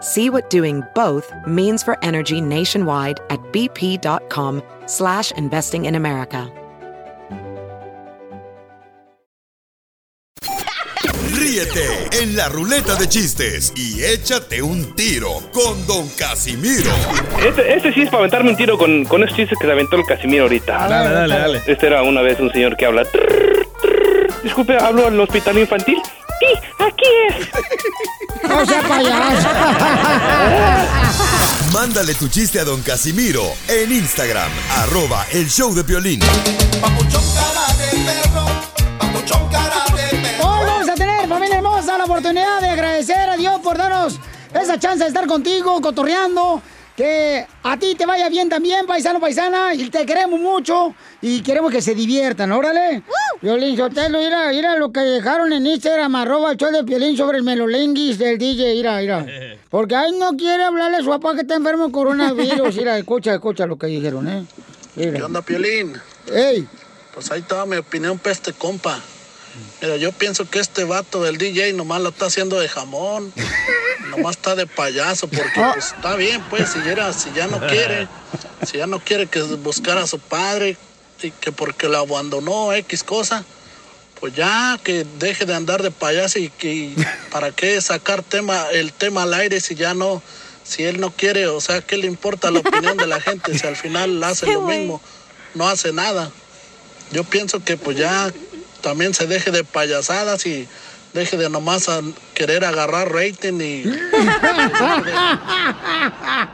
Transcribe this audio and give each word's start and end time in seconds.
See 0.00 0.30
what 0.30 0.48
doing 0.48 0.82
both 0.94 1.32
means 1.46 1.82
for 1.82 1.96
energy 2.04 2.40
nationwide 2.40 3.20
at 3.30 3.40
bp.com 3.52 4.62
slash 4.86 5.32
investing 5.32 5.86
in 5.86 5.94
America. 5.96 6.50
Ríete 11.34 12.08
en 12.22 12.36
la 12.36 12.48
ruleta 12.48 12.94
de 12.94 13.08
chistes 13.08 13.72
y 13.76 14.02
échate 14.04 14.62
un 14.62 14.94
tiro 14.94 15.40
con 15.52 15.86
Don 15.86 16.08
Casimiro. 16.10 16.90
Este, 17.46 17.74
este 17.74 17.92
sí 17.92 18.02
es 18.02 18.08
para 18.08 18.18
aventarme 18.20 18.50
un 18.50 18.56
tiro 18.56 18.76
con, 18.78 19.04
con 19.04 19.22
esos 19.22 19.36
chistes 19.36 19.58
que 19.58 19.66
se 19.66 19.72
aventó 19.72 19.96
el 19.96 20.04
Casimiro 20.04 20.44
ahorita. 20.44 20.88
Dale, 20.88 21.10
dale, 21.10 21.34
dale. 21.38 21.62
Este 21.66 21.86
era 21.86 22.02
una 22.02 22.22
vez 22.22 22.38
un 22.40 22.52
señor 22.52 22.76
que 22.76 22.86
habla. 22.86 23.04
"Trrr, 23.04 23.66
trrr". 23.82 24.42
Disculpe, 24.42 24.76
¿hablo 24.76 25.06
al 25.06 25.18
hospital 25.20 25.58
infantil? 25.58 25.98
Sí, 26.38 26.46
aquí 26.78 27.06
es. 27.28 27.48
No 28.48 28.64
sea 28.64 28.80
payaso. 28.82 29.48
Mándale 31.72 32.14
tu 32.14 32.28
chiste 32.28 32.60
a 32.60 32.64
Don 32.64 32.80
Casimiro 32.82 33.42
en 33.66 33.90
Instagram, 33.92 34.48
arroba 34.76 35.26
el 35.32 35.50
show 35.50 35.74
de 35.74 35.82
violín. 35.82 36.20
Hoy 40.40 40.66
vamos 40.66 40.88
a 40.88 40.94
tener, 40.94 41.28
familia 41.28 41.56
hermosa, 41.56 41.98
la 41.98 42.04
oportunidad 42.04 42.60
de 42.60 42.68
agradecer 42.68 43.28
a 43.28 43.36
Dios 43.36 43.60
por 43.60 43.76
darnos 43.76 44.20
esa 44.54 44.78
chance 44.78 45.02
de 45.02 45.08
estar 45.08 45.26
contigo, 45.26 45.80
cotorreando. 45.80 46.62
Que 46.98 47.46
a 47.62 47.78
ti 47.78 47.94
te 47.94 48.06
vaya 48.06 48.28
bien 48.28 48.48
también, 48.48 48.84
paisano, 48.84 49.20
paisana. 49.20 49.72
Y 49.72 49.88
te 49.88 50.04
queremos 50.04 50.40
mucho. 50.40 50.96
Y 51.22 51.42
queremos 51.42 51.70
que 51.70 51.80
se 51.80 51.94
diviertan, 51.94 52.50
órale. 52.50 53.04
Violín 53.40 53.76
Sotelo, 53.76 54.18
mira, 54.18 54.48
mira 54.48 54.76
lo 54.76 54.90
que 54.90 54.98
dejaron 54.98 55.52
en 55.52 55.64
Instagram, 55.64 56.16
arroba 56.16 56.50
el 56.50 56.56
show 56.56 56.72
de 56.72 56.82
Piolín 56.82 57.16
sobre 57.16 57.38
el 57.38 57.44
melolenguis 57.44 58.18
del 58.18 58.36
DJ, 58.36 58.74
mira, 58.74 58.98
mira. 58.98 59.24
Porque 59.70 59.94
ahí 59.94 60.10
no 60.18 60.36
quiere 60.36 60.64
hablarle 60.64 60.96
a 60.96 61.00
su 61.00 61.08
papá 61.08 61.36
que 61.36 61.42
está 61.42 61.54
enfermo 61.54 61.86
de 61.86 61.92
coronavirus. 61.92 62.74
Mira, 62.74 62.98
escucha, 62.98 63.32
escucha 63.32 63.64
lo 63.64 63.78
que 63.78 63.86
dijeron, 63.86 64.28
¿eh? 64.28 64.44
Mira. 64.96 65.12
¿Qué 65.12 65.22
onda, 65.22 65.40
Piolín? 65.40 65.92
¡Ey! 66.34 66.66
Pues 67.14 67.30
ahí 67.30 67.42
estaba 67.42 67.64
mi 67.64 67.76
opinión 67.76 68.18
para 68.18 68.32
este 68.32 68.52
compa. 68.52 69.00
Mira, 69.80 69.96
yo 69.96 70.12
pienso 70.12 70.48
que 70.48 70.58
este 70.58 70.84
vato 70.84 71.22
del 71.22 71.38
DJ 71.38 71.72
nomás 71.72 72.00
lo 72.00 72.10
está 72.10 72.26
haciendo 72.26 72.58
de 72.58 72.68
jamón. 72.68 73.32
nomás 74.10 74.36
está 74.36 74.54
de 74.54 74.66
payaso, 74.66 75.28
porque 75.28 75.60
Oh. 75.60 75.72
pues 75.74 75.92
está 75.96 76.16
bien, 76.16 76.42
pues, 76.50 76.70
si 76.70 76.78
ya, 76.82 77.12
si 77.12 77.32
ya 77.32 77.46
no 77.46 77.58
quiere, 77.68 78.08
si 78.66 78.78
ya 78.78 78.86
no 78.86 79.00
quiere 79.00 79.26
que 79.26 79.42
buscar 79.42 79.98
a 79.98 80.06
su 80.06 80.18
padre 80.18 80.76
y 81.22 81.30
que 81.30 81.52
porque 81.52 81.88
lo 81.88 81.98
abandonó 81.98 82.72
X 82.72 83.02
cosa, 83.02 83.44
pues 84.20 84.34
ya 84.34 84.78
que 84.82 85.04
deje 85.18 85.46
de 85.46 85.54
andar 85.54 85.82
de 85.82 85.90
payaso 85.90 86.38
y 86.38 86.48
que 86.48 86.94
para 87.30 87.50
qué 87.52 87.80
sacar 87.80 88.22
tema, 88.22 88.66
el 88.72 88.92
tema 88.92 89.24
al 89.24 89.34
aire 89.34 89.60
si 89.60 89.74
ya 89.74 89.94
no, 89.94 90.22
si 90.64 90.84
él 90.84 91.00
no 91.00 91.10
quiere, 91.10 91.46
o 91.48 91.60
sea, 91.60 91.80
¿qué 91.80 91.96
le 91.96 92.06
importa 92.06 92.50
la 92.50 92.60
opinión 92.60 92.96
de 92.96 93.06
la 93.06 93.20
gente 93.20 93.58
si 93.58 93.66
al 93.66 93.76
final 93.76 94.22
hace 94.24 94.46
Sí, 94.46 94.52
lo 94.52 94.62
mismo, 94.62 95.00
no 95.54 95.68
hace 95.68 95.92
nada? 95.92 96.30
Yo 97.10 97.24
pienso 97.24 97.64
que 97.64 97.76
pues 97.76 97.96
ya 97.96 98.30
también 98.80 99.14
se 99.14 99.26
deje 99.26 99.50
de 99.50 99.64
payasadas 99.64 100.46
y 100.46 100.68
deje 101.12 101.36
de 101.36 101.48
nomás 101.48 101.88
querer 102.38 102.64
agarrar 102.64 103.12
rating 103.12 103.60
y 103.60 103.82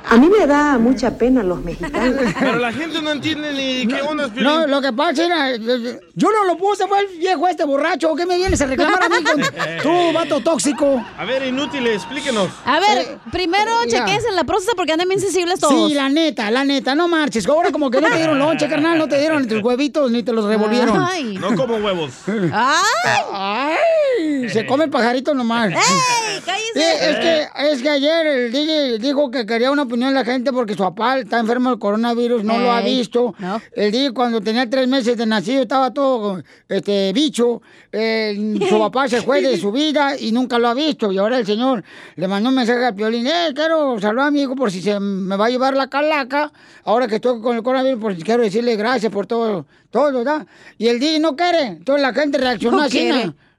A 0.07 0.17
mí 0.17 0.29
me 0.29 0.47
da 0.47 0.79
mucha 0.79 1.17
pena 1.19 1.43
los 1.43 1.63
mexicanos. 1.63 2.33
Pero 2.39 2.59
la 2.59 2.73
gente 2.73 3.03
no 3.03 3.11
entiende 3.11 3.53
ni 3.53 3.87
qué 3.87 4.01
onda, 4.01 4.29
Piolín. 4.29 4.45
No, 4.45 4.67
lo 4.67 4.81
que 4.81 4.93
pasa 4.93 5.25
era, 5.27 5.57
yo 5.57 6.31
no 6.31 6.45
lo 6.47 6.57
puse, 6.57 6.87
fue 6.87 7.01
el 7.01 7.19
viejo 7.19 7.47
este 7.49 7.65
borracho. 7.65 8.15
¿Qué 8.15 8.25
me 8.25 8.37
vienes 8.37 8.61
a 8.63 8.67
reclamar 8.67 9.03
a 9.03 9.09
mí 9.09 9.17
con 9.23 9.41
tú, 9.83 10.13
vato 10.13 10.41
tóxico? 10.41 11.05
A 11.19 11.25
ver, 11.25 11.47
inútil, 11.47 11.87
explíquenos. 11.87 12.49
A 12.65 12.81
ver, 12.81 13.19
primero 13.31 13.73
mira. 13.85 14.05
chequense 14.05 14.29
en 14.29 14.37
la 14.37 14.45
próstata 14.45 14.75
porque 14.77 14.93
andan 14.93 15.09
bien 15.09 15.21
sensibles 15.21 15.61
todos. 15.61 15.89
Sí, 15.91 15.95
la 15.95 16.09
neta, 16.09 16.51
la 16.51 16.65
neta, 16.65 16.95
no 16.95 17.09
marches. 17.09 17.47
Ahora 17.49 17.71
como 17.73 17.91
que 17.91 18.01
no 18.01 18.09
te 18.09 18.17
dieron 18.17 18.39
lonche, 18.39 18.69
carnal, 18.69 18.97
no 18.99 19.09
te 19.09 19.19
dieron 19.19 19.43
ni 19.43 19.49
tus 19.49 19.63
huevitos 19.63 20.11
ni 20.11 20.23
te 20.23 20.33
los 20.33 20.45
revolvieron. 20.47 20.99
Ay. 21.03 21.37
No 21.39 21.55
como 21.57 21.77
huevos. 21.77 22.13
¡Ay! 22.53 22.85
Ay, 23.33 24.49
se 24.49 24.65
come 24.67 24.85
el 24.85 24.91
pajarito 24.91 25.35
nomás. 25.35 25.74
¡Ey! 25.79 26.41
¡Cállese! 26.45 27.11
Es 27.11 27.17
que, 27.19 27.49
es 27.73 27.83
que 27.83 27.89
ayer 27.89 28.27
el 28.27 28.53
DJ 28.53 28.99
dijo 28.99 29.31
que 29.31 29.47
quería 29.47 29.71
una 29.71 29.83
opinión 29.83 30.11
de 30.11 30.15
la 30.17 30.25
gente 30.25 30.53
porque 30.53 30.75
su 30.75 30.83
papá 30.83 31.19
está 31.19 31.39
enfermo 31.39 31.71
del 31.71 31.79
coronavirus, 31.79 32.43
no 32.45 32.59
lo 32.59 32.73
ha 32.73 32.83
Ey, 32.83 32.97
visto. 32.99 33.35
no. 33.39 33.61
El 33.73 33.93
DJ 33.93 34.13
cuando 34.13 34.41
tenía 34.41 34.69
tres 34.69 34.89
meses 34.89 35.17
de 35.17 35.27
nacido 35.27 35.63
estaba 35.63 35.93
todo 35.93 36.43
este 36.69 37.13
bicho. 37.13 37.63
Eh, 37.93 38.59
su 38.69 38.79
papá 38.79 39.09
se 39.09 39.23
fue 39.23 39.41
de 39.41 39.57
su 39.57 39.71
vida 39.73 40.17
y 40.19 40.33
nunca 40.33 40.59
lo 40.59 40.69
ha 40.69 40.75
visto. 40.75 41.13
Y 41.13 41.19
ahora 41.19 41.39
el 41.39 41.47
señor 41.47 41.85
le 42.17 42.29
mandó 42.29 42.49
un 42.49 42.55
mensaje 42.57 42.85
al 42.85 42.95
Piolín. 42.95 43.27
Eh, 43.27 43.53
quiero 43.55 43.99
saludar 44.01 44.29
a 44.29 44.31
mi 44.31 44.43
hijo 44.43 44.55
por 44.57 44.71
si 44.71 44.81
se 44.83 44.99
me 45.01 45.37
va 45.37 45.47
a 45.47 45.51
llevar 45.51 45.75
la 45.77 45.89
calaca. 45.89 46.53
Ahora 46.85 47.07
que 47.09 47.17
estoy 47.17 47.41
con 47.41 47.57
el 47.57 47.63
coronavirus, 47.63 48.01
por 48.01 48.17
si 48.17 48.23
quiero 48.23 48.43
decirle 48.43 48.77
gracias 48.77 49.13
por 49.13 49.27
todo, 49.27 49.67
todo, 49.91 50.13
¿verdad? 50.13 50.47
Y 50.79 50.89
el 50.89 50.99
DJ 50.99 51.21
no 51.21 51.37
quiere. 51.37 51.63
Entonces 51.69 52.03
la 52.03 52.13
gente 52.13 52.39
reaccionó 52.39 52.79
No 52.79 52.83
así. 52.83 53.11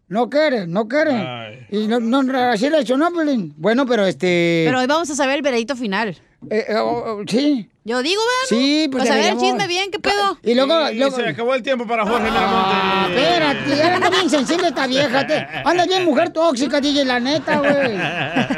¿No? 0.08 0.20
No 0.22 0.30
quiere, 0.30 0.68
no 0.68 0.88
quiere. 0.88 1.68
Y 1.72 1.88
no, 1.88 2.00
no, 2.00 2.38
así 2.52 2.70
reaccionó, 2.70 3.12
Piolín. 3.12 3.54
Bueno, 3.58 3.86
pero 3.86 4.06
este... 4.06 4.64
Pero 4.68 4.80
hoy 4.80 4.88
vamos 4.88 5.10
a 5.10 5.16
saber 5.16 5.38
el 5.38 5.42
veredicto 5.42 5.76
final. 5.76 6.18
Eh, 6.50 6.66
eh, 6.70 6.76
oh, 6.78 7.18
oh, 7.20 7.24
sí. 7.28 7.68
Yo 7.84 8.02
digo, 8.04 8.22
¿verdad? 8.22 8.48
Sí, 8.50 8.88
pues 8.92 9.04
Pues 9.04 9.12
a 9.12 9.16
ver 9.16 9.34
el 9.34 9.40
chisme 9.40 9.68
bien, 9.68 9.90
¿qué 9.92 10.00
pedo? 10.00 10.38
Y 10.44 10.54
luego, 10.56 10.90
Y 10.92 10.96
luego- 10.98 11.16
se 11.16 11.28
acabó 11.28 11.54
el 11.56 11.62
tiempo 11.64 11.86
para 11.88 12.04
Jorge 12.06 12.28
Ah, 12.32 13.08
Miramonte. 13.10 13.30
espérate, 13.30 13.78
ya 13.78 13.96
anda 13.96 14.10
bien 14.10 14.30
sensible 14.30 14.68
esta 14.68 14.88
vieja. 14.88 15.26
Te, 15.28 15.48
anda 15.64 15.86
bien 15.86 16.06
mujer 16.06 16.30
tóxica, 16.32 16.80
DJ, 16.82 17.06
la 17.06 17.20
neta, 17.20 17.58
güey. 17.60 17.98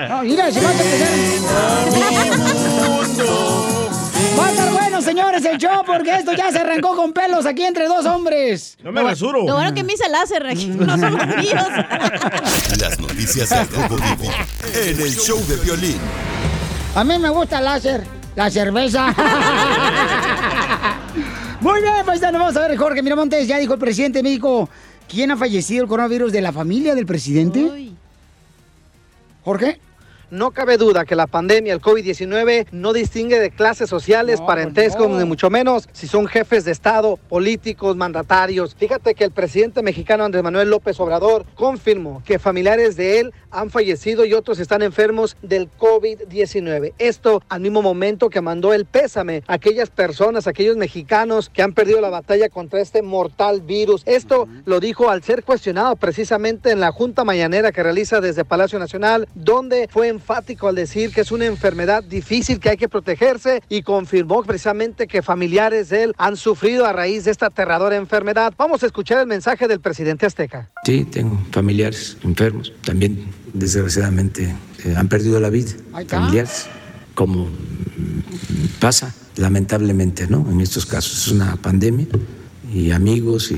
No, 0.09 0.23
mira, 0.29 0.51
se 0.51 0.61
va 0.61 0.69
a 0.69 0.71
empezar. 0.73 1.07
Bueno, 4.97 5.11
señores, 5.11 5.45
el 5.45 5.59
show, 5.59 5.83
porque 5.85 6.15
esto 6.15 6.33
ya 6.33 6.51
se 6.51 6.57
arrancó 6.57 6.95
con 6.95 7.13
pelos 7.13 7.45
aquí 7.45 7.63
entre 7.63 7.85
dos 7.85 8.03
hombres. 8.07 8.75
No 8.81 8.91
me 8.91 9.03
rasuro. 9.03 9.45
Lo 9.45 9.53
bueno 9.53 9.71
que 9.71 9.83
me 9.83 9.93
hice 9.93 10.09
láser 10.09 10.47
aquí, 10.47 10.65
no 10.65 10.97
son 10.97 11.15
los 11.15 11.27
míos. 11.37 11.67
Las 12.79 12.99
noticias 12.99 13.51
al 13.51 13.69
rojo 13.69 13.95
vivo 13.95 14.31
en 14.73 14.99
el 14.99 15.15
show 15.15 15.37
de 15.45 15.57
violín. 15.57 15.99
A 16.95 17.03
mí 17.03 17.19
me 17.19 17.29
gusta 17.29 17.59
el 17.59 17.65
láser, 17.65 18.07
la 18.35 18.49
cerveza. 18.49 19.13
Muy 21.61 21.79
bien, 21.79 21.93
pues 22.03 22.19
ya 22.19 22.31
nos 22.31 22.41
vamos 22.41 22.57
a 22.57 22.67
ver, 22.67 22.75
Jorge 22.75 23.03
Miramontes. 23.03 23.47
Ya 23.47 23.59
dijo 23.59 23.73
el 23.73 23.79
presidente 23.79 24.17
de 24.19 24.23
México, 24.23 24.67
¿quién 25.07 25.29
ha 25.29 25.37
fallecido 25.37 25.83
el 25.83 25.89
coronavirus 25.89 26.31
de 26.31 26.41
la 26.41 26.51
familia 26.51 26.95
del 26.95 27.05
presidente? 27.05 27.59
Uy. 27.59 27.95
Jorge. 29.43 29.79
No 30.29 30.51
cabe 30.51 30.77
duda 30.77 31.05
que 31.05 31.15
la 31.15 31.27
pandemia, 31.27 31.73
el 31.73 31.81
COVID-19, 31.81 32.67
no 32.71 32.91
distingue 32.91 33.39
de 33.39 33.49
clases 33.49 33.89
sociales, 33.89 34.39
No, 34.41 34.45
parentesco, 34.45 34.99
pues 35.05 35.11
no. 35.11 35.19
ni 35.19 35.25
mucho 35.25 35.49
menos 35.49 35.87
si 35.93 36.07
son 36.07 36.27
jefes 36.27 36.65
de 36.65 36.71
Estado, 36.71 37.17
políticos, 37.29 37.95
mandatarios. 37.95 38.75
Fíjate 38.75 39.15
que 39.15 39.23
el 39.23 39.31
presidente 39.31 39.81
mexicano 39.81 40.25
Andrés 40.25 40.43
Manuel 40.43 40.69
López 40.69 40.99
Obrador 40.99 41.45
confirmó 41.55 42.21
que 42.25 42.39
familiares 42.39 42.97
de 42.97 43.19
él 43.19 43.33
han 43.51 43.69
fallecido 43.69 44.25
y 44.25 44.33
otros 44.33 44.59
están 44.59 44.81
enfermos 44.81 45.37
del 45.41 45.69
COVID-19. 45.77 46.93
Esto 46.97 47.41
al 47.47 47.61
mismo 47.61 47.81
momento 47.81 48.29
que 48.29 48.41
mandó 48.41 48.73
el 48.73 48.85
pésame 48.85 49.43
a 49.47 49.53
aquellas 49.53 49.89
personas, 49.89 50.45
a 50.47 50.49
aquellos 50.49 50.77
mexicanos 50.77 51.49
que 51.49 51.61
han 51.61 51.73
perdido 51.73 52.01
la 52.01 52.09
batalla 52.09 52.49
contra 52.49 52.81
este 52.81 53.01
mortal 53.01 53.61
virus. 53.61 54.03
Esto 54.05 54.47
lo 54.65 54.79
dijo 54.79 55.09
al 55.09 55.23
ser 55.23 55.43
cuestionado 55.43 55.95
precisamente 55.95 56.71
en 56.71 56.79
la 56.79 56.91
Junta 56.91 57.23
Mañanera 57.23 57.71
que 57.71 57.81
realiza 57.83 58.19
desde 58.21 58.45
Palacio 58.45 58.77
Nacional, 58.79 59.27
donde 59.35 59.87
fue 59.89 60.16
enfático 60.17 60.67
al 60.67 60.75
decir 60.75 61.11
que 61.11 61.21
es 61.21 61.31
una 61.31 61.45
enfermedad 61.45 62.03
difícil 62.03 62.59
que 62.59 62.69
hay 62.69 62.77
que 62.77 62.89
protegerse 62.89 63.61
y 63.69 63.83
confirmó 63.83 64.43
precisamente 64.43 65.07
que 65.07 65.21
familiares 65.21 65.89
de 65.89 66.03
él 66.03 66.13
han 66.17 66.35
sufrido 66.35 66.85
a 66.85 66.93
raíz 66.93 67.25
de 67.25 67.31
esta 67.31 67.47
aterradora 67.47 67.95
enfermedad. 67.95 68.53
Vamos 68.57 68.83
a 68.83 68.87
escuchar 68.87 69.19
el 69.19 69.27
mensaje 69.27 69.67
del 69.67 69.79
presidente 69.79 70.25
azteca. 70.25 70.69
Sí, 70.83 71.05
tengo 71.05 71.39
familiares 71.51 72.17
enfermos. 72.23 72.73
También, 72.83 73.27
desgraciadamente, 73.53 74.55
eh, 74.83 74.95
han 74.97 75.07
perdido 75.07 75.39
la 75.39 75.49
vida. 75.49 75.71
Familiares, 76.07 76.67
como 77.13 77.47
pasa 78.79 79.13
lamentablemente, 79.35 80.27
¿no? 80.27 80.47
En 80.49 80.61
estos 80.61 80.85
casos 80.85 81.27
es 81.27 81.31
una 81.31 81.55
pandemia 81.57 82.07
y 82.73 82.91
amigos 82.91 83.51
y 83.51 83.57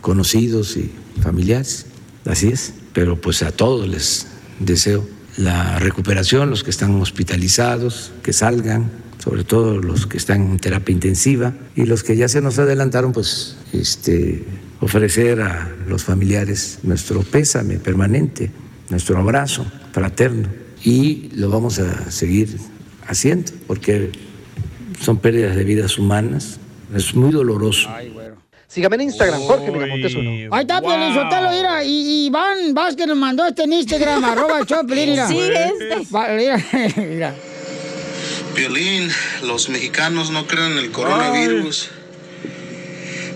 conocidos 0.00 0.76
y 0.76 0.90
familiares, 1.22 1.86
así 2.26 2.48
es. 2.48 2.74
Pero 2.92 3.20
pues 3.20 3.42
a 3.42 3.52
todos 3.52 3.88
les 3.88 4.26
deseo 4.58 5.06
la 5.36 5.78
recuperación, 5.78 6.50
los 6.50 6.64
que 6.64 6.70
están 6.70 7.00
hospitalizados, 7.00 8.12
que 8.22 8.32
salgan, 8.32 8.90
sobre 9.22 9.44
todo 9.44 9.78
los 9.78 10.06
que 10.06 10.16
están 10.16 10.42
en 10.42 10.58
terapia 10.58 10.92
intensiva 10.92 11.54
y 11.76 11.84
los 11.84 12.02
que 12.02 12.16
ya 12.16 12.28
se 12.28 12.40
nos 12.40 12.58
adelantaron, 12.58 13.12
pues 13.12 13.56
este, 13.72 14.44
ofrecer 14.80 15.40
a 15.40 15.70
los 15.86 16.04
familiares 16.04 16.80
nuestro 16.82 17.22
pésame 17.22 17.78
permanente, 17.78 18.50
nuestro 18.90 19.18
abrazo 19.18 19.64
fraterno 19.92 20.48
y 20.84 21.30
lo 21.34 21.50
vamos 21.50 21.78
a 21.78 22.10
seguir 22.10 22.58
haciendo 23.06 23.52
porque 23.66 24.10
son 25.00 25.18
pérdidas 25.18 25.56
de 25.56 25.64
vidas 25.64 25.98
humanas, 25.98 26.58
es 26.94 27.14
muy 27.14 27.30
doloroso. 27.30 27.88
Sígame 28.72 28.96
en 28.96 29.02
Instagram, 29.02 29.42
Jorge 29.42 29.70
Miramontes 29.70 30.14
uno. 30.14 30.30
Ahí 30.50 30.62
está, 30.62 30.80
Piolín 30.80 31.12
Sotelo, 31.12 31.50
mira, 31.50 31.84
y 31.84 32.24
Iván 32.26 32.72
Vázquez 32.72 33.06
nos 33.06 33.18
mandó 33.18 33.44
este 33.44 33.64
en 33.64 33.74
Instagram, 33.74 34.24
arroba 34.24 34.60
el 34.60 34.86
mira. 34.86 35.28
Sí, 35.28 35.38
este. 35.38 35.96
Mira, 36.34 36.64
mira. 36.96 37.34
Violín, 38.56 39.10
los 39.42 39.68
mexicanos 39.68 40.30
no 40.30 40.46
creen 40.46 40.72
en 40.72 40.78
el 40.78 40.90
coronavirus, 40.90 41.90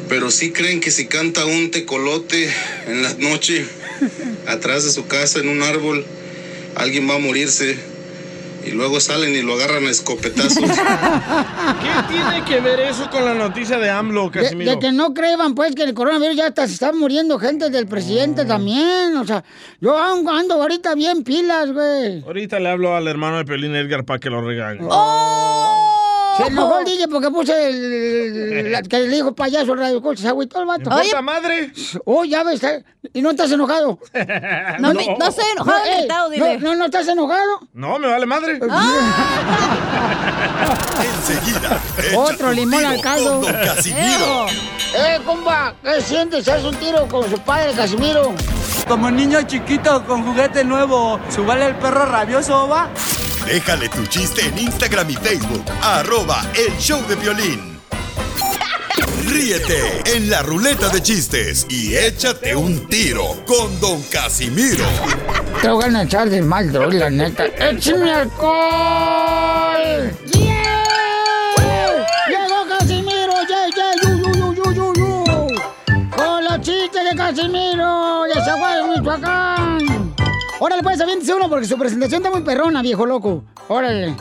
pero 0.08 0.30
sí 0.30 0.52
creen 0.52 0.80
que 0.80 0.90
si 0.90 1.06
canta 1.06 1.44
un 1.44 1.70
tecolote 1.70 2.50
en 2.86 3.02
la 3.02 3.12
noche 3.14 3.66
atrás 4.46 4.84
de 4.84 4.90
su 4.90 5.06
casa 5.06 5.40
en 5.40 5.50
un 5.50 5.60
árbol, 5.60 6.06
alguien 6.76 7.10
va 7.10 7.16
a 7.16 7.18
morirse 7.18 7.76
y 8.66 8.72
luego 8.72 9.00
salen 9.00 9.34
y 9.34 9.42
lo 9.42 9.54
agarran 9.54 9.86
a 9.86 9.90
escopetazos. 9.90 10.54
¿Qué 10.56 12.14
tiene 12.14 12.44
que 12.44 12.60
ver 12.60 12.80
eso 12.80 13.08
con 13.10 13.24
la 13.24 13.34
noticia 13.34 13.78
de 13.78 13.90
AMLO, 13.90 14.30
De, 14.30 14.42
Casimiro? 14.42 14.72
de 14.72 14.78
que 14.78 14.92
no 14.92 15.14
crean, 15.14 15.54
pues, 15.54 15.74
que 15.74 15.84
el 15.84 15.94
coronavirus 15.94 16.36
ya 16.36 16.46
hasta 16.46 16.66
se 16.66 16.74
está 16.74 16.92
muriendo 16.92 17.38
gente 17.38 17.70
del 17.70 17.86
presidente 17.86 18.44
también. 18.44 19.16
O 19.16 19.24
sea, 19.24 19.44
yo 19.80 19.96
ando 19.96 20.30
ando 20.30 20.54
ahorita 20.62 20.94
bien 20.94 21.24
pilas, 21.24 21.72
güey. 21.72 22.22
Ahorita 22.24 22.58
le 22.60 22.68
hablo 22.68 22.96
al 22.96 23.06
hermano 23.08 23.38
de 23.38 23.44
Pelín 23.44 23.74
Edgar 23.74 24.04
para 24.04 24.18
que 24.18 24.30
lo 24.30 24.42
regañe. 24.42 24.80
Se 26.36 26.42
enojó 26.48 26.78
el 26.80 26.84
DJ 26.84 27.08
porque 27.08 27.30
puse 27.30 27.70
el, 27.70 27.84
el- 27.84 28.72
la- 28.72 28.82
que 28.82 28.98
le 29.00 29.08
dijo 29.08 29.34
payaso 29.34 29.72
al 29.72 29.78
radio 29.78 29.96
Escucha, 29.96 30.22
se 30.22 30.28
agüitó 30.28 30.60
el 30.60 30.66
vato. 30.66 30.90
Oye, 30.90 31.22
madre! 31.22 31.72
Oh, 32.04 32.24
ya 32.24 32.42
ves, 32.42 32.62
eh, 32.64 32.84
y 33.12 33.22
no 33.22 33.30
estás 33.30 33.50
enojado. 33.52 33.98
No, 34.78 34.92
me- 34.92 35.16
no 35.18 35.28
estoy 35.28 35.44
enojado, 35.52 35.78
No, 35.78 35.84
eh, 35.86 35.96
gritado, 36.00 36.30
dile. 36.30 36.58
No, 36.58 36.70
no, 36.70 36.74
no 36.76 36.84
estás 36.86 37.08
enojado. 37.08 37.60
No, 37.72 37.98
me 37.98 38.08
vale 38.08 38.26
madre. 38.26 38.58
Enseguida. 41.18 41.80
Otro 42.16 42.52
limón 42.52 42.84
al 42.84 43.00
caldo. 43.00 43.40
Casimiro. 43.42 44.46
Eh, 44.94 45.18
compa, 45.24 45.74
¿qué 45.82 46.00
sientes? 46.00 46.48
¿Haz 46.48 46.64
un 46.64 46.74
tiro 46.76 47.06
con 47.08 47.28
su 47.28 47.38
padre, 47.40 47.72
Casimiro? 47.72 48.32
Como 48.88 49.10
niño 49.10 49.42
chiquito 49.42 50.04
con 50.06 50.24
juguete 50.24 50.64
nuevo, 50.64 51.18
¿subale 51.28 51.66
el 51.66 51.74
perro 51.76 52.06
rabioso, 52.06 52.68
va? 52.68 52.88
Déjale 53.46 53.88
tu 53.88 54.04
chiste 54.06 54.42
en 54.44 54.58
Instagram 54.58 55.08
y 55.08 55.14
Facebook. 55.14 55.64
Arroba 55.80 56.44
el 56.54 56.76
show 56.78 57.00
de 57.06 57.14
violín. 57.14 57.80
Ríete 59.28 60.02
en 60.16 60.28
la 60.28 60.42
ruleta 60.42 60.88
de 60.88 61.00
chistes 61.00 61.64
y 61.68 61.94
échate 61.94 62.56
un 62.56 62.88
tiro 62.88 63.44
con 63.46 63.78
Don 63.80 64.02
Casimiro. 64.10 64.84
Te 65.62 65.68
voy 65.68 65.94
a 65.94 66.02
echar 66.02 66.28
de 66.28 66.42
mal, 66.42 66.72
droga, 66.72 66.92
la 66.94 67.10
neta. 67.10 67.46
¡Échame 67.46 68.12
alcohol! 68.12 68.50
¡Yeah! 70.32 70.82
¡Llegó 72.28 72.66
Casimiro! 72.68 73.32
¡Yeah, 73.48 73.68
yeah! 73.76 73.92
¡Yu, 74.02 74.08
yu, 74.18 74.32
yu, 74.34 74.54
yu, 74.54 74.72
yu, 74.72 74.92
yu! 74.96 75.24
¡Con 76.16 76.44
los 76.44 76.60
chistes 76.60 77.04
de 77.08 77.16
Casimiro! 77.16 78.24
¡De 78.24 78.44
Zaguay, 78.44 78.82
Michoacán! 78.88 79.65
Órale, 80.58 80.82
pues, 80.82 81.00
aviéntese 81.00 81.34
uno 81.34 81.48
porque 81.48 81.66
su 81.66 81.76
presentación 81.76 82.22
está 82.24 82.34
muy 82.34 82.44
perrona, 82.44 82.80
viejo 82.82 83.04
loco. 83.06 83.44
Órale. 83.68 84.14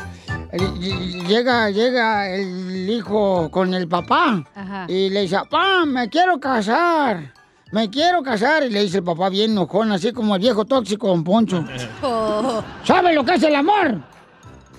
Y- 0.80 1.16
Llega, 1.26 1.72
llega 1.72 2.30
el 2.30 2.88
hijo 2.88 3.50
con 3.50 3.74
el 3.74 3.88
papá 3.88 4.44
Ajá. 4.54 4.86
y 4.88 5.10
le 5.10 5.22
dice, 5.22 5.38
papá, 5.38 5.84
me 5.88 6.08
quiero 6.08 6.40
casar. 6.40 7.34
Me 7.72 7.90
quiero 7.90 8.22
casar. 8.22 8.64
Y 8.64 8.70
le 8.70 8.84
dice 8.84 8.98
el 9.00 9.04
papá 9.04 9.30
bien 9.30 9.52
enojón, 9.52 9.92
así 9.92 10.12
como 10.14 10.36
el 10.36 10.42
viejo 10.42 10.64
tóxico, 10.66 11.08
don 11.08 11.24
Poncho. 11.24 11.66
Oh. 12.04 12.64
¿Sabe 12.84 13.14
lo 13.16 13.26
que 13.26 13.34
es 13.36 13.44
el 13.44 13.56
amor? 13.56 14.02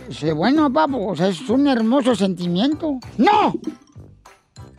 Dice, 0.09 0.33
bueno, 0.33 0.73
papá, 0.73 0.93
pues 0.93 1.19
es 1.21 1.51
un 1.51 1.67
hermoso 1.67 2.15
sentimiento. 2.15 2.99
¡No! 3.19 3.53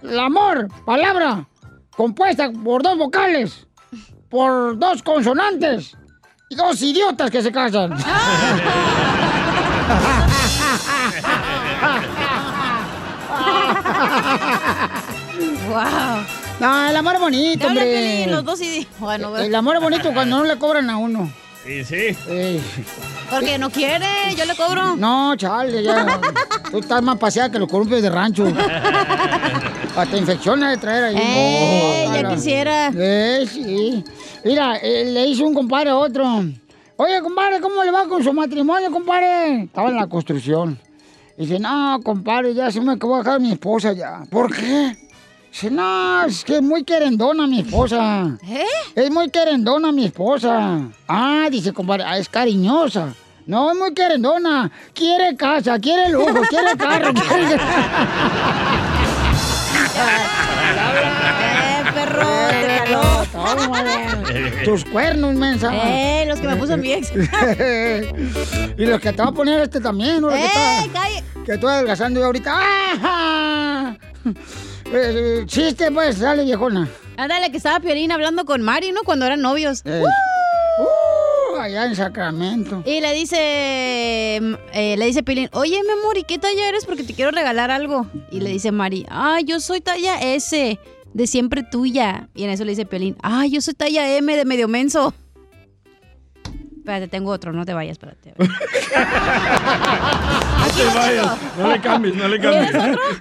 El 0.03 0.17
amor, 0.19 0.69
palabra, 0.85 1.45
compuesta 1.97 2.49
por 2.51 2.81
dos 2.81 2.97
vocales, 2.97 3.67
por 4.29 4.79
dos 4.79 5.03
consonantes 5.03 5.97
y 6.49 6.55
dos 6.55 6.81
idiotas 6.81 7.29
que 7.29 7.41
se 7.41 7.51
casan. 7.51 7.91
wow. 15.69 16.25
No, 16.59 16.89
el 16.89 16.95
amor 16.95 17.13
es 17.13 17.19
bonito, 17.19 17.67
hombre. 17.67 18.25
Los 18.25 18.43
dos 18.43 18.59
y... 18.61 18.87
Bueno, 18.97 19.37
El 19.37 19.53
amor 19.53 19.75
es 19.75 19.81
bonito 19.81 20.11
cuando 20.11 20.39
no 20.39 20.43
le 20.43 20.57
cobran 20.57 20.89
a 20.89 20.97
uno. 20.97 21.31
Sí, 21.63 21.83
sí. 21.83 22.17
Porque 23.29 23.59
no 23.59 23.69
quiere, 23.69 24.07
yo 24.35 24.43
le 24.45 24.55
cobro. 24.55 24.95
No, 24.95 25.35
chale, 25.35 25.83
ya. 25.83 26.19
Tú 26.71 26.79
estás 26.79 27.03
más 27.03 27.17
paseada 27.17 27.51
que 27.51 27.59
los 27.59 27.69
columpios 27.69 28.01
de 28.01 28.09
rancho. 28.09 28.45
Hasta 29.97 30.15
infecciones 30.15 30.69
de 30.69 30.77
traer 30.77 31.03
ahí. 31.05 31.15
Eh, 31.17 32.09
ya 32.13 32.29
quisiera. 32.29 32.91
Eh, 32.95 33.47
sí. 33.51 34.03
Mira, 34.45 34.77
eh, 34.77 35.05
le 35.05 35.25
hizo 35.25 35.43
un 35.43 35.55
compadre 35.55 35.89
a 35.89 35.95
otro. 35.97 36.23
Oye, 36.97 37.21
compadre, 37.23 37.59
¿cómo 37.59 37.83
le 37.83 37.89
va 37.89 38.07
con 38.07 38.23
su 38.23 38.31
matrimonio, 38.31 38.91
compadre? 38.91 39.63
Estaba 39.63 39.89
en 39.89 39.95
la 39.95 40.05
construcción. 40.05 40.79
Dice, 41.35 41.57
no, 41.57 41.99
compadre, 42.03 42.53
ya 42.53 42.71
se 42.71 42.79
me 42.79 42.91
acabó 42.91 43.17
de 43.17 43.23
dejar 43.23 43.39
mi 43.39 43.51
esposa 43.53 43.93
ya. 43.93 44.21
¿Por 44.29 44.55
qué? 44.55 44.95
Dice, 45.49 45.71
no, 45.71 46.25
es 46.25 46.43
que 46.43 46.57
es 46.57 46.61
muy 46.61 46.83
querendona 46.83 47.47
mi 47.47 47.61
esposa. 47.61 48.37
¿Eh? 48.47 48.65
Es 48.93 49.09
muy 49.09 49.31
querendona 49.31 49.91
mi 49.91 50.05
esposa. 50.05 50.89
Ah, 51.07 51.47
dice, 51.49 51.73
compadre, 51.73 52.03
ah, 52.05 52.19
es 52.19 52.29
cariñosa. 52.29 53.15
No, 53.47 53.71
es 53.71 53.77
muy 53.77 53.95
querendona. 53.95 54.69
Quiere 54.93 55.35
casa, 55.35 55.79
quiere 55.79 56.11
lujo, 56.11 56.41
quiere 56.49 56.77
carro. 56.77 57.13
quiere... 57.27 57.57
Eh, 61.39 61.83
perro, 61.93 62.27
te 62.49 62.77
caló. 62.77 63.25
Tómale. 63.31 64.63
Tus 64.65 64.85
cuernos, 64.85 65.35
mensa. 65.35 65.71
Eh, 65.73 66.25
los 66.27 66.39
que 66.39 66.47
me 66.47 66.55
puso 66.55 66.77
mi 66.77 66.93
ex. 66.93 67.11
y 68.77 68.85
los 68.85 68.99
que 69.01 69.13
te 69.13 69.21
va 69.21 69.29
a 69.29 69.31
poner 69.31 69.61
este 69.61 69.79
también, 69.79 70.21
¿no? 70.21 70.31
Eh, 70.31 70.49
que, 70.83 70.91
calle. 70.91 71.23
que 71.45 71.53
estoy 71.53 71.71
adelgazando 71.71 72.19
yo 72.19 72.27
ahorita. 72.27 72.53
¡Ah! 72.55 73.95
Chiste, 75.45 75.91
pues, 75.91 76.17
sale 76.17 76.43
viejona. 76.43 76.87
Ándale, 77.17 77.51
que 77.51 77.57
estaba 77.57 77.79
Piolín 77.79 78.11
hablando 78.11 78.45
con 78.45 78.61
Mari, 78.61 78.91
¿no? 78.91 79.01
Cuando 79.03 79.25
eran 79.25 79.41
novios. 79.41 79.81
Eh. 79.85 80.03
Uh, 80.03 81.16
allá 81.59 81.85
en 81.85 81.95
Sacramento. 81.95 82.83
Y 82.85 83.01
le 83.01 83.13
dice, 83.13 83.37
eh, 83.37 84.95
le 84.97 85.05
dice 85.05 85.23
Piolín, 85.23 85.49
oye, 85.53 85.79
mi 85.83 85.91
amor, 86.01 86.17
¿y 86.17 86.23
qué 86.23 86.37
talla 86.37 86.69
eres? 86.69 86.85
Porque 86.85 87.03
te 87.03 87.13
quiero 87.13 87.31
regalar 87.31 87.71
algo. 87.71 88.07
Y 88.31 88.39
le 88.39 88.49
dice 88.49 88.71
Mari, 88.71 89.05
ah, 89.09 89.39
yo 89.45 89.59
soy 89.59 89.81
talla 89.81 90.19
S, 90.19 90.79
de 91.13 91.27
siempre 91.27 91.63
tuya. 91.63 92.29
Y 92.35 92.43
en 92.43 92.49
eso 92.49 92.63
le 92.63 92.71
dice 92.71 92.85
Piolín, 92.85 93.15
ah, 93.23 93.45
yo 93.45 93.61
soy 93.61 93.73
talla 93.73 94.17
M, 94.17 94.35
de 94.35 94.45
medio 94.45 94.67
menso. 94.67 95.13
Espérate, 96.87 97.09
tengo 97.09 97.31
otro, 97.31 97.51
no 97.51 97.65
te 97.65 97.73
vayas, 97.73 97.97
espérate. 97.99 98.33
No 100.57 100.73
te 100.73 100.85
vayas. 100.97 101.37
No 101.57 101.67
le 101.71 101.81
cambies, 101.81 102.15
no 102.15 102.27
le 102.27 102.39
cambies. 102.39 102.71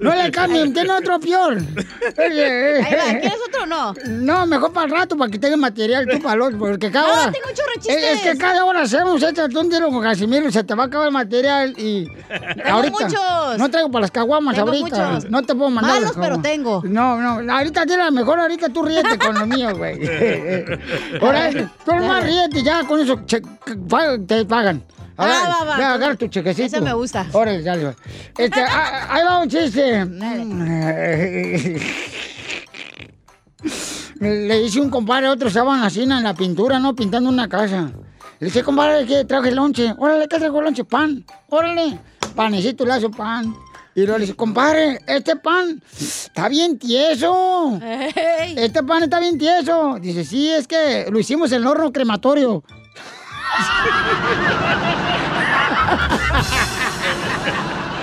No 0.00 0.14
le 0.14 0.30
cambien, 0.30 0.72
tiene 0.72 0.90
otro 0.92 1.18
peor. 1.20 1.56
Ahí 1.56 2.80
va, 2.86 3.20
¿quieres 3.20 3.38
otro 3.48 3.62
o 3.62 3.66
no? 3.66 3.94
No, 4.08 4.46
mejor 4.46 4.72
para 4.72 4.86
el 4.86 4.92
rato, 4.92 5.16
para 5.16 5.30
que 5.30 5.38
tenga 5.38 5.56
material 5.56 6.06
tú 6.10 6.20
para 6.20 6.34
el 6.34 6.42
otro, 6.42 6.58
porque 6.58 6.90
cada 6.90 7.06
No, 7.08 7.12
hora... 7.14 7.32
tengo 7.32 7.46
un 7.48 7.54
chorro 7.54 7.96
de 7.96 8.12
Es, 8.12 8.20
que 8.22 8.36
cada 8.38 8.64
hora 8.64 8.82
hacemos, 8.82 9.22
échate 9.22 9.58
un 9.58 9.70
tiro 9.70 9.88
con 9.90 10.02
Casimiro 10.02 10.48
y 10.48 10.52
se 10.52 10.64
te 10.64 10.74
va 10.74 10.84
a 10.84 10.86
acabar 10.86 11.06
el 11.08 11.12
material 11.14 11.74
y... 11.78 12.08
ahorita, 12.68 12.98
muchos. 13.04 13.58
No 13.58 13.70
traigo 13.70 13.90
para 13.90 14.02
las 14.02 14.10
caguamas 14.10 14.54
Tengo 14.56 14.68
ahorita. 14.68 15.08
muchos. 15.10 15.30
No 15.30 15.42
te 15.42 15.54
puedo 15.54 15.70
mandar 15.70 16.00
Malos, 16.00 16.16
pero 16.20 16.40
tengo. 16.40 16.82
No, 16.84 17.16
no, 17.42 17.52
ahorita 17.52 17.86
tira 17.86 18.10
mejor, 18.10 18.40
ahorita 18.40 18.68
tú 18.70 18.82
ríete 18.84 19.18
con 19.18 19.34
los 19.34 19.46
míos, 19.46 19.74
güey. 19.76 19.96
Ahora, 21.20 21.50
tú 21.84 21.94
nomás 21.94 22.24
ríete 22.24 22.62
ya, 22.62 22.84
con 22.84 23.00
eso 23.00 23.20
che- 23.26 23.42
te 24.26 24.44
pagan. 24.44 24.82
A 25.18 25.24
ver, 25.24 25.34
Ah, 25.34 25.48
va, 25.60 25.64
va. 25.64 25.76
ve, 25.78 25.84
agarra 25.84 26.14
tu 26.16 26.28
chequecito. 26.28 26.66
Ese 26.66 26.80
me 26.80 26.92
gusta. 26.92 27.26
Órale, 27.32 27.62
dale. 27.62 27.96
Este, 28.36 28.60
ah, 28.68 29.08
ahí 29.10 29.24
va 29.24 29.38
un 29.40 29.48
chiste. 29.48 30.04
Le 34.20 34.60
dice 34.62 34.80
un 34.80 34.88
compadre 34.90 35.26
a 35.26 35.32
otro, 35.32 35.48
estaban 35.48 35.82
así 35.82 36.02
en 36.02 36.22
la 36.22 36.34
pintura, 36.34 36.78
¿no? 36.78 36.94
Pintando 36.94 37.28
una 37.28 37.48
casa. 37.48 37.90
Le 38.38 38.46
dice, 38.46 38.62
compadre, 38.62 39.06
¿qué 39.06 39.24
traje 39.24 39.50
lonche? 39.50 39.94
Órale, 39.98 40.26
¿qué 40.28 40.38
traigo 40.38 40.60
lonche? 40.62 40.84
Pan. 40.84 41.24
Órale, 41.48 41.98
panecito, 42.34 42.84
lazo, 42.86 43.10
pan. 43.10 43.54
Y 43.94 44.02
luego 44.02 44.18
le 44.18 44.24
dice, 44.26 44.36
compadre, 44.36 45.00
este 45.06 45.36
pan 45.36 45.82
está 45.98 46.48
bien 46.48 46.78
tieso. 46.78 47.80
Este 48.56 48.82
pan 48.82 49.04
está 49.04 49.18
bien 49.20 49.38
tieso. 49.38 49.98
Dice, 50.00 50.24
sí, 50.24 50.50
es 50.50 50.66
que 50.68 51.06
lo 51.10 51.18
hicimos 51.18 51.50
en 51.52 51.62
el 51.62 51.66
horno 51.66 51.92
crematorio. 51.92 52.62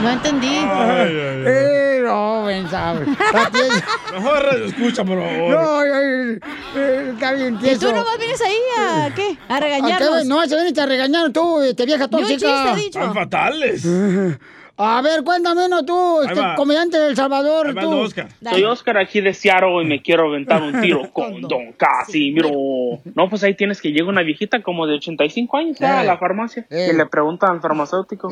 No 0.02 0.10
entendí. 0.10 0.58
Eh, 0.60 2.02
no, 2.04 2.44
ven. 2.44 2.64
Mejor 2.64 4.44
radio 4.44 4.66
escucha, 4.66 5.06
por 5.06 5.18
favor. 5.22 5.50
No, 5.52 5.80
ay, 5.80 5.90
ay, 5.94 6.40
eh, 6.76 7.10
está 7.14 7.32
bien 7.34 7.56
¿Y 7.56 7.60
tieso. 7.60 7.88
tú 7.88 7.96
nomás 7.96 8.18
vienes 8.18 8.42
ahí 8.42 8.58
a 8.78 9.12
qué? 9.16 9.38
A 9.48 9.56
¿A 9.56 9.60
qué 9.60 9.64
regañarnos. 9.66 10.26
No, 10.26 10.46
se 10.46 10.56
ven 10.58 10.78
a 10.78 10.86
regañar 10.86 11.32
tú, 11.32 11.62
te 11.76 11.86
vieja 11.86 12.08
Ni 12.12 12.16
un 12.18 12.22
tóxica. 12.22 12.36
chiste 12.66 12.72
he 12.72 12.76
dicho. 12.84 13.00
Están 13.00 13.14
fatales. 13.14 13.86
A 14.76 15.02
ver, 15.04 15.24
cuéntame, 15.24 15.70
no 15.70 15.86
tú, 15.86 16.22
este 16.24 16.42
comediante 16.56 16.98
del 16.98 17.16
Salvador, 17.16 17.76
tú. 17.80 18.10
Soy 18.50 18.64
Oscar 18.64 18.98
aquí 18.98 19.22
de 19.22 19.34
Seattle 19.36 19.84
y 19.84 19.86
me 19.86 20.02
quiero 20.02 20.28
aventar 20.30 20.64
un 20.64 20.82
tiro 20.82 21.10
con 21.14 21.42
Don 21.42 21.74
Casimiro. 21.74 22.50
No, 23.14 23.30
pues 23.30 23.44
ahí 23.44 23.54
tienes 23.54 23.80
que 23.82 23.90
llega 23.92 24.10
una 24.10 24.24
viejita 24.24 24.64
como 24.64 24.88
de 24.88 24.96
85 24.96 25.58
años 25.58 25.78
ya 25.78 26.00
a 26.00 26.04
Eh. 26.04 26.08
la 26.08 26.18
farmacia 26.18 26.66
Eh. 26.72 26.90
y 26.92 26.98
le 26.98 27.06
pregunta 27.06 27.48
al 27.52 27.62
farmacéutico, 27.62 28.32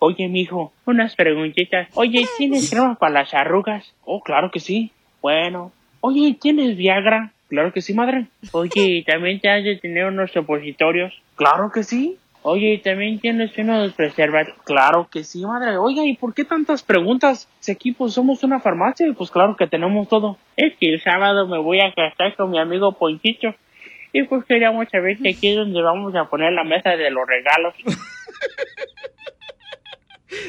oye, 0.00 0.28
mijo, 0.28 0.72
unas 0.84 1.16
preguntitas. 1.16 1.88
Oye, 1.94 2.26
¿tienes 2.36 2.68
crema 2.68 2.94
para 2.96 3.12
las 3.22 3.32
arrugas? 3.32 3.94
Oh, 4.04 4.20
claro 4.20 4.50
que 4.50 4.60
sí. 4.60 4.92
Bueno. 5.22 5.72
Oye, 6.00 6.36
¿tienes 6.38 6.76
Viagra? 6.76 7.32
Claro 7.48 7.72
que 7.72 7.80
sí, 7.80 7.94
madre. 7.94 8.26
Oye, 8.52 9.02
¿también 9.06 9.40
te 9.40 9.48
has 9.48 9.64
de 9.64 9.76
tener 9.76 10.04
unos 10.04 10.30
supositorios? 10.32 11.14
Claro 11.34 11.72
que 11.72 11.82
sí. 11.82 12.18
Oye, 12.42 12.80
¿también 12.82 13.18
tienes 13.18 13.56
unos 13.58 13.92
preservativos? 13.94 14.60
Claro 14.64 15.08
que 15.10 15.24
sí, 15.24 15.44
madre. 15.44 15.76
Oiga, 15.76 16.04
¿y 16.04 16.16
por 16.16 16.34
qué 16.34 16.44
tantas 16.44 16.82
preguntas? 16.82 17.48
Si 17.58 17.72
aquí 17.72 17.92
pues 17.92 18.14
somos 18.14 18.44
una 18.44 18.60
farmacia 18.60 19.06
y 19.06 19.12
pues 19.12 19.30
claro 19.30 19.56
que 19.56 19.66
tenemos 19.66 20.08
todo. 20.08 20.38
Es 20.56 20.76
que 20.78 20.94
el 20.94 21.02
sábado 21.02 21.46
me 21.48 21.58
voy 21.58 21.80
a 21.80 21.92
casar 21.92 22.36
con 22.36 22.50
mi 22.50 22.58
amigo 22.58 22.92
Ponchito. 22.92 23.54
Y 24.12 24.22
pues 24.22 24.44
queríamos 24.44 24.88
saber 24.88 25.18
que 25.18 25.30
aquí 25.30 25.48
es 25.48 25.56
donde 25.56 25.82
vamos 25.82 26.14
a 26.14 26.24
poner 26.24 26.52
la 26.52 26.64
mesa 26.64 26.90
de 26.90 27.10
los 27.10 27.26
regalos. 27.26 27.74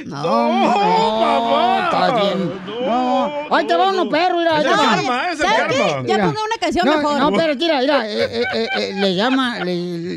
No, 0.06 0.24
no, 0.24 1.84
está 1.84 2.22
bien. 2.22 2.52
No. 2.86 3.56
Ahí 3.56 3.66
te 3.68 3.76
va 3.76 3.90
uno 3.90 4.10
perro, 4.10 4.38
mira. 4.38 4.58
ahí 4.58 4.66
Es 4.66 4.68
te 4.68 4.72
el 4.74 4.80
va. 4.80 4.96
karma, 4.96 5.32
es 5.32 5.40
el 5.40 5.46
¿Sabes 5.46 5.64
qué? 5.76 5.78
karma. 5.78 6.08
Ya 6.08 6.16
ponga 6.18 6.30
una 6.44 6.58
canción 6.60 6.86
no, 6.86 6.98
mejor. 6.98 7.20
No, 7.20 7.32
pero 7.32 7.56
mira, 7.56 7.80
mira, 7.82 8.08
eh, 8.10 8.24
eh, 8.42 8.44
eh, 8.56 8.68
eh, 8.78 8.94
le 8.96 9.16
llama, 9.16 9.60
le, 9.60 9.66
le- 9.76 10.16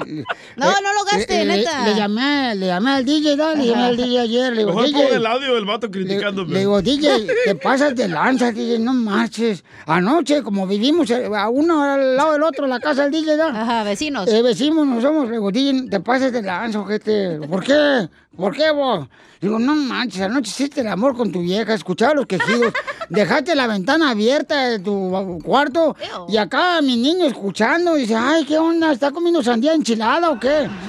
No, 0.56 0.70
eh, 0.70 0.74
no 0.82 0.92
lo 0.94 1.04
gaste, 1.10 1.42
eh, 1.42 1.44
le- 1.44 1.56
neta. 1.58 1.84
Le, 1.86 1.94
llamé, 1.94 2.54
le 2.54 2.66
llamé 2.66 2.90
al 2.92 3.04
DJ, 3.04 3.36
¿no? 3.36 3.54
le 3.54 3.66
llamé 3.66 3.82
al 3.84 3.96
DJ 3.96 4.20
ayer, 4.20 4.52
le 4.52 4.58
digo, 4.58 4.70
Mejor 4.74 4.86
DJ. 4.86 5.14
el 5.16 5.26
audio 5.26 5.54
del 5.54 5.64
vato 5.64 5.90
criticándome. 5.90 6.52
Le 6.52 6.58
digo, 6.60 6.80
DJ, 6.82 7.26
te 7.44 7.54
pasas 7.56 7.94
de 7.94 8.08
lanza, 8.08 8.52
DJ, 8.52 8.78
no 8.78 8.92
marches. 8.94 9.64
Anoche, 9.86 10.42
como 10.42 10.66
vivimos 10.66 11.10
eh, 11.10 11.28
a 11.34 11.48
uno 11.48 11.82
al 11.82 12.16
lado 12.16 12.32
del 12.32 12.42
otro, 12.42 12.64
en 12.64 12.70
la 12.70 12.80
casa 12.80 13.02
del 13.08 13.12
DJ, 13.12 13.36
¿no? 13.36 13.46
Ajá, 13.48 13.82
vecinos. 13.84 14.28
Eh, 14.28 14.42
vecinos 14.42 14.86
no 14.86 15.00
somos, 15.00 15.26
le 15.26 15.32
digo, 15.32 15.50
DJ, 15.50 15.88
te 15.90 16.00
pasas 16.00 16.32
de 16.32 16.42
lanza, 16.42 16.80
ojete. 16.80 17.38
¿Por 17.48 17.64
qué? 17.64 18.08
¿Por 18.36 18.54
qué 18.56 18.70
vos? 18.70 19.08
Digo, 19.42 19.58
no 19.58 19.74
manches, 19.74 20.22
anoche 20.22 20.50
hiciste 20.50 20.82
el 20.82 20.86
amor 20.86 21.16
con 21.16 21.32
tu 21.32 21.40
vieja, 21.40 21.74
escuchaba 21.74 22.14
los 22.14 22.26
quejidos, 22.26 22.72
dejaste 23.08 23.56
la 23.56 23.66
ventana 23.66 24.10
abierta 24.10 24.68
de 24.68 24.78
tu 24.78 25.40
cuarto 25.44 25.96
y 26.28 26.36
acá 26.36 26.80
mi 26.80 26.96
niño 26.96 27.26
escuchando, 27.26 27.96
dice, 27.96 28.14
ay, 28.14 28.44
¿qué 28.44 28.56
onda? 28.56 28.92
¿Está 28.92 29.10
comiendo 29.10 29.42
sandía 29.42 29.74
enchilada 29.74 30.30
o 30.30 30.38
qué? 30.38 30.70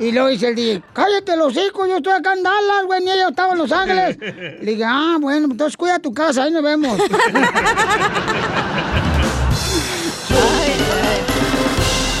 Y, 0.00 0.06
y 0.06 0.12
luego 0.12 0.28
dice 0.28 0.48
el 0.48 0.54
DJ, 0.56 0.82
cállate 0.94 1.36
los 1.36 1.54
hijos, 1.54 1.86
yo 1.86 1.98
estoy 1.98 2.14
acá 2.14 2.32
en 2.32 2.42
Dallas, 2.42 2.86
güey, 2.86 3.04
ni 3.04 3.10
ella 3.10 3.28
estaba 3.28 3.52
en 3.52 3.58
Los 3.58 3.70
Ángeles. 3.70 4.16
Le 4.62 4.74
digo, 4.74 4.86
ah, 4.88 5.18
bueno, 5.20 5.46
entonces 5.50 5.76
cuida 5.76 5.98
tu 5.98 6.14
casa, 6.14 6.44
ahí 6.44 6.50
nos 6.50 6.62
vemos. 6.62 6.98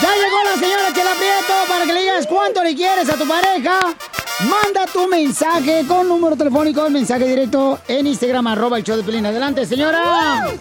Ya 0.00 0.10
llegó 0.14 0.42
la 0.44 0.54
señora 0.54 0.92
Chela 0.92 1.14
Prieto 1.14 1.54
para 1.68 1.84
que 1.84 1.92
le 1.92 2.00
digas 2.00 2.26
cuánto 2.26 2.62
le 2.62 2.74
quieres 2.74 3.08
a 3.08 3.16
tu 3.16 3.26
pareja. 3.26 3.94
Manda 4.40 4.86
tu 4.92 5.06
mensaje 5.06 5.84
con 5.86 6.08
número 6.08 6.34
telefónico, 6.36 6.90
mensaje 6.90 7.26
directo 7.26 7.78
en 7.86 8.08
Instagram, 8.08 8.48
arroba 8.48 8.78
el 8.78 8.84
show 8.84 8.96
de 8.96 9.04
Pelín. 9.04 9.26
Adelante, 9.26 9.64
señora. 9.66 10.46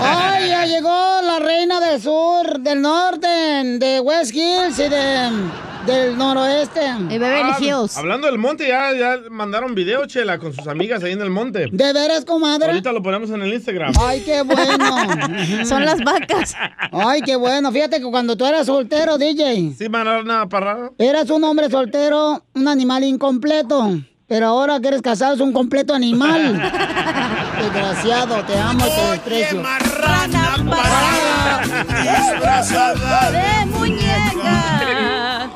¡Ay, 0.00 0.48
ya 0.48 0.66
llegó 0.66 1.20
la 1.22 1.38
reina 1.38 1.80
del 1.80 2.02
sur, 2.02 2.60
del 2.60 2.82
norte, 2.82 3.26
de 3.26 4.00
West 4.00 4.34
Hills 4.34 4.78
y 4.78 4.88
de, 4.88 5.30
del 5.86 6.16
noroeste. 6.16 6.80
Ah, 6.86 7.58
Hablando 7.96 8.26
del 8.26 8.38
monte, 8.38 8.68
ya, 8.68 8.92
ya 8.92 9.18
mandaron 9.30 9.74
video, 9.74 10.06
Chela, 10.06 10.38
con 10.38 10.52
sus 10.52 10.66
amigas 10.66 11.02
ahí 11.02 11.12
en 11.12 11.20
el 11.20 11.30
monte. 11.30 11.68
¿De 11.70 11.92
veras, 11.92 12.24
comadre? 12.24 12.68
Ahorita 12.68 12.92
lo 12.92 13.02
ponemos 13.02 13.30
en 13.30 13.42
el 13.42 13.52
Instagram. 13.52 13.92
Ay, 14.00 14.22
qué 14.24 14.42
bueno. 14.42 15.64
Son 15.64 15.84
las 15.84 15.98
vacas. 16.02 16.54
Ay, 16.92 17.22
qué 17.22 17.36
bueno. 17.36 17.72
Fíjate 17.72 17.98
que 17.98 18.10
cuando 18.10 18.36
tú 18.36 18.46
eras 18.46 18.66
soltero, 18.66 19.18
DJ. 19.18 19.74
Sí, 19.76 19.88
mandaron 19.88 20.24
una 20.24 20.48
parrada. 20.48 20.90
Eras 20.98 21.30
un 21.30 21.44
hombre 21.44 21.68
soltero, 21.70 22.44
un 22.54 22.68
animal 22.68 23.04
incompleto. 23.04 23.98
Pero 24.28 24.46
ahora 24.46 24.80
que 24.80 24.88
eres 24.88 25.02
casado, 25.02 25.34
es 25.34 25.40
un 25.40 25.52
completo 25.52 25.92
animal. 25.94 26.54
Desgraciado, 27.60 28.42
te 28.44 28.58
amo 28.58 28.86
y 28.86 28.90
te 28.90 29.10
desprecio. 29.10 29.60
Marrana 29.60 30.52
Disfrazada 32.02 33.30
de 33.30 33.66
muñeca. 33.66 34.61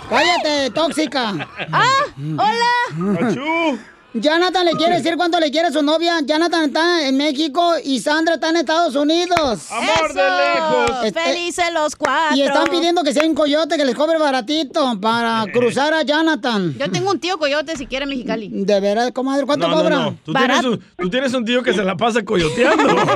Cállate, 0.08 0.70
tóxica. 0.70 1.34
Ah, 1.72 2.04
hola. 2.38 3.76
Jonathan 4.20 4.64
le 4.64 4.72
quiere 4.72 4.94
decir 4.96 5.16
cuánto 5.16 5.38
le 5.40 5.50
quiere 5.50 5.68
a 5.68 5.72
su 5.72 5.82
novia. 5.82 6.20
Jonathan 6.24 6.64
está 6.64 7.06
en 7.06 7.16
México 7.16 7.74
y 7.84 8.00
Sandra 8.00 8.34
está 8.34 8.50
en 8.50 8.56
Estados 8.56 8.94
Unidos. 8.96 9.70
Amor 9.70 10.14
de 10.14 10.22
lejos. 10.22 10.90
Este- 11.04 11.20
Felices 11.20 11.64
los 11.72 11.96
cuatro. 11.96 12.36
Y 12.36 12.42
están 12.42 12.68
pidiendo 12.70 13.02
que 13.02 13.12
sea 13.12 13.24
un 13.26 13.34
coyote 13.34 13.76
que 13.76 13.84
les 13.84 13.94
cobre 13.94 14.18
baratito 14.18 14.98
para 15.00 15.44
cruzar 15.52 15.92
a 15.94 16.02
Jonathan. 16.02 16.74
Yo 16.78 16.90
tengo 16.90 17.10
un 17.10 17.18
tío 17.20 17.38
coyote 17.38 17.76
si 17.76 17.86
quiere 17.86 18.06
Mexicali. 18.06 18.48
De 18.50 18.80
veras, 18.80 19.10
comadre, 19.12 19.44
¿cuánto 19.46 19.68
No, 19.68 19.76
no, 19.76 19.82
cobra? 19.82 19.96
no. 19.96 20.10
Tú, 20.24 20.32
tienes 20.32 20.48
Barato. 20.48 20.70
un, 20.70 20.84
tú 20.98 21.10
tienes 21.10 21.34
un 21.34 21.44
tío 21.44 21.62
que 21.62 21.72
se 21.72 21.82
la 21.84 21.96
pasa 21.96 22.24
coyoteando. 22.24 22.94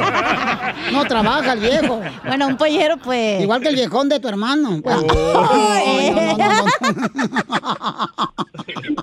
No 0.92 1.04
trabaja 1.04 1.52
el 1.52 1.60
viejo. 1.60 2.00
Bueno, 2.24 2.46
un 2.48 2.56
pollero, 2.56 2.96
pues. 2.96 3.42
Igual 3.42 3.60
que 3.60 3.68
el 3.68 3.74
viejón 3.76 4.08
de 4.08 4.18
tu 4.18 4.28
hermano. 4.28 4.80
pues. 4.82 4.96
Ay, 5.50 6.10
no, 6.10 6.36
no, 6.36 6.36
no, 6.36 6.64
no. 6.64 8.34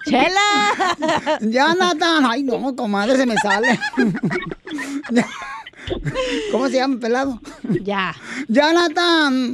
¡Chela! 0.05 1.37
Jonathan. 1.41 2.25
Ay, 2.29 2.43
no, 2.43 2.75
comadre, 2.75 3.15
se 3.17 3.25
me 3.25 3.35
sale. 3.37 3.79
¿Cómo 6.51 6.67
se 6.67 6.75
llama 6.75 6.95
el 6.95 6.99
pelado? 6.99 7.39
Ya. 7.83 8.13
Jonathan. 8.47 9.53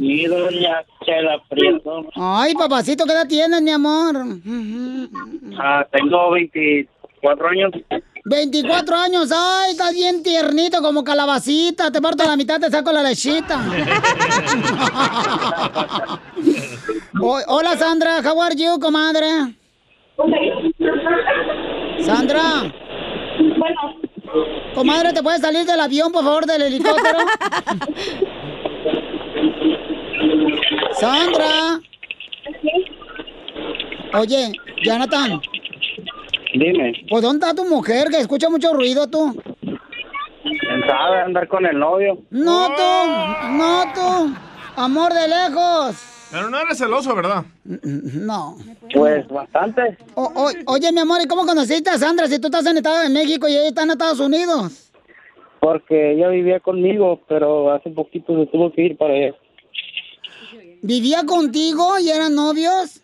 Mi 0.00 0.24
doña 0.26 0.84
Chela 1.04 1.42
Prieto. 1.48 2.06
Ay, 2.14 2.54
papacito, 2.54 3.04
¿qué 3.06 3.12
edad 3.12 3.26
tienes, 3.28 3.60
mi 3.62 3.70
amor? 3.70 4.16
Ah, 5.58 5.86
tengo 5.90 6.30
24 6.30 7.48
años. 7.48 7.72
24 8.24 8.96
años, 8.96 9.30
ay, 9.34 9.72
estás 9.72 9.92
bien 9.94 10.22
tiernito 10.22 10.82
como 10.82 11.02
calabacita. 11.02 11.90
Te 11.90 12.00
parto 12.02 12.22
la 12.24 12.36
mitad, 12.36 12.60
te 12.60 12.70
saco 12.70 12.92
la 12.92 13.02
lechita. 13.02 13.60
O- 17.22 17.38
Hola, 17.48 17.76
Sandra, 17.76 18.22
how 18.24 18.40
are 18.40 18.54
you, 18.56 18.78
comadre? 18.80 19.54
Sandra. 22.00 22.72
Comadre, 24.74 25.12
¿te 25.12 25.22
puedes 25.22 25.42
salir 25.42 25.66
del 25.66 25.80
avión, 25.80 26.12
por 26.12 26.24
favor, 26.24 26.46
del 26.46 26.62
helicóptero? 26.62 27.18
Sandra. 30.98 31.80
Oye, 34.14 34.52
Jonathan. 34.82 35.40
Dime. 36.54 36.92
Pues 37.08 37.22
¿dónde 37.22 37.46
está 37.46 37.54
tu 37.62 37.68
mujer 37.68 38.08
que 38.08 38.18
escucha 38.18 38.48
mucho 38.50 38.72
ruido 38.74 39.06
tú? 39.08 39.34
¿Quién 39.62 40.80
sabe 40.86 41.20
andar 41.20 41.46
con 41.48 41.64
el 41.66 41.78
novio? 41.78 42.18
No 42.30 42.68
tú, 42.68 43.52
no 43.52 43.82
tú. 43.94 44.34
Amor 44.76 45.12
de 45.12 45.28
lejos. 45.28 46.06
Pero 46.30 46.48
no 46.48 46.60
eres 46.60 46.78
celoso, 46.78 47.14
¿verdad? 47.14 47.44
No. 47.64 48.56
Pues 48.94 49.26
bastante. 49.28 49.96
O- 50.14 50.32
o- 50.34 50.72
oye, 50.72 50.92
mi 50.92 51.00
amor, 51.00 51.20
¿y 51.22 51.26
cómo 51.28 51.44
conociste 51.44 51.90
a 51.90 51.98
Sandra 51.98 52.26
si 52.28 52.38
tú 52.40 52.46
estás 52.46 52.66
en 52.66 52.76
Estado 52.76 53.00
de 53.00 53.08
México 53.10 53.48
y 53.48 53.52
ella 53.52 53.68
está 53.68 53.82
en 53.82 53.90
Estados 53.90 54.20
Unidos? 54.20 54.92
Porque 55.60 56.12
ella 56.12 56.28
vivía 56.28 56.60
conmigo, 56.60 57.20
pero 57.28 57.72
hace 57.72 57.90
poquito 57.90 58.32
se 58.38 58.46
tuvo 58.46 58.72
que 58.72 58.82
ir 58.82 58.96
para 58.96 59.12
allá. 59.14 59.34
¿Vivía 60.82 61.24
contigo 61.26 61.98
y 61.98 62.08
eran 62.10 62.34
novios? 62.34 63.02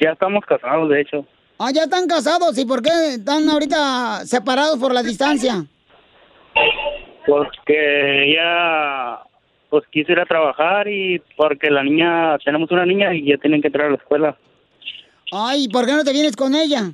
Ya 0.00 0.12
estamos 0.12 0.44
casados, 0.46 0.88
de 0.88 1.00
hecho. 1.02 1.26
Ah, 1.62 1.70
ya 1.74 1.82
están 1.82 2.06
casados. 2.06 2.56
¿Y 2.56 2.64
por 2.64 2.80
qué 2.80 2.88
están 3.16 3.46
ahorita 3.50 4.24
separados 4.24 4.78
por 4.78 4.94
la 4.94 5.02
distancia? 5.02 5.66
Porque 7.26 8.24
ella 8.32 9.18
pues 9.68 9.84
quiso 9.92 10.10
ir 10.12 10.18
a 10.20 10.24
trabajar 10.24 10.88
y 10.88 11.20
porque 11.36 11.70
la 11.70 11.84
niña, 11.84 12.38
tenemos 12.44 12.70
una 12.72 12.86
niña 12.86 13.14
y 13.14 13.28
ya 13.30 13.36
tienen 13.36 13.60
que 13.60 13.68
entrar 13.68 13.88
a 13.88 13.90
la 13.90 13.96
escuela. 13.96 14.38
Ay, 15.32 15.68
¿por 15.68 15.84
qué 15.84 15.92
no 15.92 16.02
te 16.02 16.12
vienes 16.14 16.34
con 16.34 16.54
ella? 16.54 16.92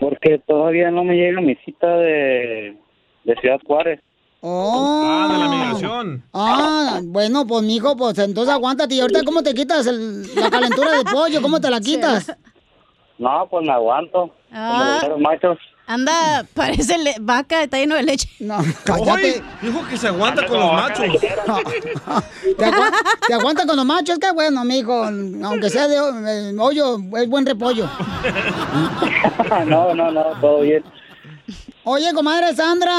Porque 0.00 0.38
todavía 0.46 0.90
no 0.90 1.04
me 1.04 1.14
llega 1.14 1.40
mi 1.40 1.54
cita 1.64 1.86
de, 1.98 2.76
de 3.22 3.34
Ciudad 3.40 3.60
Juárez. 3.64 4.00
Oh. 4.40 5.04
Ah, 5.06 5.28
de 5.32 5.38
la 5.38 5.48
migración. 5.48 6.24
Ah, 6.34 7.00
bueno, 7.04 7.46
pues 7.46 7.62
mijo, 7.62 7.96
pues 7.96 8.18
entonces 8.18 8.52
aguántate. 8.52 8.96
¿Y 8.96 9.00
ahorita 9.00 9.22
cómo 9.24 9.44
te 9.44 9.54
quitas 9.54 9.86
el- 9.86 10.34
la 10.34 10.50
calentura 10.50 10.90
de 10.98 11.04
pollo? 11.04 11.40
¿Cómo 11.40 11.60
te 11.60 11.70
la 11.70 11.80
quitas? 11.80 12.36
No, 13.22 13.46
pues 13.48 13.64
me 13.64 13.72
aguanto. 13.72 14.34
Ah. 14.52 14.98
Como 15.00 15.12
los 15.14 15.20
machos. 15.20 15.58
Anda, 15.86 16.44
parece 16.54 16.98
le- 16.98 17.14
vaca, 17.20 17.62
está 17.62 17.78
lleno 17.78 17.94
de 17.94 18.02
leche. 18.02 18.28
No, 18.40 18.58
Oye, 18.98 19.40
dijo 19.60 19.86
que 19.88 19.96
se 19.96 20.08
aguanta 20.08 20.44
con 20.44 20.58
los 20.58 20.72
machos. 20.72 21.06
¿Te, 22.58 22.64
agua- 22.64 22.90
te 23.28 23.34
aguanta 23.34 23.64
con 23.64 23.76
los 23.76 23.84
machos? 23.86 24.18
Qué 24.18 24.32
bueno, 24.32 24.64
mijo. 24.64 25.04
Aunque 25.04 25.70
sea 25.70 25.86
de 25.86 26.00
hoyo, 26.58 26.96
es 27.16 27.28
buen 27.28 27.46
repollo. 27.46 27.88
no, 29.66 29.94
no, 29.94 30.10
no, 30.10 30.24
todo 30.40 30.62
bien. 30.62 30.82
Oye, 31.84 32.12
comadre 32.12 32.52
Sandra. 32.54 32.92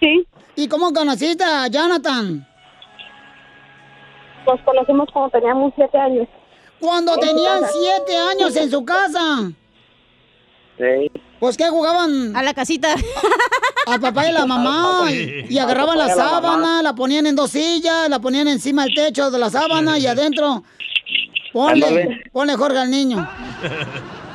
Sí. 0.00 0.24
¿Y 0.54 0.68
cómo 0.68 0.92
conociste 0.92 1.42
a 1.42 1.66
Jonathan? 1.66 2.46
Nos 4.46 4.60
conocimos 4.60 5.08
cuando 5.12 5.30
teníamos 5.30 5.72
siete 5.74 5.98
años. 5.98 6.28
Cuando 6.80 7.14
su 7.14 7.20
tenían 7.20 7.62
siete 7.72 8.16
años 8.16 8.56
en 8.56 8.70
su 8.70 8.84
casa. 8.84 9.50
Sí. 10.78 11.10
Pues 11.40 11.56
que 11.56 11.68
jugaban 11.68 12.36
a 12.36 12.42
la 12.42 12.54
casita. 12.54 12.94
Al 13.86 14.00
papá 14.00 14.28
y 14.28 14.32
la 14.32 14.46
mamá. 14.46 15.04
Y, 15.10 15.54
y 15.54 15.58
agarraban 15.58 15.98
la 15.98 16.08
sábana, 16.08 16.82
la 16.82 16.94
ponían 16.94 17.26
en 17.26 17.36
dos 17.36 17.50
sillas, 17.50 18.08
la 18.08 18.18
ponían 18.18 18.48
encima 18.48 18.84
del 18.84 18.94
techo 18.94 19.30
de 19.30 19.38
la 19.38 19.48
sábana 19.50 19.98
y 19.98 20.06
adentro. 20.06 20.62
Ponle, 21.52 22.22
ponle 22.32 22.54
Jorge 22.54 22.78
al 22.78 22.90
niño. 22.90 23.26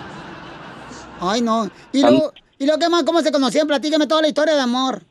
Ay, 1.21 1.41
no. 1.41 1.69
Y 1.91 2.01
luego, 2.01 2.33
¿y 2.57 2.65
luego 2.65 2.79
qué 2.79 2.89
más? 2.89 3.03
¿Cómo 3.03 3.21
se 3.21 3.31
conocían? 3.31 3.67
Platícame 3.67 4.07
toda 4.07 4.23
la 4.23 4.27
historia 4.29 4.55
de 4.55 4.61
amor. 4.61 5.03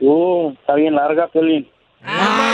Uh, 0.00 0.50
está 0.52 0.74
bien 0.74 0.94
larga, 0.94 1.28
Piolín. 1.28 1.66
¡Ay, 2.02 2.45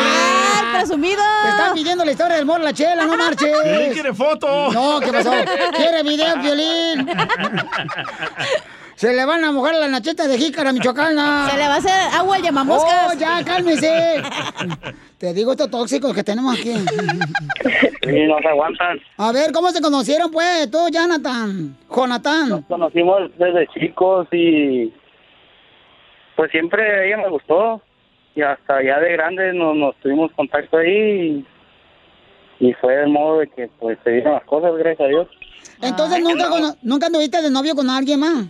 presumido! 0.78 1.22
Te 1.42 1.48
están 1.50 1.74
pidiendo 1.74 2.04
la 2.04 2.10
historia 2.12 2.34
del 2.34 2.42
amor, 2.42 2.60
la 2.60 2.72
chela, 2.72 3.04
no 3.04 3.16
marches. 3.16 3.56
Piolín 3.62 3.92
quiere 3.92 4.14
foto. 4.14 4.72
No, 4.72 5.00
¿qué 5.00 5.12
pasó? 5.12 5.32
¿Quiere 5.76 6.02
video, 6.02 6.36
Violín? 6.38 7.08
Se 8.94 9.12
le 9.12 9.24
van 9.24 9.44
a 9.44 9.50
mojar 9.50 9.74
las 9.74 9.90
nachetas 9.90 10.28
de 10.28 10.38
jícara 10.38 10.72
michoacana. 10.72 11.48
Se 11.50 11.56
le 11.56 11.66
va 11.66 11.74
a 11.74 11.78
hacer 11.78 12.14
agua 12.14 12.36
al 12.36 12.42
llamamoscas. 12.42 13.12
Oh, 13.12 13.18
ya, 13.18 13.42
cálmese. 13.44 14.22
Te 15.18 15.34
digo 15.34 15.52
estos 15.52 15.70
tóxicos 15.70 16.14
que 16.14 16.22
tenemos 16.22 16.56
aquí. 16.56 16.72
Sí, 16.72 18.26
no 18.26 18.38
se 18.38 18.48
aguantan. 18.48 19.00
A 19.16 19.32
ver, 19.32 19.50
¿cómo 19.52 19.70
se 19.70 19.80
conocieron, 19.80 20.30
pues, 20.30 20.70
tú, 20.70 20.78
Jonathan? 20.92 21.76
Jonathan. 21.88 22.48
Nos 22.48 22.64
conocimos 22.66 23.30
desde 23.38 23.66
chicos 23.68 24.28
y 24.30 24.92
pues 26.36 26.50
siempre 26.50 27.08
ella 27.08 27.18
me 27.18 27.28
gustó 27.28 27.82
y 28.34 28.42
hasta 28.42 28.82
ya 28.82 28.98
de 29.00 29.12
grandes 29.12 29.54
nos, 29.54 29.76
nos 29.76 29.94
tuvimos 29.96 30.30
contacto 30.32 30.78
ahí 30.78 31.44
y, 32.60 32.66
y 32.68 32.72
fue 32.74 33.02
el 33.02 33.08
modo 33.08 33.40
de 33.40 33.48
que 33.48 33.68
pues 33.78 33.98
se 34.04 34.10
dieron 34.10 34.34
las 34.34 34.44
cosas, 34.44 34.72
gracias 34.76 35.00
a 35.06 35.08
Dios. 35.08 35.28
Entonces, 35.80 36.20
¿nunca, 36.22 36.48
¿nunca 36.82 37.06
anduviste 37.06 37.42
de 37.42 37.50
novio 37.50 37.74
con 37.74 37.88
alguien 37.90 38.20
más? 38.20 38.46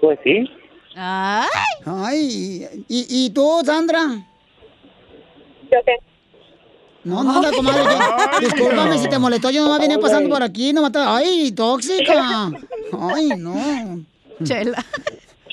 Pues 0.00 0.18
sí. 0.24 0.48
Ay. 0.96 1.46
Ay, 1.86 2.66
¿y, 2.88 3.06
y 3.26 3.30
tú, 3.30 3.60
Sandra? 3.64 4.00
¿Yo 5.70 5.78
qué? 5.84 5.92
No, 7.04 7.22
nada, 7.24 7.50
comadre. 7.52 7.84
yo- 7.84 8.40
discúlpame 8.40 8.98
si 8.98 9.08
te 9.08 9.18
molestó. 9.18 9.50
Yo 9.50 9.62
nomás 9.62 9.78
venía 9.78 9.98
pasando 9.98 10.28
por 10.28 10.42
aquí. 10.42 10.72
No 10.72 10.88
Ay, 10.94 11.52
tóxica. 11.52 12.50
Ay, 13.14 13.28
no. 13.38 14.04
Chela. 14.42 14.84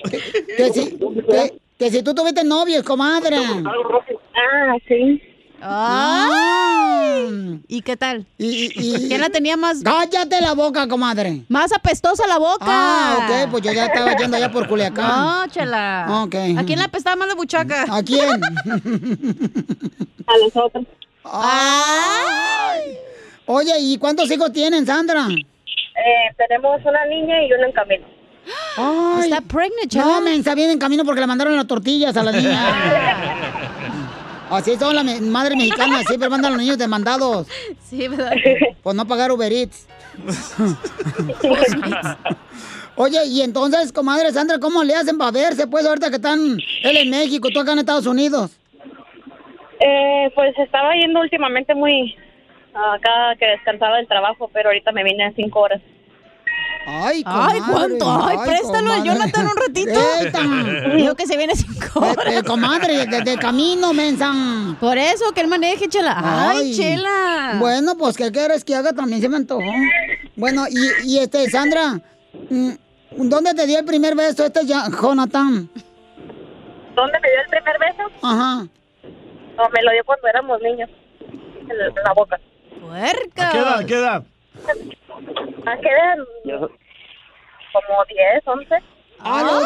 Que, 0.10 0.20
que 0.58 0.70
si, 0.74 0.98
que, 0.98 1.58
que 1.78 1.90
si 1.92 2.02
tú 2.04 2.14
tuviste 2.14 2.44
novios, 2.44 2.84
comadre. 2.84 3.38
Ah, 3.38 4.76
sí. 4.88 5.22
Ay. 5.62 7.60
¿Y 7.68 7.82
qué 7.82 7.96
tal? 7.98 8.26
Y, 8.38 8.72
y- 8.76 9.08
¿Quién 9.08 9.22
la 9.22 9.30
tenía 9.30 9.58
más? 9.58 9.82
Cállate 9.84 10.40
la 10.42 10.54
boca, 10.54 10.88
comadre. 10.88 11.44
Más 11.50 11.72
apestosa 11.74 12.28
la 12.28 12.38
boca. 12.38 12.66
Ah, 12.68 13.18
ok, 13.46 13.52
pues 13.52 13.64
yo 13.64 13.72
ya 13.72 13.86
estaba 13.86 14.16
yendo 14.16 14.38
allá 14.38 14.52
por 14.52 14.68
Culiacán. 14.68 15.08
No, 15.08 15.48
chela. 15.48 16.06
Ok. 16.24 16.36
¿A 16.58 16.64
quién 16.66 16.80
la 16.80 16.86
apestaba 16.86 17.16
más 17.16 17.28
la 17.30 17.36
buchaca? 17.36 17.86
¿A 17.90 18.04
quién? 18.04 18.30
A 20.28 20.38
nosotros. 20.44 20.86
Ay. 21.24 22.98
Oye, 23.48 23.74
¿y 23.80 23.98
cuántos 23.98 24.30
hijos 24.32 24.52
tienen, 24.52 24.86
Sandra? 24.86 25.28
Eh, 25.30 26.36
tenemos 26.38 26.82
una 26.86 27.06
niña 27.06 27.42
y 27.44 27.54
uno 27.54 27.66
en 27.68 27.72
camino. 27.72 28.06
Ay. 28.78 29.24
Está 29.32 29.42
pregnant, 29.42 29.94
No, 29.94 30.02
chela. 30.04 30.22
mensa, 30.22 30.56
viene 30.56 30.74
en 30.74 30.80
camino 30.80 31.04
porque 31.06 31.22
le 31.22 31.28
mandaron 31.28 31.56
las 31.56 31.68
tortillas 31.68 32.16
a 32.18 32.24
la 32.24 32.32
niña. 32.32 32.74
Así 34.50 34.76
son 34.78 34.96
las 34.96 35.22
madres 35.22 35.58
mexicanas, 35.58 36.06
siempre 36.08 36.30
mandan 36.30 36.54
a 36.54 36.56
los 36.56 36.62
niños 36.64 36.78
demandados. 36.78 37.48
Sí, 37.84 38.08
¿verdad? 38.08 38.32
Por 38.84 38.94
no 38.96 39.06
pagar 39.08 39.32
Uber 39.32 39.52
Eats. 39.52 39.88
Oye, 42.96 43.26
y 43.28 43.42
entonces, 43.42 43.92
comadre 43.92 44.32
Sandra, 44.32 44.58
¿cómo 44.60 44.84
le 44.84 44.96
hacen 44.96 45.18
para 45.18 45.32
verse? 45.32 45.68
Pues 45.68 45.86
ahorita 45.86 46.10
que 46.10 46.16
están 46.16 46.40
él 46.84 46.98
en 46.98 47.10
México, 47.10 47.50
tú 47.54 47.60
acá 47.60 47.74
en 47.74 47.80
Estados 47.80 48.06
Unidos. 48.06 48.52
Eh, 49.80 50.32
pues 50.34 50.58
estaba 50.58 50.94
yendo 50.96 51.20
últimamente 51.20 51.76
muy 51.76 52.16
acá 52.74 53.36
que 53.38 53.46
descansaba 53.48 53.98
del 53.98 54.08
trabajo, 54.08 54.50
pero 54.54 54.70
ahorita 54.70 54.92
me 54.94 55.04
vine 55.04 55.26
en 55.26 55.36
cinco 55.36 55.60
horas. 55.62 55.82
Ay, 56.88 57.24
Ay. 57.26 57.60
¿cuánto? 57.70 58.26
Ay, 58.28 58.38
préstalo 58.46 58.92
a 58.92 58.98
comadre. 58.98 59.04
Jonathan 59.10 59.48
un 59.48 59.56
ratito. 59.58 60.00
Dijo 60.98 61.16
que 61.16 61.26
se 61.26 61.38
viene 61.38 61.56
cinco 61.56 62.00
horas. 62.00 62.26
Eh, 62.28 62.38
eh, 62.40 62.44
comadre, 62.44 63.06
desde 63.08 63.38
camino, 63.38 63.94
mensan. 63.94 64.76
Por 64.80 64.98
eso, 64.98 65.32
que 65.34 65.42
él 65.42 65.48
maneje, 65.48 65.88
chela. 65.88 66.16
Ay, 66.50 66.76
chela. 66.76 67.56
Bueno, 67.60 67.96
pues, 67.98 68.16
¿qué 68.18 68.32
quieres 68.32 68.64
que 68.64 68.76
haga? 68.76 68.94
También 68.94 69.22
se 69.22 69.30
me 69.30 69.38
antojó. 69.38 69.62
Bueno, 70.36 70.66
y, 70.70 71.10
y 71.10 71.18
este, 71.20 71.50
Sandra, 71.50 72.00
mm, 72.50 72.70
¿dónde 73.18 73.54
te 73.54 73.66
dio 73.66 73.80
el 73.80 73.86
primer 73.86 74.16
beso 74.16 74.46
este 74.46 74.66
ya, 74.66 74.86
Jonathan? 74.90 75.70
¿Dónde 76.96 77.20
me 77.20 77.30
dio 77.30 77.40
el 77.44 77.50
primer 77.50 77.80
beso? 77.80 78.10
Ajá. 78.22 78.68
No, 79.58 79.70
me 79.74 79.82
lo 79.84 79.92
dio 79.92 80.04
cuando 80.06 80.28
éramos 80.28 80.62
niños. 80.62 80.90
En 81.70 81.78
la- 81.78 81.88
en 81.88 81.96
la 81.96 82.14
boca. 82.14 82.40
Puerca. 82.80 83.48
¿A 83.48 83.52
qué 83.52 83.58
edad? 83.58 83.80
¿A 83.80 83.86
qué 83.86 83.94
edad? 83.96 84.24
¿A 85.66 85.78
qué 85.78 85.88
edad? 85.90 86.18
Como 87.74 88.06
10, 88.08 88.44
11. 88.46 88.76
¡A 89.20 89.44
los 89.44 89.64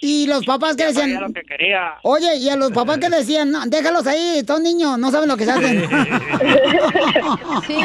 Y 0.00 0.26
los 0.26 0.44
papás 0.44 0.76
que 0.76 0.86
decían, 0.86 1.14
lo 1.20 1.32
que 1.32 1.42
quería. 1.42 1.94
oye, 2.02 2.36
y 2.36 2.48
a 2.50 2.56
los 2.56 2.70
papás 2.72 2.98
que 2.98 3.08
decían, 3.08 3.50
"No, 3.50 3.64
déjalos 3.66 4.06
ahí, 4.06 4.42
son 4.46 4.62
niños, 4.62 4.98
no 4.98 5.10
saben 5.10 5.28
lo 5.28 5.36
que 5.36 5.44
se 5.44 5.52
hacen. 5.52 5.88
Sí. 7.66 7.76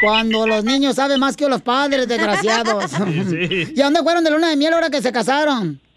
Cuando 0.00 0.46
los 0.46 0.64
niños 0.64 0.96
saben 0.96 1.20
más 1.20 1.36
que 1.36 1.48
los 1.48 1.62
padres, 1.62 2.08
desgraciados. 2.08 2.90
Sí. 2.90 3.72
¿Y 3.76 3.80
a 3.80 3.84
dónde 3.84 4.02
fueron 4.02 4.24
de 4.24 4.30
luna 4.30 4.48
de 4.50 4.56
miel 4.56 4.74
ahora 4.74 4.90
que 4.90 5.00
se 5.02 5.12
casaron? 5.12 5.80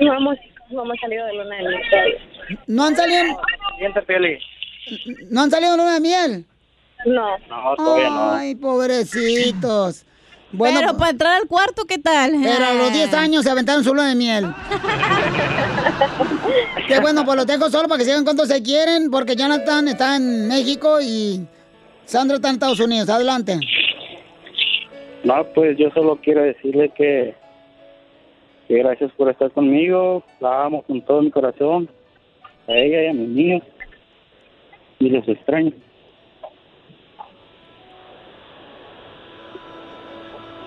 No 0.00 0.14
hemos, 0.16 0.36
no 0.70 0.82
hemos 0.84 0.96
salido 1.00 1.26
de 1.26 1.32
luna 1.34 1.56
de 1.56 1.62
miel. 1.62 1.80
¿No 2.68 2.84
han 2.84 2.96
salido, 2.96 3.24
no 5.30 5.40
han 5.42 5.50
salido 5.50 5.72
de 5.72 5.76
luna 5.78 5.94
de 5.94 6.00
miel? 6.00 6.46
No. 7.06 7.38
No, 7.48 7.76
todavía 7.76 8.10
no. 8.10 8.32
Ay, 8.32 8.54
pobrecitos. 8.54 10.04
Pero 10.50 10.96
para 10.96 11.10
entrar 11.10 11.42
al 11.42 11.46
cuarto, 11.46 11.84
¿qué 11.84 11.98
tal? 11.98 12.32
Pero 12.42 12.64
a 12.64 12.72
los 12.72 12.92
10 12.92 13.12
años 13.14 13.44
se 13.44 13.50
aventaron 13.50 13.84
su 13.84 13.90
luna 13.90 14.08
de 14.08 14.14
miel. 14.14 14.46
Qué 16.88 17.00
bueno, 17.00 17.24
pues 17.24 17.36
los 17.36 17.46
dejo 17.46 17.68
solo 17.68 17.86
para 17.86 17.98
que 17.98 18.06
sigan 18.06 18.24
cuando 18.24 18.46
se 18.46 18.62
quieren, 18.62 19.10
porque 19.10 19.36
Jonathan 19.36 19.88
está 19.88 20.16
en 20.16 20.48
México 20.48 21.00
y 21.02 21.46
Sandra 22.06 22.36
está 22.36 22.48
en 22.48 22.54
Estados 22.54 22.80
Unidos. 22.80 23.10
Adelante. 23.10 23.60
No, 25.24 25.44
pues 25.54 25.76
yo 25.76 25.90
solo 25.90 26.18
quiero 26.22 26.42
decirle 26.42 26.90
que, 26.96 27.34
que 28.68 28.78
gracias 28.78 29.12
por 29.18 29.28
estar 29.28 29.50
conmigo. 29.50 30.24
La 30.40 30.64
amo 30.64 30.82
con 30.82 31.02
todo 31.02 31.20
mi 31.20 31.30
corazón. 31.30 31.90
A 32.66 32.72
ella 32.72 33.02
y 33.02 33.06
a 33.08 33.12
mis 33.12 33.28
niños. 33.28 33.62
Y 34.98 35.10
los 35.10 35.28
extraño. 35.28 35.72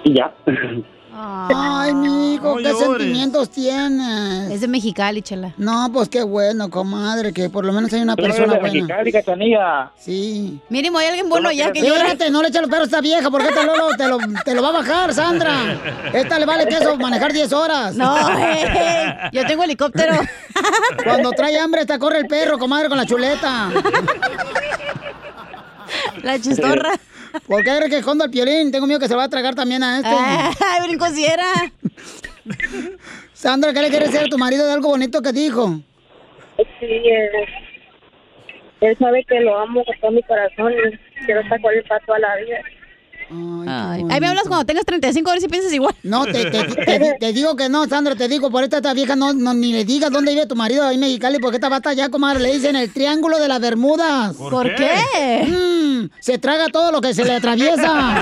Y 0.03 0.13
ya. 0.15 0.33
Ay, 1.13 1.93
mijo, 1.93 2.51
No 2.51 2.55
¿qué 2.55 2.63
llores. 2.63 2.79
sentimientos 2.79 3.49
tienes? 3.49 4.49
Es 4.49 4.61
de 4.61 4.67
Mexicali, 4.69 5.21
chela. 5.21 5.53
No, 5.57 5.89
pues 5.91 6.07
qué 6.07 6.23
bueno, 6.23 6.69
comadre, 6.69 7.33
que 7.33 7.49
por 7.49 7.65
lo 7.65 7.73
menos 7.73 7.91
hay 7.93 8.01
una 8.01 8.15
Pero 8.15 8.29
persona 8.29 8.47
es 8.47 8.53
de 8.53 8.59
buena. 8.59 8.73
Mexicali, 8.73 9.11
Cachanilla. 9.11 9.91
Sí. 9.97 10.59
Mínimo 10.69 10.97
hay 10.97 11.07
alguien 11.07 11.27
bueno 11.27 11.51
ya 11.51 11.71
que 11.73 11.81
llora. 11.81 12.07
Espérate, 12.07 12.31
no 12.31 12.41
le 12.41 12.47
eches 12.47 12.61
los 12.61 12.69
perros 12.69 12.85
a 12.85 12.85
esta 12.85 13.01
vieja, 13.01 13.29
porque 13.29 13.49
esta 13.49 13.63
Lolo 13.65 13.89
te 13.97 14.07
lo, 14.07 14.17
te 14.45 14.55
lo 14.55 14.63
va 14.63 14.69
a 14.69 14.71
bajar, 14.71 15.13
Sandra. 15.13 15.51
Esta 16.13 16.39
le 16.39 16.45
vale 16.45 16.65
queso 16.67 16.95
manejar 16.95 17.33
10 17.33 17.51
horas. 17.53 17.93
No, 17.95 18.17
eh, 18.39 19.29
yo 19.33 19.45
tengo 19.45 19.63
helicóptero. 19.63 20.15
Cuando 21.03 21.31
trae 21.31 21.59
hambre, 21.59 21.81
esta 21.81 21.99
corre 21.99 22.19
el 22.19 22.27
perro, 22.27 22.57
comadre, 22.57 22.87
con 22.87 22.97
la 22.97 23.05
chuleta. 23.05 23.69
La 26.23 26.39
chistorra. 26.39 26.91
¿Por 27.47 27.63
qué 27.63 27.89
que 27.89 27.97
escondo 27.97 28.25
el 28.25 28.31
piolín? 28.31 28.71
Tengo 28.71 28.87
miedo 28.87 28.99
que 28.99 29.07
se 29.07 29.13
lo 29.13 29.19
va 29.19 29.25
a 29.25 29.29
tragar 29.29 29.55
también 29.55 29.83
a 29.83 29.97
este. 29.97 30.09
Ay, 30.09 30.81
brinco 30.87 31.05
si 31.07 31.25
era. 31.25 31.51
Sandra, 33.33 33.73
¿qué 33.73 33.81
le 33.81 33.89
quieres 33.89 34.11
decir 34.11 34.27
a 34.27 34.29
tu 34.29 34.37
marido 34.37 34.65
de 34.65 34.73
algo 34.73 34.89
bonito 34.89 35.21
que 35.21 35.31
dijo? 35.31 35.79
Sí, 36.57 36.85
él, 36.85 37.29
él 38.81 38.97
sabe 38.99 39.23
que 39.25 39.39
lo 39.39 39.57
amo 39.57 39.83
con 39.83 39.99
todo 39.99 40.11
mi 40.11 40.23
corazón 40.23 40.73
y 40.73 41.25
quiero 41.25 41.41
estar 41.41 41.61
con 41.61 41.73
él 41.73 41.83
para 41.87 42.05
toda 42.05 42.19
la 42.19 42.35
vida. 42.37 42.61
Ay, 43.67 44.03
ahí 44.09 44.19
me 44.19 44.27
hablas 44.27 44.43
cuando 44.47 44.65
tengas 44.65 44.83
35 44.85 45.29
a 45.29 45.33
ver 45.33 45.41
si 45.41 45.47
piensas 45.47 45.71
igual. 45.73 45.95
No, 46.03 46.25
te, 46.25 46.45
te- 46.45 46.63
te- 46.63 47.15
te 47.19 47.33
digo 47.33 47.55
que 47.55 47.69
no, 47.69 47.87
Sandra, 47.87 48.15
te 48.15 48.27
digo, 48.27 48.51
por 48.51 48.63
esta, 48.63 48.77
esta 48.77 48.93
vieja 48.93 49.15
no, 49.15 49.33
no- 49.33 49.53
ni 49.53 49.71
le 49.71 49.85
digas 49.85 50.11
dónde 50.11 50.33
vive 50.33 50.45
tu 50.47 50.55
marido 50.55 50.85
ahí 50.85 50.95
en 50.95 51.01
Mexicali, 51.01 51.39
porque 51.39 51.57
esta 51.57 51.69
bata 51.69 51.93
ya, 51.93 52.09
comadre, 52.09 52.41
le 52.41 52.53
dicen 52.53 52.75
el 52.75 52.91
triángulo 52.91 53.37
de 53.39 53.47
las 53.47 53.61
Bermudas. 53.61 54.35
¿Por 54.35 54.51
¿Por 54.51 54.75
qué? 54.75 54.91
qué? 55.13 55.47
Mm, 55.47 56.09
se 56.19 56.37
traga 56.37 56.67
todo 56.71 56.91
lo 56.91 56.99
que 57.01 57.13
se 57.13 57.23
le 57.23 57.33
atraviesa. 57.35 58.15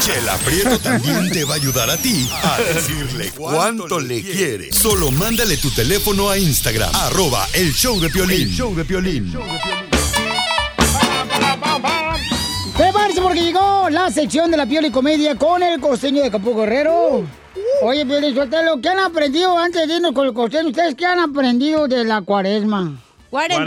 Chela 0.00 0.36
Prieto 0.44 0.78
también 0.78 1.30
te 1.30 1.44
va 1.44 1.54
a 1.54 1.56
ayudar 1.56 1.88
a 1.90 1.96
ti 1.96 2.28
a 2.42 2.58
decirle 2.74 3.30
cuánto 3.36 4.00
le 4.00 4.22
quiere. 4.22 4.72
Solo 4.72 5.10
mándale 5.10 5.56
tu 5.56 5.70
teléfono 5.70 6.28
a 6.30 6.38
Instagram, 6.38 6.90
arroba 6.94 7.46
el 7.54 7.72
show 7.72 7.98
de 8.00 8.10
Piolín. 8.10 8.48
El 8.48 8.54
show 8.54 8.74
de 8.74 8.84
Piolín. 8.84 9.32
Prepárense 12.76 13.20
porque 13.22 13.40
llegó 13.40 13.88
la 13.90 14.10
sección 14.10 14.50
de 14.50 14.56
la 14.56 14.66
Pioli 14.66 14.90
Comedia 14.90 15.36
con 15.36 15.62
el 15.62 15.80
costeño 15.80 16.22
de 16.22 16.30
Capo 16.30 16.54
Guerrero. 16.56 17.24
Oye, 17.82 18.04
Pioli, 18.04 18.34
suéltalo. 18.34 18.80
¿Qué 18.80 18.88
han 18.88 18.98
aprendido 18.98 19.56
antes 19.56 19.86
de 19.86 19.94
irnos 19.96 20.12
con 20.12 20.26
el 20.26 20.34
costeño? 20.34 20.68
¿Ustedes 20.70 20.94
qué 20.96 21.06
han 21.06 21.20
aprendido 21.20 21.86
de 21.86 22.04
la 22.04 22.22
cuaresma? 22.22 22.92
Cuaresma, 23.30 23.66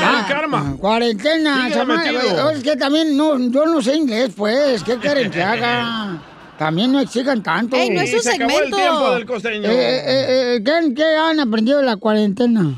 dale 0.00 0.28
karma. 0.28 0.76
Cuarentena. 0.78 1.68
Chama- 1.72 1.96
metido. 2.04 2.50
Es 2.50 2.62
que 2.62 2.76
también 2.76 3.16
no, 3.16 3.38
yo 3.38 3.66
no 3.66 3.80
sé 3.82 3.94
inglés, 3.96 4.32
pues. 4.36 4.82
¿Qué 4.82 4.96
quieren 4.98 5.30
que 5.30 5.42
haga? 5.42 6.22
También 6.58 6.92
no 6.92 7.00
exigan 7.00 7.42
tanto. 7.42 7.76
Ey, 7.76 7.90
no 7.90 8.00
es 8.00 8.14
un 8.14 8.20
Se 8.20 8.30
acabó 8.34 8.50
el 8.50 8.56
segmento. 8.56 8.76
tiempo 8.76 9.10
del 9.12 9.26
costeño. 9.26 9.68
Eh, 9.68 9.74
eh, 9.74 10.56
eh, 10.56 10.62
¿qué, 10.64 10.94
qué 10.94 11.04
han 11.16 11.40
aprendido 11.40 11.78
de 11.78 11.84
la 11.84 11.96
cuarentena? 11.96 12.74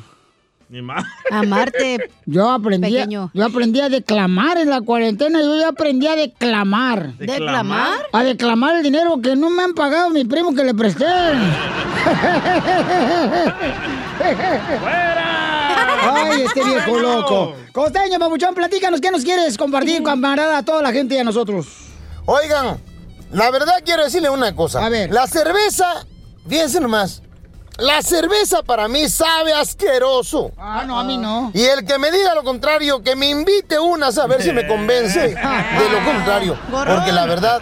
Ni 0.69 0.83
más. 0.83 1.05
Amarte. 1.31 2.11
Yo 2.27 2.51
aprendí, 2.51 2.91
Pequeño. 2.93 3.31
yo 3.33 3.47
aprendí 3.47 3.81
a 3.81 3.89
declamar 3.89 4.59
en 4.59 4.69
la 4.69 4.83
cuarentena. 4.83 5.41
Yo 5.41 5.59
ya 5.59 5.69
aprendí 5.69 6.07
a 6.07 6.15
declamar. 6.15 7.15
¿Declamar? 7.15 8.07
A 8.13 8.23
declamar 8.23 8.77
el 8.77 8.83
dinero 8.83 9.19
que 9.23 9.35
no 9.35 9.49
me 9.49 9.63
han 9.63 9.73
pagado 9.73 10.11
mi 10.11 10.25
primo 10.25 10.55
que 10.55 10.65
le 10.65 10.75
presté. 10.75 11.07
Ay, 16.01 16.43
este 16.43 16.65
viejo 16.65 16.99
loco. 16.99 17.55
Costeño, 17.73 18.19
papuchón, 18.19 18.55
platícanos, 18.55 19.01
¿qué 19.01 19.11
nos 19.11 19.23
quieres 19.23 19.57
compartir, 19.57 20.03
camarada, 20.03 20.59
a 20.59 20.63
toda 20.65 20.83
la 20.83 20.93
gente 20.93 21.15
y 21.15 21.19
a 21.19 21.25
nosotros? 21.25 21.67
Oigan, 22.27 22.79
la 23.33 23.51
verdad 23.51 23.75
quiero 23.85 24.05
decirle 24.05 24.31
una 24.31 24.55
cosa. 24.55 24.85
A 24.85 24.89
ver. 24.89 25.11
La 25.13 25.27
cerveza, 25.27 26.07
fíjense 26.49 26.81
nomás. 26.81 27.23
La 27.79 28.03
cerveza 28.03 28.65
para 28.65 28.89
mí 28.89 29.09
sabe 29.09 29.53
asqueroso. 29.53 30.51
Ah, 30.59 30.83
no, 30.85 30.99
a 30.99 31.05
mí 31.05 31.17
no. 31.17 31.53
Y 31.55 31.63
el 31.63 31.85
que 31.85 31.97
me 31.97 32.11
diga 32.11 32.35
lo 32.35 32.43
contrario, 32.43 33.05
que 33.05 33.15
me 33.15 33.31
invite 33.31 33.79
unas 33.79 34.19
a 34.19 34.27
ver 34.27 34.43
si 34.43 34.53
me 34.53 34.67
convence 34.67 35.21
de 35.21 35.89
lo 35.91 36.05
contrario. 36.05 36.59
Porque 36.71 37.13
la 37.13 37.25
verdad, 37.27 37.61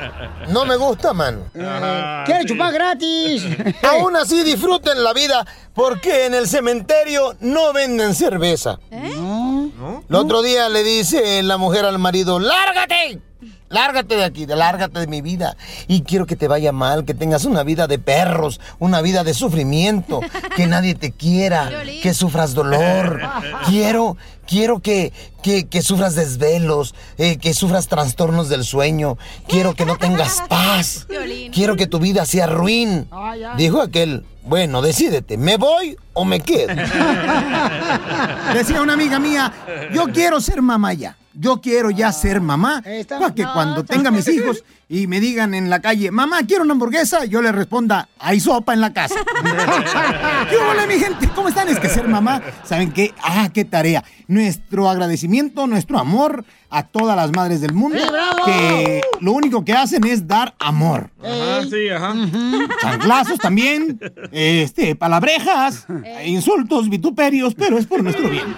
no 0.48 0.64
me 0.64 0.76
gusta, 0.76 1.12
mano. 1.12 1.40
Quiere 1.52 2.46
chupar 2.46 2.72
gratis. 2.72 3.44
Aún 3.82 4.16
así 4.16 4.42
disfruten 4.42 5.04
la 5.04 5.12
vida, 5.12 5.46
porque 5.74 6.24
en 6.24 6.32
el 6.32 6.48
cementerio 6.48 7.36
no 7.40 7.74
venden 7.74 8.14
cerveza. 8.14 8.78
El 8.90 10.14
otro 10.14 10.40
día 10.40 10.70
le 10.70 10.82
dice 10.82 11.42
la 11.42 11.58
mujer 11.58 11.84
al 11.84 11.98
marido, 11.98 12.38
¡lárgate! 12.38 13.20
Lárgate 13.68 14.16
de 14.16 14.24
aquí, 14.24 14.46
lárgate 14.46 15.00
de 15.00 15.06
mi 15.08 15.22
vida. 15.22 15.56
Y 15.88 16.02
quiero 16.02 16.26
que 16.26 16.36
te 16.36 16.46
vaya 16.46 16.70
mal, 16.72 17.04
que 17.04 17.14
tengas 17.14 17.44
una 17.44 17.64
vida 17.64 17.86
de 17.88 17.98
perros, 17.98 18.60
una 18.78 19.00
vida 19.02 19.24
de 19.24 19.34
sufrimiento, 19.34 20.20
que 20.54 20.66
nadie 20.66 20.94
te 20.94 21.10
quiera, 21.10 21.70
que 22.02 22.14
sufras 22.14 22.54
dolor. 22.54 23.20
Quiero, 23.66 24.16
quiero 24.46 24.78
que, 24.78 25.12
que, 25.42 25.66
que 25.66 25.82
sufras 25.82 26.14
desvelos, 26.14 26.94
eh, 27.18 27.38
que 27.38 27.54
sufras 27.54 27.88
trastornos 27.88 28.48
del 28.48 28.64
sueño. 28.64 29.18
Quiero 29.48 29.74
que 29.74 29.84
no 29.84 29.96
tengas 29.96 30.42
paz. 30.48 31.08
Quiero 31.52 31.76
que 31.76 31.88
tu 31.88 31.98
vida 31.98 32.24
sea 32.24 32.46
ruin. 32.46 33.08
Dijo 33.56 33.82
aquel, 33.82 34.24
bueno, 34.44 34.80
decídete, 34.80 35.36
¿me 35.36 35.56
voy 35.56 35.96
o 36.12 36.24
me 36.24 36.38
quedo? 36.38 36.72
Decía 38.54 38.80
una 38.80 38.92
amiga 38.92 39.18
mía, 39.18 39.52
yo 39.92 40.04
quiero 40.12 40.40
ser 40.40 40.62
mamá 40.62 40.92
ya. 40.92 41.16
Yo 41.38 41.60
quiero 41.60 41.90
ya 41.90 42.12
ser 42.12 42.40
mamá 42.40 42.82
para 43.08 43.34
que 43.34 43.44
cuando 43.44 43.84
tenga 43.84 44.10
mis 44.10 44.26
hijos 44.28 44.64
y 44.88 45.06
me 45.06 45.20
digan 45.20 45.52
en 45.52 45.68
la 45.68 45.80
calle, 45.80 46.10
mamá, 46.10 46.40
quiero 46.46 46.64
una 46.64 46.72
hamburguesa, 46.72 47.26
yo 47.26 47.42
le 47.42 47.52
responda, 47.52 48.08
hay 48.18 48.40
sopa 48.40 48.72
en 48.72 48.80
la 48.80 48.92
casa. 48.92 49.16
¿Qué 50.50 50.56
hola, 50.56 50.86
mi 50.86 50.94
gente? 50.94 51.28
¿Cómo 51.34 51.48
están? 51.48 51.68
Es 51.68 51.78
que 51.78 51.88
ser 51.88 52.08
mamá, 52.08 52.40
¿saben 52.64 52.92
qué? 52.92 53.12
Ah, 53.22 53.50
qué 53.52 53.64
tarea. 53.64 54.02
Nuestro 54.28 54.88
agradecimiento, 54.88 55.66
nuestro 55.66 55.98
amor 55.98 56.44
a 56.76 56.82
todas 56.82 57.16
las 57.16 57.32
madres 57.32 57.62
del 57.62 57.72
mundo 57.72 57.96
¡Sí, 57.98 58.04
bravo! 58.06 58.44
que 58.44 59.00
lo 59.20 59.32
único 59.32 59.64
que 59.64 59.72
hacen 59.72 60.04
es 60.04 60.26
dar 60.28 60.54
amor. 60.58 61.10
Ajá, 61.22 61.62
sí, 61.70 61.88
ajá. 61.88 62.14
Chanclazos 62.82 63.38
también, 63.38 63.98
este, 64.30 64.94
palabrejas, 64.94 65.86
insultos, 66.26 66.90
vituperios, 66.90 67.54
pero 67.54 67.78
es 67.78 67.86
por 67.86 68.02
nuestro 68.02 68.28
bien. 68.28 68.54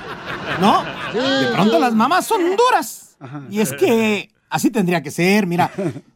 ¿No? 0.61 0.83
De 1.15 1.47
pronto 1.53 1.79
las 1.79 1.95
mamás 1.95 2.27
son 2.27 2.41
duras. 2.57 3.17
Y 3.51 3.61
es 3.61 3.73
que 3.73 4.31
así 4.51 4.71
tendría 4.71 5.01
que 5.01 5.13
ser. 5.13 5.47
Mira, 5.47 5.71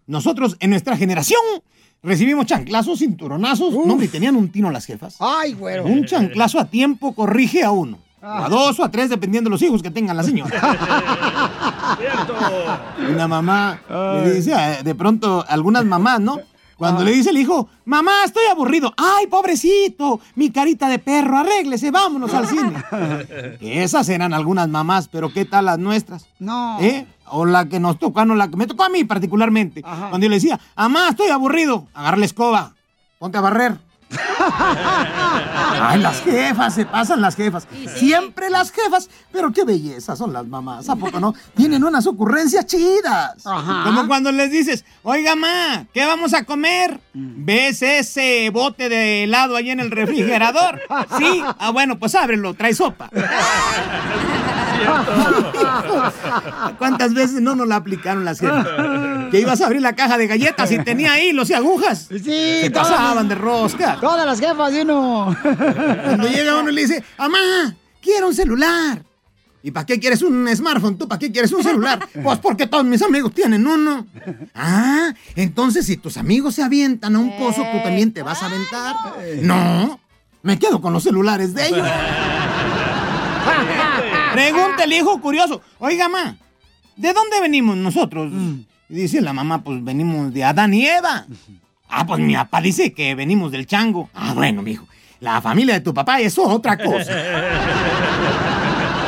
nosotros 0.09 0.57
en 0.59 0.71
nuestra 0.71 0.97
generación 0.97 1.41
recibimos 2.03 2.47
chanclazos, 2.47 2.99
cinturonazos. 2.99 3.73
No, 3.73 3.93
hombre, 3.93 4.09
tenían 4.09 4.35
un 4.35 4.49
tino 4.49 4.73
las 4.73 4.87
jefas. 4.87 5.19
Ay, 5.21 5.53
güero. 5.53 5.85
Un 5.85 6.05
chanclazo 6.05 6.59
a 6.59 6.65
tiempo 6.65 7.15
corrige 7.15 7.63
a 7.63 7.71
uno. 7.71 7.99
O 8.23 8.27
a 8.27 8.49
dos 8.49 8.79
o 8.79 8.85
a 8.85 8.91
tres, 8.91 9.09
dependiendo 9.11 9.49
de 9.49 9.53
los 9.53 9.63
hijos 9.63 9.83
que 9.83 9.91
tengan 9.91 10.17
la 10.17 10.23
señora. 10.23 10.53
Una 13.13 13.29
mamá 13.29 13.81
le 14.25 14.35
dice, 14.35 14.55
a- 14.55 14.83
de 14.83 14.95
pronto, 14.95 15.45
algunas 15.49 15.85
mamás, 15.85 16.21
¿no? 16.21 16.39
Cuando 16.77 17.05
le 17.05 17.13
dice 17.13 17.31
el 17.31 17.39
hijo, 17.39 17.69
mamá, 17.85 18.11
estoy 18.25 18.45
aburrido. 18.51 18.93
Ay, 18.97 19.29
pobrecito, 19.29 20.21
mi 20.35 20.51
carita 20.51 20.89
de 20.89 20.99
perro, 20.99 21.39
arréglese, 21.39 21.93
vámonos 21.93 22.35
al 22.35 22.49
cine. 22.49 22.73
Esas 23.61 24.09
eran 24.09 24.35
algunas 24.35 24.69
mamás, 24.69 25.07
pero 25.09 25.33
¿qué 25.33 25.45
tal 25.45 25.67
las 25.67 25.79
nuestras? 25.79 26.27
No. 26.41 26.79
¿Eh? 26.81 27.07
O 27.27 27.45
la 27.45 27.69
que 27.69 27.79
nos 27.79 27.99
tocó, 28.01 28.25
no, 28.25 28.35
la 28.35 28.49
que 28.49 28.57
me 28.57 28.67
tocó 28.67 28.83
a 28.85 28.89
mí 28.89 29.05
particularmente. 29.05 29.83
Cuando 29.83 30.19
yo 30.19 30.29
le 30.29 30.37
decía, 30.37 30.59
mamá, 30.77 31.09
estoy 31.11 31.29
aburrido, 31.29 31.87
agarra 31.95 32.17
la 32.17 32.25
escoba, 32.27 32.75
ponte 33.19 33.39
a 33.39 33.43
barrer. 33.43 33.79
Ay, 35.81 36.01
las 36.01 36.23
jefas, 36.23 36.75
se 36.75 36.87
pasan 36.87 37.21
las 37.21 37.37
jefas. 37.37 37.67
Siempre 37.97 38.51
las 38.51 38.71
jefas, 38.71 39.09
pero 39.31 39.53
qué 39.53 39.65
belleza 39.65 40.17
son 40.17 40.33
las 40.33 40.47
mamás, 40.47 40.89
¿a 40.89 40.97
poco 40.97 41.21
no? 41.21 41.35
Tienen 41.55 41.85
unas 41.85 42.07
ocurrencias 42.07 42.67
chidas. 42.67 43.43
Como 43.43 44.07
cuando 44.07 44.33
les 44.33 44.51
dices, 44.51 44.85
oiga, 45.03 45.37
ma, 45.37 45.87
¿qué 45.93 46.05
vamos 46.07 46.35
a 46.35 46.45
comer? 46.45 47.01
¿Ves 47.15 47.83
ese 47.83 48.51
bote 48.51 48.89
de 48.89 49.25
helado 49.25 49.57
ahí 49.57 49.71
en 49.71 49.81
el 49.81 49.91
refrigerador? 49.91 50.81
Sí. 51.19 51.43
Ah, 51.59 51.71
bueno, 51.71 51.99
pues 51.99 52.15
ábrelo, 52.15 52.55
trae 52.55 52.75
sopa. 52.75 53.11
¿Cuántas 56.79 57.15
veces 57.15 57.41
no 57.41 57.55
nos 57.55 57.69
la 57.69 57.77
aplicaron 57.77 58.25
las 58.25 58.41
jefas? 58.41 58.67
que 59.31 59.41
ibas 59.41 59.61
a 59.63 59.67
abrir 59.67 59.81
la 59.81 59.95
caja 59.95 60.19
de 60.19 60.27
galletas 60.27 60.71
y 60.73 60.79
tenía 60.81 61.23
hilos 61.23 61.49
y 61.51 61.55
agujas. 61.55 62.09
Sí, 62.11 62.61
Se 62.63 62.71
pasaban 62.71 63.29
de 63.29 63.35
rosca. 63.35 63.97
Todas 64.03 64.27
las 64.27 64.41
jefas 64.41 64.73
de 64.73 64.83
uno. 64.83 65.37
Cuando 65.41 66.27
llega 66.27 66.59
uno 66.59 66.71
y 66.71 66.75
le 66.75 66.81
dice, 66.81 67.05
mamá, 67.17 67.77
quiero 68.01 68.27
un 68.27 68.35
celular. 68.35 69.01
¿Y 69.63 69.71
para 69.71 69.87
qué 69.87 70.01
quieres 70.01 70.23
un 70.23 70.49
smartphone? 70.57 70.99
¿Tú 70.99 71.07
para 71.07 71.21
qué 71.21 71.31
quieres 71.31 71.53
un 71.53 71.63
celular? 71.63 72.01
Pues 72.21 72.41
porque 72.41 72.67
todos 72.67 72.85
mis 72.85 73.01
amigos 73.01 73.33
tienen 73.33 73.65
uno. 73.65 74.05
Ah, 74.57 75.15
entonces 75.37 75.87
si 75.87 75.99
tus 75.99 76.17
amigos 76.17 76.57
se 76.57 76.65
avientan 76.65 77.15
a 77.15 77.21
un 77.21 77.39
pozo, 77.39 77.63
¿tú 77.63 77.79
también 77.85 78.13
te 78.13 78.25
vas 78.25 78.43
a 78.43 78.47
aventar? 78.47 78.97
No, 79.43 80.01
me 80.43 80.59
quedo 80.59 80.81
con 80.81 80.93
los 80.93 81.05
celulares 81.05 81.55
de 81.55 81.69
ellos. 81.69 81.87
Pregunta 84.33 84.83
el 84.83 84.95
hijo 84.95 85.21
curioso. 85.21 85.63
Oiga, 85.79 86.09
mamá, 86.09 86.39
¿de 86.97 87.13
dónde 87.13 87.41
venimos 87.41 87.77
nosotros? 87.77 88.33
Y 88.89 88.95
dice 88.95 89.21
la 89.21 89.33
mamá, 89.33 89.63
pues 89.63 89.85
venimos 89.85 90.35
de 90.35 90.43
Adán 90.43 90.75
y 90.75 90.89
Eva. 90.89 91.25
Ah, 91.95 92.07
pues 92.07 92.21
mi 92.21 92.35
papá 92.35 92.63
dice 92.63 92.95
que 92.95 93.15
venimos 93.15 93.53
del 93.53 93.67
chango. 93.67 94.09
Ah, 94.15 94.33
bueno, 94.35 94.63
mijo. 94.63 94.87
La 95.21 95.43
familia 95.43 95.75
de 95.75 95.81
tu 95.81 95.93
papá 95.93 96.21
es 96.21 96.39
otra 96.39 96.79
cosa. 96.79 97.13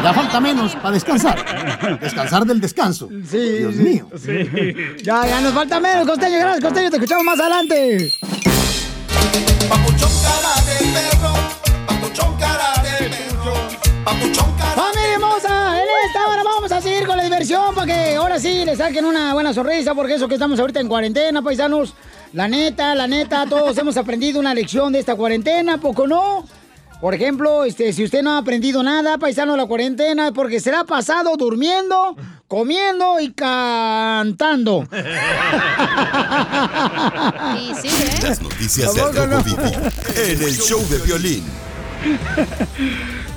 Ya 0.02 0.12
falta 0.12 0.38
menos 0.38 0.76
para 0.76 0.90
descansar. 0.90 1.98
Descansar 1.98 2.44
del 2.44 2.60
descanso. 2.60 3.08
Dios 3.08 3.74
mío. 3.76 4.10
Ya, 5.02 5.26
ya 5.26 5.40
nos 5.40 5.54
falta 5.54 5.80
menos, 5.80 6.06
Costeño. 6.06 6.38
Gracias, 6.38 6.62
Costeño. 6.62 6.90
Te 6.90 6.96
escuchamos 6.96 7.24
más 7.24 7.40
adelante. 7.40 8.10
¡Familia 14.74 15.14
hermosa! 15.14 15.78
En 15.78 15.88
esta 16.06 16.28
hora 16.28 16.42
vamos 16.44 16.70
a 16.70 16.82
seguir 16.82 17.06
con 17.06 17.16
la 17.16 17.22
diversión 17.24 17.74
para 17.74 17.86
que 17.86 18.14
ahora 18.16 18.38
sí 18.38 18.62
le 18.66 18.76
saquen 18.76 19.06
una 19.06 19.32
buena 19.32 19.54
sonrisa, 19.54 19.94
porque 19.94 20.14
eso 20.14 20.28
que 20.28 20.34
estamos 20.34 20.60
ahorita 20.60 20.80
en 20.80 20.88
cuarentena, 20.88 21.40
paisanos. 21.40 21.94
La 22.34 22.48
neta, 22.48 22.96
la 22.96 23.06
neta, 23.06 23.46
todos 23.48 23.78
hemos 23.78 23.96
aprendido 23.96 24.40
una 24.40 24.52
lección 24.54 24.92
de 24.92 24.98
esta 24.98 25.14
cuarentena, 25.14 25.78
¿poco 25.78 26.08
no? 26.08 26.44
Por 27.00 27.14
ejemplo, 27.14 27.64
este, 27.64 27.92
si 27.92 28.02
usted 28.02 28.24
no 28.24 28.32
ha 28.32 28.38
aprendido 28.38 28.82
nada, 28.82 29.18
paisano, 29.18 29.52
de 29.52 29.58
la 29.58 29.66
cuarentena, 29.66 30.32
porque 30.32 30.58
se 30.58 30.72
la 30.72 30.80
ha 30.80 30.84
pasado 30.84 31.36
durmiendo, 31.36 32.16
comiendo 32.48 33.20
y 33.20 33.32
cantando. 33.34 34.84
Las 38.20 38.42
noticias 38.42 38.98
¿A 38.98 39.10
del 39.12 39.30
no? 39.30 39.40
Vivo 39.44 39.62
en 40.16 40.42
el 40.42 40.56
show 40.56 40.84
de 40.88 40.98
violín. 40.98 41.44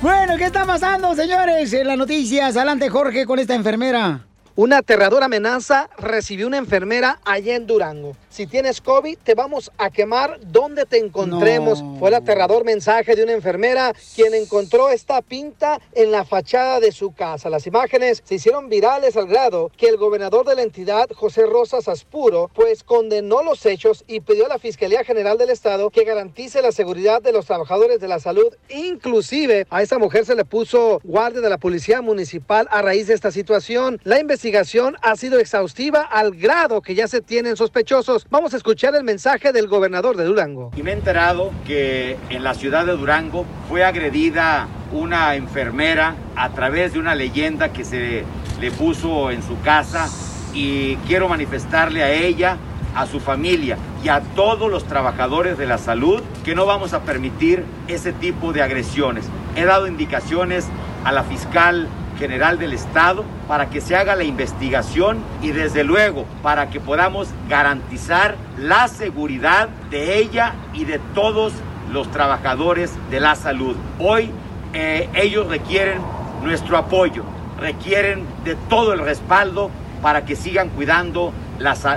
Bueno, 0.00 0.36
¿qué 0.36 0.44
está 0.44 0.64
pasando, 0.64 1.12
señores? 1.16 1.72
En 1.72 1.88
las 1.88 1.98
noticias, 1.98 2.56
adelante 2.56 2.88
Jorge 2.88 3.26
con 3.26 3.40
esta 3.40 3.56
enfermera. 3.56 4.28
Una 4.54 4.78
aterradora 4.78 5.26
amenaza 5.26 5.88
recibió 5.98 6.46
una 6.46 6.58
enfermera 6.58 7.20
allá 7.24 7.56
en 7.56 7.66
Durango. 7.66 8.16
Si 8.30 8.46
tienes 8.46 8.80
COVID, 8.80 9.18
te 9.18 9.34
vamos 9.34 9.72
a 9.78 9.90
quemar 9.90 10.38
donde 10.40 10.84
te 10.84 10.98
encontremos. 10.98 11.82
Fue 11.98 12.10
el 12.10 12.14
aterrador 12.14 12.64
mensaje 12.64 13.16
de 13.16 13.24
una 13.24 13.32
enfermera 13.32 13.94
quien 14.14 14.34
encontró 14.34 14.90
esta 14.90 15.22
pinta 15.22 15.80
en 15.94 16.12
la 16.12 16.24
fachada 16.24 16.78
de 16.78 16.92
su 16.92 17.12
casa. 17.12 17.50
Las 17.50 17.66
imágenes 17.66 18.22
se 18.24 18.36
hicieron 18.36 18.68
virales 18.68 19.16
al 19.16 19.26
grado 19.26 19.72
que 19.76 19.88
el 19.88 19.96
gobernador 19.96 20.46
de 20.46 20.54
la 20.54 20.62
entidad, 20.62 21.08
José 21.14 21.46
Rosas 21.46 21.88
Aspuro, 21.88 22.50
pues 22.54 22.84
condenó 22.84 23.42
los 23.42 23.64
hechos 23.66 24.04
y 24.06 24.20
pidió 24.20 24.46
a 24.46 24.48
la 24.48 24.58
Fiscalía 24.58 25.04
General 25.04 25.38
del 25.38 25.50
Estado 25.50 25.90
que 25.90 26.04
garantice 26.04 26.62
la 26.62 26.72
seguridad 26.72 27.22
de 27.22 27.32
los 27.32 27.46
trabajadores 27.46 27.98
de 27.98 28.08
la 28.08 28.20
salud. 28.20 28.54
Inclusive 28.68 29.66
a 29.70 29.82
esa 29.82 29.98
mujer 29.98 30.26
se 30.26 30.34
le 30.34 30.44
puso 30.44 31.00
guardia 31.02 31.40
de 31.40 31.50
la 31.50 31.58
Policía 31.58 32.02
Municipal 32.02 32.68
a 32.70 32.82
raíz 32.82 33.06
de 33.06 33.14
esta 33.14 33.30
situación. 33.30 34.00
La 34.04 34.20
investigación 34.20 34.96
ha 35.02 35.16
sido 35.16 35.38
exhaustiva 35.38 36.02
al 36.02 36.36
grado 36.36 36.82
que 36.82 36.94
ya 36.94 37.08
se 37.08 37.20
tienen 37.20 37.56
sospechosos. 37.56 38.26
Vamos 38.30 38.52
a 38.52 38.58
escuchar 38.58 38.94
el 38.94 39.04
mensaje 39.04 39.54
del 39.54 39.68
gobernador 39.68 40.14
de 40.14 40.24
Durango. 40.24 40.70
Y 40.76 40.82
me 40.82 40.90
he 40.90 40.92
enterado 40.92 41.50
que 41.66 42.18
en 42.28 42.44
la 42.44 42.52
ciudad 42.52 42.84
de 42.84 42.92
Durango 42.92 43.46
fue 43.70 43.84
agredida 43.84 44.68
una 44.92 45.34
enfermera 45.34 46.14
a 46.36 46.50
través 46.50 46.92
de 46.92 46.98
una 46.98 47.14
leyenda 47.14 47.72
que 47.72 47.86
se 47.86 48.24
le 48.60 48.70
puso 48.72 49.30
en 49.30 49.42
su 49.42 49.58
casa 49.62 50.10
y 50.52 50.96
quiero 51.06 51.30
manifestarle 51.30 52.02
a 52.02 52.12
ella, 52.12 52.58
a 52.94 53.06
su 53.06 53.18
familia 53.18 53.78
y 54.04 54.10
a 54.10 54.20
todos 54.20 54.70
los 54.70 54.84
trabajadores 54.84 55.56
de 55.56 55.64
la 55.64 55.78
salud 55.78 56.22
que 56.44 56.54
no 56.54 56.66
vamos 56.66 56.92
a 56.92 57.04
permitir 57.04 57.64
ese 57.86 58.12
tipo 58.12 58.52
de 58.52 58.60
agresiones. 58.60 59.24
He 59.56 59.64
dado 59.64 59.86
indicaciones 59.86 60.66
a 61.02 61.12
la 61.12 61.22
fiscal 61.24 61.88
general 62.18 62.58
del 62.58 62.72
estado 62.72 63.24
para 63.46 63.70
que 63.70 63.80
se 63.80 63.96
haga 63.96 64.16
la 64.16 64.24
investigación 64.24 65.18
y 65.42 65.52
desde 65.52 65.84
luego 65.84 66.26
para 66.42 66.68
que 66.70 66.80
podamos 66.80 67.28
garantizar 67.48 68.36
la 68.58 68.88
seguridad 68.88 69.68
de 69.90 70.18
ella 70.18 70.54
y 70.74 70.84
de 70.84 70.98
todos 71.14 71.52
los 71.92 72.10
trabajadores 72.10 72.92
de 73.10 73.20
la 73.20 73.34
salud. 73.34 73.76
Hoy 73.98 74.30
eh, 74.74 75.08
ellos 75.14 75.46
requieren 75.48 76.00
nuestro 76.42 76.76
apoyo, 76.76 77.24
requieren 77.58 78.24
de 78.44 78.54
todo 78.68 78.92
el 78.92 79.00
respaldo 79.00 79.70
para 80.02 80.24
que 80.24 80.36
sigan 80.36 80.68
cuidando 80.68 81.32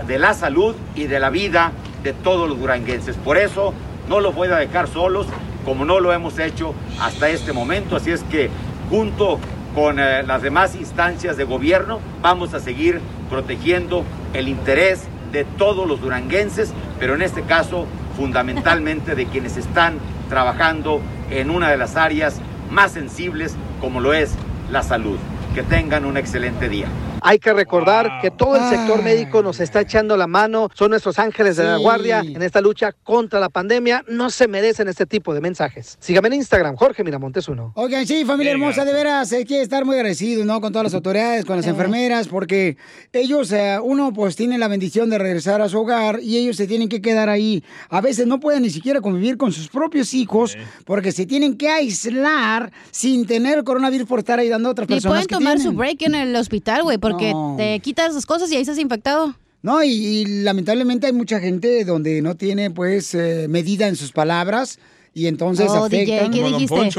de 0.08 0.20
la 0.20 0.34
salud 0.34 0.76
y 0.96 1.04
de 1.04 1.20
la 1.20 1.30
vida 1.30 1.72
de 2.04 2.14
todos 2.14 2.50
los 2.50 2.60
duranguenses. 2.60 3.16
Por 3.18 3.38
eso 3.38 3.74
no 4.10 4.20
los 4.20 4.34
voy 4.34 4.48
a 4.48 4.56
dejar 4.56 4.88
solos 4.88 5.28
como 5.66 5.86
no 5.86 6.00
lo 6.00 6.12
hemos 6.12 6.40
hecho 6.40 6.74
hasta 7.00 7.30
este 7.30 7.54
momento. 7.54 7.96
Así 7.96 8.12
es 8.12 8.24
que 8.24 8.50
junto 8.90 9.40
con 9.74 10.00
eh, 10.00 10.24
las 10.24 10.42
demás 10.42 10.76
instancias 10.76 11.38
de 11.38 11.44
gobierno 11.44 12.00
vamos 12.22 12.54
a 12.54 12.60
seguir 12.60 13.00
protegiendo 13.30 14.04
el 14.34 14.48
interés 14.48 15.04
de 15.32 15.46
todos 15.46 15.88
los 15.88 16.02
duranguenses, 16.02 16.74
pero 17.00 17.16
en 17.16 17.22
este 17.22 17.44
caso 17.44 17.88
fundamentalmente 18.18 19.16
de 19.16 19.26
quienes 19.26 19.58
están 19.58 19.96
trabajando 20.30 21.02
en 21.30 21.50
una 21.50 21.70
de 21.70 21.78
las 21.78 21.96
áreas 21.96 22.42
más 22.70 22.92
sensibles 22.92 23.56
como 23.80 24.00
lo 24.00 24.14
es 24.14 24.34
la 24.72 24.84
salud. 24.84 25.18
Que 25.56 25.64
tengan 25.64 26.06
un 26.06 26.18
excelente 26.18 26.70
día. 26.70 26.88
Hay 27.24 27.38
que 27.40 27.54
recordar 27.54 28.20
que 28.22 28.32
todo 28.32 28.56
el 28.56 28.68
sector 28.70 29.04
médico 29.04 29.44
nos 29.44 29.60
está 29.60 29.82
echando 29.82 30.18
la 30.18 30.28
mano, 30.28 30.70
son 30.74 30.90
nuestros 30.90 31.20
ángeles 31.20 31.56
de 31.58 31.64
la 31.66 31.78
guardia 31.78 32.20
en 32.20 32.42
esta 32.42 32.62
lucha 32.62 32.92
contra 32.92 33.40
la 33.40 33.50
pandemia. 33.50 34.04
No 34.08 34.30
se 34.30 34.48
merecen 34.48 34.88
este 34.88 35.06
tipo 35.06 35.34
de 35.34 35.42
mensajes. 35.42 35.98
Sígame 36.00 36.30
en 36.30 36.34
Instagram, 36.36 36.76
Jorge 36.76 37.04
Miramontes 37.04 37.48
uno. 37.48 37.74
Oigan, 37.76 38.08
sí, 38.08 38.26
familia 38.26 38.54
hermosa, 38.54 38.86
de 38.86 38.94
veras, 38.94 39.32
hay 39.34 39.46
que 39.46 39.62
estar 39.62 39.86
muy 39.86 39.96
agradecidos, 39.96 40.46
¿no? 40.46 40.60
Con 40.62 40.72
todas 40.74 40.86
las 40.86 40.94
autoridades, 40.96 41.46
con 41.46 41.58
las 41.58 41.68
enfermeras, 41.68 42.28
porque 42.28 42.78
ellos, 43.14 43.52
eh, 43.52 43.78
uno, 43.82 44.12
pues 44.14 44.36
tiene 44.36 44.58
la 44.58 44.68
bendición 44.68 45.10
de 45.10 45.18
regresar 45.20 45.62
a 45.62 45.70
su 45.70 45.80
hogar 45.80 46.20
y 46.22 46.38
ellos 46.38 46.58
se 46.58 46.66
tienen 46.66 46.90
que 46.90 47.02
quedar 47.02 47.30
ahí. 47.30 47.64
A 47.90 48.02
veces 48.02 48.26
no 48.26 48.40
pueden 48.40 48.64
ni 48.64 48.70
siquiera 48.72 49.00
convivir 49.00 49.38
con 49.38 49.52
sus 49.52 49.68
propios 49.68 50.14
hijos 50.14 50.58
porque 50.86 51.12
se 51.12 51.26
tienen 51.26 51.56
que 51.56 51.70
aislar 51.70 52.72
sin 52.90 53.26
tener 53.28 53.64
coronavirus 53.64 54.08
por 54.08 54.20
estar 54.20 54.40
ayudando 54.40 54.70
a 54.70 54.72
otras 54.72 54.90
Ni 54.90 54.96
personas. 54.96 55.14
pueden 55.14 55.28
que 55.28 55.36
tomar 55.36 55.60
su 55.60 55.72
break 55.74 56.02
en 56.02 56.16
el 56.16 56.36
hospital, 56.36 56.84
güey, 56.84 56.98
porque 57.12 57.32
No. 57.34 57.56
te 57.58 57.80
quitas 57.80 58.12
esas 58.12 58.26
cosas 58.26 58.52
y 58.52 58.56
ahí 58.56 58.62
estás 58.62 58.78
infectado. 58.80 59.36
No, 59.64 59.84
y, 59.84 59.90
y 59.92 60.26
lamentablemente 60.44 61.08
hay 61.08 61.14
mucha 61.14 61.40
gente 61.40 61.86
donde 61.86 62.22
no 62.22 62.36
tiene, 62.36 62.72
pues, 62.72 63.14
eh, 63.14 63.46
medida 63.48 63.88
en 63.88 63.96
sus 63.96 64.12
palabras 64.12 64.80
y 65.14 65.28
entonces 65.28 65.68
Oh, 65.70 65.90
DJ, 65.90 66.20
afectan. 66.20 66.32
¿qué 66.32 66.44
dijiste? 66.44 66.76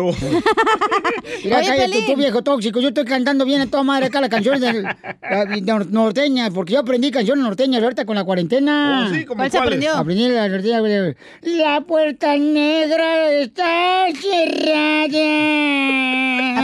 Mira, 1.44 1.59
Oye, 1.59 1.66
cállate, 1.66 1.88
Pelín. 1.92 2.07
tú 2.07 2.16
viejo 2.16 2.42
tóxico. 2.42 2.81
Yo 2.81 2.88
estoy 2.88 3.05
cantando 3.05 3.44
bien 3.44 3.61
a 3.62 3.66
toda 3.66 3.83
madre 3.83 4.07
acá 4.07 4.20
las 4.20 4.31
canciones 4.31 4.61
de, 4.61 4.85
norteñas, 5.90 6.51
porque 6.51 6.75
yo 6.75 6.81
aprendí 6.81 7.11
canciones 7.11 7.42
norteñas 7.44 7.83
ahorita 7.83 8.05
con 8.05 8.16
la 8.16 8.25
cuarentena. 8.25 9.09
Oh, 9.11 9.14
sí, 9.14 9.25
¿cómo 9.25 9.38
¿Cuál 9.38 9.51
se 9.51 9.59
cuáles? 9.59 9.75
aprendió? 9.79 9.94
Aprendí 9.96 10.29
la 10.29 10.48
norteña. 10.48 11.14
La 11.42 11.81
puerta 11.83 12.37
negra 12.37 13.31
está 13.33 14.07
cerrada. 14.20 15.09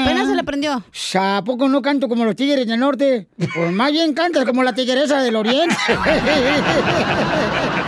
Apenas 0.02 0.28
se 0.28 0.34
la 0.34 0.40
aprendió. 0.42 0.84
¿A 1.14 1.42
poco 1.44 1.68
no 1.68 1.82
canto 1.82 2.08
como 2.08 2.24
los 2.24 2.36
tigres 2.36 2.66
del 2.66 2.80
norte? 2.80 3.28
Pues 3.54 3.72
más 3.72 3.92
bien 3.92 4.12
cantas 4.14 4.44
como 4.44 4.62
la 4.62 4.74
tigresa 4.74 5.22
del 5.22 5.36
oriente. 5.36 5.74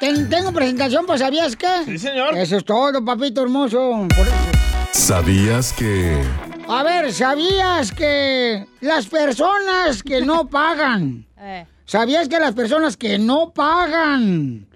Ten- 0.00 0.28
tengo 0.28 0.52
presentación, 0.52 1.06
pues 1.06 1.20
¿sabías 1.20 1.54
qué? 1.56 1.84
Sí, 1.84 1.98
señor. 1.98 2.36
Eso 2.36 2.56
es 2.56 2.64
todo, 2.64 3.04
papito 3.04 3.42
hermoso. 3.42 4.06
Por- 4.16 4.26
¿Sabías 4.92 5.72
que... 5.72 6.22
A 6.68 6.82
ver, 6.82 7.12
¿sabías 7.12 7.92
que 7.92 8.66
las 8.80 9.06
personas 9.06 10.02
que 10.02 10.20
no 10.22 10.46
pagan, 10.50 11.26
Eh. 11.38 11.66
¿sabías 11.84 12.28
que 12.28 12.40
las 12.40 12.54
personas 12.54 12.96
que 12.96 13.18
no 13.18 13.50
pagan 13.50 14.66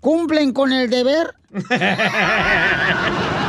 cumplen 0.00 0.52
con 0.52 0.72
el 0.72 0.88
deber? 0.90 1.34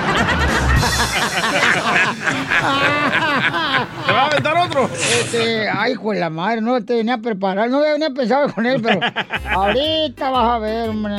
¿Te 4.05 4.12
va 4.12 4.21
a 4.21 4.25
aventar 4.27 4.57
otro? 4.57 4.89
Este, 4.93 5.69
ay, 5.69 5.93
hijo 5.93 6.12
de 6.12 6.19
la 6.19 6.29
madre, 6.29 6.62
no 6.62 6.84
te 6.84 6.95
venía 6.95 7.15
a 7.15 7.17
preparar, 7.19 7.69
no 7.69 7.81
venía 7.81 8.10
pensado 8.10 8.53
con 8.53 8.65
él, 8.65 8.81
pero 8.81 8.99
ahorita 9.49 10.29
vas 10.29 10.49
a 10.49 10.60
ver, 10.60 10.89
hombre. 10.89 11.15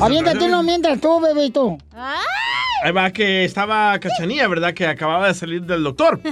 Aviéntate 0.00 0.44
uno 0.44 0.62
mientras 0.62 1.00
tú, 1.00 1.20
bebito. 1.20 1.78
Ahí 2.82 2.92
va 2.92 3.10
que 3.10 3.44
estaba 3.44 3.98
Cachanía, 3.98 4.48
¿verdad? 4.48 4.72
Que 4.72 4.86
acababa 4.86 5.28
de 5.28 5.34
salir 5.34 5.62
del 5.62 5.82
doctor. 5.82 6.20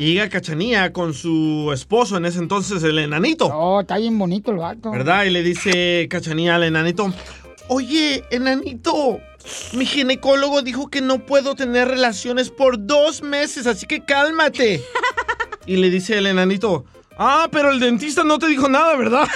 Y 0.00 0.12
llega 0.12 0.28
Cachanía 0.28 0.92
con 0.92 1.12
su 1.12 1.72
esposo, 1.74 2.18
en 2.18 2.24
ese 2.24 2.38
entonces 2.38 2.84
el 2.84 3.00
enanito. 3.00 3.46
Oh, 3.46 3.80
está 3.80 3.98
bien 3.98 4.16
bonito 4.16 4.52
el 4.52 4.58
vato. 4.58 4.92
¿Verdad? 4.92 5.24
Y 5.24 5.30
le 5.30 5.42
dice 5.42 6.06
Cachanía 6.08 6.54
al 6.54 6.62
enanito, 6.62 7.12
oye, 7.66 8.22
enanito, 8.30 9.18
mi 9.72 9.86
ginecólogo 9.86 10.62
dijo 10.62 10.88
que 10.88 11.00
no 11.00 11.18
puedo 11.20 11.54
tener 11.54 11.88
relaciones 11.88 12.50
por 12.50 12.86
dos 12.86 13.22
meses, 13.22 13.66
así 13.66 13.86
que 13.86 14.04
cálmate. 14.04 14.82
Y 15.66 15.76
le 15.76 15.90
dice 15.90 16.16
el 16.16 16.26
enanito, 16.26 16.86
ah, 17.18 17.46
pero 17.52 17.70
el 17.70 17.78
dentista 17.78 18.24
no 18.24 18.38
te 18.38 18.46
dijo 18.46 18.70
nada, 18.70 18.96
¿verdad? 18.96 19.28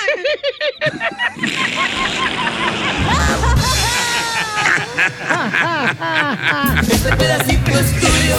Este 6.90 7.16
pedacito 7.16 7.70
es 7.70 8.00
tuyo. 8.00 8.36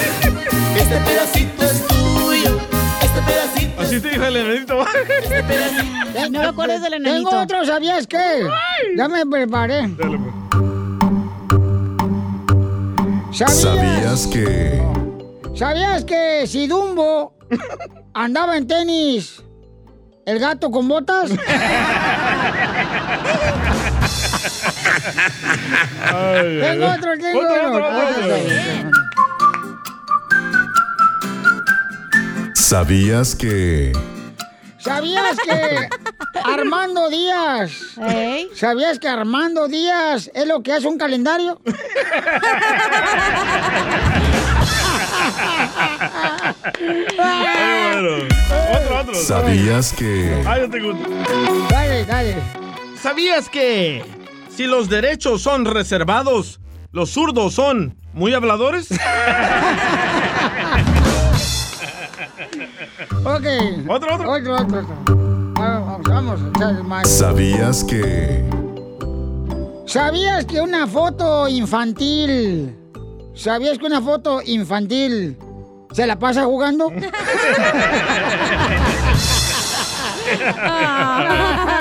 Este 0.76 0.98
pedacito 0.98 1.64
es 1.66 1.88
tuyo. 1.88 2.60
Este 3.02 3.22
pedacito. 3.22 3.82
Así 3.82 4.00
te 4.00 4.10
dijo 4.10 4.24
el 4.26 4.38
enanito. 4.38 4.86
No 6.32 6.40
me 6.40 6.46
acuerdas 6.46 6.82
del 6.82 6.94
enanito. 6.94 7.30
Tengo 7.30 7.44
otro, 7.44 7.66
¿sabías 7.66 8.08
qué? 8.08 8.48
Ya 8.98 9.08
me 9.08 9.26
preparé. 9.26 9.90
¿Sabías, 13.34 13.62
¿Sabías 13.62 14.28
que... 14.28 14.80
¿Sabías 15.56 16.06
que 16.06 16.46
si 16.46 16.68
Dumbo 16.68 17.34
andaba 18.14 18.58
en 18.58 18.68
tenis, 18.68 19.42
el 20.28 20.38
gato 20.38 20.70
con 20.70 20.88
botas? 20.88 21.32
tengo 26.62 26.86
otro, 26.86 27.18
tengo 27.18 27.42
otro. 27.42 27.86
¿Sabías 32.54 33.34
que... 33.34 34.13
¿Sabías 34.84 35.38
que 35.40 35.90
Armando 36.44 37.10
Díaz? 37.10 37.72
¿Sabías 38.54 39.00
que 39.00 39.08
Armando 39.08 39.68
Díaz 39.68 40.30
es 40.34 40.46
lo 40.46 40.62
que 40.62 40.74
hace 40.74 40.88
un 40.88 40.98
calendario? 40.98 41.60
Otro, 48.74 49.00
otro. 49.00 49.16
¿Sabías 49.16 49.94
que... 49.94 50.44
Ah, 50.46 50.60
yo 50.60 50.70
tengo 50.70 50.90
otro. 50.90 51.10
Dale, 51.70 52.06
dale. 52.06 52.36
¿Sabías 53.02 53.50
que 53.50 54.04
si 54.50 54.66
los 54.66 54.90
derechos 54.90 55.42
son 55.42 55.66
reservados, 55.66 56.60
los 56.92 57.12
zurdos 57.12 57.54
son 57.54 57.96
muy 58.14 58.34
habladores? 58.34 58.90
Ok. 63.24 63.46
Otro, 63.90 64.16
otro. 64.16 64.32
Otro, 64.32 64.56
otro, 64.56 64.80
otro. 64.80 64.96
Vamos, 65.56 66.02
vamos, 66.04 66.42
a 66.42 66.50
echarle 66.50 66.84
más. 66.84 67.10
¿Sabías 67.10 67.84
que... 67.84 68.44
¿Sabías 69.86 70.46
que 70.46 70.62
una 70.62 70.88
foto 70.88 71.48
infantil... 71.48 72.76
¿Sabías 73.36 73.78
que 73.80 73.86
una 73.86 74.02
foto 74.02 74.42
infantil 74.46 75.38
se 75.92 76.06
la 76.06 76.20
pasa 76.20 76.44
jugando? 76.46 76.92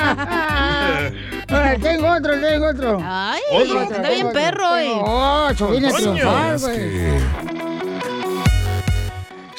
Ahora, 1.49 1.77
tengo 1.79 2.09
otro, 2.11 2.41
tengo 2.41 2.67
otro. 2.69 2.99
Ay, 3.03 3.41
Otro, 3.51 3.85
otro, 3.85 4.03
bien 4.03 4.27
otro. 4.27 4.41
perro. 4.41 4.67
Oh, 5.05 5.47
a 5.49 5.55
triunfar, 5.55 6.59
¿Sabías 6.59 6.63
güey. 6.63 7.62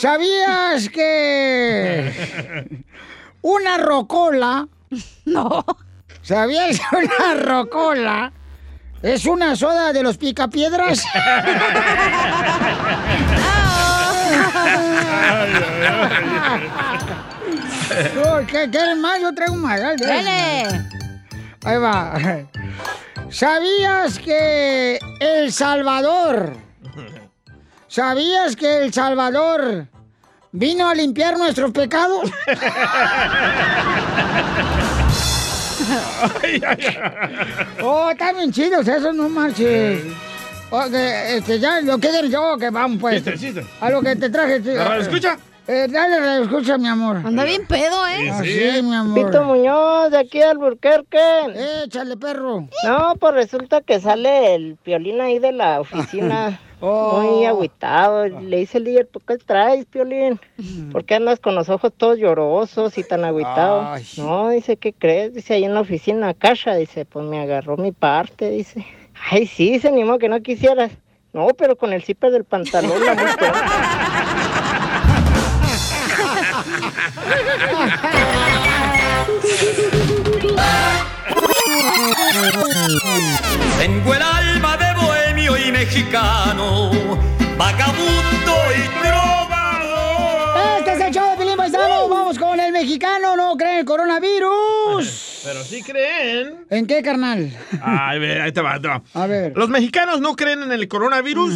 ¿Sabías 0.03 0.89
que 0.89 2.83
una 3.41 3.77
rocola? 3.77 4.67
No. 5.23 5.65
¿Sabías 6.21 6.77
que 6.77 6.97
una 6.97 7.35
rocola 7.41 8.33
es 9.01 9.25
una 9.25 9.55
soda 9.55 9.93
de 9.93 10.03
los 10.03 10.17
picapiedras? 10.17 11.05
¿qué, 18.47 18.69
¿Quieres 18.69 18.97
más? 18.97 19.21
Yo 19.21 19.33
traigo 19.33 19.55
más. 19.55 19.79
Dale. 19.79 20.81
Ahí 21.63 21.77
va. 21.77 22.19
¿Sabías 23.29 24.19
que 24.19 24.99
El 25.21 25.53
Salvador? 25.53 26.57
¿Sabías 27.87 28.57
que 28.57 28.79
El 28.79 28.91
Salvador 28.91 29.92
vino 30.53 30.87
a 30.87 30.95
limpiar 30.95 31.37
nuestros 31.37 31.71
pecados? 31.71 32.31
oh, 37.81 38.11
están 38.11 38.37
bien 38.37 38.53
chidos 38.53 38.87
esos, 38.87 39.13
no 39.13 39.27
marches. 39.27 40.01
Ok, 40.69 40.93
este, 40.93 41.59
ya, 41.59 41.81
lo 41.81 41.99
que 41.99 42.07
yo, 42.29 42.57
que 42.57 42.69
vamos 42.69 42.99
pues. 43.01 43.21
Chiste, 43.23 43.37
chiste. 43.37 43.65
A 43.81 43.89
lo 43.89 44.01
que 44.01 44.15
te 44.15 44.29
traje. 44.29 44.63
sí. 44.63 44.69
¿La 44.69 44.85
radioescucha? 44.85 45.37
Eh, 45.65 45.87
dale, 45.89 46.43
escucha, 46.43 46.77
mi 46.77 46.87
amor. 46.87 47.21
Anda 47.23 47.45
bien 47.45 47.65
pedo, 47.65 48.05
¿eh? 48.07 48.31
Sí, 48.43 48.81
mi 48.83 48.95
amor. 48.95 49.25
Pito 49.25 49.43
Muñoz, 49.43 50.11
de 50.11 50.17
aquí 50.17 50.41
al 50.41 50.57
Burquerque. 50.57 51.19
Échale, 51.85 52.17
perro. 52.17 52.67
No, 52.83 53.15
pues 53.17 53.33
resulta 53.33 53.79
que 53.79 54.01
sale 54.01 54.55
el 54.55 54.75
piolín 54.83 55.21
ahí 55.21 55.39
de 55.39 55.51
la 55.51 55.79
oficina. 55.79 56.59
Oh. 56.85 57.21
Muy 57.21 57.45
agüitado. 57.45 58.27
Le 58.27 58.57
dice 58.57 58.77
el 58.77 58.83
líder, 58.83 59.07
¿por 59.07 59.21
qué 59.21 59.37
traes, 59.37 59.85
piolín? 59.85 60.37
¿Por 60.91 61.05
qué 61.05 61.15
andas 61.15 61.39
con 61.39 61.55
los 61.55 61.69
ojos 61.69 61.93
todos 61.95 62.17
llorosos 62.17 62.97
y 62.97 63.05
tan 63.05 63.23
agüitados? 63.23 63.85
Ay. 63.87 64.05
No, 64.17 64.49
dice, 64.49 64.75
¿qué 64.75 64.91
crees? 64.91 65.33
Dice, 65.33 65.53
ahí 65.53 65.63
en 65.63 65.75
la 65.75 65.79
oficina, 65.79 66.33
Cacha, 66.33 66.75
dice, 66.75 67.05
pues 67.05 67.25
me 67.25 67.39
agarró 67.39 67.77
mi 67.77 67.93
parte, 67.93 68.49
dice. 68.49 68.85
Ay, 69.31 69.47
sí, 69.47 69.71
dice, 69.71 69.93
ni 69.93 70.03
modo 70.03 70.19
que 70.19 70.27
no 70.27 70.41
quisieras. 70.41 70.91
No, 71.31 71.47
pero 71.57 71.77
con 71.77 71.93
el 71.93 72.03
zipper 72.03 72.31
del 72.31 72.43
pantalón, 72.43 72.99
la. 73.05 73.13
Tengo 83.79 84.13
el 84.13 84.21
alma 84.21 84.77
de 84.77 84.93
bohemio 85.01 85.57
y 85.57 85.71
mexicano, 85.71 86.91
vagabundo 87.57 88.55
y 88.77 89.01
trovador. 89.01 90.79
Este 90.79 90.93
es 90.93 91.01
el 91.01 91.13
show 91.13 91.29
de 91.31 91.37
Pilín 91.37 91.57
Paisano. 91.57 92.09
Vamos 92.09 92.37
con 92.39 92.59
el 92.59 92.71
mexicano. 92.71 93.35
¿No 93.35 93.55
creen 93.57 93.79
el 93.79 93.85
coronavirus? 93.85 95.41
Pero 95.43 95.63
sí 95.63 95.81
creen. 95.83 96.65
¿En 96.69 96.87
qué, 96.87 97.01
carnal? 97.01 97.51
Ay, 97.81 98.19
ve, 98.19 98.41
ahí 98.41 98.51
te 98.51 98.61
va, 98.61 98.73
ahí 98.73 98.81
te 98.81 98.87
va. 98.87 99.01
A 99.13 99.27
ver. 99.27 99.53
Los 99.55 99.69
mexicanos 99.69 100.21
no 100.21 100.35
creen 100.35 100.63
en 100.63 100.71
el 100.71 100.87
coronavirus, 100.87 101.53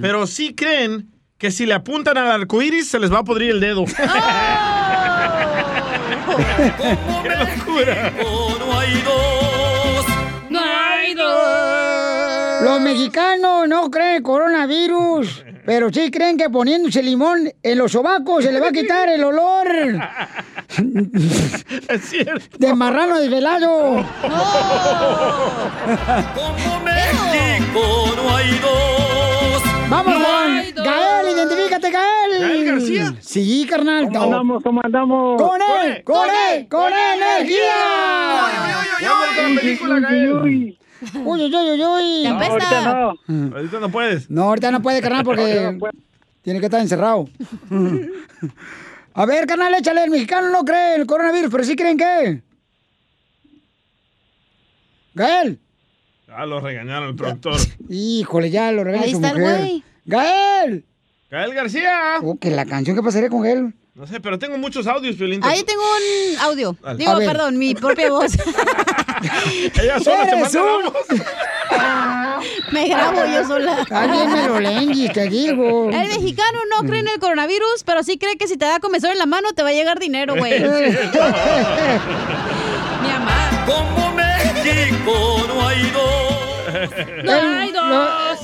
pero 0.00 0.26
sí 0.26 0.54
creen 0.54 1.08
que 1.38 1.50
si 1.52 1.64
le 1.66 1.74
apuntan 1.74 2.18
al 2.18 2.30
arco 2.30 2.60
iris 2.60 2.90
se 2.90 2.98
les 2.98 3.12
va 3.12 3.18
a 3.20 3.24
podrir 3.24 3.52
el 3.52 3.60
dedo. 3.60 3.84
¡Qué 7.22 7.30
locura! 7.36 8.12
No 8.58 8.78
hay 8.78 9.02
dos. 9.02 10.06
No 10.50 10.60
hay 10.60 11.14
dos. 11.14 12.62
Los 12.62 12.80
mexicanos 12.80 13.68
no 13.68 13.88
creen 13.90 14.16
el 14.16 14.22
coronavirus, 14.22 15.44
pero 15.64 15.92
sí 15.92 16.10
creen 16.10 16.36
que 16.36 16.50
poniéndose 16.50 17.02
limón 17.02 17.52
en 17.62 17.78
los 17.78 17.92
sobacos 17.92 18.42
se 18.44 18.50
le 18.52 18.58
va 18.60 18.68
a 18.68 18.72
quitar 18.72 19.08
el 19.08 19.22
olor 19.22 19.68
Es 21.88 22.02
cierto. 22.02 22.58
de 22.58 22.74
marrano 22.74 23.20
desvelado. 23.20 24.04
Como 26.34 26.80
México 26.84 28.14
no 28.16 28.36
hay 28.36 28.58
dos. 28.58 29.27
Vamos 29.90 30.18
No 30.18 30.24
con. 30.24 30.84
Gael, 30.84 31.28
identifícate, 31.34 31.90
Gael. 31.90 32.40
¿Gael 32.40 32.64
García? 32.64 33.14
Sí, 33.20 33.66
carnal. 33.68 34.08
¿Cómo 34.08 34.22
andamos? 34.24 34.62
¿Cómo 34.62 34.80
andamos? 34.84 35.42
¡Con 35.42 35.60
él! 35.62 36.04
¡Con 36.04 36.28
él! 36.28 36.68
¡Con 36.68 36.92
energía! 36.92 37.74
Gael. 40.00 40.78
Uy, 41.24 41.42
uy, 41.42 41.54
uy, 41.54 41.82
uy. 41.84 42.22
Te 42.22 42.28
apesta. 42.28 43.00
Ahorita 43.00 43.80
no 43.80 43.90
puedes. 43.90 44.28
No, 44.30 44.42
ahorita 44.44 44.70
no 44.70 44.82
puede, 44.82 45.00
carnal, 45.00 45.24
porque 45.24 45.78
Tiene 46.42 46.60
que 46.60 46.66
estar 46.66 46.80
encerrado. 46.80 47.26
A 49.14 49.26
ver, 49.26 49.46
carnal, 49.46 49.74
échale. 49.74 50.04
El 50.04 50.10
mexicano 50.10 50.50
no 50.50 50.64
cree 50.64 50.96
en 50.96 51.00
el 51.00 51.06
coronavirus, 51.06 51.50
pero 51.50 51.64
sí 51.64 51.74
creen 51.76 51.96
que. 51.96 52.42
Gael. 55.14 55.60
Ah, 56.30 56.46
lo 56.46 56.60
regañaron 56.60 57.08
el 57.10 57.16
productor. 57.16 57.58
Híjole, 57.88 58.50
ya 58.50 58.70
lo 58.72 58.84
regaña 58.84 59.04
Ahí 59.04 59.10
su 59.12 59.16
está 59.16 59.30
el 59.30 59.40
güey. 59.40 59.82
¡Gael! 60.04 60.84
Gael 61.30 61.54
García. 61.54 62.16
Oh, 62.22 62.38
que 62.38 62.50
la 62.50 62.64
canción, 62.66 62.96
¿qué 62.96 63.02
pasaría 63.02 63.28
con 63.30 63.44
él? 63.46 63.74
No 63.94 64.06
sé, 64.06 64.20
pero 64.20 64.38
tengo 64.38 64.56
muchos 64.58 64.86
audios, 64.86 65.16
Piolín. 65.16 65.40
Ahí 65.42 65.62
tengo 65.64 65.80
un 65.82 66.38
audio. 66.40 66.76
Dale. 66.80 66.98
Digo, 66.98 67.16
perdón, 67.18 67.56
mi 67.58 67.74
propia 67.74 68.10
voz. 68.10 68.32
Ella 69.82 69.98
sola 69.98 70.24
se 70.26 70.30
¡Eres 70.36 70.54
manda 70.54 70.60
la 70.70 70.76
un- 70.76 70.84
voz. 70.84 71.06
Me 72.72 72.86
grabo 72.88 73.20
yo 73.26 73.44
sola. 73.46 73.84
Alguien 73.90 74.32
me 74.32 74.46
lo 74.46 74.60
lenguis, 74.60 75.12
te 75.12 75.28
digo. 75.28 75.90
El 75.90 76.06
mexicano 76.08 76.58
no 76.70 76.86
cree 76.88 77.00
en 77.00 77.08
el 77.08 77.18
coronavirus, 77.18 77.82
pero 77.84 78.04
sí 78.04 78.16
cree 78.16 78.36
que 78.36 78.46
si 78.46 78.56
te 78.56 78.64
da 78.64 78.78
comezón 78.78 79.10
en 79.10 79.18
la 79.18 79.26
mano 79.26 79.52
te 79.54 79.62
va 79.64 79.70
a 79.70 79.72
llegar 79.72 79.98
dinero, 79.98 80.36
güey. 80.36 80.60
Mi 80.60 80.66
amar. 83.10 83.66
Como 83.66 84.12
México 84.14 85.37
hay 86.82 87.72
dos. 87.72 87.82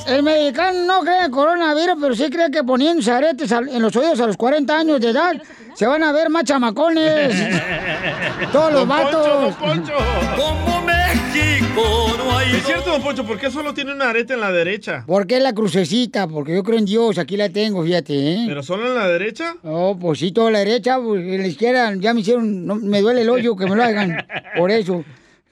lo- 0.09 0.14
el 0.14 0.22
mexicano 0.22 0.85
no 0.87 1.01
cree 1.01 1.24
en 1.24 1.30
coronavirus, 1.30 1.97
pero 2.01 2.14
sí 2.14 2.30
cree 2.30 2.51
que 2.51 2.62
poniéndose 2.64 3.11
aretes 3.11 3.51
en 3.53 3.80
los 3.82 3.95
oídos 3.97 4.20
a 4.20 4.26
los 4.26 4.37
40 4.37 4.78
años 4.78 5.01
de 5.01 5.11
edad 5.11 5.32
se 5.74 5.87
van 5.87 6.03
a 6.03 6.12
ver 6.12 6.30
más 6.30 6.45
chamacones. 6.45 7.35
Todos 8.53 8.72
los 8.72 8.87
Don 8.87 8.89
Poncho, 8.89 9.18
vatos. 9.18 9.43
don 9.43 9.55
Poncho. 9.55 9.93
Como 10.37 10.82
México 10.82 12.14
no 12.18 12.39
hay 12.39 12.53
Es 12.57 12.64
cierto, 12.66 12.91
don 12.91 13.03
Poncho, 13.03 13.24
¿por 13.24 13.39
qué 13.39 13.51
solo 13.51 13.74
tiene 13.74 13.93
una 13.93 14.11
areta 14.11 14.35
en 14.35 14.41
la 14.41 14.53
derecha? 14.53 15.05
¿Por 15.07 15.26
qué 15.26 15.41
la 15.41 15.53
crucecita? 15.53 16.28
Porque 16.28 16.55
yo 16.55 16.62
creo 16.62 16.78
en 16.78 16.85
Dios, 16.85 17.18
aquí 17.18 17.37
la 17.37 17.49
tengo, 17.49 17.82
fíjate, 17.82 18.14
¿eh? 18.35 18.45
¿Pero 18.47 18.62
solo 18.62 18.87
en 18.89 18.95
la 18.95 19.09
derecha? 19.09 19.55
No, 19.62 19.97
pues 20.01 20.18
sí, 20.20 20.30
toda 20.32 20.51
la 20.51 20.61
derecha, 20.61 20.99
pues, 21.01 21.22
en 21.24 21.41
la 21.41 21.47
izquierda 21.49 21.93
ya 21.97 22.14
me 22.14 22.20
hicieron, 22.20 22.66
no, 22.66 22.76
me 22.76 23.01
duele 23.01 23.22
el 23.22 23.30
hoyo 23.30 23.57
que 23.57 23.66
me 23.66 23.74
lo 23.76 23.82
hagan, 23.82 24.24
por 24.57 24.70
eso. 24.70 25.05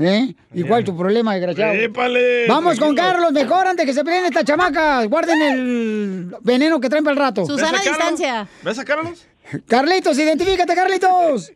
¿Eh? 0.04 0.34
¿Y 0.52 0.62
cuál 0.64 0.80
es 0.80 0.86
tu 0.86 0.96
problema, 0.96 1.34
desgraciado? 1.34 1.72
Épale, 1.72 2.46
Vamos 2.48 2.78
con. 2.78 2.94
Carlos, 2.94 3.32
mejor 3.32 3.66
antes 3.66 3.86
que 3.86 3.92
se 3.92 4.04
peleen 4.04 4.26
estas 4.26 4.44
chamacas. 4.44 5.08
Guarden 5.08 5.42
el 5.42 6.36
veneno 6.42 6.80
que 6.80 6.88
traen 6.88 7.04
para 7.04 7.14
el 7.14 7.20
rato. 7.20 7.46
Susana 7.46 7.78
¿Ves 7.78 7.86
a 7.86 7.90
distancia. 7.90 8.48
¿Ves 8.62 8.78
a 8.78 8.84
Carlos? 8.84 9.26
Carlitos, 9.66 10.18
identifícate, 10.18 10.74
Carlitos. 10.74 11.52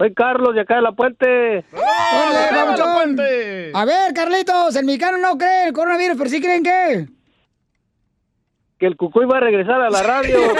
Soy 0.00 0.14
Carlos 0.14 0.54
de 0.54 0.62
acá 0.62 0.76
de 0.76 0.82
La 0.82 0.92
Puente. 0.92 1.64
Órale, 1.72 2.38
arriba 2.38 2.76
la 2.76 2.94
puente! 2.94 3.70
A 3.74 3.84
ver, 3.84 4.14
Carlitos, 4.14 4.74
el 4.76 4.86
mexicano 4.86 5.18
no 5.18 5.36
cree 5.36 5.62
en 5.62 5.68
el 5.68 5.74
coronavirus, 5.74 6.16
pero 6.16 6.30
sí 6.30 6.40
creen 6.40 6.62
que. 6.62 7.06
Que 8.80 8.86
el 8.86 8.96
cucuy 8.96 9.26
va 9.26 9.36
a 9.36 9.40
regresar 9.40 9.78
a 9.78 9.90
la 9.90 10.02
radio. 10.02 10.38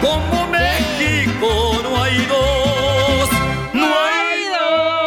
Como 0.00 0.46
México 0.48 1.80
no 1.82 2.02
hay 2.02 2.26
dos. 2.26 3.41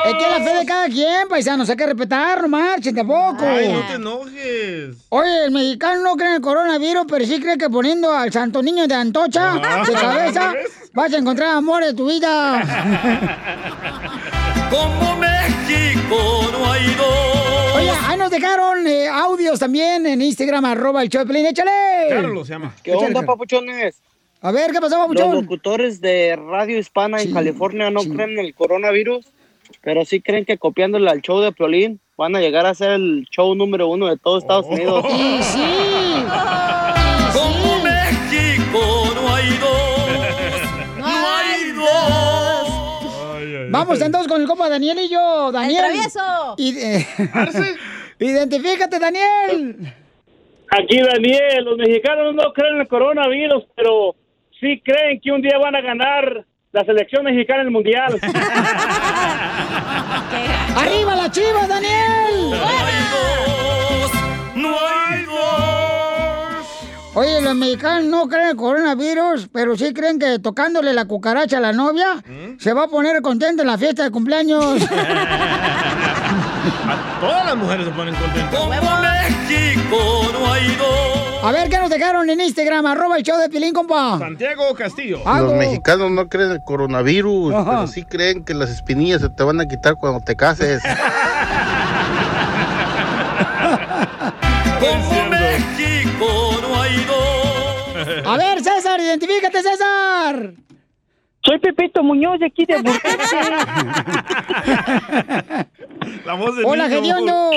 Es 0.07 0.13
que 0.15 0.29
la 0.29 0.41
fe 0.41 0.57
de 0.59 0.65
cada 0.65 0.87
quien, 0.87 1.27
paisanos, 1.27 1.69
hay 1.69 1.75
que 1.75 1.85
respetar, 1.85 2.41
no 2.41 2.47
marchen 2.47 2.95
tampoco. 2.95 3.45
Ay, 3.45 3.71
no 3.71 3.81
te 3.87 3.93
enojes. 3.93 4.95
Oye, 5.09 5.45
el 5.45 5.51
mexicano 5.51 6.01
no 6.01 6.15
cree 6.15 6.29
en 6.29 6.35
el 6.35 6.41
coronavirus, 6.41 7.05
pero 7.09 7.25
sí 7.25 7.39
cree 7.39 7.57
que 7.57 7.69
poniendo 7.69 8.11
al 8.13 8.31
santo 8.31 8.61
niño 8.61 8.87
de 8.87 8.95
Antocha 8.95 9.53
Ah, 9.63 9.83
de 9.87 9.93
cabeza 9.93 10.53
vas 10.93 11.13
a 11.13 11.17
encontrar 11.17 11.55
amor 11.55 11.83
de 11.83 11.93
tu 11.93 12.07
vida. 12.07 12.61
Como 14.69 15.15
México 15.17 16.49
no 16.51 16.71
hay 16.71 16.85
dos. 16.95 17.75
Oye, 17.75 17.91
ahí 18.07 18.17
nos 18.17 18.31
dejaron 18.31 18.87
eh, 18.87 19.07
audios 19.07 19.59
también 19.59 20.05
en 20.05 20.21
Instagram, 20.21 20.65
arroba 20.65 21.01
el 21.03 21.09
show 21.09 21.21
de 21.21 21.27
Pelín. 21.27 21.45
¡Échale! 21.47 21.71
Carlos 22.09 22.47
se 22.47 22.53
llama. 22.53 22.73
¿Qué 22.83 22.91
Échale, 22.91 23.07
onda, 23.07 23.19
Carlos. 23.21 23.35
papuchones? 23.35 23.95
A 24.41 24.51
ver, 24.51 24.71
¿qué 24.71 24.79
pasó, 24.79 24.97
Los 24.97 25.07
papuchón? 25.07 25.35
locutores 25.41 26.01
de 26.01 26.35
Radio 26.35 26.77
Hispana 26.77 27.21
en 27.21 27.33
California 27.33 27.89
no 27.89 28.01
sí. 28.01 28.09
creen 28.11 28.31
en 28.31 28.39
el 28.45 28.53
coronavirus, 28.53 29.25
pero 29.85 30.03
sí 30.03 30.19
creen 30.19 30.45
que 30.45 30.57
copiándole 30.57 31.07
al 31.11 31.21
show 31.21 31.39
de 31.41 31.51
Piolín 31.51 32.01
van 32.17 32.35
a 32.35 32.39
llegar 32.39 32.65
a 32.65 32.73
ser 32.73 32.93
el 32.93 33.27
show 33.29 33.53
número 33.53 33.87
uno 33.87 34.07
de 34.07 34.17
todos 34.17 34.41
Estados 34.41 34.65
Unidos. 34.65 35.05
Y 35.07 35.43
sí. 35.43 36.25
Como 37.31 37.83
México 37.83 39.11
no 39.13 39.33
hay 39.33 39.49
dos. 39.59 39.81
No 40.97 41.05
hay 41.05 41.71
dos. 41.73 43.13
Ay, 43.35 43.55
ay, 43.57 43.69
Vamos 43.69 44.01
ay. 44.01 44.07
entonces 44.07 44.31
con 44.31 44.41
el 44.41 44.47
compa 44.47 44.69
Daniel 44.69 44.97
y 45.01 45.09
yo. 45.09 45.51
Daniel. 45.51 45.85
Y, 46.57 46.77
eh, 46.79 47.05
Identifícate, 48.19 48.97
Daniel. 48.97 49.93
Aquí 50.71 50.99
Daniel, 50.99 51.63
los 51.63 51.77
mexicanos 51.77 52.33
no 52.33 52.51
creen 52.53 52.75
en 52.75 52.81
el 52.81 52.87
coronavirus, 52.87 53.65
pero 53.75 54.15
sí 54.59 54.81
creen 54.83 55.21
que 55.21 55.31
un 55.31 55.43
día 55.43 55.59
van 55.59 55.75
a 55.75 55.81
ganar 55.81 56.43
la 56.75 56.83
selección 56.83 57.23
mexicana 57.23 57.61
en 57.61 57.67
el 57.67 57.71
mundial. 57.71 58.19
¡Arriba 60.75 61.15
las 61.15 61.31
chivas, 61.31 61.69
Daniel! 61.69 62.49
No 62.49 62.67
hay 62.67 62.93
dos. 63.15 64.11
No 64.55 64.75
hay 64.85 65.23
dos. 65.23 66.65
Oye, 67.13 67.39
los 67.41 67.55
mexicanos 67.55 68.03
no 68.03 68.27
creen 68.27 68.43
en 68.43 68.49
el 68.49 68.57
coronavirus, 68.57 69.47
pero 69.53 69.77
sí 69.77 69.93
creen 69.93 70.19
que 70.19 70.37
tocándole 70.39 70.91
la 70.93 71.05
cucaracha 71.05 71.59
a 71.59 71.61
la 71.61 71.71
novia 71.71 72.21
se 72.59 72.73
va 72.73 72.83
a 72.83 72.87
poner 72.89 73.21
contento 73.21 73.61
en 73.61 73.69
la 73.69 73.77
fiesta 73.77 74.03
de 74.03 74.11
cumpleaños. 74.11 74.81
A 76.65 77.19
todas 77.21 77.45
las 77.45 77.55
mujeres 77.55 77.85
se 77.85 77.91
ponen 77.91 78.15
contentas. 78.15 78.59
Como 78.59 78.69
México 78.69 80.29
no 80.33 80.51
hay 80.51 80.75
dos. 80.75 81.04
A 81.45 81.51
ver, 81.51 81.69
¿qué 81.69 81.77
nos 81.77 81.91
dejaron 81.91 82.27
en 82.27 82.41
Instagram? 82.41 82.87
Arroba 82.87 83.17
el 83.17 83.23
show 83.23 83.37
de 83.37 83.49
Pilín, 83.49 83.71
compa. 83.71 84.17
Santiago 84.17 84.73
Castillo. 84.73 85.19
Los 85.23 85.53
mexicanos 85.53 86.09
no 86.09 86.27
creen 86.27 86.47
en 86.47 86.55
el 86.55 86.63
coronavirus, 86.63 87.53
Ajá. 87.53 87.69
pero 87.69 87.85
sí 87.87 88.03
creen 88.03 88.43
que 88.43 88.55
las 88.55 88.71
espinillas 88.71 89.21
se 89.21 89.29
te 89.29 89.43
van 89.43 89.61
a 89.61 89.67
quitar 89.67 89.93
cuando 89.93 90.21
te 90.21 90.35
cases. 90.35 90.81
Como 94.79 95.29
México 95.29 96.57
no 96.63 96.81
hay 96.81 97.05
dos. 97.05 98.25
A 98.25 98.37
ver, 98.37 98.63
César, 98.63 98.99
identifícate, 98.99 99.61
César. 99.61 100.53
Soy 101.43 101.59
Pepito 101.59 102.01
Muñoz 102.01 102.39
de 102.39 102.47
aquí 102.47 102.65
de 102.65 102.81
La 106.25 106.33
voz 106.33 106.55
de 106.55 106.63
Hola. 106.65 106.89
Gediondo. 106.89 107.51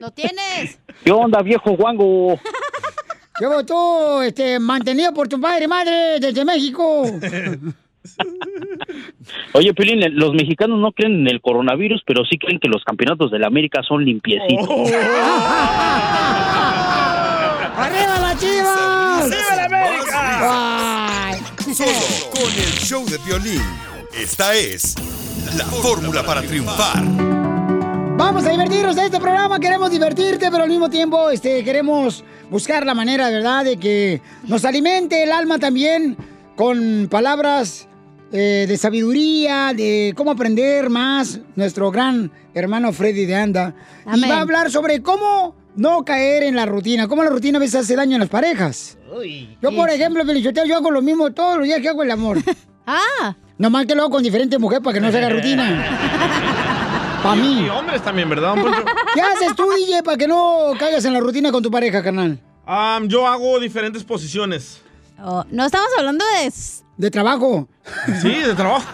¡Lo 0.00 0.10
tienes! 0.10 0.80
¿Qué 1.04 1.12
onda, 1.12 1.42
viejo 1.42 1.76
guango? 1.76 2.40
Llevo 3.40 3.64
tú, 3.64 4.20
este, 4.22 4.58
mantenido 4.58 5.14
por 5.14 5.28
tu 5.28 5.40
padre 5.40 5.64
y 5.66 5.68
madre 5.68 6.18
desde 6.20 6.44
México. 6.44 7.04
Oye, 9.52 9.74
Pelín, 9.74 10.00
los 10.16 10.32
mexicanos 10.34 10.78
no 10.80 10.92
creen 10.92 11.20
en 11.20 11.28
el 11.28 11.40
coronavirus, 11.40 12.02
pero 12.06 12.24
sí 12.24 12.38
creen 12.38 12.58
que 12.58 12.68
los 12.68 12.82
campeonatos 12.84 13.30
de 13.30 13.38
la 13.38 13.46
América 13.46 13.82
son 13.82 14.04
limpiecitos. 14.04 14.66
Oh. 14.68 14.86
¡Arriba 17.76 18.18
las 18.20 18.40
chivas! 18.40 19.30
¡Viva 19.30 19.56
la 19.56 19.64
América! 19.66 21.36
Solo 21.74 22.30
con 22.32 22.52
el 22.52 22.72
show 22.80 23.04
de 23.06 23.18
violín. 23.18 23.62
Esta 24.12 24.54
es 24.54 24.94
la 25.56 25.64
fórmula 25.64 26.24
para 26.24 26.42
triunfar. 26.42 27.27
Vamos 28.18 28.44
a 28.46 28.50
divertirnos 28.50 28.96
en 28.96 29.04
este 29.04 29.20
programa, 29.20 29.60
queremos 29.60 29.92
divertirte, 29.92 30.50
pero 30.50 30.64
al 30.64 30.68
mismo 30.68 30.90
tiempo 30.90 31.30
este, 31.30 31.62
queremos 31.62 32.24
buscar 32.50 32.84
la 32.84 32.92
manera, 32.92 33.30
¿verdad?, 33.30 33.64
de 33.64 33.76
que 33.76 34.20
nos 34.48 34.64
alimente 34.64 35.22
el 35.22 35.30
alma 35.30 35.60
también 35.60 36.16
con 36.56 37.06
palabras 37.08 37.86
eh, 38.32 38.66
de 38.66 38.76
sabiduría, 38.76 39.72
de 39.72 40.14
cómo 40.16 40.32
aprender 40.32 40.90
más. 40.90 41.38
Nuestro 41.54 41.92
gran 41.92 42.32
hermano 42.54 42.92
Freddy 42.92 43.24
de 43.24 43.36
Anda. 43.36 43.76
Y 44.04 44.10
Amén. 44.10 44.30
va 44.32 44.38
a 44.38 44.40
hablar 44.40 44.68
sobre 44.72 45.00
cómo 45.00 45.54
no 45.76 46.04
caer 46.04 46.42
en 46.42 46.56
la 46.56 46.66
rutina, 46.66 47.06
cómo 47.06 47.22
la 47.22 47.30
rutina 47.30 47.58
a 47.58 47.60
veces 47.60 47.82
hace 47.82 47.94
daño 47.94 48.14
en 48.16 48.20
las 48.20 48.30
parejas. 48.30 48.98
Yo, 49.62 49.70
por 49.70 49.90
ejemplo, 49.90 50.26
Feliciteo, 50.26 50.64
yo 50.64 50.74
hago 50.74 50.90
lo 50.90 51.02
mismo 51.02 51.30
todos 51.30 51.58
los 51.58 51.66
días 51.66 51.80
que 51.80 51.88
hago 51.88 52.02
el 52.02 52.10
amor. 52.10 52.38
Ah, 52.90 53.36
Nomás 53.58 53.84
que 53.84 53.94
lo 53.94 54.00
hago 54.00 54.12
con 54.12 54.22
diferentes 54.22 54.58
mujeres 54.58 54.82
para 54.82 54.94
que 54.94 55.00
no 55.00 55.12
se 55.12 55.18
haga 55.18 55.28
rutina. 55.28 56.54
Pa' 57.28 57.36
mí. 57.36 57.66
Y 57.66 57.68
hombres 57.68 58.02
también, 58.02 58.30
¿verdad, 58.30 58.54
don 58.54 58.62
Poncho? 58.62 58.84
¿Qué 59.14 59.20
haces 59.20 59.54
tú, 59.54 59.68
DJ, 59.70 60.02
para 60.02 60.16
que 60.16 60.26
no 60.26 60.72
caigas 60.78 61.04
en 61.04 61.12
la 61.12 61.20
rutina 61.20 61.52
con 61.52 61.62
tu 61.62 61.70
pareja, 61.70 62.02
carnal? 62.02 62.40
Yo 63.06 63.26
hago 63.26 63.60
diferentes 63.60 64.02
posiciones. 64.02 64.80
Oh, 65.22 65.44
no 65.50 65.66
estamos 65.66 65.88
hablando 65.98 66.24
de... 66.24 66.50
De 66.96 67.10
trabajo. 67.10 67.68
Sí, 68.22 68.28
de 68.34 68.54
trabajo. 68.54 68.86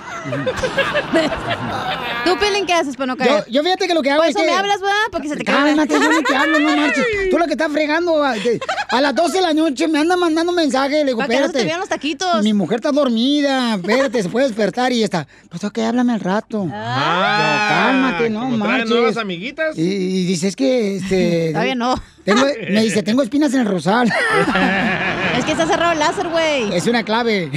¿Tú, 2.25 2.39
Pelín, 2.39 2.65
qué 2.65 2.73
haces 2.73 2.97
para 2.97 3.09
no 3.15 3.17
Yo, 3.23 3.25
caer? 3.27 3.45
yo 3.51 3.63
fíjate 3.63 3.87
que 3.87 3.93
lo 3.93 4.01
que 4.01 4.11
hago 4.11 4.23
Por 4.23 4.31
es 4.31 4.35
eso 4.37 4.43
que... 4.45 4.51
me 4.51 4.57
hablas, 4.57 4.81
¿verdad? 4.81 4.95
Porque 5.13 5.29
se 5.29 5.37
te 5.37 5.45
cae. 5.45 5.55
Cálmate, 5.55 5.93
yo 6.01 6.11
no 6.13 6.23
te 6.23 6.35
hablo, 6.35 6.59
no 6.61 6.77
marches. 6.77 7.05
Tú 7.31 7.39
lo 7.39 7.45
que 7.45 7.53
estás 7.53 7.71
fregando, 7.71 8.25
a, 8.25 9.01
las 9.03 9.15
12 9.15 9.37
de 9.37 9.43
la 9.43 9.53
noche 9.53 9.87
me 9.87 9.99
anda 9.99 10.17
mandando 10.17 10.53
mensajes, 10.53 11.05
le 11.05 11.13
digo, 11.13 11.19
que 11.19 11.25
no 11.25 11.29
se 11.29 11.35
espérate. 11.35 11.59
te 11.59 11.65
vean 11.67 11.81
los 11.81 11.89
taquitos. 11.91 12.43
Mi 12.43 12.55
mujer 12.55 12.77
está 12.77 12.91
dormida, 12.93 13.75
espérate, 13.75 14.23
se 14.23 14.31
puede 14.31 14.47
despertar 14.47 14.93
y 14.93 15.03
está. 15.03 15.27
Pues 15.51 15.63
ok, 15.63 15.79
háblame 15.81 16.15
al 16.15 16.21
rato. 16.21 16.67
Ah, 16.73 17.69
Yo, 17.69 17.75
cálmate, 17.75 18.31
no 18.31 18.41
como 18.41 18.57
marches. 18.57 18.89
nuevas 18.89 19.17
amiguitas. 19.19 19.77
Y, 19.77 19.83
y 19.83 20.25
dice, 20.25 20.49
es 20.49 20.57
que, 20.57 20.97
este... 20.97 21.49
Todavía 21.53 21.75
no. 21.75 22.03
tengo- 22.25 22.47
me 22.71 22.81
dice, 22.83 23.03
tengo 23.03 23.23
espinas 23.23 23.53
en 23.53 23.61
el 23.61 23.67
rosal. 23.67 24.11
Es 25.35 25.45
que 25.45 25.51
está 25.51 25.67
cerrado 25.67 25.93
el 25.93 25.99
láser, 25.99 26.29
güey. 26.29 26.73
Es 26.77 26.87
una 26.87 27.03
clave. 27.03 27.51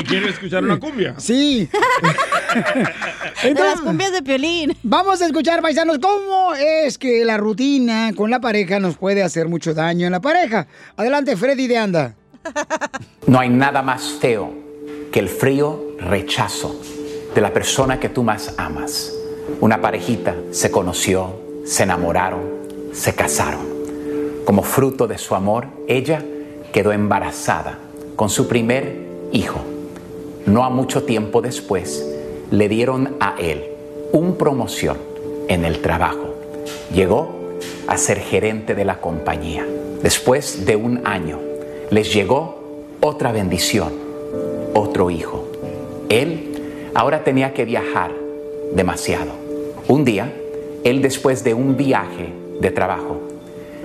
¿Y 0.00 0.04
quiere 0.04 0.30
escuchar 0.30 0.64
una 0.64 0.78
cumbia? 0.78 1.14
Sí. 1.18 1.68
De 3.42 3.54
las 3.54 3.80
cumbias 3.80 4.12
de 4.12 4.22
Piolín. 4.22 4.76
Vamos 4.82 5.20
a 5.22 5.26
escuchar, 5.26 5.62
paisanos, 5.62 5.98
cómo 5.98 6.54
es 6.54 6.98
que 6.98 7.24
la 7.24 7.36
rutina 7.36 8.12
con 8.16 8.30
la 8.30 8.40
pareja 8.40 8.80
nos 8.80 8.96
puede 8.96 9.22
hacer 9.22 9.48
mucho 9.48 9.74
daño 9.74 10.06
en 10.06 10.12
la 10.12 10.20
pareja. 10.20 10.66
Adelante, 10.96 11.36
Freddy 11.36 11.66
de 11.66 11.78
Anda. 11.78 12.14
No 13.26 13.38
hay 13.38 13.48
nada 13.48 13.82
más 13.82 14.16
feo 14.20 14.52
que 15.12 15.20
el 15.20 15.28
frío 15.28 15.96
rechazo 15.98 16.80
de 17.34 17.40
la 17.40 17.52
persona 17.52 18.00
que 18.00 18.08
tú 18.08 18.22
más 18.22 18.54
amas. 18.56 19.12
Una 19.60 19.80
parejita 19.80 20.34
se 20.50 20.70
conoció, 20.70 21.40
se 21.64 21.84
enamoraron, 21.84 22.42
se 22.92 23.14
casaron. 23.14 23.66
Como 24.44 24.62
fruto 24.62 25.06
de 25.06 25.18
su 25.18 25.34
amor, 25.34 25.68
ella 25.86 26.22
quedó 26.72 26.92
embarazada 26.92 27.78
con 28.16 28.30
su 28.30 28.48
primer 28.48 29.07
hijo. 29.32 29.60
No 30.46 30.64
a 30.64 30.70
mucho 30.70 31.04
tiempo 31.04 31.42
después, 31.42 32.06
le 32.50 32.68
dieron 32.68 33.16
a 33.20 33.36
él 33.38 33.64
un 34.12 34.36
promoción 34.36 34.96
en 35.48 35.64
el 35.64 35.80
trabajo. 35.80 36.34
Llegó 36.92 37.38
a 37.86 37.96
ser 37.98 38.20
gerente 38.20 38.74
de 38.74 38.84
la 38.84 39.00
compañía. 39.00 39.66
Después 40.02 40.64
de 40.64 40.76
un 40.76 41.06
año, 41.06 41.38
les 41.90 42.12
llegó 42.12 42.58
otra 43.00 43.32
bendición, 43.32 43.92
otro 44.74 45.10
hijo. 45.10 45.48
Él 46.08 46.90
ahora 46.94 47.24
tenía 47.24 47.52
que 47.52 47.64
viajar 47.64 48.12
demasiado. 48.74 49.32
Un 49.88 50.04
día, 50.04 50.32
él 50.84 51.02
después 51.02 51.44
de 51.44 51.54
un 51.54 51.76
viaje 51.76 52.32
de 52.60 52.70
trabajo, 52.70 53.20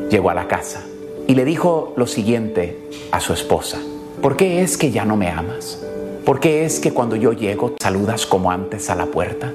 llegó 0.09 0.29
a 0.29 0.33
la 0.33 0.47
casa 0.47 0.85
y 1.27 1.35
le 1.35 1.45
dijo 1.45 1.93
lo 1.95 2.07
siguiente 2.07 2.77
a 3.11 3.19
su 3.19 3.33
esposa. 3.33 3.79
¿Por 4.23 4.37
qué 4.37 4.61
es 4.61 4.77
que 4.77 4.89
ya 4.89 5.03
no 5.03 5.17
me 5.17 5.27
amas? 5.27 5.79
¿Por 6.23 6.39
qué 6.39 6.63
es 6.63 6.79
que 6.79 6.93
cuando 6.93 7.17
yo 7.17 7.33
llego 7.33 7.75
saludas 7.81 8.25
como 8.25 8.51
antes 8.51 8.89
a 8.89 8.95
la 8.95 9.07
puerta? 9.07 9.51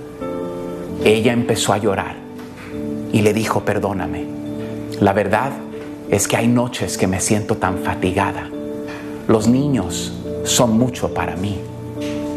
Ella 1.02 1.32
empezó 1.32 1.72
a 1.72 1.78
llorar 1.78 2.16
y 3.10 3.22
le 3.22 3.32
dijo, 3.32 3.62
perdóname. 3.64 4.26
La 5.00 5.14
verdad 5.14 5.52
es 6.10 6.28
que 6.28 6.36
hay 6.36 6.48
noches 6.48 6.98
que 6.98 7.06
me 7.06 7.18
siento 7.18 7.56
tan 7.56 7.78
fatigada. 7.78 8.50
Los 9.26 9.48
niños 9.48 10.12
son 10.44 10.76
mucho 10.76 11.14
para 11.14 11.34
mí. 11.34 11.58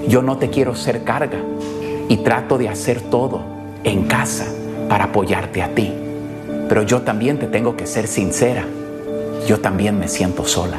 Yo 0.07 0.21
no 0.21 0.37
te 0.37 0.49
quiero 0.49 0.73
ser 0.73 1.03
carga 1.03 1.39
y 2.07 2.15
trato 2.15 2.57
de 2.57 2.69
hacer 2.69 3.01
todo 3.01 3.41
en 3.83 4.03
casa 4.03 4.45
para 4.87 5.03
apoyarte 5.03 5.61
a 5.61 5.75
ti. 5.75 5.93
Pero 6.69 6.83
yo 6.83 7.01
también 7.01 7.39
te 7.39 7.47
tengo 7.47 7.75
que 7.75 7.87
ser 7.87 8.07
sincera. 8.07 8.63
Yo 9.49 9.59
también 9.59 9.99
me 9.99 10.07
siento 10.07 10.45
sola. 10.45 10.77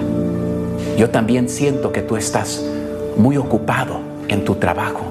Yo 0.96 1.10
también 1.10 1.48
siento 1.48 1.92
que 1.92 2.02
tú 2.02 2.16
estás 2.16 2.62
muy 3.16 3.36
ocupado 3.36 4.00
en 4.28 4.44
tu 4.44 4.56
trabajo. 4.56 5.04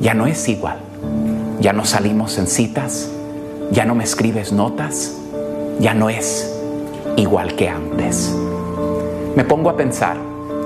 Ya 0.00 0.14
no 0.14 0.26
es 0.26 0.48
igual. 0.48 0.78
Ya 1.60 1.72
no 1.72 1.84
salimos 1.84 2.38
en 2.38 2.46
citas. 2.46 3.10
Ya 3.70 3.84
no 3.84 3.94
me 3.94 4.04
escribes 4.04 4.52
notas. 4.52 5.16
Ya 5.78 5.94
no 5.94 6.10
es 6.10 6.52
igual 7.16 7.54
que 7.54 7.68
antes. 7.68 8.34
Me 9.36 9.44
pongo 9.44 9.70
a 9.70 9.76
pensar 9.76 10.16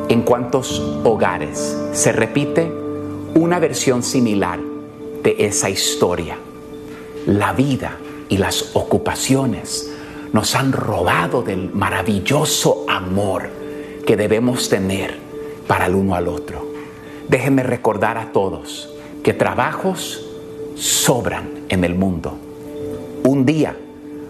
en 0.08 0.22
cuántos 0.22 0.80
hogares 1.04 1.76
se 1.92 2.12
repite 2.12 2.72
una 3.34 3.58
versión 3.58 4.02
similar 4.02 4.58
de 5.22 5.36
esa 5.38 5.68
historia. 5.68 6.36
La 7.26 7.52
vida 7.52 7.98
y 8.28 8.38
las 8.38 8.74
ocupaciones 8.74 9.90
nos 10.32 10.54
han 10.54 10.72
robado 10.72 11.42
del 11.42 11.70
maravilloso 11.72 12.84
amor 12.88 13.59
que 14.10 14.16
debemos 14.16 14.68
tener 14.68 15.14
para 15.68 15.86
el 15.86 15.94
uno 15.94 16.16
al 16.16 16.26
otro. 16.26 16.66
Déjenme 17.28 17.62
recordar 17.62 18.18
a 18.18 18.32
todos 18.32 18.92
que 19.22 19.34
trabajos 19.34 20.26
sobran 20.74 21.48
en 21.68 21.84
el 21.84 21.94
mundo. 21.94 22.36
Un 23.22 23.46
día 23.46 23.76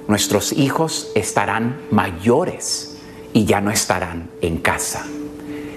nuestros 0.07 0.53
hijos 0.53 1.11
estarán 1.14 1.81
mayores 1.91 2.99
y 3.33 3.47
ya 3.47 3.62
no 3.62 3.70
estarán 3.70 4.28
en 4.43 4.59
casa. 4.59 5.07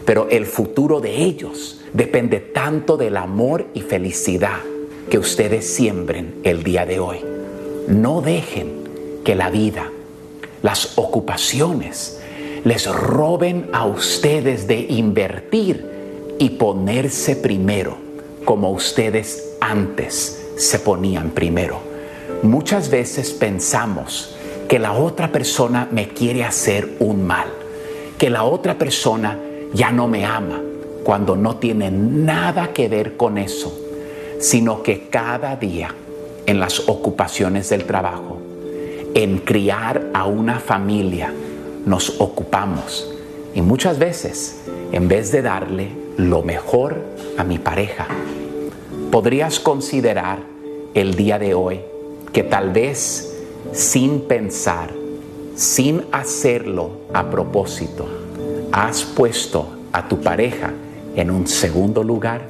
Pero 0.06 0.28
el 0.30 0.48
futuro 0.48 1.00
de 1.00 1.24
ellos 1.24 1.80
depende 1.94 2.42
tanto 2.42 2.98
del 2.98 3.16
amor 3.16 3.68
y 3.74 3.80
felicidad 3.80 4.60
que 5.10 5.18
ustedes 5.18 5.74
siembren 5.74 6.42
el 6.44 6.62
día 6.64 6.86
de 6.86 7.00
hoy. 7.00 7.20
No 7.88 8.20
dejen 8.20 8.84
que 9.24 9.34
la 9.34 9.50
vida, 9.50 9.90
las 10.62 10.98
ocupaciones, 10.98 12.20
les 12.64 12.88
roben 12.88 13.70
a 13.74 13.86
ustedes 13.86 14.68
de 14.68 14.80
invertir 14.80 16.36
y 16.40 16.52
ponerse 16.52 17.36
primero 17.36 17.98
como 18.46 18.72
ustedes 18.72 19.56
antes 19.60 20.46
se 20.58 20.80
ponían 20.80 21.32
primero. 21.32 21.80
Muchas 22.42 22.90
veces 22.90 23.32
pensamos 23.32 24.36
que 24.68 24.80
la 24.80 24.94
otra 24.94 25.32
persona 25.32 25.88
me 25.92 26.10
quiere 26.10 26.44
hacer 26.44 26.98
un 27.00 27.26
mal, 27.26 27.48
que 28.18 28.30
la 28.30 28.44
otra 28.44 28.78
persona 28.78 29.38
ya 29.74 29.92
no 29.92 30.08
me 30.08 30.26
ama, 30.26 30.62
cuando 31.04 31.36
no 31.36 31.58
tiene 31.58 31.92
nada 31.92 32.72
que 32.74 32.88
ver 32.88 33.18
con 33.18 33.38
eso, 33.38 33.78
sino 34.40 34.84
que 34.84 35.08
cada 35.10 35.56
día 35.56 35.94
en 36.46 36.60
las 36.60 36.88
ocupaciones 36.88 37.70
del 37.70 37.86
trabajo, 37.86 38.40
en 39.14 39.40
criar 39.40 40.10
a 40.14 40.26
una 40.26 40.60
familia, 40.60 41.34
nos 41.86 42.20
ocupamos. 42.20 43.10
Y 43.54 43.62
muchas 43.62 44.00
veces, 44.00 44.62
en 44.92 45.08
vez 45.08 45.32
de 45.32 45.42
darle 45.42 45.90
lo 46.18 46.42
mejor 46.44 47.02
a 47.38 47.44
mi 47.44 47.60
pareja, 47.60 48.08
podrías 49.12 49.60
considerar 49.60 50.40
el 50.94 51.16
día 51.16 51.40
de 51.40 51.54
hoy 51.54 51.82
que 52.32 52.44
tal 52.44 52.72
vez 52.72 53.36
sin 53.72 54.22
pensar, 54.22 54.90
sin 55.56 56.04
hacerlo 56.12 56.92
a 57.14 57.30
propósito, 57.30 58.08
has 58.72 59.04
puesto 59.04 59.68
a 59.92 60.08
tu 60.08 60.20
pareja 60.22 60.72
en 61.16 61.30
un 61.30 61.48
segundo 61.48 62.04
lugar 62.04 62.42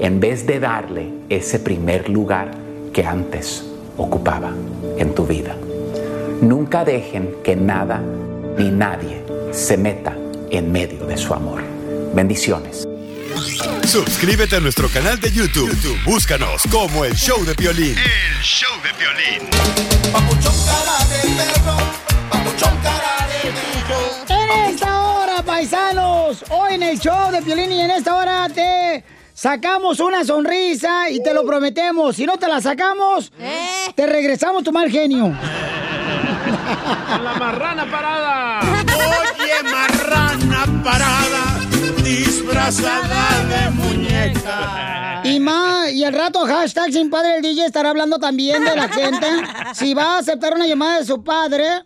en 0.00 0.18
vez 0.18 0.46
de 0.46 0.58
darle 0.58 1.12
ese 1.28 1.60
primer 1.60 2.08
lugar 2.08 2.50
que 2.92 3.04
antes 3.04 3.64
ocupaba 3.96 4.52
en 4.96 5.14
tu 5.14 5.26
vida. 5.26 5.54
Nunca 6.40 6.84
dejen 6.84 7.36
que 7.44 7.54
nada 7.54 8.02
ni 8.56 8.70
nadie 8.70 9.24
se 9.52 9.76
meta 9.76 10.16
en 10.50 10.70
medio 10.72 11.04
de 11.06 11.16
su 11.16 11.34
amor. 11.34 11.62
Bendiciones. 12.14 12.86
Suscríbete 13.86 14.56
a 14.56 14.60
nuestro 14.60 14.88
canal 14.88 15.20
de 15.20 15.30
YouTube. 15.30 15.70
YouTube, 15.70 15.98
Búscanos 16.04 16.62
como 16.70 17.04
el 17.04 17.14
show 17.14 17.44
de 17.44 17.54
violín. 17.54 17.96
El 17.96 18.42
show 18.42 18.70
de 18.82 18.92
violín. 18.98 19.48
En 24.28 24.74
esta 24.74 25.02
hora, 25.02 25.42
paisanos, 25.42 26.44
hoy 26.50 26.74
en 26.74 26.82
el 26.82 26.98
show 26.98 27.30
de 27.30 27.42
Piolín 27.42 27.72
y 27.72 27.80
en 27.80 27.90
esta 27.90 28.14
hora 28.16 28.48
te 28.48 29.04
sacamos 29.34 30.00
una 30.00 30.24
sonrisa 30.24 31.10
y 31.10 31.22
te 31.22 31.34
lo 31.34 31.44
prometemos. 31.44 32.16
Si 32.16 32.26
no 32.26 32.38
te 32.38 32.48
la 32.48 32.60
sacamos, 32.60 33.32
te 33.94 34.06
regresamos 34.06 34.64
tu 34.64 34.72
mal 34.72 34.90
genio. 34.90 35.34
La 37.24 37.34
marrana 37.38 37.90
parada. 37.90 38.60
Oye, 38.60 39.70
marrana 39.70 40.82
parada, 40.84 41.60
disfrazada 42.02 43.44
de 43.48 43.70
muñeca. 43.70 45.20
Y 45.24 45.40
más, 45.40 45.92
y 45.92 46.04
al 46.04 46.12
rato 46.14 46.40
hashtag 46.46 46.92
sin 46.92 47.10
padre 47.10 47.36
el 47.36 47.42
DJ 47.42 47.66
estará 47.66 47.90
hablando 47.90 48.18
también 48.18 48.64
de 48.64 48.76
la 48.76 48.88
gente. 48.88 49.26
Si 49.74 49.94
va 49.94 50.16
a 50.16 50.18
aceptar 50.18 50.54
una 50.54 50.66
llamada 50.66 50.98
de 51.00 51.04
su 51.04 51.22
padre, 51.24 51.82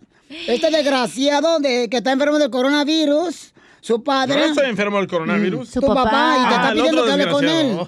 este 0.47 0.69
desgraciado 0.69 1.59
de 1.59 1.89
que 1.89 1.97
está 1.97 2.11
enfermo 2.11 2.37
del 2.37 2.49
coronavirus, 2.49 3.53
su 3.81 4.03
padre. 4.03 4.35
¿No 4.39 4.45
estoy 4.45 4.69
enfermo 4.69 4.97
del 4.97 5.07
coronavirus? 5.07 5.71
Tu 5.71 5.81
papá, 5.81 6.35
y 6.39 6.47
te 6.47 6.49
está 6.55 6.67
Ah, 6.67 6.71
el 6.71 6.77
pidiendo 6.77 7.05
que 7.05 7.11
hable 7.11 7.27
con 7.29 7.45
él. 7.47 7.79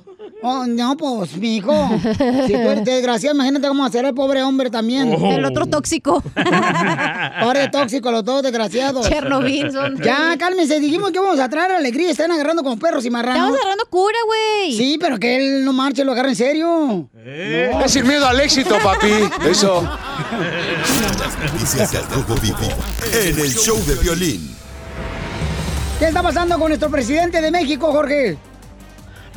Oh, 0.43 0.65
no, 0.67 0.95
pues, 0.95 1.35
mijo. 1.38 1.73
Si 2.13 2.53
tú 2.53 2.69
eres 2.69 2.85
desgraciado, 2.85 3.35
imagínate 3.35 3.67
cómo 3.67 3.89
será 3.89 4.09
el 4.09 4.13
pobre 4.13 4.43
hombre 4.43 4.69
también. 4.69 5.15
Oh. 5.19 5.31
El 5.31 5.43
otro 5.45 5.65
tóxico. 5.65 6.21
Pobre 7.41 7.69
tóxico, 7.69 8.11
los 8.11 8.23
dos 8.23 8.43
desgraciados. 8.43 9.07
Chernobyl 9.07 9.71
son. 9.71 9.97
Ya, 10.01 10.35
cálmense. 10.38 10.79
Dijimos 10.79 11.11
que 11.11 11.19
vamos 11.19 11.39
a 11.39 11.49
traer 11.49 11.71
alegría. 11.71 12.11
Están 12.11 12.31
agarrando 12.31 12.63
como 12.63 12.77
perros 12.77 13.05
y 13.05 13.09
marranos. 13.09 13.38
Estamos 13.39 13.59
agarrando 13.59 13.85
cura, 13.89 14.17
güey. 14.25 14.77
Sí, 14.77 14.97
pero 14.99 15.17
que 15.17 15.38
él 15.38 15.65
no 15.65 15.73
marche, 15.73 16.03
lo 16.03 16.11
agarra 16.11 16.29
en 16.29 16.35
serio. 16.35 17.09
Es 17.25 17.91
sin 17.91 18.07
miedo 18.07 18.27
al 18.27 18.39
éxito, 18.39 18.77
papi. 18.83 19.11
Eso. 19.49 19.81
Las 19.81 21.51
noticias 21.53 21.91
del 21.91 22.03
Rojo 22.09 22.35
Vivo 22.41 22.57
en 23.13 23.39
el 23.39 23.53
show 23.53 23.77
de 23.85 23.95
violín. 23.95 24.55
¿Qué 25.99 26.05
está 26.05 26.21
pasando 26.21 26.59
con 26.59 26.67
nuestro 26.67 26.91
presidente 26.91 27.41
de 27.41 27.49
México, 27.49 27.91
Jorge? 27.91 28.38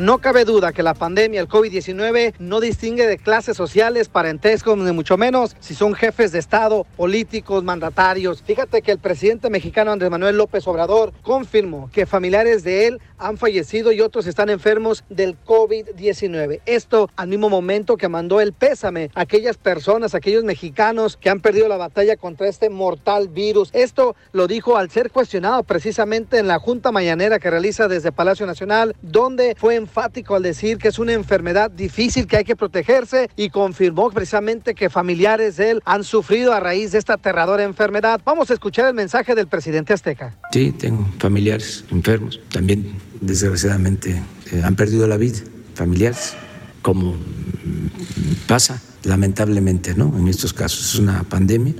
No 0.01 0.17
cabe 0.17 0.47
duda 0.47 0.73
que 0.73 0.83
la 0.83 0.95
pandemia, 0.95 1.43
el 1.43 1.49
COVID-19, 1.49 2.33
no 2.39 2.61
distingue 2.61 3.07
de 3.07 3.19
clases 3.19 3.55
sociales, 3.55 4.09
parentescos, 4.09 4.79
ni 4.79 4.93
mucho 4.93 5.19
menos 5.19 5.55
si 5.61 5.75
son 5.75 5.93
jefes 5.93 6.33
de 6.33 6.39
Estado, 6.39 6.87
políticos, 6.97 7.65
mandatarios. 7.65 8.43
Fíjate 8.43 8.81
que 8.81 8.93
el 8.93 8.99
presidente 8.99 9.51
mexicano 9.51 9.93
Andrés 9.93 10.11
Manuel 10.11 10.39
López 10.39 10.67
Obrador 10.67 11.13
confirmó 11.21 11.91
que 11.93 12.07
familiares 12.07 12.65
de 12.65 12.87
él 12.87 13.01
han 13.19 13.37
fallecido 13.37 13.93
y 13.93 14.01
otros 14.01 14.27
están 14.27 14.49
enfermos 14.49 15.05
del 15.11 15.37
COVID-19. 15.45 16.63
Esto 16.65 17.11
al 17.17 17.29
mismo 17.29 17.51
momento 17.51 17.99
que 17.99 18.09
mandó 18.09 18.41
el 18.41 18.55
pésame 18.55 19.11
a 19.15 19.21
aquellas 19.21 19.59
personas, 19.59 20.15
aquellos 20.15 20.45
mexicanos 20.45 21.19
que 21.19 21.29
han 21.29 21.41
perdido 21.41 21.69
la 21.69 21.77
batalla 21.77 22.17
contra 22.17 22.49
este 22.49 22.71
mortal 22.71 23.29
virus. 23.29 23.69
Esto 23.75 24.17
lo 24.33 24.47
dijo 24.47 24.79
al 24.79 24.89
ser 24.89 25.11
cuestionado 25.11 25.63
precisamente 25.63 26.39
en 26.39 26.49
la 26.49 26.59
Junta 26.59 26.91
Mañanera 26.91 27.39
que 27.39 27.51
realiza 27.51 27.87
desde 27.87 28.13
Palacio 28.13 28.47
Nacional, 28.47 28.97
donde 29.03 29.55
fue 29.59 29.77
enfático 29.91 30.37
al 30.37 30.45
decir 30.45 30.79
que 30.79 30.87
es 30.87 31.01
una 31.01 31.15
enfermedad 31.15 31.69
difícil 31.69 32.29
que 32.29 32.37
hay 32.37 32.45
que 32.45 32.55
protegerse 32.55 33.29
y 33.37 33.51
confirmó 33.51 34.09
precisamente 34.11 34.75
que 34.75 34.89
familiares 34.89 35.57
de 35.57 35.73
él 35.73 35.83
han 35.85 36.05
sufrido 36.05 36.53
a 36.53 36.61
raíz 36.61 36.93
de 36.93 36.99
esta 36.99 37.15
aterradora 37.15 37.65
enfermedad. 37.65 38.21
Vamos 38.25 38.51
a 38.51 38.55
escuchar 38.55 38.87
el 38.87 38.95
mensaje 38.95 39.35
del 39.35 39.49
presidente 39.49 39.93
azteca. 39.93 40.37
Sí, 40.53 40.71
tengo 40.71 41.05
familiares 41.19 41.85
enfermos. 41.91 42.41
También, 42.53 42.99
desgraciadamente, 43.21 44.23
eh, 44.53 44.63
han 44.63 44.77
perdido 44.77 45.09
la 45.09 45.17
vida. 45.17 45.41
Familiares, 45.75 46.35
como 46.83 47.15
mm, 47.15 48.47
pasa 48.47 48.81
lamentablemente, 49.03 49.97
¿no? 49.97 50.17
En 50.17 50.29
estos 50.29 50.53
casos 50.53 50.95
es 50.95 51.01
una 51.01 51.25
pandemia 51.25 51.75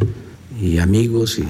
y 0.61 0.79
amigos 0.79 1.39
y 1.39 1.47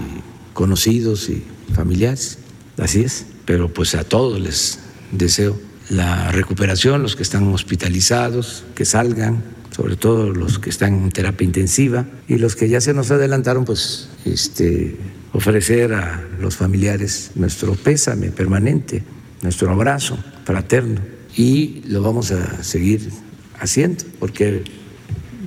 conocidos 0.53 1.31
y 1.31 1.43
familiares, 1.73 2.39
así 2.77 3.01
es. 3.01 3.25
Pero 3.47 3.73
pues 3.73 3.95
a 3.95 4.05
todos 4.05 4.39
les 4.39 4.79
deseo 5.11 5.70
la 5.91 6.31
recuperación, 6.31 7.03
los 7.03 7.17
que 7.17 7.23
están 7.23 7.53
hospitalizados, 7.53 8.65
que 8.75 8.85
salgan, 8.85 9.43
sobre 9.71 9.97
todo 9.97 10.31
los 10.31 10.59
que 10.59 10.71
están 10.71 10.95
en 10.95 11.11
terapia 11.11 11.45
intensiva 11.45 12.07
y 12.29 12.37
los 12.39 12.57
que 12.57 12.69
ya 12.69 12.81
se 12.81 12.95
nos 12.95 13.11
adelantaron, 13.11 13.65
pues 13.65 14.09
este, 14.25 14.97
ofrecer 15.33 15.93
a 15.93 16.23
los 16.41 16.57
familiares 16.57 17.33
nuestro 17.35 17.75
pésame 17.75 18.31
permanente, 18.31 19.03
nuestro 19.43 19.71
abrazo 19.71 20.19
fraterno 20.45 21.01
y 21.37 21.83
lo 21.87 22.03
vamos 22.03 22.31
a 22.31 22.63
seguir 22.63 23.11
haciendo 23.59 24.05
porque 24.19 24.65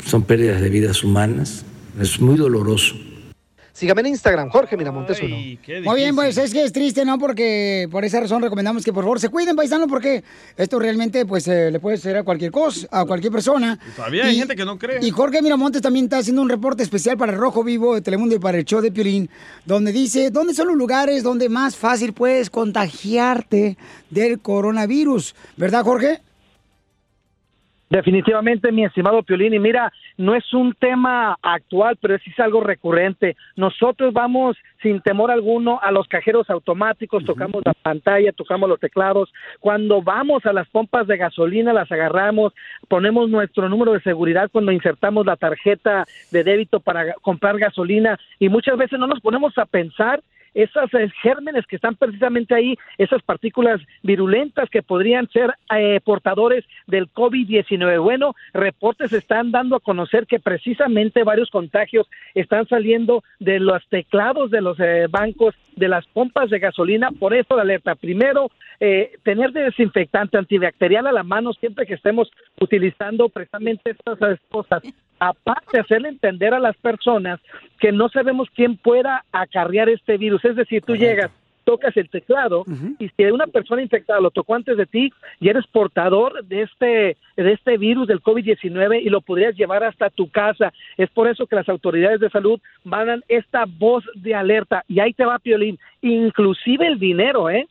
son 0.06 0.24
pérdidas 0.24 0.62
de 0.62 0.70
vidas 0.70 1.04
humanas, 1.04 1.64
es 2.00 2.20
muy 2.20 2.38
doloroso. 2.38 2.96
Sígame 3.74 4.02
en 4.02 4.08
Instagram, 4.08 4.50
Jorge 4.50 4.78
Miramontes 4.78 5.20
uno. 5.24 5.36
Muy 5.36 5.96
bien, 5.96 6.16
pues 6.16 6.38
es 6.38 6.54
que 6.54 6.64
es 6.64 6.72
triste, 6.72 7.04
¿no? 7.06 7.18
Porque 7.18 7.88
por 7.90 8.06
esa 8.06 8.20
razón 8.20 8.44
recomendamos 8.44 8.86
que 8.86 8.94
por 8.94 9.04
favor 9.04 9.20
se 9.20 9.30
cuiden, 9.30 9.56
paisanos, 9.56 9.88
porque 9.90 10.24
esto 10.56 10.78
realmente 10.78 11.26
pues 11.26 11.48
eh, 11.48 11.72
le 11.72 11.80
puede 11.80 11.98
ser 11.98 12.18
a 12.18 12.24
cualquier 12.24 12.52
cosa, 12.52 12.88
a 12.92 13.04
cualquier 13.04 13.34
persona. 13.34 13.80
Todavía 13.96 14.26
hay 14.26 14.38
gente 14.38 14.56
que 14.56 14.64
no 14.64 14.78
cree. 14.78 15.00
Y 15.02 15.10
Jorge 15.10 15.42
Miramontes 15.42 15.82
también 15.82 16.06
está 16.06 16.20
haciendo 16.20 16.44
un 16.44 16.50
reporte 16.50 16.84
especial 16.84 17.18
para 17.18 17.32
Rojo 17.32 17.64
Vivo 17.64 17.96
de 17.96 18.02
Telemundo 18.02 18.36
y 18.36 18.40
para 18.40 18.60
el 18.60 18.66
show 18.66 18.80
de 18.80 18.92
Piolín, 18.92 19.28
donde 19.66 19.92
dice 19.92 20.30
dónde 20.30 20.54
son 20.54 20.68
los 20.68 20.78
lugares 20.78 21.24
donde 21.24 21.50
más 21.50 21.76
fácil 21.76 22.14
puedes 22.14 22.52
contagiarte 22.52 23.76
del 24.12 24.40
coronavirus. 24.40 25.34
¿Verdad, 25.58 25.84
Jorge? 25.84 26.22
Definitivamente, 27.94 28.72
mi 28.72 28.84
estimado 28.84 29.22
Piolín, 29.22 29.54
y 29.54 29.60
mira, 29.60 29.94
no 30.18 30.34
es 30.34 30.52
un 30.52 30.74
tema 30.74 31.38
actual, 31.44 31.96
pero 32.02 32.18
sí 32.18 32.32
es 32.32 32.40
algo 32.40 32.62
recurrente. 32.62 33.38
Nosotros 33.56 34.12
vamos 34.12 34.58
sin 34.82 35.00
temor 35.02 35.30
alguno 35.30 35.80
a 35.80 35.92
los 35.92 36.08
cajeros 36.08 36.50
automáticos, 36.50 37.24
tocamos 37.24 37.62
la 37.64 37.76
pantalla, 37.76 38.32
tocamos 38.32 38.68
los 38.68 38.80
teclados. 38.80 39.32
Cuando 39.60 40.02
vamos 40.02 40.44
a 40.48 40.54
las 40.54 40.68
pompas 40.70 41.06
de 41.06 41.18
gasolina, 41.18 41.72
las 41.72 41.92
agarramos, 41.92 42.52
ponemos 42.88 43.30
nuestro 43.30 43.70
número 43.70 43.94
de 43.94 44.02
seguridad 44.02 44.50
cuando 44.52 44.72
insertamos 44.72 45.28
la 45.28 45.36
tarjeta 45.36 46.06
de 46.32 46.44
débito 46.44 46.80
para 46.80 47.14
comprar 47.22 47.60
gasolina 47.60 48.20
y 48.40 48.50
muchas 48.50 48.76
veces 48.76 48.98
no 48.98 49.06
nos 49.06 49.22
ponemos 49.22 49.56
a 49.60 49.68
pensar 49.68 50.24
esos 50.54 50.94
eh, 50.94 51.10
gérmenes 51.22 51.66
que 51.68 51.76
están 51.76 51.96
precisamente 51.96 52.56
ahí, 52.56 52.76
esas 52.98 53.22
partículas 53.24 53.82
virulentas 54.02 54.70
que 54.70 54.82
podrían 54.84 55.28
ser 55.30 55.54
eh, 55.76 56.00
portadores 56.04 56.66
del 56.88 57.12
COVID-19. 57.12 58.02
Bueno, 58.02 58.36
reportes 58.54 59.14
están 59.14 59.52
dando 59.52 59.76
a 59.76 59.80
conocer 59.80 60.28
que 60.28 60.40
precisamente 60.40 61.24
varios 61.24 61.50
contagios 61.50 62.08
están 62.34 62.68
saliendo 62.68 63.24
de 63.40 63.60
los 63.60 63.86
teclados 63.90 64.52
de 64.52 64.62
los 64.62 64.80
eh, 64.80 65.08
bancos, 65.10 65.56
de 65.76 65.88
las 65.88 66.06
pompas 66.08 66.50
de 66.50 66.60
gasolina. 66.60 67.10
Por 67.12 67.34
eso 67.34 67.56
la 67.56 67.64
alerta. 67.64 67.96
Primero, 67.96 68.52
eh, 68.80 69.14
tener 69.24 69.52
desinfectante 69.52 70.38
antibacterial 70.38 71.08
a 71.08 71.12
la 71.12 71.24
mano 71.24 71.54
siempre 71.54 71.86
que 71.86 71.96
estemos 71.96 72.32
utilizando 72.60 73.30
precisamente 73.30 73.92
estas 73.92 74.40
cosas. 74.50 74.84
Aparte, 75.26 75.80
hacerle 75.80 76.10
entender 76.10 76.54
a 76.54 76.60
las 76.60 76.76
personas 76.76 77.40
que 77.80 77.94
no 77.94 78.10
sabemos 78.10 78.50
quién 78.54 78.76
pueda 78.76 79.24
acarrear 79.32 79.88
este 79.88 80.18
virus. 80.18 80.44
Es 80.44 80.58
decir, 80.58 80.84
tú 80.86 80.98
llegas, 80.98 81.32
tocas 81.64 81.96
el 81.96 82.10
teclado 82.10 82.66
y 83.00 83.08
si 83.08 83.24
una 83.24 83.48
persona 83.48 83.82
infectada 83.82 84.20
lo 84.20 84.32
tocó 84.32 84.56
antes 84.56 84.76
de 84.76 84.86
ti 84.86 85.14
y 85.40 85.48
eres 85.48 85.66
portador 85.68 86.44
de 86.44 86.64
este 86.64 87.16
de 87.38 87.54
este 87.54 87.78
virus 87.78 88.06
del 88.10 88.22
COVID-19 88.22 89.02
y 89.02 89.10
lo 89.10 89.22
podrías 89.22 89.56
llevar 89.56 89.86
hasta 89.86 90.10
tu 90.10 90.30
casa. 90.30 90.74
Es 90.98 91.10
por 91.10 91.30
eso 91.30 91.48
que 91.48 91.56
las 91.56 91.70
autoridades 91.70 92.20
de 92.20 92.30
salud 92.30 92.60
mandan 92.84 93.24
esta 93.30 93.64
voz 93.66 94.04
de 94.16 94.36
alerta 94.36 94.84
y 94.90 95.00
ahí 95.00 95.14
te 95.14 95.24
va 95.24 95.40
Piolín, 95.40 95.80
inclusive 96.02 96.86
el 96.86 97.00
dinero, 97.00 97.50
¿eh? 97.50 97.66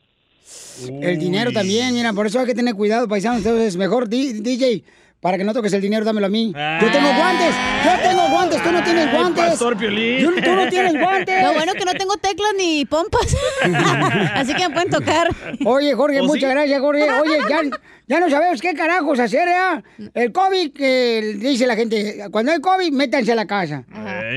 El 1.01 1.19
dinero 1.19 1.51
también, 1.51 1.93
mira, 1.93 2.11
por 2.13 2.25
eso 2.25 2.39
hay 2.39 2.47
que 2.47 2.55
tener 2.55 2.73
cuidado, 2.75 3.07
paisanos. 3.07 3.45
Entonces, 3.45 3.77
mejor 3.77 4.09
DJ, 4.09 4.83
para 5.23 5.37
que 5.37 5.43
no 5.43 5.53
toques 5.53 5.73
el 5.73 5.81
dinero, 5.81 6.05
dámelo 6.05 6.27
a 6.27 6.29
mí. 6.29 6.53
Yo 6.53 6.91
tengo 6.91 7.07
guantes, 7.15 7.55
yo 7.85 8.09
tengo 8.09 8.29
guantes, 8.29 8.61
tú 8.61 8.71
no 8.71 8.83
tienes 8.83 9.07
Ay, 9.07 9.15
guantes. 9.17 9.45
Pastor 9.45 9.77
Piolín. 9.77 10.19
Yo- 10.19 10.31
tú 10.43 10.51
no 10.55 10.67
tienes 10.69 10.99
guantes. 10.99 11.43
Lo 11.43 11.53
bueno 11.53 11.73
que 11.73 11.85
no 11.85 11.93
tengo 11.93 12.17
teclas 12.17 12.51
ni 12.57 12.85
pompas. 12.85 13.35
Así 14.35 14.53
que 14.53 14.67
me 14.67 14.73
pueden 14.75 14.89
tocar. 14.91 15.29
Oye, 15.65 15.93
Jorge, 15.95 16.19
¿Oh, 16.21 16.25
muchas 16.25 16.49
sí? 16.49 16.55
gracias, 16.55 16.79
Jorge. 16.81 17.09
Oye, 17.09 17.37
ya, 17.49 17.61
ya 18.07 18.19
no 18.19 18.29
sabemos 18.29 18.61
qué 18.61 18.73
carajos 18.73 19.19
hacer, 19.19 19.47
¿eh? 19.47 20.09
El 20.13 20.31
COVID, 20.31 20.73
que 20.73 21.35
dice 21.39 21.65
la 21.67 21.75
gente, 21.75 22.25
cuando 22.31 22.51
hay 22.51 22.59
COVID, 22.59 22.91
métanse 22.91 23.31
a 23.31 23.35
la 23.35 23.45
casa. 23.45 23.83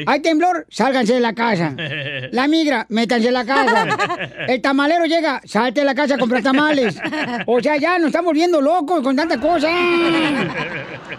Hay 0.06 0.20
temblor, 0.20 0.66
sálganse 0.70 1.14
de 1.14 1.20
la 1.20 1.34
casa. 1.34 1.74
La 2.32 2.46
migra, 2.48 2.86
métanse 2.88 3.28
en 3.28 3.34
la 3.34 3.44
casa. 3.44 3.86
El 4.48 4.60
tamalero 4.60 5.04
llega, 5.06 5.40
salte 5.44 5.80
de 5.80 5.86
la 5.86 5.94
casa 5.94 6.14
a 6.14 6.18
comprar 6.18 6.42
tamales. 6.42 6.96
O 7.46 7.60
sea, 7.60 7.76
ya 7.76 7.98
nos 7.98 8.08
estamos 8.08 8.26
volviendo 8.26 8.60
locos 8.60 9.02
con 9.02 9.16
tanta 9.16 9.40
cosa. 9.40 9.68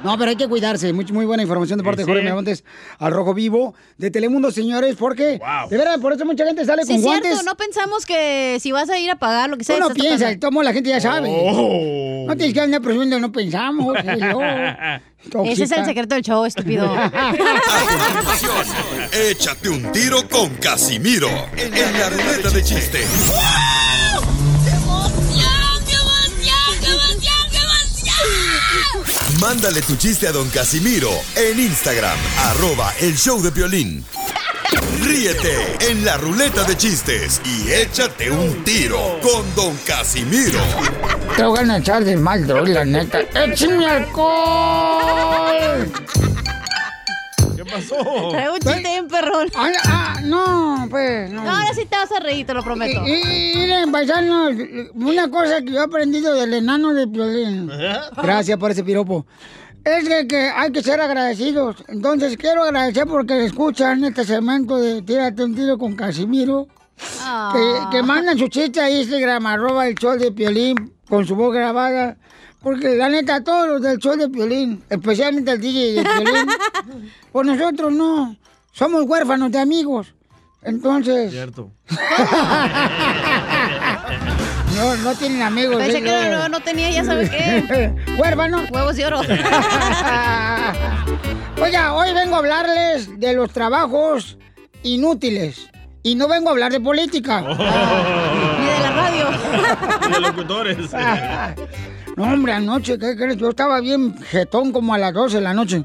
No, 0.04 0.18
pero 0.18 0.30
hay 0.30 0.36
que 0.38 0.48
cuidarse. 0.48 0.94
Muy, 0.94 1.06
muy 1.06 1.26
buena 1.26 1.44
información 1.44 1.78
de 1.80 1.84
parte 1.84 2.02
de 2.02 2.06
Sí. 2.06 2.10
Jorge 2.12 2.22
Miramontes 2.24 2.64
al 3.00 3.12
Rojo 3.12 3.34
Vivo 3.34 3.74
de 3.98 4.12
Telemundo, 4.12 4.52
señores, 4.52 4.96
porque 4.98 5.40
de 5.70 5.78
verdad, 5.78 6.00
por 6.00 6.14
eso 6.14 6.26
mucha 6.26 6.46
gente 6.46 6.64
sale 6.64 6.84
Sí, 6.84 6.90
con 6.90 6.96
es 6.98 7.02
cierto, 7.04 7.28
guantes. 7.28 7.46
no 7.46 7.56
pensamos 7.58 8.06
que 8.06 8.58
si 8.62 8.72
vas 8.72 8.90
a 8.90 8.98
ir 9.00 9.10
a 9.12 9.16
pagar 9.18 9.50
lo 9.50 9.58
que 9.58 9.64
sea. 9.66 9.76
Tú 9.76 9.82
no 9.82 9.88
estás 9.90 10.02
piensas, 10.02 10.20
tocando. 10.22 10.48
tomo 10.48 10.64
la 10.64 10.72
gente 10.74 10.90
ya 10.90 11.02
sabe. 11.02 11.28
Oh. 11.30 12.26
No 12.28 12.36
tienes 12.38 12.54
que 12.54 12.62
andar 12.62 12.82
presumiendo, 12.82 13.20
no 13.20 13.32
pensamos. 13.32 13.98
Ese 15.46 15.64
es 15.64 15.72
el 15.72 15.86
secreto 15.86 16.16
del 16.16 16.24
show, 16.24 16.46
estúpido. 16.46 16.90
Échate 19.12 19.70
un 19.70 19.92
tiro 19.92 20.28
con 20.30 20.56
Casimiro 20.56 21.30
en 21.58 22.00
la 22.00 22.10
ruleta 22.10 22.50
de 22.50 22.64
chiste. 22.64 23.06
Mándale 29.42 29.82
tu 29.82 29.96
chiste 29.96 30.28
a 30.28 30.32
don 30.32 30.50
Casimiro 30.50 31.12
en 31.36 31.60
Instagram, 31.60 32.18
arroba 32.46 32.92
el 33.02 33.16
show 33.16 33.42
de 33.42 33.52
violín. 33.52 34.04
Ríete 35.04 35.78
en 35.90 36.04
la 36.04 36.18
ruleta 36.18 36.64
de 36.64 36.76
chistes 36.76 37.42
y 37.46 37.72
échate 37.72 38.30
un 38.30 38.64
tiro 38.64 39.20
con 39.22 39.44
don 39.56 39.76
Casimiro. 39.86 40.60
Te 41.36 41.44
voy 41.44 41.60
a 41.60 41.78
echar 41.78 42.04
de 42.04 42.18
mal, 42.18 42.46
droga, 42.46 42.74
la 42.74 42.86
neta. 42.86 43.22
¡Échame 43.22 43.86
alcohol! 43.86 45.92
pasó? 47.68 48.30
Traigo 48.32 48.54
un 48.54 48.60
chiste 48.60 48.80
bien 48.82 49.08
perrón. 49.08 49.48
Ah, 49.56 49.72
ah, 49.86 50.20
no, 50.24 50.88
pues, 50.90 51.30
no. 51.32 51.44
No, 51.44 51.52
ahora 51.52 51.74
sí 51.74 51.86
te 51.86 51.96
vas 51.96 52.12
a 52.12 52.20
reír, 52.20 52.46
te 52.46 52.54
lo 52.54 52.64
prometo. 52.64 53.06
Y, 53.06 53.12
y- 53.12 53.56
miren, 53.58 53.92
paisanos, 53.92 54.54
una 54.94 55.30
cosa 55.30 55.62
que 55.62 55.72
yo 55.72 55.80
he 55.80 55.84
aprendido 55.84 56.34
del 56.34 56.54
enano 56.54 56.94
de 56.94 57.08
Piolín. 57.08 57.70
Gracias 58.22 58.58
por 58.58 58.72
ese 58.72 58.84
piropo. 58.84 59.26
Es 59.88 60.08
que, 60.10 60.28
que 60.28 60.50
hay 60.50 60.70
que 60.74 60.84
ser 60.84 61.00
agradecidos. 61.00 61.78
Entonces 61.88 62.36
quiero 62.36 62.64
agradecer 62.64 63.08
porque 63.08 63.46
escuchan 63.46 64.04
este 64.04 64.26
segmento 64.26 64.76
de 64.76 65.02
Tírate 65.02 65.46
un 65.46 65.56
tiro 65.56 65.78
con 65.78 65.96
Casimiro. 65.96 66.68
Que, 67.54 67.80
que 67.92 68.04
mandan 68.04 68.38
su 68.38 68.50
chiste 68.50 68.82
a 68.82 68.92
Instagram, 68.92 69.46
arroba 69.46 69.88
el 69.88 69.96
show 69.96 70.18
de 70.18 70.34
Piolín, 70.34 70.94
con 71.08 71.26
su 71.26 71.38
voz 71.38 71.54
grabada. 71.54 72.18
Porque 72.62 72.98
la 72.98 73.08
neta, 73.08 73.46
todos 73.46 73.70
los 73.70 73.82
del 73.82 73.98
show 74.00 74.18
de 74.18 74.28
Piolín, 74.28 74.84
especialmente 74.90 75.52
el 75.52 75.62
DJ 75.62 75.94
de 75.94 76.04
Piolín, 76.04 76.48
pues 77.32 77.48
nosotros 77.48 77.94
no, 77.94 78.36
somos 78.74 79.06
huérfanos 79.06 79.54
de 79.54 79.60
amigos. 79.60 80.14
Entonces... 80.64 81.32
Cierto. 81.32 81.72
No, 84.78 84.96
no 84.98 85.16
tienen 85.16 85.42
amigos. 85.42 85.78
Pensé 85.78 85.98
¿eh? 85.98 86.04
que 86.04 86.12
no, 86.12 86.30
no, 86.30 86.50
no 86.50 86.60
tenía, 86.60 86.92
ya 86.92 87.04
sabe 87.04 87.28
qué. 87.30 87.94
Huérfano. 88.18 88.64
Huevos 88.72 88.96
de 88.96 89.06
oro. 89.08 89.22
Oiga, 91.62 91.94
hoy 91.94 92.14
vengo 92.14 92.36
a 92.36 92.40
hablarles 92.40 93.20
de 93.20 93.34
los 93.34 93.52
trabajos 93.52 94.38
inútiles. 94.84 95.70
Y 96.04 96.14
no 96.16 96.28
vengo 96.28 96.50
a 96.50 96.52
hablar 96.52 96.72
de 96.72 96.80
política. 96.80 97.42
Ni 97.42 97.48
de 97.48 98.80
la 98.80 98.92
radio. 98.96 99.26
De 100.14 100.20
locutores. 100.20 100.78
No, 102.16 102.24
hombre, 102.24 102.54
anoche, 102.54 103.00
¿qué 103.00 103.16
crees? 103.16 103.38
Yo 103.38 103.50
estaba 103.50 103.80
bien 103.82 104.16
jetón 104.20 104.72
como 104.72 104.94
a 104.94 105.00
las 105.00 105.14
12 105.14 105.38
de 105.38 105.42
la 105.42 105.54
noche. 105.54 105.84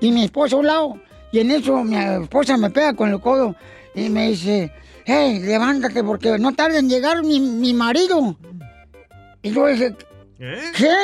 Y 0.00 0.12
mi 0.12 0.24
esposa 0.24 0.54
a 0.56 0.60
un 0.60 0.66
lado. 0.66 0.98
Y 1.32 1.40
en 1.40 1.50
eso 1.50 1.82
mi 1.82 1.96
esposa 1.96 2.56
me 2.56 2.70
pega 2.70 2.94
con 2.94 3.10
el 3.10 3.20
codo 3.20 3.56
y 3.94 4.08
me 4.08 4.28
dice, 4.28 4.72
hey, 5.04 5.40
levántate 5.40 6.02
porque 6.02 6.38
no 6.38 6.52
tarda 6.54 6.78
en 6.78 6.88
llegar 6.88 7.22
mi, 7.22 7.40
mi 7.40 7.74
marido. 7.74 8.36
Y 9.42 9.52
yo 9.52 9.66
dije, 9.66 9.94
¿qué? 10.38 10.94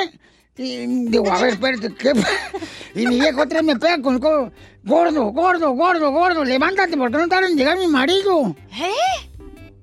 Y 0.57 0.87
digo, 1.09 1.31
a 1.31 1.41
ver, 1.41 1.51
espérate, 1.51 1.95
¿qué? 1.95 2.13
Y 2.95 3.07
mi 3.07 3.21
viejo 3.21 3.43
otra 3.43 3.59
vez 3.59 3.67
me 3.67 3.77
pega 3.77 4.03
con 4.03 4.15
el 4.15 4.21
codo. 4.21 4.53
Gordo, 4.83 5.27
gordo, 5.27 5.71
gordo, 5.73 6.11
gordo, 6.11 6.45
levántate 6.45 6.97
porque 6.97 7.19
no 7.19 7.29
tarda 7.29 7.49
en 7.49 7.57
llegar 7.57 7.79
mi 7.79 7.87
marido. 7.87 8.57
¿Eh? 8.73 9.29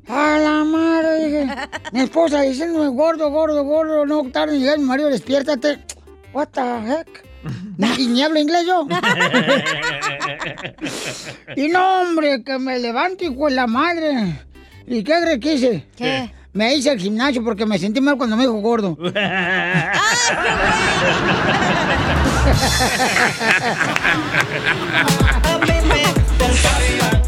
A 0.08 0.38
la 0.38 0.64
madre, 0.64 1.26
dije. 1.26 1.48
Mi 1.94 2.02
esposa 2.02 2.42
diciéndome, 2.42 2.90
gordo, 2.90 3.30
gordo, 3.30 3.64
gordo, 3.64 4.06
no 4.06 4.30
tarda 4.30 4.54
en 4.54 4.60
llegar 4.60 4.80
mi 4.80 4.86
marido, 4.86 5.10
despiértate. 5.10 5.80
What 6.34 6.48
the 6.48 6.62
heck? 6.62 7.26
Y 7.98 8.08
ni 8.08 8.24
hablo 8.24 8.40
inglés 8.40 8.66
yo. 8.66 8.88
Y 11.56 11.68
no, 11.68 12.02
hombre, 12.02 12.44
que 12.44 12.58
me 12.60 12.80
levanto 12.80 13.26
y 13.26 13.36
con 13.36 13.56
la 13.56 13.68
madre. 13.68 14.40
¿Y 14.86 15.04
qué 15.04 15.14
crees 15.22 15.40
que 15.40 15.54
hice? 15.54 15.86
¿Qué? 15.96 16.32
Me 16.54 16.74
hice 16.76 16.90
al 16.90 17.00
gimnasio 17.00 17.44
porque 17.44 17.66
me 17.66 17.78
sentí 17.78 18.02
mal 18.02 18.18
cuando 18.18 18.36
me 18.36 18.44
dijo 18.44 18.56
gordo. 18.56 18.98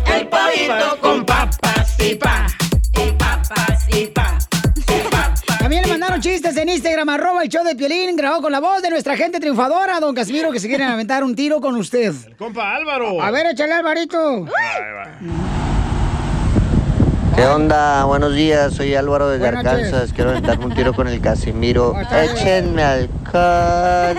El 0.05 0.27
pollito 0.27 0.97
con 0.99 1.25
papas 1.25 1.95
y 1.99 2.15
pa. 2.15 2.47
Y 2.95 3.11
papas 3.11 3.87
y 3.95 4.05
pa. 4.07 4.28
Chistes 6.49 6.63
en 6.63 6.69
Instagram, 6.69 7.09
arroba 7.09 7.43
el 7.43 7.49
show 7.49 7.63
de 7.63 7.75
Piolín, 7.75 8.15
grabado 8.15 8.41
con 8.41 8.51
la 8.51 8.59
voz 8.59 8.81
de 8.81 8.89
nuestra 8.89 9.15
gente 9.15 9.39
triunfadora, 9.39 9.99
don 9.99 10.15
Casimiro, 10.15 10.51
que 10.51 10.59
se 10.59 10.67
quieren 10.67 10.87
aventar 10.87 11.23
un 11.23 11.35
tiro 11.35 11.61
con 11.61 11.75
usted. 11.75 12.11
Compa 12.39 12.75
Álvaro. 12.75 13.21
A 13.21 13.29
ver, 13.29 13.45
échale 13.45 13.73
Alvarito. 13.73 14.47
¿Qué 17.35 17.45
onda? 17.45 18.03
Buenos 18.05 18.33
días, 18.33 18.73
soy 18.73 18.95
Álvaro 18.95 19.29
desde 19.29 19.45
Buenas. 19.45 19.65
Arkansas. 19.65 20.11
Quiero 20.11 20.31
aventarme 20.31 20.65
un 20.65 20.73
tiro 20.73 20.93
con 20.93 21.07
el 21.07 21.21
Casimiro. 21.21 21.93
Échenme 22.11 22.81
alcohol. 22.81 24.17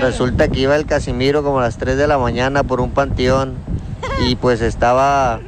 Resulta 0.00 0.48
que 0.48 0.58
iba 0.58 0.74
el 0.74 0.86
Casimiro 0.86 1.44
como 1.44 1.60
a 1.60 1.62
las 1.62 1.78
3 1.78 1.96
de 1.96 2.08
la 2.08 2.18
mañana 2.18 2.64
por 2.64 2.80
un 2.80 2.90
panteón 2.90 3.54
y 4.26 4.34
pues 4.34 4.60
estaba 4.60 5.38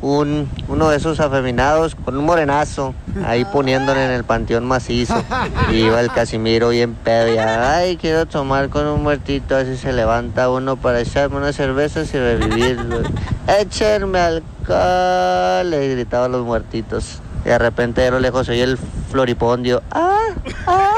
un, 0.00 0.48
uno 0.68 0.88
de 0.88 0.96
esos 0.96 1.20
afeminados 1.20 1.94
con 1.94 2.16
un 2.16 2.24
morenazo 2.24 2.94
ahí 3.24 3.44
poniéndole 3.44 4.04
en 4.04 4.10
el 4.10 4.24
panteón 4.24 4.66
macizo. 4.66 5.22
Y 5.70 5.76
iba 5.76 6.00
el 6.00 6.10
Casimiro 6.12 6.68
bien 6.70 6.94
pedo 6.94 7.34
y 7.34 7.38
ay, 7.38 7.96
quiero 7.96 8.26
tomar 8.26 8.68
con 8.68 8.86
un 8.86 9.02
muertito, 9.02 9.56
así 9.56 9.76
se 9.76 9.92
levanta 9.92 10.50
uno 10.50 10.76
para 10.76 11.00
echarme 11.00 11.36
unas 11.36 11.56
cervezas 11.56 12.12
y 12.14 12.18
revivirlo. 12.18 13.02
Échenme 13.60 14.18
alcohol, 14.18 15.70
le 15.70 15.88
gritaba 15.94 16.26
a 16.26 16.28
los 16.28 16.44
muertitos. 16.44 17.20
Y 17.44 17.48
de 17.48 17.58
repente 17.58 18.00
de 18.00 18.10
lo 18.10 18.20
lejos 18.20 18.48
oye 18.48 18.62
el 18.62 18.78
floripondio. 19.10 19.82
¡Ah! 19.90 20.28
¡Ah! 20.66 20.92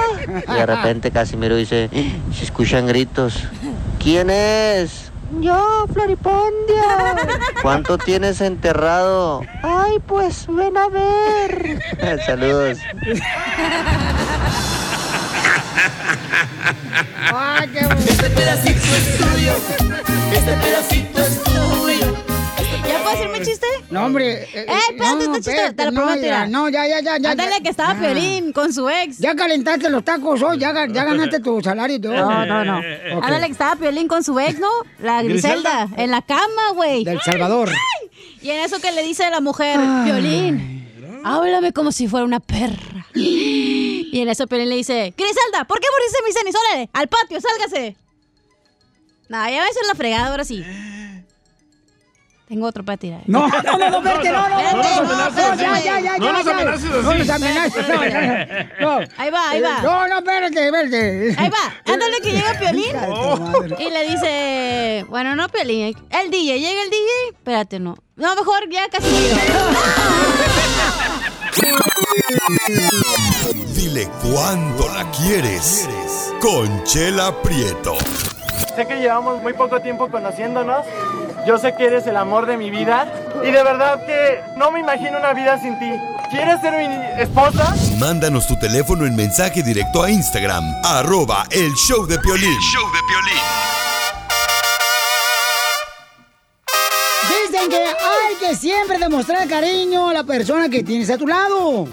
Y 0.48 0.52
de 0.52 0.66
repente 0.66 1.10
Casimiro 1.10 1.56
dice, 1.56 1.88
se 2.34 2.44
escuchan 2.44 2.86
gritos. 2.86 3.44
¿Quién 3.98 4.30
es? 4.30 5.09
Yo, 5.38 5.86
Floripondia. 5.92 7.16
¿Cuánto 7.62 7.98
tienes 7.98 8.40
enterrado? 8.40 9.42
Ay, 9.62 9.98
pues 10.06 10.46
ven 10.48 10.76
a 10.76 10.88
ver. 10.88 11.78
Saludos. 12.26 12.78
¡Ay, 17.32 17.68
qué 17.68 17.86
bonito! 17.86 18.10
Este 18.10 18.30
pedacito 18.30 18.96
es 18.96 19.18
tuyo. 19.18 19.52
Este 20.32 20.52
pedacito 20.52 21.20
es 21.20 21.42
tuyo. 21.44 21.79
¿Ya 22.88 22.98
puedo 23.02 23.08
hacer 23.10 23.28
mi 23.28 23.40
chiste? 23.44 23.66
No, 23.90 24.04
hombre. 24.06 24.42
Eh, 24.54 24.66
espérate, 24.88 25.24
este 25.24 25.40
chiste, 25.50 25.72
te 25.74 25.84
lo 25.86 25.90
no, 25.92 26.00
prometo. 26.02 26.20
ya, 26.22 26.22
mira. 26.22 26.46
No, 26.46 26.68
ya, 26.68 26.86
ya, 26.86 27.00
ya. 27.00 27.18
ya 27.18 27.30
Ándale, 27.32 27.50
ya. 27.56 27.60
que 27.60 27.68
estaba 27.68 27.94
Ya. 27.94 28.00
Piolín 28.00 28.52
con 28.52 28.72
su 28.72 28.88
ex. 28.88 29.18
Ya 29.18 29.34
calentaste 29.34 29.88
los 29.90 30.04
tacos 30.04 30.42
hoy, 30.42 30.58
ya, 30.58 30.72
ga- 30.72 30.92
ya 30.92 31.04
ganaste 31.04 31.40
tu 31.40 31.60
salario 31.60 31.96
y 31.96 32.00
todo. 32.00 32.14
No, 32.14 32.46
no, 32.46 32.64
no. 32.64 32.80
Ándale, 33.22 33.46
que 33.46 33.52
estaba 33.52 33.76
Piolín 33.76 34.08
con 34.08 34.22
su 34.24 34.38
ex, 34.38 34.58
¿no? 34.58 34.68
La 35.00 35.22
Griselda, 35.22 35.84
Griselda. 35.86 36.02
en 36.02 36.10
la 36.10 36.22
cama, 36.22 36.70
güey. 36.74 37.04
Del 37.04 37.20
Salvador. 37.20 37.70
Y 38.42 38.50
en 38.50 38.60
eso 38.60 38.80
que 38.80 38.90
le 38.92 39.02
dice 39.02 39.28
la 39.30 39.40
mujer, 39.40 39.78
Piolín, 40.04 41.20
háblame 41.24 41.72
como 41.72 41.92
si 41.92 42.08
fuera 42.08 42.24
una 42.24 42.40
perra. 42.40 43.06
Y 43.14 44.20
en 44.20 44.28
eso 44.28 44.46
Piolín 44.46 44.68
le 44.70 44.76
dice, 44.76 45.12
Griselda, 45.16 45.64
¿por 45.66 45.80
qué 45.80 45.86
moriste 45.92 46.18
mis 46.26 46.34
tenis? 46.34 46.54
Órale, 46.70 46.88
al 46.92 47.08
patio, 47.08 47.38
sálgase. 47.40 47.96
No, 49.28 49.38
ya 49.48 49.62
ves 49.62 49.76
en 49.80 49.86
la 49.86 49.94
fregada, 49.94 50.28
ahora 50.28 50.44
sí. 50.44 50.64
Tengo 52.50 52.66
otro 52.66 52.82
para 52.84 52.96
tirar. 52.96 53.20
No, 53.28 53.46
no, 53.46 53.62
no, 53.62 53.78
no, 53.78 53.98
espérate, 53.98 54.30
no, 54.32 54.48
no, 54.48 54.58
no, 54.58 54.72
no, 54.72 54.82
ya, 55.54 55.78
ya, 55.80 56.00
ya, 56.00 56.18
No 56.18 56.24
ya, 56.26 56.32
nos 56.32 56.44
ya. 56.44 56.50
amenaces 56.50 56.90
No 56.90 57.10
así. 57.10 57.18
nos 57.20 57.30
amenaces, 57.30 57.88
no, 57.88 57.94
no. 58.98 59.06
Ahí 59.18 59.30
va, 59.30 59.50
ahí 59.50 59.60
va. 59.60 59.82
No, 59.82 60.08
no, 60.08 60.18
espérate, 60.18 60.66
espérate. 60.66 61.36
Ahí 61.38 61.48
va, 61.48 61.72
ándale 61.92 62.20
que 62.20 62.32
llega 62.32 62.58
Piolín. 62.58 62.86
Y 63.78 63.88
le 63.90 64.08
dice, 64.10 65.04
bueno, 65.08 65.36
no 65.36 65.48
Piolín, 65.48 65.96
el 66.10 66.30
DJ, 66.32 66.58
llega 66.58 66.82
el 66.82 66.90
DJ, 66.90 67.08
espérate, 67.34 67.78
no. 67.78 67.94
No, 68.16 68.34
mejor 68.34 68.68
ya 68.68 68.88
casi 68.88 69.06
Dile 73.74 74.08
cuándo 74.22 74.88
la 74.88 75.08
quieres. 75.12 75.88
Conchela 76.40 77.32
Prieto. 77.42 77.96
Sé 78.74 78.86
que 78.86 78.96
llevamos 79.00 79.42
muy 79.42 79.52
poco 79.52 79.80
tiempo 79.80 80.10
conociéndonos. 80.10 80.84
Yo 81.46 81.58
sé 81.58 81.74
que 81.74 81.86
eres 81.86 82.06
el 82.06 82.16
amor 82.16 82.46
de 82.46 82.56
mi 82.56 82.70
vida. 82.70 83.12
Y 83.42 83.50
de 83.50 83.62
verdad 83.62 84.04
que 84.06 84.40
no 84.56 84.70
me 84.70 84.80
imagino 84.80 85.18
una 85.18 85.32
vida 85.32 85.58
sin 85.58 85.78
ti. 85.78 85.90
¿Quieres 86.30 86.60
ser 86.60 86.74
mi 86.78 87.20
esposa? 87.20 87.74
Mándanos 87.98 88.46
tu 88.46 88.56
teléfono 88.58 89.04
en 89.04 89.16
mensaje 89.16 89.62
directo 89.62 90.02
a 90.02 90.10
Instagram, 90.10 90.64
arroba 90.84 91.44
el 91.50 91.72
show 91.74 92.06
de 92.06 92.18
Piolín. 92.18 92.56
Dicen 97.28 97.68
que 97.68 97.84
hay 97.84 98.34
que 98.38 98.54
siempre 98.54 98.98
demostrar 98.98 99.48
cariño 99.48 100.10
a 100.10 100.12
la 100.12 100.22
persona 100.22 100.68
que 100.68 100.84
tienes 100.84 101.10
a 101.10 101.18
tu 101.18 101.26
lado. 101.26 101.88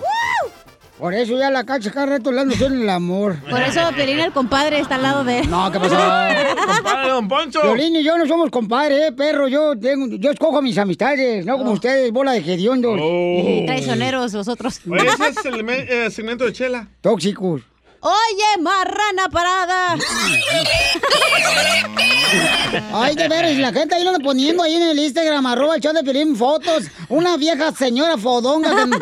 Por 0.97 1.13
eso 1.13 1.37
ya 1.37 1.51
la 1.51 1.63
cacha 1.63 1.91
cada 1.91 2.07
rato 2.07 2.29
hablándose 2.29 2.65
en 2.65 2.81
el 2.81 2.89
amor. 2.89 3.37
Por 3.49 3.61
eso 3.61 3.81
Piolín, 3.95 4.19
el 4.19 4.31
compadre, 4.31 4.79
está 4.79 4.95
al 4.95 5.03
lado 5.03 5.23
de 5.23 5.39
él. 5.39 5.49
No, 5.49 5.71
¿qué 5.71 5.79
pasó? 5.79 5.95
Compadre, 5.95 7.09
don 7.09 7.27
Poncho. 7.27 7.61
Violín 7.61 7.95
y 7.95 8.03
yo 8.03 8.17
no 8.17 8.25
somos 8.25 8.49
compadres, 8.49 9.09
eh, 9.09 9.11
perro. 9.11 9.47
Yo 9.47 9.77
tengo, 9.77 10.07
yo 10.17 10.31
escojo 10.31 10.61
mis 10.61 10.77
amistades, 10.77 11.45
no 11.45 11.57
como 11.57 11.71
ustedes, 11.71 12.11
bola 12.11 12.31
de 12.31 12.39
hediondos. 12.39 12.99
Y 12.99 13.65
traicioneros 13.67 14.33
los 14.33 14.47
otros. 14.47 14.81
Oye, 14.89 15.07
ese 15.07 15.27
es 15.27 15.45
el 15.45 15.69
eh, 15.69 16.09
segmento 16.09 16.45
de 16.45 16.53
Chela. 16.53 16.87
Tóxicos. 17.01 17.61
Oye, 18.01 18.61
marrana 18.61 19.27
parada. 19.31 19.95
Ay, 22.93 23.15
de 23.15 23.27
veras, 23.27 23.51
y 23.51 23.57
la 23.57 23.71
gente 23.71 23.95
ahí 23.95 24.03
lo 24.03 24.09
anda 24.11 24.23
poniendo 24.23 24.61
ahí 24.63 24.75
en 24.75 24.83
el 24.83 24.99
Instagram, 24.99 25.45
arroba 25.45 25.75
el 25.75 25.81
show 25.81 25.93
de 25.93 26.03
Piolín, 26.03 26.35
fotos. 26.35 26.83
Una 27.09 27.37
vieja 27.37 27.71
señora 27.71 28.17
fodonga 28.17 28.69
que 28.75 28.97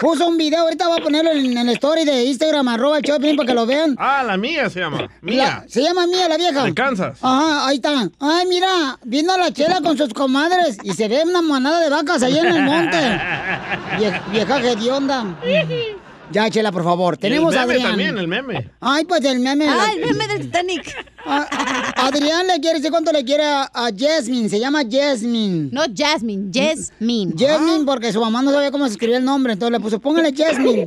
puso 0.00 0.26
un 0.26 0.36
video, 0.36 0.62
ahorita 0.62 0.88
voy 0.88 0.98
a 1.00 1.02
ponerlo 1.02 1.30
en, 1.30 1.56
en 1.56 1.68
el 1.68 1.74
story 1.76 2.04
de 2.04 2.24
Instagram, 2.24 2.66
arroba 2.68 2.98
el 2.98 3.04
show 3.04 3.14
de 3.14 3.20
Piolín, 3.20 3.36
para 3.36 3.46
que 3.46 3.54
lo 3.54 3.66
vean. 3.66 3.94
Ah, 3.98 4.22
la 4.26 4.36
mía 4.36 4.68
se 4.70 4.80
llama. 4.80 5.08
Mía. 5.20 5.44
La- 5.62 5.68
se 5.68 5.82
llama 5.82 6.06
Mía, 6.06 6.28
la 6.28 6.36
vieja. 6.36 6.64
De 6.64 6.74
Kansas. 6.74 7.18
Ajá, 7.22 7.66
ahí 7.68 7.76
está. 7.76 8.08
Ay, 8.18 8.46
mira, 8.46 8.98
vino 9.04 9.36
la 9.36 9.52
chela 9.52 9.80
con 9.80 9.96
sus 9.96 10.12
comadres 10.12 10.78
y 10.82 10.92
se 10.94 11.06
ve 11.08 11.22
una 11.24 11.42
manada 11.42 11.80
de 11.80 11.90
vacas 11.90 12.22
ahí 12.22 12.36
en 12.38 12.46
el 12.46 12.62
monte. 12.62 12.98
Vie- 13.98 14.22
vieja 14.30 14.58
hedionda. 14.58 15.24
Ya, 16.32 16.48
chela, 16.50 16.72
por 16.72 16.82
favor. 16.84 17.16
Tenemos 17.16 17.54
a 17.54 17.62
Adrián. 17.62 17.82
también, 17.90 18.16
el 18.18 18.26
meme. 18.28 18.70
Ay, 18.80 19.04
pues 19.04 19.24
el 19.24 19.40
meme. 19.40 19.66
Ah, 19.68 19.76
la- 19.76 19.92
el 19.92 20.00
meme 20.16 20.26
del 20.28 20.40
Titanic. 20.42 20.94
A- 21.24 22.06
Adrián 22.08 22.46
le 22.46 22.58
quiere 22.60 22.78
decir 22.78 22.90
cuánto 22.90 23.12
le 23.12 23.24
quiere 23.24 23.44
a, 23.44 23.62
a 23.72 23.90
Jasmine. 23.96 24.48
Se 24.48 24.58
llama 24.58 24.82
Jasmine. 24.90 25.68
No 25.72 25.82
Jasmine, 25.94 26.50
Jasmine. 26.52 27.34
Jasmine, 27.38 27.84
porque 27.84 28.12
su 28.12 28.20
mamá 28.20 28.42
no 28.42 28.50
sabía 28.52 28.70
cómo 28.70 28.86
se 28.86 28.92
escribía 28.92 29.18
el 29.18 29.24
nombre. 29.24 29.52
Entonces 29.52 29.72
le 29.72 29.80
puso, 29.80 30.00
póngale 30.00 30.32
Jasmine. 30.36 30.86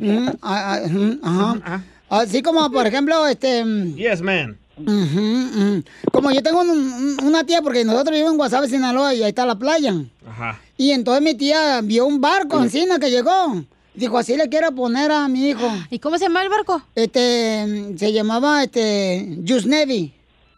Mm, 0.00 0.28
ah, 0.42 0.74
ah, 0.74 0.80
mm, 0.88 1.18
ajá. 1.22 1.82
Así 2.10 2.42
como, 2.42 2.70
por 2.70 2.86
ejemplo, 2.86 3.26
este... 3.26 3.64
mm, 3.64 3.96
Yes, 3.96 4.20
man. 4.20 4.58
Ujú, 4.76 4.90
ujú. 4.92 5.82
Como 6.12 6.30
yo 6.32 6.42
tengo 6.42 6.60
un- 6.60 6.68
un- 6.70 7.16
una 7.24 7.44
tía, 7.44 7.62
porque 7.62 7.84
nosotros 7.84 8.10
vivimos 8.10 8.32
en 8.32 8.38
Guasave, 8.38 8.68
Sinaloa, 8.68 9.14
y 9.14 9.22
ahí 9.22 9.28
está 9.30 9.46
la 9.46 9.54
playa. 9.58 9.94
Ajá. 10.28 10.60
Y 10.76 10.90
entonces 10.90 11.22
mi 11.22 11.34
tía 11.34 11.80
vio 11.82 12.06
un 12.06 12.20
barco 12.20 12.60
encima 12.62 12.98
que 12.98 13.10
llegó. 13.10 13.64
Dijo, 13.94 14.18
así 14.18 14.36
le 14.36 14.48
quiero 14.48 14.72
poner 14.72 15.12
a 15.12 15.28
mi 15.28 15.50
hijo. 15.50 15.70
¿Y 15.90 15.98
cómo 16.00 16.18
se 16.18 16.24
llama 16.24 16.42
el 16.42 16.48
barco? 16.48 16.82
Este, 16.94 17.92
se 17.96 18.12
llamaba, 18.12 18.62
este, 18.64 19.24
Yusnevi. 19.42 20.12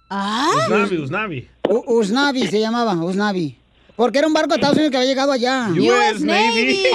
Ah. 0.09 0.51
Usnavi, 0.64 0.97
Usnavi. 0.99 1.49
U- 1.68 1.84
Usnavi 1.99 2.47
se 2.47 2.61
llamaba, 2.61 2.95
Usnavi. 2.95 3.57
Porque 3.95 4.18
era 4.18 4.26
un 4.26 4.32
barco 4.34 4.51
de 4.51 4.55
Estados 4.57 4.76
Unidos 4.76 4.91
que 4.91 4.97
había 4.99 5.09
llegado 5.09 5.32
allá. 5.32 5.68
US 5.70 6.20
Navy. 6.20 6.82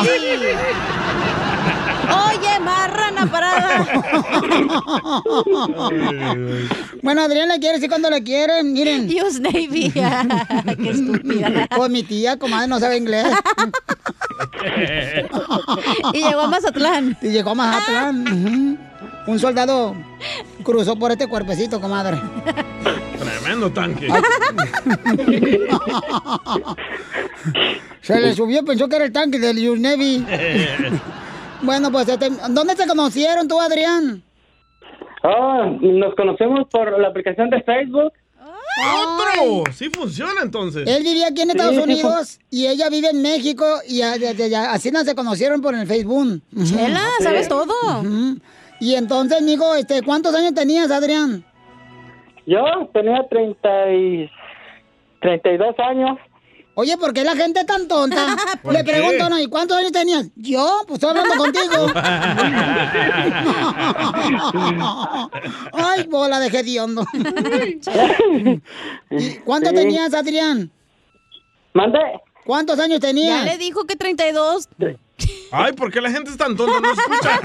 Oye, 2.11 2.59
parada. 3.27 3.85
bueno, 7.01 7.21
Adrián 7.21 7.49
le 7.49 7.59
quiere 7.59 7.75
decir 7.75 7.89
cuando 7.89 8.09
le 8.09 8.23
quiere, 8.23 8.63
miren. 8.63 9.09
US 9.23 9.39
Navy. 9.39 9.91
Qué 9.91 10.89
estúpida. 10.89 11.67
Pues 11.75 11.89
mi 11.89 12.03
tía, 12.03 12.37
comadre, 12.37 12.67
no 12.67 12.79
sabe 12.79 12.97
inglés. 12.97 13.27
Y 16.13 16.23
llegó 16.23 16.41
a 16.41 16.47
Mazatlán. 16.47 17.17
Y 17.21 17.29
llegó 17.29 17.51
a 17.51 17.55
Mazatlán. 17.55 18.21
ujú. 18.21 18.77
Un 19.27 19.39
soldado 19.39 19.95
cruzó 20.63 20.97
por 20.97 21.11
este 21.11 21.27
cuerpecito, 21.27 21.79
comadre. 21.79 22.19
Tremendo 23.19 23.71
tanque. 23.71 24.07
Se 28.01 28.19
le 28.19 28.33
subió, 28.33 28.65
pensó 28.65 28.89
que 28.89 28.95
era 28.95 29.05
el 29.05 29.11
tanque 29.11 29.37
del 29.39 29.69
US 29.69 29.79
Navy. 29.79 30.25
Bueno, 31.63 31.91
pues, 31.91 32.07
este, 32.09 32.29
¿dónde 32.49 32.75
se 32.75 32.87
conocieron 32.87 33.47
tú, 33.47 33.59
Adrián? 33.59 34.23
Oh, 35.23 35.65
nos 35.81 36.15
conocemos 36.15 36.67
por 36.69 36.99
la 36.99 37.07
aplicación 37.09 37.49
de 37.49 37.61
Facebook. 37.61 38.13
¡Otro! 38.39 39.63
Sí 39.73 39.89
funciona 39.89 40.41
entonces. 40.41 40.87
Él 40.87 41.03
vivía 41.03 41.27
aquí 41.27 41.41
en 41.41 41.51
Estados 41.51 41.75
sí, 41.75 41.81
Unidos 41.81 42.39
y 42.49 42.67
ella 42.67 42.89
vive 42.89 43.09
en 43.09 43.21
México 43.21 43.65
y 43.87 44.01
a- 44.01 44.13
así 44.71 44.91
no 44.91 45.03
se 45.03 45.13
conocieron 45.13 45.61
por 45.61 45.75
el 45.75 45.85
Facebook. 45.85 46.41
Chela, 46.63 47.01
sabes 47.21 47.47
todo. 47.47 47.73
Y 48.79 48.95
entonces, 48.95 49.39
amigo, 49.39 49.75
este, 49.75 50.01
¿cuántos 50.01 50.33
años 50.33 50.53
tenías, 50.55 50.89
Adrián? 50.89 51.43
Yo 52.47 52.63
tenía 52.93 53.27
30 53.29 53.93
y 53.93 54.31
32 55.21 55.75
años. 55.79 56.17
Oye, 56.81 56.97
¿por 56.97 57.13
qué 57.13 57.23
la 57.23 57.35
gente 57.35 57.59
es 57.59 57.67
tan 57.67 57.87
tonta? 57.87 58.35
¿Por 58.63 58.73
Le 58.73 58.83
qué? 58.83 58.91
pregunto, 58.91 59.29
¿no? 59.29 59.39
¿Y 59.39 59.45
cuántos 59.45 59.77
años 59.77 59.91
tenías? 59.91 60.27
Yo, 60.35 60.81
pues 60.87 60.95
estoy 60.99 61.11
hablando 61.11 61.35
contigo. 61.35 61.91
Ay, 65.73 66.07
bola 66.09 66.39
de 66.39 66.47
hediondo. 66.47 67.05
¿Y 69.11 69.33
cuánto 69.45 69.69
Sí. 69.69 69.75
tenías, 69.75 70.11
Adrián? 70.15 70.71
¿Mande? 71.75 71.99
¿Cuántos 72.45 72.79
años 72.79 72.99
tenías? 72.99 73.45
Ya 73.45 73.51
le 73.51 73.59
dijo 73.59 73.85
que 73.85 73.95
32. 73.95 74.67
Ay, 75.51 75.73
¿por 75.73 75.91
qué 75.91 76.01
la 76.01 76.09
gente 76.09 76.31
es 76.31 76.37
tan 76.37 76.57
tonta? 76.57 76.79
No 76.79 76.91
escucha. 76.93 77.39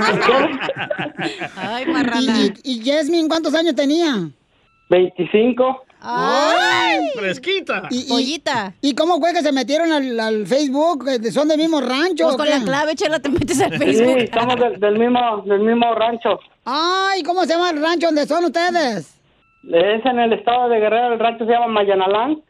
Ay, 1.56 1.84
¿Y, 2.20 2.62
y, 2.64 2.80
y 2.80 2.90
Jasmine 2.90 3.28
cuántos 3.28 3.52
años 3.54 3.74
tenía? 3.74 4.30
25. 4.88 5.82
¡Ay! 6.08 7.00
Fresquita. 7.16 7.82
Y, 7.90 8.08
Pollita. 8.08 8.74
¿Y 8.80 8.94
cómo 8.94 9.18
fue 9.18 9.32
que 9.32 9.42
se 9.42 9.52
metieron 9.52 9.92
al, 9.92 10.18
al 10.20 10.46
Facebook? 10.46 11.04
¿Que 11.22 11.32
¿Son 11.32 11.48
del 11.48 11.58
mismo 11.58 11.80
rancho? 11.80 12.24
Pues 12.24 12.36
con 12.36 12.48
la 12.50 12.60
clave, 12.64 12.94
chela, 12.94 13.18
te 13.18 13.28
metes 13.28 13.60
al 13.60 13.72
Sí, 13.72 13.78
Facebook. 13.78 14.30
somos 14.32 14.56
del, 14.60 14.80
del 14.80 14.98
mismo, 14.98 15.42
del 15.46 15.60
mismo 15.60 15.94
rancho. 15.94 16.38
Ay, 16.64 17.22
¿cómo 17.22 17.42
se 17.44 17.54
llama 17.54 17.70
el 17.70 17.80
rancho 17.82 18.06
donde 18.06 18.26
son 18.26 18.44
ustedes? 18.44 19.14
Es 19.72 20.04
en 20.06 20.18
el 20.20 20.32
estado 20.32 20.68
de 20.68 20.78
Guerrero, 20.78 21.14
el 21.14 21.18
rancho 21.18 21.44
se 21.44 21.50
llama 21.52 21.66
Mayanalán. 21.68 22.40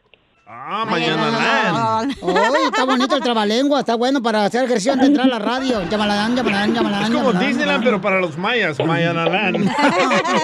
Ah, 0.49 0.85
mañana 0.89 1.99
Ay, 1.99 2.65
está 2.65 2.85
bonito 2.85 3.17
el 3.17 3.21
trabalengua, 3.21 3.81
está 3.81 3.95
bueno 3.95 4.21
para 4.21 4.45
hacer 4.45 4.63
ejercicio 4.63 4.93
antes 4.93 5.09
de 5.09 5.13
entrar 5.13 5.27
a 5.27 5.39
la 5.39 5.45
radio. 5.45 5.83
Llamalán, 5.89 6.37
llamalán, 6.37 6.73
llamalán. 6.73 7.03
Es 7.03 7.09
como 7.09 7.33
Disneyland, 7.33 7.83
pero 7.83 7.99
para 7.99 8.21
los 8.21 8.37
mayas. 8.37 8.79
Mayanalán. 8.79 9.69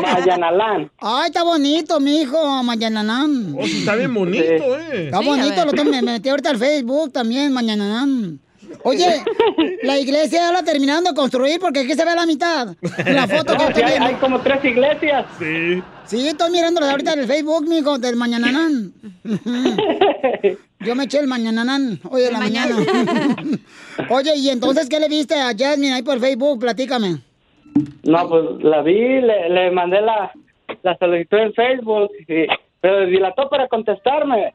Mayanalán. 0.01 0.91
Ay, 0.99 1.27
está 1.27 1.43
bonito, 1.43 2.01
mijo, 2.01 2.63
Mayananán. 2.63 3.55
Oh, 3.57 3.65
sí, 3.65 3.79
está 3.79 3.95
bien 3.95 4.13
bonito, 4.13 4.77
eh. 4.77 5.05
Está 5.05 5.21
bonito, 5.21 5.65
lo 5.65 5.83
me 5.85 6.01
metí 6.01 6.27
ahorita 6.27 6.49
al 6.49 6.57
Facebook 6.57 7.13
también, 7.13 7.53
Mañananán. 7.53 8.41
Oye, 8.83 9.23
la 9.83 9.99
iglesia 9.99 10.39
ya 10.39 10.51
la 10.51 10.63
terminaron 10.63 11.03
de 11.03 11.13
construir 11.13 11.59
porque 11.59 11.81
aquí 11.81 11.93
se 11.93 12.05
ve 12.05 12.15
la 12.15 12.25
mitad. 12.25 12.75
La 13.05 13.27
foto 13.27 13.55
que 13.57 13.63
No, 13.69 13.75
sí, 13.75 13.81
hay, 13.81 14.15
como 14.15 14.41
tres 14.41 14.63
iglesias. 14.65 15.25
Sí. 15.39 15.81
Sí, 16.05 16.27
estoy 16.27 16.51
mirándolos 16.51 16.89
ahorita 16.89 17.13
en 17.13 17.19
el 17.19 17.27
Facebook, 17.27 17.67
mijo, 17.67 17.97
del 17.97 18.15
Mañananán. 18.15 18.93
Yo 20.79 20.95
me 20.95 21.05
eché 21.05 21.19
el 21.19 21.27
Mañananán 21.27 21.99
hoy 22.09 22.23
en 22.23 22.33
la 22.33 22.39
mañana. 22.39 22.75
Oye, 24.09 24.35
¿y 24.35 24.49
entonces 24.49 24.89
qué 24.89 24.99
le 24.99 25.07
viste 25.07 25.35
a 25.35 25.53
Jasmine 25.57 25.93
ahí 25.93 26.01
por 26.03 26.19
Facebook? 26.19 26.59
Platícame. 26.59 27.19
No, 28.03 28.29
pues 28.29 28.63
la 28.63 28.81
vi, 28.81 29.21
le, 29.21 29.49
le 29.49 29.71
mandé 29.71 30.01
la, 30.01 30.31
la 30.83 30.97
solicitud 30.97 31.37
en 31.37 31.53
Facebook, 31.53 32.11
y, 32.27 32.47
pero 32.81 33.05
dilató 33.05 33.49
para 33.49 33.67
contestarme 33.67 34.53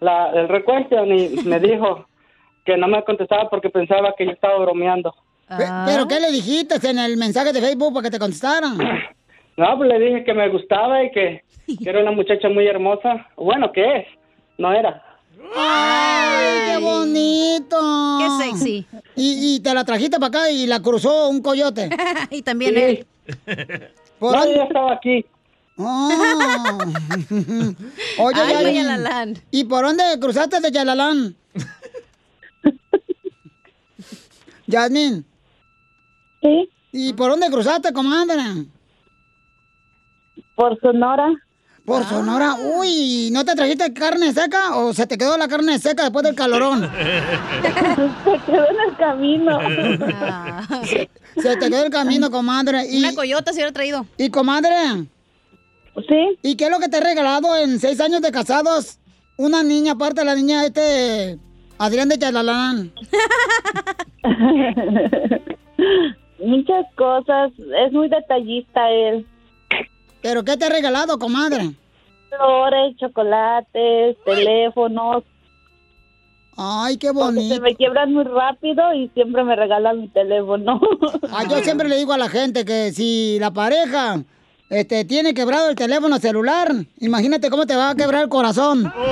la, 0.00 0.30
el 0.32 0.48
request 0.48 0.92
y 0.92 1.48
me 1.48 1.58
dijo 1.60 2.06
que 2.66 2.76
no 2.76 2.88
me 2.88 3.02
contestaba 3.04 3.48
porque 3.48 3.70
pensaba 3.70 4.12
que 4.18 4.26
yo 4.26 4.32
estaba 4.32 4.58
bromeando. 4.58 5.14
Pe- 5.48 5.64
¿Pero 5.86 6.06
qué 6.08 6.18
le 6.20 6.32
dijiste 6.32 6.74
en 6.88 6.98
el 6.98 7.16
mensaje 7.16 7.52
de 7.52 7.60
Facebook 7.60 7.94
para 7.94 8.02
que 8.04 8.10
te 8.10 8.18
contestaran? 8.18 8.76
No, 9.58 9.74
pues 9.78 9.88
le 9.88 9.98
dije 9.98 10.22
que 10.22 10.34
me 10.34 10.50
gustaba 10.50 11.02
y 11.02 11.10
que, 11.12 11.42
que 11.82 11.88
era 11.88 12.02
una 12.02 12.10
muchacha 12.12 12.46
muy 12.50 12.66
hermosa. 12.66 13.26
Bueno, 13.38 13.72
que 13.72 13.80
es, 14.00 14.06
no 14.58 14.70
era. 14.70 15.02
¡Ay, 15.56 16.72
qué 16.72 16.76
bonito! 16.84 18.18
Qué 18.18 18.44
sexy. 18.44 18.86
Y, 19.14 19.54
y 19.56 19.60
te 19.60 19.72
la 19.72 19.82
trajiste 19.84 20.18
para 20.18 20.26
acá 20.26 20.50
y 20.50 20.66
la 20.66 20.82
cruzó 20.82 21.30
un 21.30 21.40
coyote. 21.40 21.88
y 22.30 22.42
también 22.42 22.74
Sí. 22.74 22.80
él. 22.82 23.06
¿Por 24.18 24.32
No, 24.34 24.40
dónde? 24.42 24.56
yo 24.58 24.62
estaba 24.64 24.92
aquí. 24.92 25.24
Ah. 25.78 26.78
Oye, 28.18 28.40
Ay, 28.40 28.52
Yailin, 28.52 28.74
Yalalán. 28.84 29.34
¿y 29.50 29.64
por 29.64 29.86
dónde 29.86 30.04
cruzaste 30.20 30.60
de 30.60 30.70
Yalalán? 30.70 31.34
Yasmin. 34.66 35.24
Sí. 36.42 36.68
¿Y 36.92 37.12
por 37.12 37.30
dónde 37.30 37.50
cruzaste, 37.50 37.92
comadre? 37.92 38.66
Por 40.54 40.80
Sonora. 40.80 41.34
Por 41.84 42.04
Sonora. 42.04 42.54
Uy, 42.54 43.30
¿no 43.32 43.44
te 43.44 43.54
trajiste 43.54 43.92
carne 43.92 44.32
seca 44.32 44.76
o 44.76 44.92
se 44.92 45.06
te 45.06 45.16
quedó 45.16 45.36
la 45.36 45.46
carne 45.46 45.78
seca 45.78 46.02
después 46.04 46.24
del 46.24 46.34
calorón? 46.34 46.82
Se 48.24 48.40
quedó 48.44 48.64
en 48.70 48.80
el 48.88 48.96
camino. 48.96 49.58
Se 51.36 51.56
te 51.56 51.70
quedó 51.70 51.84
el 51.84 51.90
camino, 51.90 52.30
comadre. 52.30 52.86
Y, 52.90 52.98
Una 52.98 53.14
coyota 53.14 53.52
se 53.52 53.58
hubiera 53.58 53.72
traído. 53.72 54.06
¿Y 54.16 54.30
comadre? 54.30 55.06
Sí. 56.08 56.38
¿Y 56.42 56.56
qué 56.56 56.64
es 56.64 56.70
lo 56.70 56.78
que 56.80 56.88
te 56.88 56.96
he 56.96 57.00
regalado 57.00 57.56
en 57.56 57.78
seis 57.78 58.00
años 58.00 58.20
de 58.20 58.32
casados? 58.32 58.98
Una 59.36 59.62
niña, 59.62 59.92
aparte 59.92 60.22
de 60.22 60.24
la 60.24 60.34
niña 60.34 60.64
este... 60.64 61.38
Adrián 61.78 62.08
de 62.08 62.18
Chalalán. 62.18 62.92
Muchas 66.38 66.86
cosas. 66.96 67.52
Es 67.86 67.92
muy 67.92 68.08
detallista 68.08 68.90
él. 68.90 69.26
¿Pero 70.22 70.42
qué 70.44 70.56
te 70.56 70.64
ha 70.64 70.68
regalado, 70.70 71.18
comadre? 71.18 71.70
Flores, 72.30 72.96
chocolates, 72.98 74.16
teléfonos. 74.24 75.22
Ay, 76.56 76.96
qué 76.96 77.08
Porque 77.08 77.24
bonito. 77.36 77.54
se 77.54 77.60
me 77.60 77.74
quiebran 77.74 78.14
muy 78.14 78.24
rápido 78.24 78.94
y 78.94 79.08
siempre 79.10 79.44
me 79.44 79.54
regalan 79.56 80.00
mi 80.00 80.08
teléfono. 80.08 80.80
Ah, 81.30 81.44
yo 81.48 81.58
siempre 81.58 81.88
le 81.88 81.96
digo 81.96 82.12
a 82.14 82.18
la 82.18 82.28
gente 82.30 82.64
que 82.64 82.92
si 82.92 83.36
la 83.38 83.50
pareja 83.50 84.22
este, 84.68 85.04
tiene 85.04 85.34
quebrado 85.34 85.68
el 85.68 85.76
teléfono 85.76 86.18
celular. 86.18 86.72
Imagínate 86.98 87.50
cómo 87.50 87.66
te 87.66 87.76
va 87.76 87.90
a 87.90 87.94
quebrar 87.94 88.24
el 88.24 88.28
corazón. 88.28 88.92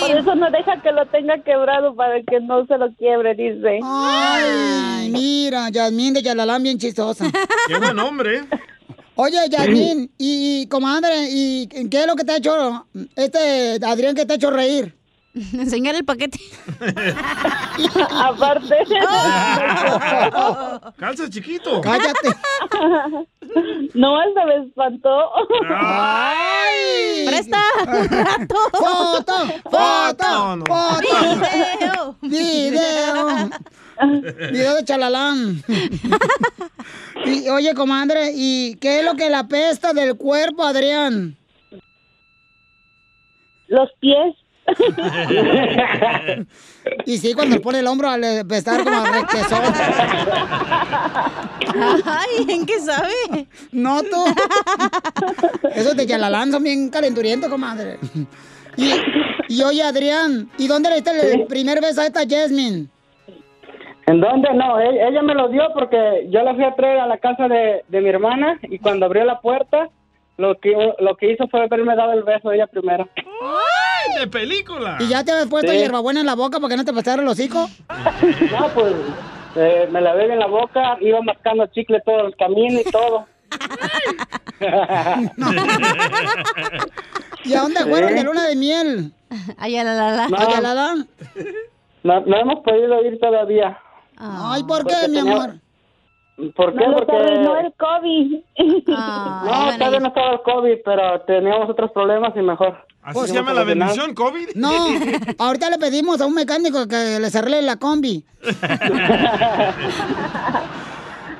Por 0.00 0.18
eso 0.18 0.34
no 0.34 0.50
deja 0.50 0.80
que 0.82 0.92
lo 0.92 1.06
tenga 1.06 1.42
quebrado 1.42 1.94
para 1.94 2.22
que 2.22 2.40
no 2.40 2.66
se 2.66 2.78
lo 2.78 2.92
quiebre, 2.94 3.34
dice. 3.34 3.80
Ay, 3.82 5.10
mira, 5.10 5.68
Yasmín 5.68 6.14
de 6.14 6.22
Yalalán 6.22 6.62
bien 6.62 6.78
chistosa. 6.78 7.26
Qué 7.68 7.78
buen 7.78 7.98
hombre. 7.98 8.44
Oye, 9.14 9.36
Yasmín, 9.50 10.10
y, 10.16 10.62
y, 10.62 10.66
comadre, 10.68 11.28
¿y 11.28 11.66
qué 11.66 12.00
es 12.00 12.06
lo 12.06 12.16
que 12.16 12.24
te 12.24 12.32
ha 12.32 12.36
hecho 12.38 12.86
este 13.16 13.78
Adrián 13.84 14.14
que 14.14 14.24
te 14.24 14.32
ha 14.32 14.36
hecho 14.36 14.50
reír? 14.50 14.94
Enseñar 15.34 15.94
el 15.94 16.04
paquete. 16.04 16.40
Aparte. 18.10 18.74
Calza 20.96 21.30
chiquito. 21.30 21.80
Cállate. 21.80 22.30
No, 23.94 24.20
él 24.22 24.30
se 24.34 24.44
me 24.44 24.56
espantó. 24.66 25.30
¡Ay! 25.68 27.24
¡Presta! 27.26 27.60
¡Rato! 27.86 28.56
¡Foto! 28.72 29.32
¡Foto! 29.70 30.28
No, 30.28 30.56
no. 30.56 30.64
¡Foto! 30.66 32.16
¡Video! 32.22 33.50
Video 34.50 34.74
de 34.74 34.84
chalalán. 34.84 35.62
Y, 37.24 37.48
oye, 37.50 37.72
comadre, 37.74 38.32
¿y 38.34 38.74
qué 38.76 39.00
es 39.00 39.04
lo 39.04 39.14
que 39.14 39.28
la 39.30 39.46
pesta 39.46 39.92
del 39.92 40.16
cuerpo, 40.16 40.64
Adrián? 40.64 41.36
Los 43.68 43.90
pies. 44.00 44.34
Y 47.06 47.18
sí, 47.18 47.34
cuando 47.34 47.56
le 47.56 47.60
pone 47.60 47.80
el 47.80 47.86
hombro 47.86 48.08
al 48.08 48.24
estar 48.24 48.82
como 48.84 49.04
requesón. 49.04 49.62
Ay, 52.04 52.46
¿en 52.48 52.66
qué 52.66 52.80
sabe? 52.80 53.46
No, 53.72 54.02
tú. 54.02 54.24
Esos 55.74 55.96
de 55.96 56.06
Yalalán 56.06 56.50
son 56.52 56.62
bien 56.62 56.90
calenturientos, 56.90 57.50
comadre. 57.50 57.98
Y, 58.76 58.92
y 59.48 59.62
oye, 59.62 59.82
Adrián, 59.82 60.50
¿y 60.58 60.66
dónde 60.68 60.88
le 60.90 60.96
diste 60.96 61.34
el 61.34 61.46
primer 61.46 61.80
beso 61.80 62.00
a 62.00 62.06
esta 62.06 62.20
Jasmine? 62.28 62.86
¿En 64.06 64.20
dónde? 64.20 64.48
No, 64.54 64.80
ella 64.80 65.22
me 65.22 65.34
lo 65.34 65.48
dio 65.48 65.62
porque 65.74 66.26
yo 66.30 66.42
la 66.42 66.54
fui 66.54 66.64
a 66.64 66.74
traer 66.74 66.98
a 67.00 67.06
la 67.06 67.18
casa 67.18 67.46
de, 67.46 67.84
de 67.86 68.00
mi 68.00 68.08
hermana 68.08 68.58
y 68.62 68.78
cuando 68.78 69.06
abrió 69.06 69.24
la 69.24 69.40
puerta, 69.40 69.88
lo 70.36 70.58
que, 70.58 70.74
lo 70.98 71.16
que 71.16 71.32
hizo 71.32 71.46
fue 71.48 71.62
haberme 71.62 71.94
dado 71.94 72.12
el 72.12 72.24
beso 72.24 72.48
a 72.48 72.54
ella 72.54 72.66
primero. 72.66 73.08
¡Ay, 73.16 73.24
de 74.20 74.26
película! 74.28 74.96
¿Y 75.00 75.08
ya 75.08 75.24
te 75.24 75.32
habías 75.32 75.48
puesto 75.48 75.72
Sí. 75.72 75.78
hierbabuena 75.78 76.20
en 76.20 76.26
la 76.26 76.34
boca 76.34 76.58
para 76.60 76.68
que 76.70 76.76
no 76.76 76.84
te 76.84 76.92
pasara 76.92 77.22
el 77.22 77.28
hocico? 77.28 77.68
No, 78.52 78.68
pues 78.74 78.94
eh, 79.56 79.88
me 79.90 80.00
la 80.00 80.14
bebé 80.14 80.34
en 80.34 80.38
la 80.40 80.46
boca, 80.46 80.96
iba 81.00 81.20
mascando 81.22 81.66
chicle 81.68 82.00
todo 82.04 82.26
el 82.26 82.36
camino 82.36 82.80
y 82.80 82.84
todo. 82.90 83.26
¿Y 87.44 87.54
a 87.54 87.60
dónde 87.62 87.80
fueron 87.80 88.14
de 88.14 88.22
luna 88.24 88.46
de 88.46 88.56
miel? 88.56 89.12
Allá 89.58 89.84
la 89.84 89.94
la 89.94 90.10
la. 90.12 90.28
No. 90.28 90.36
¿A 90.36 90.50
Yalalá? 90.50 90.94
No, 92.02 92.20
no 92.20 92.36
hemos 92.36 92.60
podido 92.64 93.02
ir 93.04 93.18
todavía. 93.20 93.78
Ay, 94.16 94.62
¿por 94.64 94.82
Porque 94.82 94.94
qué, 95.02 95.08
mi 95.08 95.16
tenía- 95.16 95.32
amor? 95.34 95.54
¿Por 96.56 96.74
qué? 96.76 96.86
No, 96.86 96.96
Porque... 96.96 97.16
arruinó 97.16 97.56
el 97.58 97.72
COVID. 97.74 98.40
No, 98.88 99.76
todavía 99.78 100.00
no 100.00 100.08
estaba 100.08 100.32
el 100.32 100.42
COVID, 100.42 100.76
pero 100.84 101.20
teníamos 101.22 101.68
otros 101.70 101.90
problemas 101.92 102.32
y 102.36 102.40
mejor. 102.40 102.86
¿Así 103.02 103.28
se 103.28 103.34
llama 103.34 103.54
la 103.54 103.64
bendición, 103.64 104.14
COVID? 104.14 104.50
No, 104.54 104.70
ahorita 105.38 105.70
le 105.70 105.78
pedimos 105.78 106.20
a 106.20 106.26
un 106.26 106.34
mecánico 106.34 106.86
que 106.86 107.18
les 107.18 107.34
arregle 107.34 107.62
la 107.62 107.76
combi. 107.76 108.24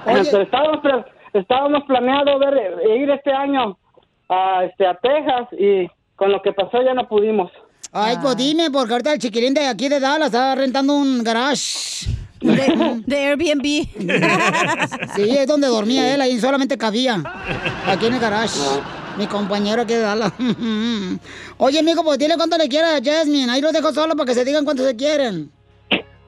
Estábamos, 0.07 0.81
estábamos 1.35 1.85
planeando 1.87 2.39
ver, 2.39 2.55
eh, 2.55 3.03
ir 3.03 3.11
este 3.11 3.33
año 3.33 3.79
a, 4.29 4.65
este, 4.65 4.87
a 4.87 4.95
Texas 4.95 5.49
y 5.53 5.89
con 6.17 6.33
lo 6.33 6.41
que 6.43 6.53
pasó 6.53 6.83
ya 6.83 6.95
no 6.95 7.07
pudimos. 7.07 7.53
Ay, 7.93 8.17
pues 8.23 8.37
dime, 8.37 8.71
porque 8.71 8.93
ahorita 8.93 9.13
el 9.13 9.19
chiquilín 9.19 9.53
de 9.53 9.67
aquí 9.67 9.89
de 9.89 10.01
Dallas 10.01 10.29
está 10.29 10.55
rentando 10.55 10.95
un 10.95 11.23
garage. 11.23 12.07
De, 12.41 13.03
de 13.07 13.17
Airbnb. 13.17 13.65
Sí, 15.15 15.31
es 15.37 15.47
donde 15.47 15.67
dormía 15.69 16.15
él, 16.15 16.21
ahí 16.23 16.41
solamente 16.41 16.79
cabía. 16.79 17.23
Aquí 17.87 18.07
en 18.07 18.15
el 18.15 18.21
garage. 18.21 18.59
Mi 19.19 19.27
compañero 19.27 19.83
aquí 19.83 19.95
de 19.95 20.01
Dallas. 20.01 20.33
Oye, 21.59 21.79
amigo, 21.79 22.03
pues 22.03 22.19
dile 22.19 22.37
cuánto 22.37 22.57
le 22.57 22.69
quieres 22.69 22.91
a 22.91 23.03
Jasmine. 23.03 23.51
Ahí 23.51 23.61
los 23.61 23.73
dejo 23.73 23.93
solo 23.93 24.15
para 24.15 24.27
que 24.27 24.35
se 24.35 24.45
digan 24.45 24.65
cuánto 24.65 24.85
se 24.85 24.97
quieren. 24.97 25.51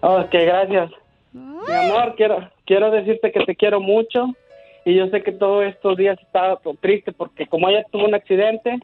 Ok, 0.01 0.31
gracias. 0.33 0.91
Mi 1.33 1.75
amor, 1.75 2.15
quiero, 2.17 2.51
quiero 2.67 2.91
decirte 2.91 3.31
que 3.33 3.45
te 3.45 3.55
quiero 3.57 3.81
mucho 3.81 4.27
y 4.85 4.97
yo 4.97 5.07
sé 5.09 5.23
que 5.23 5.33
todos 5.33 5.65
estos 5.65 5.97
días 5.97 6.19
estaba 6.21 6.61
triste 6.81 7.13
porque 7.13 7.47
como 7.47 7.69
ella 7.69 7.85
tuvo 7.91 8.05
un 8.05 8.15
accidente 8.15 8.81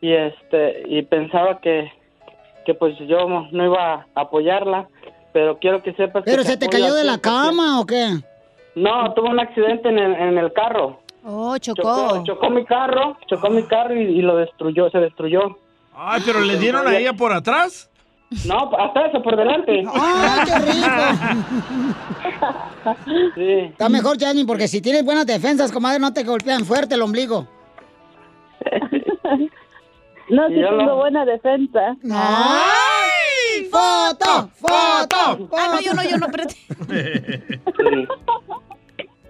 y 0.00 0.12
este 0.12 0.82
y 0.88 1.02
pensaba 1.02 1.60
que, 1.60 1.92
que 2.64 2.74
pues 2.74 2.96
yo 3.06 3.28
no 3.52 3.64
iba 3.64 4.06
a 4.14 4.20
apoyarla, 4.20 4.88
pero 5.32 5.58
quiero 5.58 5.82
que 5.82 5.92
sepas 5.92 6.24
que 6.24 6.30
¿Pero 6.30 6.42
se 6.42 6.56
te 6.56 6.68
cayó 6.68 6.94
de 6.94 7.04
la 7.04 7.16
100%. 7.16 7.20
cama 7.20 7.80
o 7.80 7.86
qué? 7.86 8.08
No, 8.74 9.12
tuvo 9.14 9.28
un 9.28 9.40
accidente 9.40 9.88
en 9.88 9.98
el, 9.98 10.14
en 10.14 10.38
el 10.38 10.52
carro. 10.52 11.00
Oh, 11.28 11.58
Chocó, 11.58 12.22
chocó 12.24 12.50
mi 12.50 12.64
carro, 12.64 13.16
chocó 13.26 13.50
mi 13.50 13.64
carro 13.64 13.94
y, 14.00 14.04
y 14.04 14.22
lo 14.22 14.36
destruyó, 14.36 14.88
se 14.90 14.98
destruyó. 14.98 15.58
Ay, 15.94 16.22
pero 16.24 16.38
le 16.40 16.56
dieron 16.56 16.86
a 16.86 16.96
ella 16.96 17.12
por 17.14 17.32
atrás. 17.32 17.90
No, 18.46 18.70
hasta 18.78 19.06
eso, 19.06 19.22
por 19.22 19.36
delante. 19.36 19.82
¡Ay, 19.92 20.40
qué 20.46 20.58
rico! 20.58 20.88
Sí. 23.34 23.42
Está 23.72 23.88
mejor, 23.88 24.16
Jasmine, 24.20 24.46
porque 24.46 24.68
si 24.68 24.80
tienes 24.80 25.04
buenas 25.04 25.26
defensas, 25.26 25.72
comadre, 25.72 25.98
no 25.98 26.12
te 26.12 26.22
golpean 26.22 26.64
fuerte 26.64 26.94
el 26.94 27.02
ombligo. 27.02 27.46
No, 30.28 30.48
sí 30.48 30.54
Y 30.54 30.60
yo 30.60 30.68
tengo 30.70 30.82
no. 30.86 30.96
buena 30.96 31.24
defensa. 31.24 31.96
¡Ay! 32.12 33.68
¡Foto! 33.70 34.50
¡Foto! 34.56 35.48
Ah, 35.56 35.68
no, 35.72 35.80
yo 35.80 35.94
no, 35.94 36.02
yo 36.02 36.18
no, 36.18 36.26
espérate. 36.26 36.56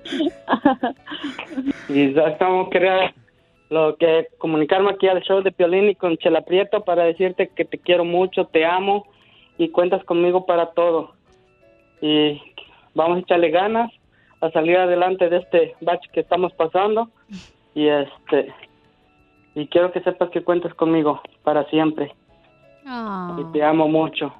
Y 1.88 2.12
ya 2.12 2.22
estamos 2.28 2.68
quería 2.70 3.14
lo 3.70 3.96
que 3.96 4.28
comunicarme 4.38 4.90
aquí 4.90 5.08
al 5.08 5.22
show 5.22 5.42
de 5.42 5.52
Piolín 5.52 5.88
y 5.88 5.94
con 5.94 6.16
Chela 6.18 6.42
Prieto 6.42 6.84
para 6.84 7.04
decirte 7.04 7.48
que 7.48 7.64
te 7.64 7.78
quiero 7.78 8.04
mucho, 8.04 8.44
te 8.46 8.64
amo 8.64 9.06
y 9.58 9.70
cuentas 9.70 10.04
conmigo 10.04 10.46
para 10.46 10.72
todo. 10.72 11.12
Y 12.00 12.40
vamos 12.94 13.18
a 13.18 13.20
echarle 13.20 13.50
ganas 13.50 13.90
a 14.40 14.50
salir 14.50 14.76
adelante 14.76 15.28
de 15.28 15.38
este 15.38 15.74
bache 15.80 16.08
que 16.12 16.20
estamos 16.20 16.52
pasando 16.52 17.08
y 17.74 17.88
este 17.88 18.52
y 19.54 19.66
quiero 19.68 19.90
que 19.90 20.00
sepas 20.00 20.28
que 20.30 20.44
cuentas 20.44 20.74
conmigo 20.74 21.22
para 21.42 21.64
siempre 21.70 22.12
Ah. 22.86 23.36
y 23.38 23.52
te 23.52 23.62
amo 23.62 23.88
mucho. 23.88 24.32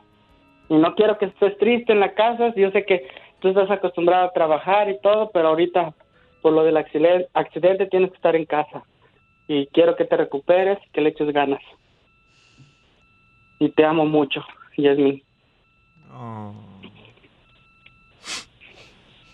Y 0.68 0.74
no 0.74 0.94
quiero 0.94 1.18
que 1.18 1.26
estés 1.26 1.58
triste 1.58 1.92
en 1.92 2.00
la 2.00 2.14
casa, 2.14 2.54
yo 2.54 2.70
sé 2.70 2.84
que 2.84 3.06
tú 3.40 3.48
estás 3.48 3.70
acostumbrado 3.70 4.26
a 4.26 4.32
trabajar 4.32 4.88
y 4.88 4.98
todo, 5.00 5.30
pero 5.30 5.48
ahorita 5.48 5.94
por 6.42 6.52
lo 6.52 6.62
del 6.62 6.76
accidente, 6.76 7.28
accidente 7.34 7.86
tienes 7.86 8.10
que 8.10 8.16
estar 8.16 8.36
en 8.36 8.44
casa. 8.44 8.84
Y 9.48 9.66
quiero 9.66 9.96
que 9.96 10.04
te 10.04 10.16
recuperes, 10.16 10.78
que 10.92 11.00
le 11.00 11.08
eches 11.08 11.32
ganas. 11.32 11.60
Y 13.58 13.70
te 13.70 13.84
amo 13.84 14.06
mucho, 14.06 14.44
Yasmin. 14.76 15.22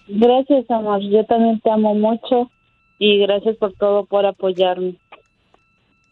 Gracias, 0.08 0.70
amor. 0.70 1.00
Yo 1.00 1.24
también 1.26 1.60
te 1.60 1.70
amo 1.70 1.94
mucho 1.94 2.50
y 2.98 3.18
gracias 3.18 3.56
por 3.56 3.74
todo, 3.74 4.06
por 4.06 4.24
apoyarme. 4.24 4.96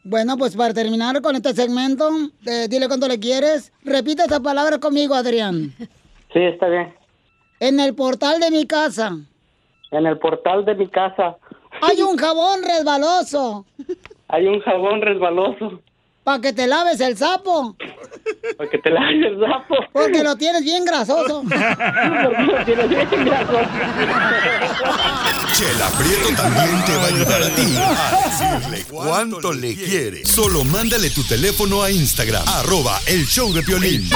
Bueno, 0.03 0.37
pues 0.37 0.57
para 0.57 0.73
terminar 0.73 1.21
con 1.21 1.37
este 1.37 1.53
segmento, 1.53 2.09
eh, 2.47 2.69
dile 2.69 2.89
cuánto 2.89 3.07
le 3.07 3.19
quieres. 3.19 3.73
Repite 3.85 4.23
esa 4.25 4.41
palabra 4.41 4.79
conmigo, 4.79 5.15
Adrián. 5.15 5.73
Sí, 6.33 6.41
está 6.41 6.69
bien. 6.69 7.00
En 7.61 7.79
el 7.79 7.95
portal 7.95 8.41
de 8.41 8.51
mi 8.51 8.67
casa 8.67 9.17
En 9.93 10.07
el 10.07 10.19
portal 10.19 10.65
de 10.65 10.75
mi 10.75 10.89
casa 10.89 11.37
hay 11.83 12.03
un 12.03 12.17
jabón 12.25 12.63
resbaloso 12.63 13.65
hay 14.29 14.47
un 14.47 14.61
jabón 14.61 15.01
resbaloso 15.03 15.81
para 16.23 16.41
que 16.41 16.53
te 16.53 16.67
laves 16.67 17.01
el 17.01 17.17
sapo, 17.17 17.75
para 18.59 18.71
que 18.71 18.79
te 18.79 18.91
laves 18.91 19.27
el 19.27 19.41
sapo. 19.41 19.75
porque 19.91 20.23
lo 20.23 20.37
tienes 20.37 20.63
bien 20.63 20.85
grasoso. 20.85 21.43
Porque 21.49 22.77
lo 22.77 22.89
tienes 22.89 22.89
bien 22.91 23.25
grasoso. 23.25 23.69
Chela 25.55 25.89
Prieto 25.99 26.29
también 26.37 26.85
te 26.85 26.97
va 26.97 27.03
a 27.03 27.07
ayudar 27.07 27.43
a 27.43 27.55
ti 27.55 27.77
a 27.77 28.61
decirle 28.61 28.85
cuánto 28.91 29.53
le 29.53 29.75
quiere. 29.75 30.25
Solo 30.27 30.63
mándale 30.65 31.11
tu 31.11 31.25
teléfono 31.25 31.83
a 31.83 31.91
Instagram, 31.91 32.45
arroba 32.47 33.01
el 33.07 33.27
show 33.27 33.53
de 33.53 33.63
Piolín. 33.63 34.09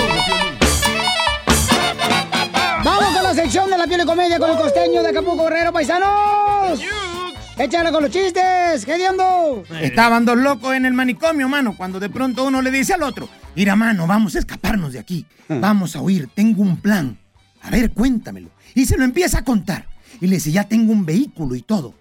Vamos 2.84 3.14
con 3.14 3.22
la 3.22 3.32
sección 3.32 3.70
de 3.70 3.78
la 3.78 3.86
piel 3.86 4.02
y 4.02 4.04
comedia 4.04 4.38
con 4.38 4.50
el 4.50 4.58
costeño 4.58 5.02
de 5.02 5.08
Acapulco 5.08 5.44
Guerrero, 5.44 5.72
paisanos. 5.72 6.78
Échale 7.56 7.90
con 7.90 8.02
los 8.02 8.12
chistes, 8.12 8.84
¿qué 8.84 9.06
ando? 9.06 9.64
Estaban 9.80 10.26
dos 10.26 10.36
locos 10.36 10.74
en 10.74 10.84
el 10.84 10.92
manicomio, 10.92 11.48
mano, 11.48 11.74
cuando 11.78 11.98
de 11.98 12.10
pronto 12.10 12.44
uno 12.44 12.60
le 12.60 12.70
dice 12.70 12.92
al 12.92 13.02
otro, 13.02 13.26
mira, 13.56 13.74
mano, 13.74 14.06
vamos 14.06 14.36
a 14.36 14.40
escaparnos 14.40 14.92
de 14.92 14.98
aquí. 14.98 15.24
Vamos 15.48 15.96
a 15.96 16.02
huir, 16.02 16.28
tengo 16.34 16.60
un 16.62 16.76
plan. 16.76 17.16
A 17.62 17.70
ver, 17.70 17.92
cuéntamelo. 17.92 18.50
Y 18.74 18.84
se 18.84 18.98
lo 18.98 19.04
empieza 19.04 19.38
a 19.38 19.44
contar. 19.44 19.86
Y 20.20 20.26
le 20.26 20.36
dice, 20.36 20.52
ya 20.52 20.64
tengo 20.64 20.92
un 20.92 21.06
vehículo 21.06 21.54
y 21.54 21.62
todo. 21.62 21.94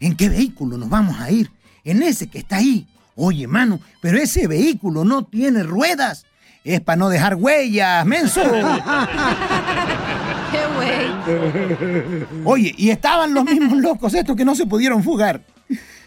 ¿En 0.00 0.16
qué 0.16 0.30
vehículo 0.30 0.78
nos 0.78 0.88
vamos 0.88 1.20
a 1.20 1.30
ir? 1.30 1.50
En 1.84 2.02
ese 2.02 2.28
que 2.28 2.38
está 2.38 2.56
ahí. 2.56 2.86
Oye, 3.14 3.46
mano, 3.46 3.78
pero 4.00 4.16
ese 4.16 4.46
vehículo 4.46 5.04
no 5.04 5.24
tiene 5.24 5.64
ruedas. 5.64 6.24
Es 6.64 6.80
para 6.80 6.96
no 6.96 7.10
dejar 7.10 7.34
huellas, 7.34 8.06
menso. 8.06 8.40
¡Qué 10.50 10.58
güey! 10.76 12.26
Oye, 12.44 12.74
y 12.76 12.90
estaban 12.90 13.34
los 13.34 13.44
mismos 13.44 13.78
locos 13.78 14.14
estos 14.14 14.36
que 14.36 14.44
no 14.44 14.54
se 14.54 14.66
pudieron 14.66 15.02
fugar. 15.02 15.42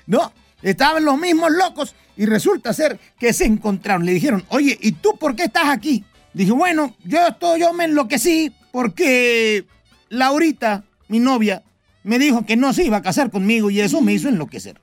¿No? 0.05 0.31
Estaban 0.61 1.03
los 1.05 1.17
mismos 1.17 1.51
locos 1.51 1.95
y 2.15 2.25
resulta 2.25 2.73
ser 2.73 2.99
que 3.19 3.33
se 3.33 3.45
encontraron. 3.45 4.05
Le 4.05 4.13
dijeron, 4.13 4.45
oye, 4.49 4.77
¿y 4.81 4.93
tú 4.93 5.17
por 5.17 5.35
qué 5.35 5.45
estás 5.45 5.69
aquí? 5.69 6.03
Dije, 6.33 6.51
bueno, 6.51 6.95
yo, 7.03 7.27
esto, 7.27 7.57
yo 7.57 7.73
me 7.73 7.85
enloquecí 7.85 8.51
porque 8.71 9.65
Laurita, 10.09 10.83
mi 11.07 11.19
novia, 11.19 11.63
me 12.03 12.19
dijo 12.19 12.45
que 12.45 12.55
no 12.55 12.73
se 12.73 12.85
iba 12.85 12.97
a 12.97 13.01
casar 13.01 13.29
conmigo 13.29 13.69
y 13.69 13.81
eso 13.81 14.01
me 14.01 14.13
hizo 14.13 14.29
enloquecer. 14.29 14.79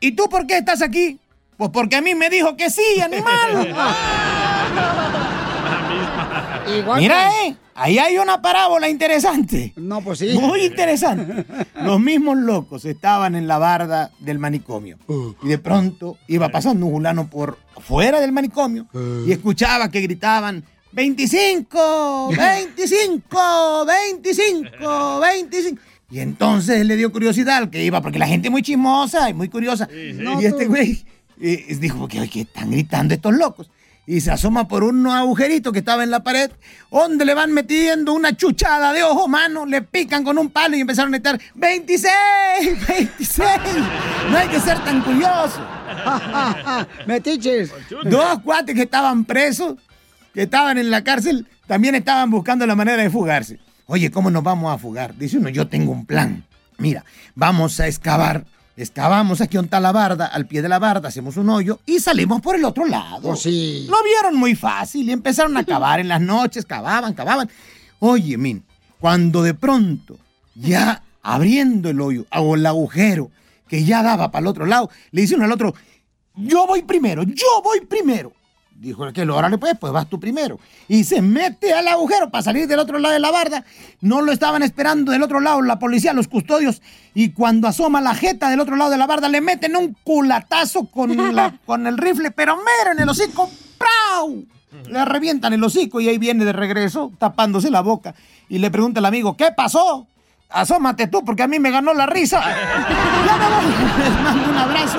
¿Y 0.00 0.12
tú 0.12 0.28
por 0.28 0.46
qué 0.46 0.58
estás 0.58 0.82
aquí? 0.82 1.18
Pues 1.56 1.70
porque 1.70 1.96
a 1.96 2.00
mí 2.00 2.14
me 2.14 2.30
dijo 2.30 2.56
que 2.56 2.70
sí, 2.70 3.00
animal. 3.02 3.68
Igual 6.78 7.00
Mira, 7.00 7.30
que- 7.30 7.48
eh, 7.48 7.56
ahí 7.78 7.98
hay 7.98 8.18
una 8.18 8.42
parábola 8.42 8.88
interesante. 8.88 9.72
No, 9.76 10.02
pues 10.02 10.18
sí. 10.18 10.36
Muy 10.38 10.64
interesante. 10.64 11.46
Los 11.82 12.00
mismos 12.00 12.36
locos 12.36 12.84
estaban 12.84 13.34
en 13.34 13.46
la 13.46 13.58
barda 13.58 14.10
del 14.18 14.38
manicomio. 14.38 14.98
Y 15.42 15.48
de 15.48 15.58
pronto 15.58 16.18
iba 16.26 16.48
pasando 16.48 16.86
un 16.86 16.92
fulano 16.92 17.30
por 17.30 17.58
fuera 17.80 18.20
del 18.20 18.32
manicomio 18.32 18.86
y 19.26 19.32
escuchaba 19.32 19.90
que 19.90 20.00
gritaban 20.00 20.64
25, 20.92 22.30
25, 22.36 23.86
25, 23.86 25.20
25. 25.20 25.82
Y 26.10 26.20
entonces 26.20 26.86
le 26.86 26.96
dio 26.96 27.12
curiosidad 27.12 27.58
al 27.58 27.70
que 27.70 27.84
iba, 27.84 28.00
porque 28.00 28.18
la 28.18 28.26
gente 28.26 28.48
es 28.48 28.52
muy 28.52 28.62
chismosa 28.62 29.28
y 29.28 29.34
muy 29.34 29.48
curiosa. 29.48 29.88
No, 30.14 30.40
y 30.40 30.46
este 30.46 30.66
güey 30.66 31.04
eh, 31.40 31.76
dijo, 31.78 32.08
¿qué, 32.08 32.28
¿qué 32.28 32.40
están 32.40 32.70
gritando 32.70 33.14
estos 33.14 33.34
locos? 33.34 33.70
Y 34.08 34.22
se 34.22 34.30
asoma 34.30 34.66
por 34.68 34.84
un 34.84 35.06
agujerito 35.06 35.70
que 35.70 35.80
estaba 35.80 36.02
en 36.02 36.10
la 36.10 36.20
pared, 36.20 36.50
donde 36.90 37.26
le 37.26 37.34
van 37.34 37.52
metiendo 37.52 38.14
una 38.14 38.34
chuchada 38.34 38.94
de 38.94 39.02
ojo, 39.02 39.28
mano, 39.28 39.66
le 39.66 39.82
pican 39.82 40.24
con 40.24 40.38
un 40.38 40.48
palo 40.48 40.78
y 40.78 40.80
empezaron 40.80 41.12
a 41.12 41.18
gritar, 41.18 41.38
26, 41.54 42.88
26. 42.88 43.50
No 44.30 44.38
hay 44.38 44.48
que 44.48 44.60
ser 44.60 44.82
tan 44.82 45.02
curioso. 45.02 45.60
Metiches. 47.06 47.70
Dos 48.04 48.40
cuates 48.40 48.74
que 48.74 48.84
estaban 48.84 49.26
presos, 49.26 49.74
que 50.32 50.44
estaban 50.44 50.78
en 50.78 50.90
la 50.90 51.04
cárcel, 51.04 51.46
también 51.66 51.94
estaban 51.94 52.30
buscando 52.30 52.66
la 52.66 52.74
manera 52.74 53.02
de 53.02 53.10
fugarse. 53.10 53.58
Oye, 53.84 54.10
¿cómo 54.10 54.30
nos 54.30 54.42
vamos 54.42 54.74
a 54.74 54.78
fugar? 54.78 55.18
Dice 55.18 55.36
uno, 55.36 55.50
yo 55.50 55.68
tengo 55.68 55.92
un 55.92 56.06
plan. 56.06 56.44
Mira, 56.78 57.04
vamos 57.34 57.78
a 57.78 57.86
excavar. 57.86 58.46
Excavamos 58.78 59.40
aquí 59.40 59.58
está 59.58 59.80
la 59.80 59.90
barda, 59.90 60.26
al 60.26 60.46
pie 60.46 60.62
de 60.62 60.68
la 60.68 60.78
barda 60.78 61.08
hacemos 61.08 61.36
un 61.36 61.50
hoyo 61.50 61.80
y 61.84 61.98
salimos 61.98 62.40
por 62.40 62.54
el 62.54 62.64
otro 62.64 62.86
lado. 62.86 63.34
sí. 63.34 63.88
Lo 63.90 63.96
vieron 64.04 64.38
muy 64.38 64.54
fácil 64.54 65.08
y 65.08 65.12
empezaron 65.12 65.56
a 65.56 65.64
cavar 65.64 65.98
en 65.98 66.06
las 66.06 66.20
noches, 66.20 66.64
cavaban, 66.64 67.12
cavaban. 67.12 67.50
Oye, 67.98 68.38
min, 68.38 68.62
cuando 69.00 69.42
de 69.42 69.52
pronto, 69.52 70.16
ya 70.54 71.02
abriendo 71.24 71.90
el 71.90 72.00
hoyo 72.00 72.24
o 72.30 72.54
el 72.54 72.64
agujero 72.66 73.32
que 73.66 73.84
ya 73.84 74.04
daba 74.04 74.30
para 74.30 74.42
el 74.42 74.46
otro 74.46 74.64
lado, 74.64 74.90
le 75.10 75.22
dice 75.22 75.34
uno 75.34 75.46
al 75.46 75.52
otro, 75.52 75.74
yo 76.36 76.64
voy 76.68 76.82
primero, 76.82 77.24
yo 77.24 77.60
voy 77.64 77.80
primero. 77.80 78.32
Dijo 78.80 79.04
aquel, 79.04 79.28
órale 79.30 79.58
pues, 79.58 79.74
pues 79.76 79.92
vas 79.92 80.08
tú 80.08 80.20
primero. 80.20 80.60
Y 80.86 81.02
se 81.02 81.20
mete 81.20 81.72
al 81.72 81.88
agujero 81.88 82.30
para 82.30 82.42
salir 82.42 82.68
del 82.68 82.78
otro 82.78 83.00
lado 83.00 83.12
de 83.12 83.18
la 83.18 83.32
barda. 83.32 83.64
No 84.00 84.22
lo 84.22 84.30
estaban 84.30 84.62
esperando 84.62 85.10
del 85.10 85.24
otro 85.24 85.40
lado 85.40 85.60
la 85.62 85.80
policía, 85.80 86.12
los 86.12 86.28
custodios. 86.28 86.80
Y 87.12 87.30
cuando 87.30 87.66
asoma 87.66 88.00
la 88.00 88.14
jeta 88.14 88.48
del 88.48 88.60
otro 88.60 88.76
lado 88.76 88.92
de 88.92 88.96
la 88.96 89.08
barda, 89.08 89.28
le 89.28 89.40
meten 89.40 89.74
un 89.74 89.96
culatazo 90.04 90.84
con, 90.84 91.34
la, 91.34 91.58
con 91.66 91.88
el 91.88 91.98
rifle, 91.98 92.30
pero 92.30 92.56
mero 92.56 92.92
en 92.92 93.00
el 93.00 93.08
hocico. 93.08 93.50
¡Prau! 93.78 94.46
Le 94.88 95.04
revientan 95.04 95.52
el 95.52 95.64
hocico 95.64 96.00
y 96.00 96.08
ahí 96.08 96.18
viene 96.18 96.44
de 96.44 96.52
regreso, 96.52 97.10
tapándose 97.18 97.72
la 97.72 97.80
boca. 97.80 98.14
Y 98.48 98.58
le 98.58 98.70
pregunta 98.70 99.00
al 99.00 99.06
amigo, 99.06 99.36
¿qué 99.36 99.48
pasó? 99.56 100.06
Asómate 100.50 101.08
tú, 101.08 101.24
porque 101.24 101.42
a 101.42 101.48
mí 101.48 101.58
me 101.58 101.72
ganó 101.72 101.94
la 101.94 102.06
risa. 102.06 102.40
Ya 103.26 103.36
me 103.36 103.46
voy. 103.48 103.66
Les 104.04 104.22
mando 104.22 104.50
un 104.50 104.56
abrazo. 104.56 104.98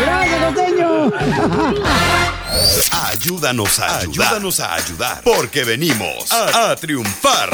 Gracias, 0.00 0.44
costeño. 0.44 1.12
Ayúdanos 3.10 3.78
a 3.80 3.98
ayudar. 3.98 4.26
Ayúdanos 4.26 4.60
a 4.60 4.74
ayudar. 4.74 5.20
Porque 5.24 5.64
venimos 5.64 6.30
a, 6.32 6.70
a 6.72 6.76
triunfar. 6.76 7.50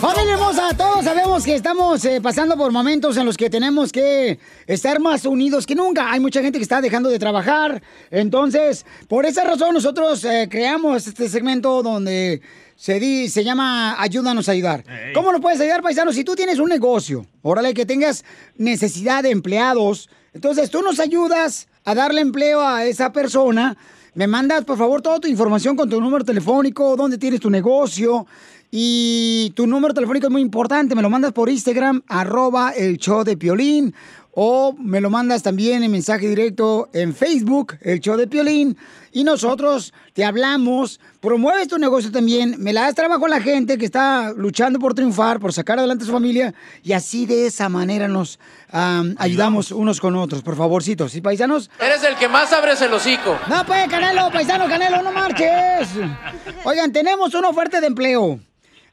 Familia 0.00 0.34
hermosa, 0.34 0.70
todos 0.76 1.04
sabemos 1.04 1.44
que 1.44 1.54
estamos 1.56 2.04
eh, 2.04 2.20
pasando 2.20 2.56
por 2.56 2.70
momentos 2.70 3.16
en 3.16 3.26
los 3.26 3.36
que 3.36 3.50
tenemos 3.50 3.90
que 3.90 4.38
estar 4.66 5.00
más 5.00 5.24
unidos 5.24 5.66
que 5.66 5.74
nunca. 5.74 6.12
Hay 6.12 6.20
mucha 6.20 6.40
gente 6.40 6.58
que 6.58 6.62
está 6.62 6.80
dejando 6.80 7.08
de 7.08 7.18
trabajar. 7.18 7.82
Entonces, 8.10 8.86
por 9.08 9.26
esa 9.26 9.42
razón 9.42 9.74
nosotros 9.74 10.24
eh, 10.24 10.46
creamos 10.48 11.06
este 11.08 11.28
segmento 11.28 11.82
donde 11.82 12.40
se, 12.80 13.00
di- 13.00 13.28
se 13.28 13.42
llama 13.42 14.00
Ayúdanos 14.00 14.48
a 14.48 14.52
ayudar. 14.52 14.84
¿Cómo 15.12 15.32
nos 15.32 15.40
puedes 15.40 15.60
ayudar, 15.60 15.82
paisano? 15.82 16.12
Si 16.12 16.22
tú 16.22 16.36
tienes 16.36 16.60
un 16.60 16.68
negocio, 16.68 17.26
órale, 17.42 17.74
que 17.74 17.84
tengas 17.84 18.24
necesidad 18.56 19.24
de 19.24 19.30
empleados, 19.32 20.08
entonces 20.32 20.70
tú 20.70 20.80
nos 20.82 21.00
ayudas 21.00 21.66
a 21.84 21.94
darle 21.96 22.20
empleo 22.20 22.60
a 22.60 22.84
esa 22.84 23.12
persona. 23.12 23.76
Me 24.14 24.28
mandas, 24.28 24.64
por 24.64 24.78
favor, 24.78 25.02
toda 25.02 25.18
tu 25.18 25.26
información 25.26 25.74
con 25.76 25.88
tu 25.90 26.00
número 26.00 26.24
telefónico, 26.24 26.94
dónde 26.96 27.18
tienes 27.18 27.40
tu 27.40 27.50
negocio. 27.50 28.26
Y 28.70 29.52
tu 29.56 29.66
número 29.66 29.94
telefónico 29.94 30.26
es 30.26 30.32
muy 30.32 30.42
importante. 30.42 30.94
Me 30.94 31.02
lo 31.02 31.10
mandas 31.10 31.32
por 31.32 31.48
Instagram, 31.48 32.02
arroba 32.06 32.70
el 32.76 32.98
show 32.98 33.24
de 33.24 33.36
Piolín. 33.36 33.92
O 34.40 34.72
me 34.78 35.00
lo 35.00 35.10
mandas 35.10 35.42
también 35.42 35.82
en 35.82 35.90
mensaje 35.90 36.28
directo 36.28 36.88
en 36.92 37.12
Facebook, 37.12 37.76
el 37.80 37.98
show 37.98 38.16
de 38.16 38.28
Piolín. 38.28 38.76
Y 39.10 39.24
nosotros 39.24 39.92
te 40.12 40.24
hablamos, 40.24 41.00
promueves 41.18 41.66
tu 41.66 41.76
negocio 41.76 42.12
también, 42.12 42.54
me 42.56 42.72
la 42.72 42.82
das 42.82 42.94
trabajo 42.94 43.26
a 43.26 43.30
la 43.30 43.40
gente 43.40 43.76
que 43.78 43.84
está 43.84 44.32
luchando 44.36 44.78
por 44.78 44.94
triunfar, 44.94 45.40
por 45.40 45.52
sacar 45.52 45.80
adelante 45.80 46.04
a 46.04 46.06
su 46.06 46.12
familia. 46.12 46.54
Y 46.84 46.92
así 46.92 47.26
de 47.26 47.48
esa 47.48 47.68
manera 47.68 48.06
nos 48.06 48.38
am, 48.70 49.16
ayudamos 49.18 49.72
unos 49.72 50.00
con 50.00 50.14
otros. 50.14 50.42
Por 50.42 50.54
favorcitos. 50.54 51.16
¿Y 51.16 51.20
paisanos? 51.20 51.68
Eres 51.80 52.04
el 52.04 52.14
que 52.14 52.28
más 52.28 52.52
abres 52.52 52.80
el 52.80 52.92
hocico. 52.92 53.36
No, 53.48 53.66
pues, 53.66 53.88
Canelo, 53.88 54.30
paisano, 54.30 54.68
Canelo, 54.68 55.02
no 55.02 55.10
marches. 55.10 55.88
Oigan, 56.64 56.92
tenemos 56.92 57.34
una 57.34 57.48
oferta 57.48 57.80
de 57.80 57.88
empleo. 57.88 58.38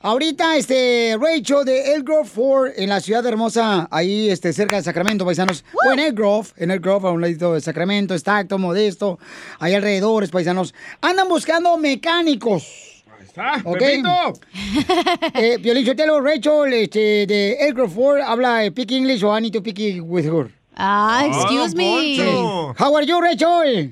Ahorita, 0.06 0.56
este, 0.56 1.18
Rachel 1.20 1.66
de 1.66 1.96
El 1.96 2.04
Grove 2.04 2.30
Ford 2.30 2.72
en 2.76 2.90
la 2.90 3.02
ciudad 3.02 3.26
hermosa, 3.26 3.88
ahí, 3.90 4.30
este, 4.30 4.54
cerca 4.54 4.76
de 4.76 4.84
Sacramento, 4.84 5.26
paisanos. 5.26 5.66
O 5.74 5.94
en 5.94 5.98
El 5.98 6.14
Grove, 6.14 6.50
en 6.58 6.70
El 6.70 6.80
Grove, 6.80 7.08
a 7.08 7.12
un 7.12 7.22
ladito 7.22 7.56
de 7.56 7.62
Sacramento, 7.62 8.14
Stockton, 8.14 8.62
Modesto, 8.62 9.18
ahí 9.58 9.74
alrededores, 9.74 10.30
paisanos. 10.30 10.76
Andan 11.02 11.28
buscando 11.28 11.76
mecánicos. 11.78 13.04
Está, 13.20 13.60
¿Ok? 13.64 13.82
Eh, 15.34 15.58
Rachel, 16.22 16.74
este, 16.74 17.26
de 17.26 17.54
El 17.54 17.74
Grove 17.74 17.92
Ford, 17.92 18.22
habla 18.22 18.64
eh, 18.64 18.72
pick 18.72 18.92
English 18.92 19.24
o 19.24 19.36
I 19.36 19.42
need 19.42 19.54
to 19.54 19.64
pick 19.64 19.80
it 19.80 20.02
with 20.02 20.26
her. 20.26 20.52
Ah, 20.78 21.26
excuse 21.26 21.74
Oh, 21.74 21.78
me. 21.78 22.18
Poncho. 22.18 22.74
How 22.78 22.94
are 22.96 23.04
you, 23.04 23.22
Rachel? 23.22 23.90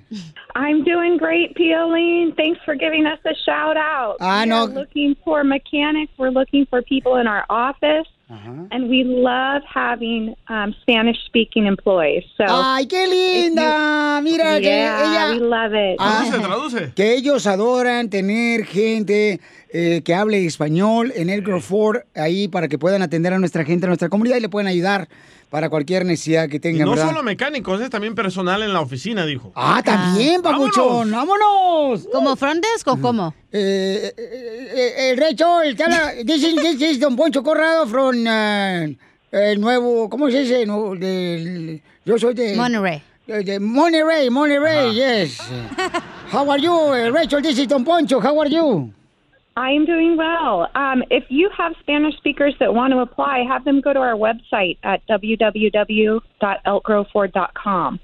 I'm 0.55 0.84
doing 0.84 1.17
great, 1.17 1.55
Pioline. 1.55 2.36
Thanks 2.36 2.59
for 2.65 2.75
giving 2.75 3.05
us 3.05 3.19
a 3.25 3.34
shout 3.45 3.75
out. 3.77 4.17
I 4.21 4.43
we 4.43 4.49
know. 4.49 4.63
are 4.65 4.67
looking 4.67 5.15
for 5.23 5.43
mechanics. 5.43 6.11
We're 6.17 6.29
looking 6.29 6.65
for 6.67 6.81
people 6.81 7.15
in 7.17 7.27
our 7.27 7.45
office. 7.49 8.07
And 8.71 8.89
we 8.89 9.03
love 9.03 9.61
having 9.71 10.34
um, 10.47 10.73
Spanish 10.81 11.17
speaking 11.27 11.67
employees. 11.67 12.23
So 12.36 12.45
Ay, 12.47 12.88
qué 12.89 13.05
linda. 13.07 14.19
Mira 14.23 14.59
que 14.59 14.69
Yeah, 14.69 15.03
ella. 15.29 15.34
we 15.36 15.39
love 15.39 15.73
it. 15.75 15.97
Ah, 15.99 16.25
Traduce, 16.31 16.71
traduce. 16.73 16.95
Que 16.95 17.13
ellos 17.13 17.45
adoran 17.45 18.09
tener 18.09 18.65
gente 18.65 19.39
eh, 19.74 20.01
que 20.05 20.13
hable 20.13 20.45
español 20.45 21.11
en 21.15 21.30
el 21.30 21.43
Ford 21.61 21.97
ahí 22.15 22.47
para 22.47 22.67
que 22.67 22.78
puedan 22.78 23.01
atender 23.01 23.34
a 23.34 23.39
nuestra 23.39 23.65
gente, 23.65 23.86
a 23.86 23.89
nuestra 23.89 24.07
comunidad 24.07 24.38
y 24.38 24.41
le 24.41 24.49
pueden 24.49 24.67
ayudar 24.67 25.09
para 25.49 25.69
cualquier 25.69 26.05
necesidad 26.05 26.47
que 26.49 26.57
Y 26.57 26.59
tengan, 26.59 26.86
no 26.86 26.91
¿verdad? 26.91 27.07
solo 27.09 27.21
mecánicos, 27.24 27.80
es 27.82 27.89
también 27.89 28.15
personal 28.15 28.63
en 28.63 28.71
la 28.74 28.82
oficina, 28.82 29.26
dijo. 29.26 29.51
Ah, 29.55 29.81
también, 29.84 30.41
papuchón. 30.41 31.11
¡Vámonos! 31.11 32.07
¿Como 32.11 32.35
front 32.35 32.64
desk 32.64 32.88
o 32.88 32.98
cómo? 32.99 33.34
Eh, 33.52 34.11
eh, 34.18 34.93
eh, 34.98 35.15
Rachel, 35.15 35.76
te 35.76 35.84
habla- 35.84 36.14
this, 36.26 36.43
is, 36.43 36.56
this 36.56 36.81
is 36.81 36.99
Don 36.99 37.15
Poncho 37.15 37.43
Corrado 37.43 37.85
from 37.88 38.15
uh, 38.26 38.95
el 39.31 39.60
nuevo, 39.61 40.10
¿cómo 40.10 40.30
se 40.31 40.39
dice? 40.41 40.65
No, 40.65 40.95
del- 40.95 41.81
yo 42.06 42.18
soy 42.18 42.34
de... 42.34 42.56
Monterey. 42.56 43.02
De, 43.27 43.43
de 43.43 43.60
Monterey, 43.60 44.30
Monterey, 44.30 44.93
yes. 44.95 45.38
How 46.31 46.49
are 46.52 46.61
you, 46.61 47.11
Rachel? 47.11 47.41
This 47.41 47.57
is 47.60 47.68
Don 47.68 47.84
Poncho. 47.85 48.19
How 48.19 48.39
are 48.41 48.49
you? 48.49 48.91
I 49.55 49.69
am 49.71 49.85
doing 49.85 50.17
well. 50.17 50.67
Um, 50.73 51.03
if 51.11 51.25
you 51.30 51.47
have 51.55 51.73
Spanish 51.81 52.17
speakers 52.17 52.55
that 52.59 52.73
want 52.73 52.91
to 52.93 52.99
apply, 52.99 53.43
have 53.47 53.63
them 53.65 53.81
go 53.81 53.93
to 53.93 53.99
our 53.99 54.15
website 54.15 54.80
at 54.84 55.05
www.elkgroveford.com. 55.07 57.99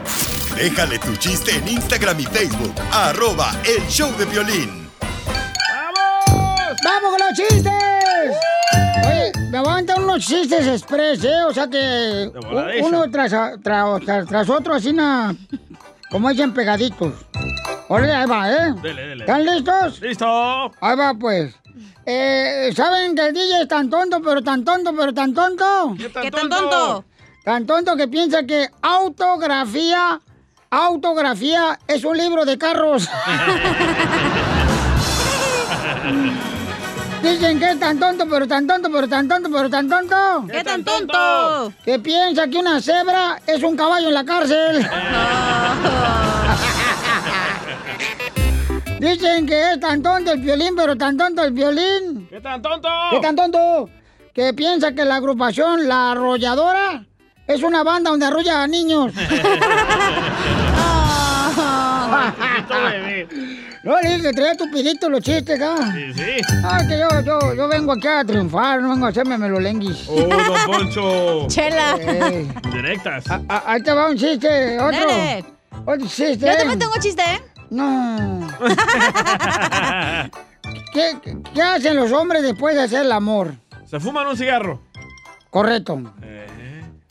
Déjale 0.55 1.01
tu 1.01 1.17
chiste 1.17 1.57
en 1.57 1.67
Instagram 1.67 2.21
y 2.21 2.25
Facebook, 2.25 2.75
arroba 2.93 3.51
el 3.65 3.85
show 3.89 4.11
de 4.17 4.25
violín. 4.27 4.89
¡Vamos 6.85 7.11
con 7.11 7.27
los 7.27 7.37
chistes! 7.37 7.73
Oye, 9.05 9.33
me 9.51 9.59
voy 9.59 9.69
a 9.69 9.73
aventar 9.73 9.99
unos 9.99 10.25
chistes 10.25 10.67
express, 10.67 11.25
¿eh? 11.25 11.43
O 11.49 11.53
sea 11.53 11.69
que 11.69 12.31
uno 12.83 13.11
tras, 13.11 13.33
tras, 13.63 14.01
tras, 14.05 14.27
tras 14.27 14.49
otro, 14.49 14.75
así, 14.75 14.93
na, 14.93 15.35
como 16.17 16.31
dicen 16.31 16.55
pegaditos. 16.55 17.13
Órale, 17.89 18.15
ahí 18.15 18.27
va, 18.27 18.51
¿eh? 18.51 18.75
Dele, 18.81 19.07
dele. 19.09 19.25
¿Están 19.25 19.45
listos? 19.45 20.01
¡Listo! 20.01 20.73
Ahí 20.81 20.97
va, 20.97 21.13
pues. 21.13 21.55
Eh, 22.07 22.71
¿Saben 22.75 23.15
que 23.15 23.27
el 23.27 23.35
DJ 23.35 23.61
es 23.61 23.69
tan 23.69 23.91
tonto, 23.91 24.23
pero 24.23 24.41
tan 24.41 24.65
tonto, 24.65 24.95
pero 24.97 25.13
tan 25.13 25.35
tonto? 25.35 25.95
¿Qué 25.99 26.09
tan 26.09 26.49
tonto? 26.49 27.05
Tan 27.45 27.67
tonto 27.67 27.97
que 27.99 28.09
piensa 28.09 28.45
que 28.45 28.71
autografía, 28.81 30.19
autografía 30.71 31.79
es 31.87 32.03
un 32.03 32.17
libro 32.17 32.47
de 32.47 32.57
carros. 32.57 33.11
Dicen 37.27 37.59
que 37.59 37.73
es 37.73 37.81
tan 37.81 37.99
tonto, 37.99 38.25
pero 38.31 38.47
tan 38.47 38.69
tonto, 38.69 38.89
pero 38.89 39.09
tan 39.09 39.27
tonto, 39.27 39.51
pero 39.51 39.69
tan 39.69 39.89
tonto. 39.89 40.47
¿Qué 40.49 40.63
tan 40.63 40.85
tonto? 40.85 41.73
Que 41.85 41.99
piensa 41.99 42.47
que 42.47 42.57
una 42.57 42.81
cebra 42.81 43.41
es 43.45 43.65
un 43.65 43.77
caballo 43.77 44.07
en 44.07 44.15
la 44.15 44.25
cárcel. 44.25 44.79
Dicen 49.01 49.45
que 49.45 49.73
es 49.73 49.81
tan 49.81 50.05
tonto 50.05 50.31
el 50.31 50.41
violín, 50.41 50.77
pero 50.77 50.97
tan 50.97 51.17
tonto 51.17 51.43
el 51.43 51.51
violín. 51.51 52.29
¿Qué 52.31 52.41
tan 52.41 52.63
tonto? 52.63 52.89
¿Qué 53.11 53.19
tan 53.19 53.35
tonto? 53.35 53.91
Que 54.33 54.55
piensa 54.55 54.93
que 54.93 55.05
la 55.05 55.17
agrupación 55.17 55.89
La 55.89 56.13
Arrolladora 56.13 57.05
es 57.49 57.65
una 57.65 57.83
banda 57.83 58.11
donde 58.11 58.27
arrolla 58.27 58.63
a 58.63 58.69
niños. 58.69 59.13
No, 63.87 64.01
le 64.01 64.09
dije 64.09 64.23
que 64.23 64.33
traía 64.33 64.55
tupidito 64.57 65.09
los 65.09 65.21
chistes, 65.21 65.61
¿ah? 65.63 65.93
Sí, 65.95 66.13
sí. 66.13 66.41
Ah, 66.65 66.81
que 66.89 66.99
yo, 66.99 67.21
yo, 67.21 67.55
yo 67.55 67.69
vengo 67.69 67.93
aquí 67.93 68.09
a 68.09 68.25
triunfar, 68.25 68.83
no 68.83 68.91
vengo 68.91 69.07
a 69.07 69.11
hacerme 69.11 69.39
melolenguis. 69.39 70.07
Oh, 70.09 70.17
don 70.27 70.67
Poncho. 70.67 71.47
Chela. 71.49 71.97
Eh, 72.01 72.49
Directas. 72.73 73.25
ah, 73.29 73.63
ahí 73.65 73.81
te 73.83 73.93
va 73.93 74.11
un 74.11 74.17
chiste, 74.17 74.79
otro. 74.81 74.99
Dale. 75.07 75.45
Otro 75.85 76.07
chiste. 76.09 76.39
Yo 76.47 76.57
también 76.57 76.79
tengo 76.81 76.95
chiste, 76.99 77.23
¿eh? 77.23 77.43
No. 77.71 78.49
¿Qué, 80.93 81.17
qué- 81.23 81.39
qué 81.55 81.63
hacen 81.63 81.97
los 81.97 82.11
hombres 82.13 82.43
después 82.43 82.75
de 82.75 82.83
hacer 82.83 83.03
el 83.03 83.13
amor? 83.13 83.55
¿Se 83.85 84.01
fuman 84.01 84.27
un 84.27 84.37
cigarro? 84.37 84.81
Correcto. 85.51 86.01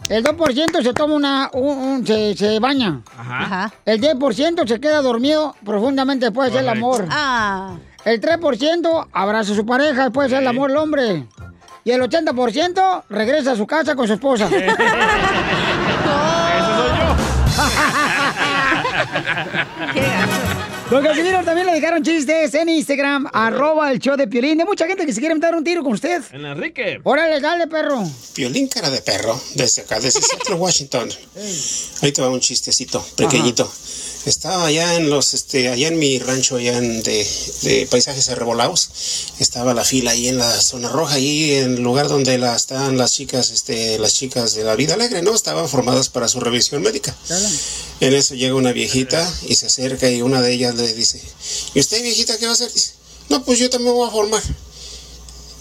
El 0.10 0.23
2% 0.23 0.84
se 0.84 0.94
toma 0.94 1.15
una... 1.15 1.49
un- 1.53 1.77
un- 1.77 2.06
se, 2.07 2.36
se 2.36 2.60
baña. 2.60 3.02
Ajá. 3.18 3.72
El 3.86 3.99
10% 4.02 4.68
se 4.68 4.80
queda 4.80 5.02
dormido 5.02 5.56
profundamente 5.65 6.26
después 6.27 6.52
de 6.52 6.60
hacer 6.60 6.69
el 6.72 6.77
amor. 6.77 7.07
Ah. 7.10 7.76
El 8.03 8.22
3% 8.22 9.07
abraza 9.11 9.52
a 9.52 9.56
su 9.56 9.65
pareja 9.65 10.03
después 10.03 10.30
de 10.30 10.36
hacer 10.36 10.44
el 10.44 10.48
amor 10.56 10.69
el 10.69 10.77
hombre. 10.77 11.26
Y 11.84 11.91
el 11.91 12.02
80% 12.02 13.03
regresa 13.10 13.53
a 13.53 13.56
su 13.56 13.65
casa 13.65 13.95
con 13.95 14.06
su 14.07 14.14
esposa. 14.14 14.45
Ese 14.56 14.68
soy 16.76 16.90
yo. 16.99 17.15
Don 20.90 21.03
Casimiro 21.03 21.44
también 21.44 21.66
le 21.66 21.74
dejaron 21.74 22.03
chistes 22.03 22.53
en 22.53 22.70
Instagram, 22.70 23.28
arroba 23.34 23.91
el 23.91 23.98
show 23.98 24.16
de 24.16 24.28
Piolín. 24.28 24.57
De 24.60 24.66
mucha 24.66 24.86
gente 24.86 25.03
que 25.03 25.14
se 25.14 25.20
quiere 25.20 25.34
meter 25.34 25.56
un 25.56 25.64
tiro 25.64 25.84
con 25.84 25.94
usted. 25.94 26.22
En 26.32 26.45
Enrique. 26.45 26.99
Órale, 27.03 27.41
dale, 27.41 27.66
perro. 27.66 28.03
Violín 28.36 28.68
cara 28.68 28.91
de 28.91 29.02
perro, 29.02 29.40
desde 29.56 29.82
acá, 29.82 29.99
desde 29.99 30.22
Seattle, 30.22 30.56
Washington. 30.60 31.10
Ahí 32.03 32.12
te 32.12 32.22
va 32.22 32.30
un 32.30 32.40
chistecito, 32.40 33.03
pequeñito. 33.18 33.70
Estaba 34.26 34.65
allá 34.65 34.95
en 34.95 35.10
los, 35.10 35.34
este, 35.34 35.69
allá 35.69 35.88
en 35.88 35.99
mi 35.99 36.18
rancho, 36.19 36.56
allá 36.56 36.77
en 36.77 37.03
de, 37.03 37.27
de 37.61 37.88
paisajes 37.89 38.30
arrebolados. 38.30 38.89
Estaba 39.39 39.73
la 39.73 39.85
fila 39.85 40.11
ahí 40.11 40.27
en 40.27 40.38
la 40.38 40.61
zona 40.61 40.89
roja, 40.89 41.15
ahí 41.15 41.53
en 41.53 41.76
el 41.76 41.81
lugar 41.81 42.07
donde 42.07 42.38
la, 42.38 42.56
estaban 42.56 42.97
las 42.97 43.14
chicas, 43.14 43.52
este, 43.52 43.99
las 43.99 44.14
chicas 44.14 44.56
de 44.56 44.64
la 44.64 44.76
vida 44.76 44.95
alegre, 44.95 45.22
¿no? 45.22 45.34
Estaban 45.34 45.69
formadas 45.69 46.10
para 46.10 46.27
su 46.27 46.39
revisión 46.39 46.81
médica. 46.81 47.15
En 47.99 48.14
eso 48.14 48.35
llega 48.35 48.56
una 48.56 48.72
viejita 48.72 49.31
y 49.47 49.56
se 49.56 49.68
acerca 49.68 50.10
y 50.10 50.22
una 50.22 50.41
de 50.41 50.53
ellas 50.53 50.76
le 50.76 50.93
dice, 50.93 51.22
¿y 51.73 51.80
usted 51.80 52.02
viejita 52.02 52.38
qué 52.38 52.45
va 52.45 52.52
a 52.52 52.56
hacer? 52.56 52.72
Dice, 52.73 52.93
no, 53.30 53.43
pues 53.43 53.60
yo 53.60 53.69
también 53.69 53.93
voy 53.93 54.07
a 54.07 54.11
formar. 54.11 54.43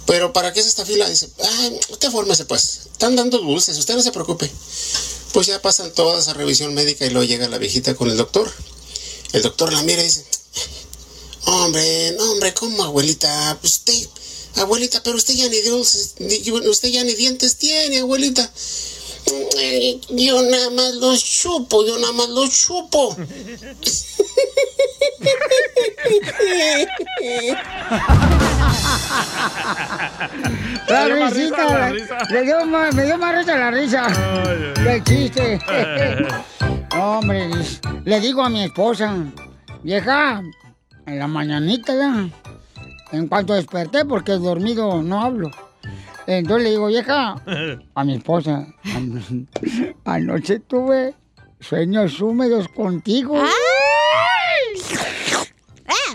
Pero 0.07 0.33
¿para 0.33 0.53
qué 0.53 0.61
es 0.61 0.67
esta 0.67 0.85
fila? 0.85 1.09
Dice, 1.09 1.29
ay, 1.43 1.81
usted 1.89 2.11
fórmese 2.11 2.45
pues. 2.45 2.81
Están 2.93 3.17
dando 3.17 3.39
dulces, 3.39 3.79
usted 3.79 3.95
no 3.95 4.03
se 4.03 4.13
preocupe. 4.13 4.51
Pues 5.33 5.47
ya 5.47 5.61
pasan 5.61 5.93
toda 5.93 6.21
esa 6.21 6.35
revisión 6.35 6.75
médica 6.75 7.07
y 7.07 7.11
luego 7.11 7.25
llega 7.25 7.49
la 7.49 7.59
viejita 7.59 7.95
con 7.95 8.11
el 8.11 8.17
doctor. 8.17 8.51
El 9.33 9.43
doctor 9.43 9.73
la 9.73 9.83
mira 9.83 10.01
y 10.01 10.05
dice, 10.05 10.25
hombre, 11.47 12.13
no, 12.13 12.33
hombre, 12.33 12.55
¿cómo 12.55 12.85
abuelita? 12.85 13.59
Pues 13.61 13.75
Usted, 13.75 14.09
abuelita, 14.57 15.03
pero 15.03 15.17
usted 15.17 15.35
ya 15.35 15.49
ni 15.49 15.61
dulces, 15.63 16.15
usted 16.69 16.89
ya 16.91 17.03
ni 17.03 17.15
dientes 17.15 17.57
tiene, 17.57 17.99
abuelita. 17.99 18.53
"Eh, 19.27 20.01
Yo 20.11 20.43
nada 20.43 20.71
más 20.71 20.95
los 20.95 21.23
chupo, 21.25 21.85
yo 21.87 21.99
nada 21.99 22.13
más 22.13 22.29
los 22.29 22.51
chupo. 22.51 23.17
La 30.89 31.07
Le 31.09 31.15
dio 31.15 31.21
más 31.21 31.33
risita, 31.35 31.57
risa 31.57 31.73
la 31.73 31.79
la- 31.79 31.91
risa. 31.91 32.19
le 32.31 32.43
dio 32.43 32.67
más- 32.67 32.95
me 32.95 33.05
dio 33.05 33.19
más 33.19 33.37
risa 33.37 33.57
la 33.57 33.71
risa. 33.71 34.07
El 34.77 35.05
chiste. 35.05 35.59
Hombre, 36.99 37.51
le 38.05 38.21
digo 38.21 38.43
a 38.43 38.49
mi 38.49 38.63
esposa, 38.65 39.15
vieja, 39.83 40.43
en 41.07 41.19
la 41.19 41.27
mañanita 41.27 41.95
ya, 41.95 42.29
en 43.13 43.29
cuanto 43.29 43.55
desperté, 43.55 44.05
porque 44.05 44.33
dormido 44.33 45.03
no 45.03 45.23
hablo. 45.23 45.51
Entonces 46.27 46.65
le 46.65 46.71
digo, 46.71 46.87
vieja, 46.87 47.37
a 47.95 48.05
mi 48.05 48.15
esposa, 48.15 48.67
"An- 48.95 49.49
anoche 50.05 50.59
tuve 50.61 51.15
sueños 51.61 52.21
húmedos 52.21 52.69
contigo. 52.69 53.37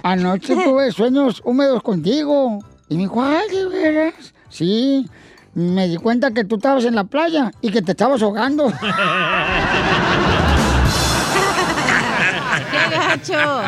Anoche 0.03 0.55
tuve 0.55 0.91
sueños 0.91 1.41
húmedos 1.43 1.83
contigo. 1.83 2.59
Y 2.87 2.95
me 2.95 3.01
dijo, 3.03 3.21
ay, 3.23 3.47
¿de 3.49 3.65
veras? 3.67 4.33
Sí. 4.49 5.07
Me 5.53 5.87
di 5.87 5.97
cuenta 5.97 6.31
que 6.31 6.43
tú 6.45 6.55
estabas 6.55 6.85
en 6.85 6.95
la 6.95 7.03
playa 7.03 7.51
y 7.61 7.69
que 7.71 7.81
te 7.81 7.91
estabas 7.91 8.21
ahogando. 8.21 8.71
¡Qué 12.71 12.95
gacho! 12.95 13.61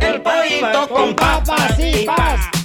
El 0.00 0.22
pollito 0.22 0.88
con 0.88 1.14
papas 1.14 1.78
y 1.78 2.04
pas. 2.06 2.59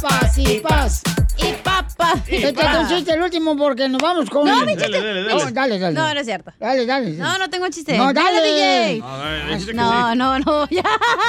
Y 0.00 0.02
papas 0.02 0.38
y 0.38 0.60
pas. 0.60 1.02
Y 1.38 1.52
papas. 1.62 2.20
Échate 2.26 2.78
un 2.78 2.88
chiste 2.88 3.12
el 3.12 3.22
último 3.22 3.56
porque 3.56 3.88
nos 3.88 4.00
vamos 4.00 4.28
con... 4.30 4.46
No, 4.46 4.60
mi 4.64 4.74
chiste. 4.76 4.90
Dale, 4.90 5.00
dale, 5.02 5.22
dale. 5.24 5.44
No, 5.44 5.50
dale, 5.50 5.78
dale. 5.78 5.94
No, 5.94 6.14
no 6.14 6.20
es 6.20 6.26
cierto. 6.26 6.52
Dale, 6.58 6.86
dale. 6.86 7.10
No, 7.12 7.38
no 7.38 7.50
tengo 7.50 7.68
chiste. 7.68 7.96
No, 7.96 8.12
dale. 8.12 8.40
DJ. 8.42 9.02
A 9.04 9.18
ver, 9.18 9.46
dijiste 9.48 9.66
que 9.72 9.76
No, 9.76 10.10
sí. 10.12 10.18
no, 10.18 10.38
no, 10.38 10.68
ya. 10.70 10.82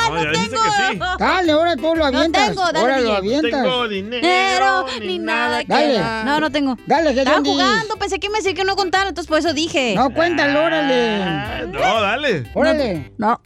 No, 0.09 0.15
No, 0.23 0.31
tengo. 0.31 0.63
que 0.63 0.93
sí. 0.93 0.99
Dale, 1.19 1.51
ahora 1.51 1.75
tú 1.75 1.81
lo 1.83 1.95
No 1.95 2.05
avientas. 2.05 2.47
tengo, 2.47 2.63
dale, 2.63 2.79
ahora 2.79 2.97
lo 2.99 3.03
DJ. 3.07 3.17
avientas. 3.17 3.61
Tengo 3.63 3.87
dinero, 3.87 4.85
ni 5.01 5.19
nada 5.19 5.59
que 5.61 5.67
Dale. 5.67 5.93
dar. 5.99 6.25
No, 6.25 6.39
no 6.39 6.51
tengo. 6.51 6.77
Dale, 6.85 7.13
que 7.13 7.19
Estaba 7.19 7.39
jugando, 7.43 7.95
pensé 7.97 8.19
que 8.19 8.29
me 8.29 8.37
decía 8.39 8.53
que 8.53 8.63
no 8.63 8.75
contara, 8.75 9.09
entonces 9.09 9.27
por 9.29 9.39
eso 9.39 9.53
dije. 9.53 9.95
No, 9.95 10.13
cuéntalo, 10.13 10.63
órale. 10.63 11.23
Ah, 11.23 11.61
No, 11.67 12.01
dale. 12.01 12.49
Órale. 12.53 13.13
No. 13.17 13.41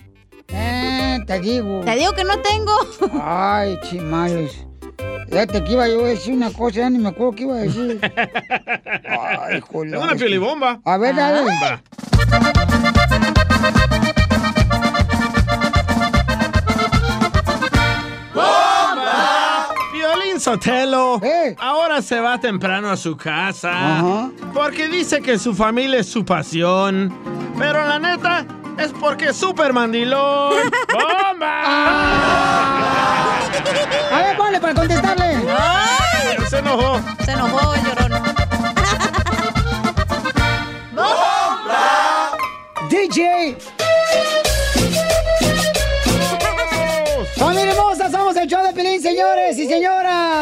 Eh, 0.50 1.20
te 1.26 1.40
digo. 1.40 1.82
Te 1.84 1.96
digo 1.96 2.14
que 2.14 2.24
no 2.24 2.40
tengo. 2.42 2.72
Ay, 3.24 3.78
chimales. 3.90 4.66
Fíjate 5.30 5.64
que 5.64 5.72
iba 5.74 5.88
yo 5.88 6.06
a 6.06 6.10
decir 6.10 6.34
una 6.34 6.52
cosa, 6.52 6.76
ya 6.78 6.90
ni 6.90 7.00
me 7.00 7.10
acuerdo 7.10 7.34
qué 7.34 7.44
iba 7.44 7.56
a 7.56 7.60
decir. 7.60 8.00
Ay, 9.42 9.60
joder. 9.62 9.98
Una 9.98 10.16
piolibomba. 10.16 10.80
A 10.86 10.98
ver, 10.98 11.16
dale. 11.16 11.44
Va. 11.46 11.82
Violín 19.94 20.40
Sotelo 20.40 21.22
ahora 21.60 22.02
se 22.02 22.20
va 22.20 22.40
temprano 22.40 22.90
a 22.90 22.98
su 22.98 23.16
casa 23.16 23.98
Ajá. 24.00 24.32
porque 24.54 24.88
dice 24.88 25.22
que 25.22 25.38
su 25.40 25.54
familia 25.54 26.00
es 26.00 26.08
su 26.08 26.26
pasión. 26.26 27.14
Pero 27.58 27.86
la 27.86 28.00
neta 28.00 28.46
es 28.78 28.92
porque 29.00 29.30
es 29.30 29.38
súper 29.38 29.72
mandilón. 29.74 30.54
¡Bomba! 30.94 31.64
Para 34.62 34.74
contestarle. 34.74 35.36
¡Ay! 35.50 36.38
Se 36.50 36.60
enojó. 36.60 37.02
Se 37.26 37.32
enojó 37.32 37.74
el 37.74 37.84
llorón. 37.84 38.12
DJ. 42.90 43.58
Familia 47.38 47.72
hermosa, 47.72 48.10
somos 48.10 48.36
el 48.38 48.48
show 48.48 48.66
de 48.66 48.74
Pelín, 48.74 49.02
señores 49.02 49.58
y 49.58 49.68
señoras. 49.68 50.35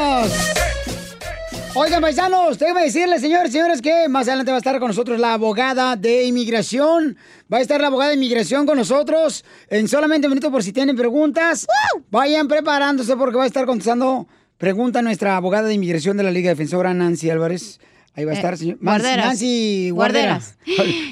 Oigan, 1.75 2.01
paisanos, 2.01 2.59
déjenme 2.59 2.83
decirles, 2.83 3.21
señores 3.21 3.49
y 3.49 3.53
señores, 3.53 3.81
que 3.81 4.07
más 4.07 4.27
adelante 4.27 4.51
va 4.51 4.57
a 4.57 4.59
estar 4.59 4.79
con 4.79 4.89
nosotros 4.89 5.19
la 5.19 5.33
abogada 5.33 5.95
de 5.95 6.23
inmigración. 6.25 7.17
Va 7.51 7.57
a 7.57 7.61
estar 7.61 7.81
la 7.81 7.87
abogada 7.87 8.11
de 8.11 8.15
inmigración 8.15 8.67
con 8.67 8.77
nosotros 8.77 9.43
en 9.69 9.87
solamente 9.87 10.27
un 10.27 10.33
minuto 10.33 10.51
por 10.51 10.61
si 10.61 10.71
tienen 10.71 10.95
preguntas. 10.95 11.65
Vayan 12.11 12.47
preparándose 12.47 13.17
porque 13.17 13.37
va 13.37 13.45
a 13.45 13.47
estar 13.47 13.65
contestando 13.65 14.27
pregunta 14.59 15.01
nuestra 15.01 15.35
abogada 15.35 15.67
de 15.67 15.73
inmigración 15.73 16.15
de 16.15 16.21
la 16.21 16.29
Liga 16.29 16.51
Defensora, 16.51 16.93
Nancy 16.93 17.31
Álvarez. 17.31 17.79
Ahí 18.15 18.25
va 18.25 18.31
a 18.31 18.35
Eh, 18.35 18.37
estar, 18.37 18.55
señor. 18.57 18.77
Guarderas. 18.79 19.25
Nancy 19.25 19.89
Guarderas. 19.91 20.55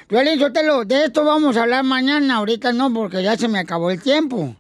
Violín, 0.08 0.38
Sotelo, 0.40 0.84
de 0.84 1.04
esto 1.04 1.24
vamos 1.24 1.56
a 1.56 1.62
hablar 1.62 1.84
mañana, 1.84 2.36
ahorita 2.36 2.72
no, 2.72 2.92
porque 2.92 3.22
ya 3.22 3.36
se 3.36 3.46
me 3.48 3.58
acabó 3.60 3.90
el 3.90 4.02
tiempo. 4.02 4.56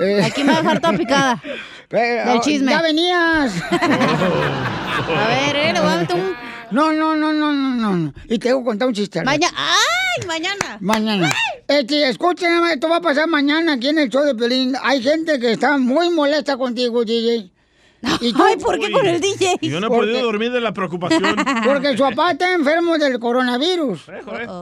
Eh, 0.00 0.22
Aquí 0.24 0.44
me 0.44 0.52
va 0.52 0.58
a 0.58 0.62
dejar 0.62 0.80
toda 0.80 0.96
picada. 0.98 1.42
pero, 1.88 2.30
Del 2.30 2.40
chisme. 2.40 2.70
Ya 2.72 2.82
venías. 2.82 3.52
A 3.70 5.26
ver, 5.28 5.56
eh, 5.56 5.72
le 5.72 5.80
voy 5.80 5.92
a 5.92 5.96
meter 5.96 6.16
un... 6.16 6.53
No, 6.74 6.92
no, 6.92 7.14
no, 7.14 7.32
no, 7.32 7.52
no, 7.52 7.96
no. 7.96 8.14
Y 8.28 8.38
te 8.38 8.52
voy 8.52 8.62
a 8.62 8.64
contar 8.64 8.88
un 8.88 8.94
chiste. 8.94 9.22
Mañana. 9.22 9.54
¡Ay! 9.56 10.26
Mañana. 10.26 10.78
Mañana. 10.80 11.30
Este, 11.68 12.08
escuchen, 12.08 12.50
esto 12.66 12.88
va 12.88 12.96
a 12.96 13.00
pasar 13.00 13.28
mañana 13.28 13.74
aquí 13.74 13.88
en 13.88 13.98
el 13.98 14.08
show 14.10 14.24
de 14.24 14.34
Pelín. 14.34 14.74
Hay 14.82 15.02
gente 15.02 15.38
que 15.38 15.52
está 15.52 15.78
muy 15.78 16.10
molesta 16.10 16.56
contigo, 16.56 17.04
DJ. 17.04 17.50
¿Y 18.20 18.32
tú? 18.34 18.42
Ay, 18.42 18.56
¿por 18.56 18.78
qué 18.78 18.90
con 18.92 19.06
el 19.06 19.18
DJ? 19.20 19.56
Y 19.62 19.70
yo 19.70 19.80
no 19.80 19.86
he 19.86 19.90
Porque- 19.90 20.06
podido 20.12 20.24
dormir 20.26 20.52
de 20.52 20.60
la 20.60 20.72
preocupación. 20.74 21.22
Porque 21.64 21.96
su 21.96 22.02
papá 22.02 22.32
está 22.32 22.52
enfermo 22.52 22.98
del 22.98 23.18
coronavirus. 23.18 24.02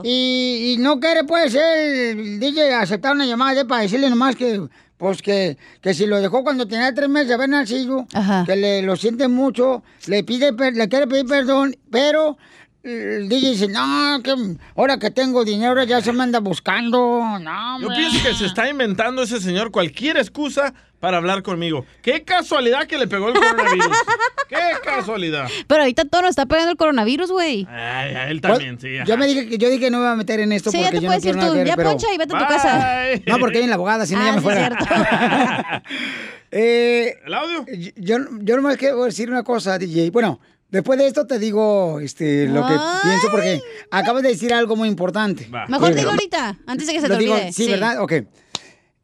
Y, 0.03 0.73
y 0.73 0.77
no 0.77 0.99
quiere, 0.99 1.23
pues, 1.25 1.53
el 1.55 2.39
DJ 2.39 2.73
aceptar 2.75 3.11
una 3.13 3.25
llamada 3.25 3.53
de 3.55 3.65
para 3.65 3.81
decirle 3.81 4.09
nomás 4.09 4.35
que, 4.37 4.61
pues, 4.97 5.21
que, 5.21 5.57
que 5.81 5.93
si 5.93 6.05
lo 6.05 6.21
dejó 6.21 6.43
cuando 6.43 6.67
tenía 6.67 6.93
tres 6.93 7.09
meses 7.09 7.27
de 7.29 7.33
haber 7.33 7.49
nacido, 7.49 8.07
que 8.45 8.55
le 8.55 8.81
lo 8.81 8.95
siente 8.95 9.27
mucho, 9.27 9.83
le 10.07 10.23
pide, 10.23 10.51
le 10.71 10.87
quiere 10.89 11.07
pedir 11.07 11.25
perdón, 11.25 11.75
pero 11.89 12.37
el 12.83 13.29
DJ 13.29 13.49
dice, 13.51 13.67
no, 13.69 14.21
que 14.23 14.33
ahora 14.75 14.99
que 14.99 15.09
tengo 15.09 15.45
dinero 15.45 15.81
ya 15.83 16.01
se 16.01 16.11
me 16.11 16.23
anda 16.23 16.39
buscando, 16.39 17.21
no, 17.39 17.79
Yo 17.79 17.87
hombre". 17.87 17.95
pienso 17.97 18.27
que 18.27 18.33
se 18.35 18.45
está 18.45 18.69
inventando 18.69 19.23
ese 19.23 19.39
señor 19.39 19.71
cualquier 19.71 20.17
excusa 20.17 20.73
para 21.03 21.17
hablar 21.17 21.43
conmigo. 21.43 21.85
Qué 22.01 22.23
casualidad 22.23 22.87
que 22.87 22.97
le 22.97 23.07
pegó 23.09 23.27
el 23.27 23.33
coronavirus. 23.33 23.87
Qué 24.47 24.55
casualidad. 24.85 25.49
Pero 25.67 25.81
ahorita 25.81 26.05
todo 26.05 26.21
nos 26.21 26.29
está 26.29 26.45
pegando 26.45 26.71
el 26.71 26.77
coronavirus, 26.77 27.29
güey. 27.29 27.67
Ay, 27.69 28.15
a 28.15 28.29
él 28.29 28.39
también, 28.39 28.79
sí. 28.79 28.87
Yo 29.05 29.17
me 29.17 29.27
dije 29.27 29.49
que 29.49 29.57
yo 29.57 29.67
dije 29.67 29.81
que 29.81 29.91
no 29.91 29.97
me 29.97 30.03
iba 30.05 30.13
a 30.13 30.15
meter 30.15 30.39
en 30.39 30.53
esto 30.53 30.71
Sí, 30.71 30.77
ya 30.77 30.83
porque 30.85 30.99
te 30.99 31.03
yo 31.03 31.09
puedes 31.09 31.25
no 31.25 31.31
quiero 31.33 31.41
ir 31.45 31.51
tú. 31.51 31.57
ver, 31.57 31.67
Ya 31.67 31.75
pero- 31.75 31.89
poncha 31.89 32.07
y 32.13 32.17
vete 32.17 32.33
a 32.33 32.39
tu 32.39 32.45
casa. 32.47 32.99
No, 33.25 33.37
porque 33.37 33.57
hay 33.57 33.63
en 33.65 33.69
la 33.69 33.75
abogada, 33.75 34.05
si 34.05 34.15
no 34.15 34.21
Ah, 34.21 34.25
ya 34.27 34.31
me 34.31 34.37
sí, 34.37 34.43
fuera. 34.45 35.83
Eh, 36.51 37.15
¿El 37.25 37.33
audio? 37.33 37.65
Yo, 37.97 38.17
yo 38.39 38.55
nomás 38.55 38.77
quiero 38.77 39.03
decir 39.03 39.29
una 39.29 39.43
cosa, 39.43 39.77
DJ. 39.77 40.09
Bueno, 40.11 40.39
después 40.69 40.97
de 40.99 41.07
esto 41.07 41.27
te 41.27 41.37
digo 41.37 41.99
este, 41.99 42.47
lo 42.47 42.65
que 42.65 42.75
Ay. 42.79 42.99
pienso 43.03 43.27
porque 43.29 43.59
acabas 43.91 44.23
de 44.23 44.29
decir 44.29 44.53
algo 44.53 44.77
muy 44.77 44.87
importante. 44.87 45.49
Mejor 45.67 45.89
Sí, 45.89 45.95
¿verdad? 45.95 46.11
ahorita, 46.11 46.55
antes 46.65 46.87
de 46.87 46.93
que 46.93 47.01
se 47.01 47.07
Lo 47.09 47.15
te 47.17 47.19
digo- 47.23 47.33
olvide. 47.33 47.51
sí, 47.51 47.67
¿verdad? 47.69 48.01
Ok. 48.01 48.13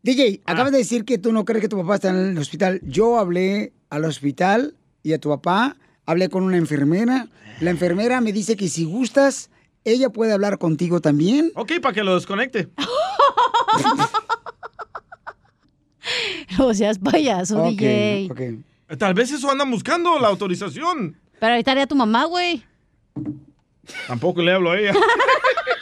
DJ, 0.03 0.41
Ah. 0.45 0.53
acabas 0.53 0.71
de 0.71 0.77
decir 0.79 1.03
que 1.05 1.17
tú 1.17 1.31
no 1.31 1.45
crees 1.45 1.61
que 1.61 1.67
tu 1.69 1.77
papá 1.77 1.95
está 1.95 2.09
en 2.09 2.29
el 2.31 2.37
hospital. 2.37 2.79
Yo 2.83 3.17
hablé 3.19 3.73
al 3.89 4.05
hospital 4.05 4.75
y 5.03 5.13
a 5.13 5.19
tu 5.19 5.29
papá, 5.29 5.75
hablé 6.05 6.29
con 6.29 6.43
una 6.43 6.57
enfermera. 6.57 7.27
La 7.59 7.71
enfermera 7.71 8.21
me 8.21 8.31
dice 8.31 8.55
que 8.55 8.69
si 8.69 8.85
gustas, 8.85 9.49
ella 9.83 10.09
puede 10.09 10.31
hablar 10.33 10.57
contigo 10.57 11.01
también. 11.01 11.51
Ok, 11.55 11.73
para 11.81 11.93
que 11.93 12.03
lo 12.03 12.15
desconecte. 12.15 12.69
No 16.57 16.73
seas 16.73 16.97
payaso, 16.97 17.61
Ok, 17.63 17.69
DJ. 17.77 18.29
ok. 18.31 18.41
Tal 18.97 19.13
vez 19.13 19.31
eso 19.31 19.51
andan 19.51 19.69
buscando, 19.69 20.17
la 20.19 20.27
autorización. 20.29 21.15
Pero 21.39 21.53
ahí 21.53 21.59
estaría 21.59 21.85
tu 21.87 21.95
mamá, 21.95 22.25
güey. 22.25 22.63
Tampoco 24.07 24.41
le 24.41 24.51
hablo 24.53 24.71
a 24.71 24.79
ella. 24.79 24.93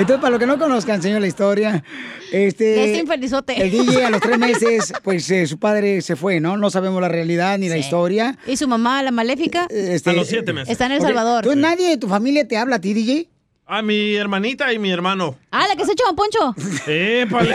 Entonces, 0.00 0.20
para 0.22 0.30
los 0.30 0.40
que 0.40 0.46
no 0.46 0.58
conozcan, 0.58 1.02
señor, 1.02 1.20
la 1.20 1.26
historia, 1.26 1.84
este... 2.32 2.84
Este 2.84 2.98
infelizote. 3.00 3.62
El 3.62 3.70
DJ 3.70 4.06
a 4.06 4.10
los 4.10 4.22
tres 4.22 4.38
meses, 4.48 4.94
pues 5.02 5.30
eh, 5.30 5.46
su 5.46 5.58
padre 5.58 6.00
se 6.00 6.16
fue, 6.16 6.40
¿no? 6.40 6.56
No 6.56 6.70
sabemos 6.70 7.02
la 7.02 7.08
realidad 7.08 7.58
ni 7.58 7.68
la 7.68 7.76
historia. 7.76 8.38
¿Y 8.46 8.56
su 8.56 8.66
mamá, 8.66 9.02
la 9.02 9.10
maléfica? 9.10 9.66
Este, 9.68 10.08
A 10.08 10.12
los 10.14 10.26
siete 10.26 10.54
meses. 10.54 10.70
Está 10.70 10.86
en 10.86 10.92
El 10.92 11.02
Salvador. 11.02 11.44
¿Tú 11.44 11.54
nadie 11.54 11.90
de 11.90 11.98
tu 11.98 12.08
familia 12.08 12.48
te 12.48 12.56
habla 12.56 12.76
a 12.76 12.80
ti, 12.80 12.94
DJ? 12.94 13.28
A 13.66 13.82
mi 13.82 14.14
hermanita 14.14 14.72
y 14.72 14.78
mi 14.78 14.90
hermano. 14.90 15.36
Ah, 15.50 15.66
la 15.68 15.76
que 15.76 15.84
se 15.84 15.92
echó 15.92 16.04
a 16.08 16.16
Poncho. 16.16 16.54
¡Épale! 16.86 17.54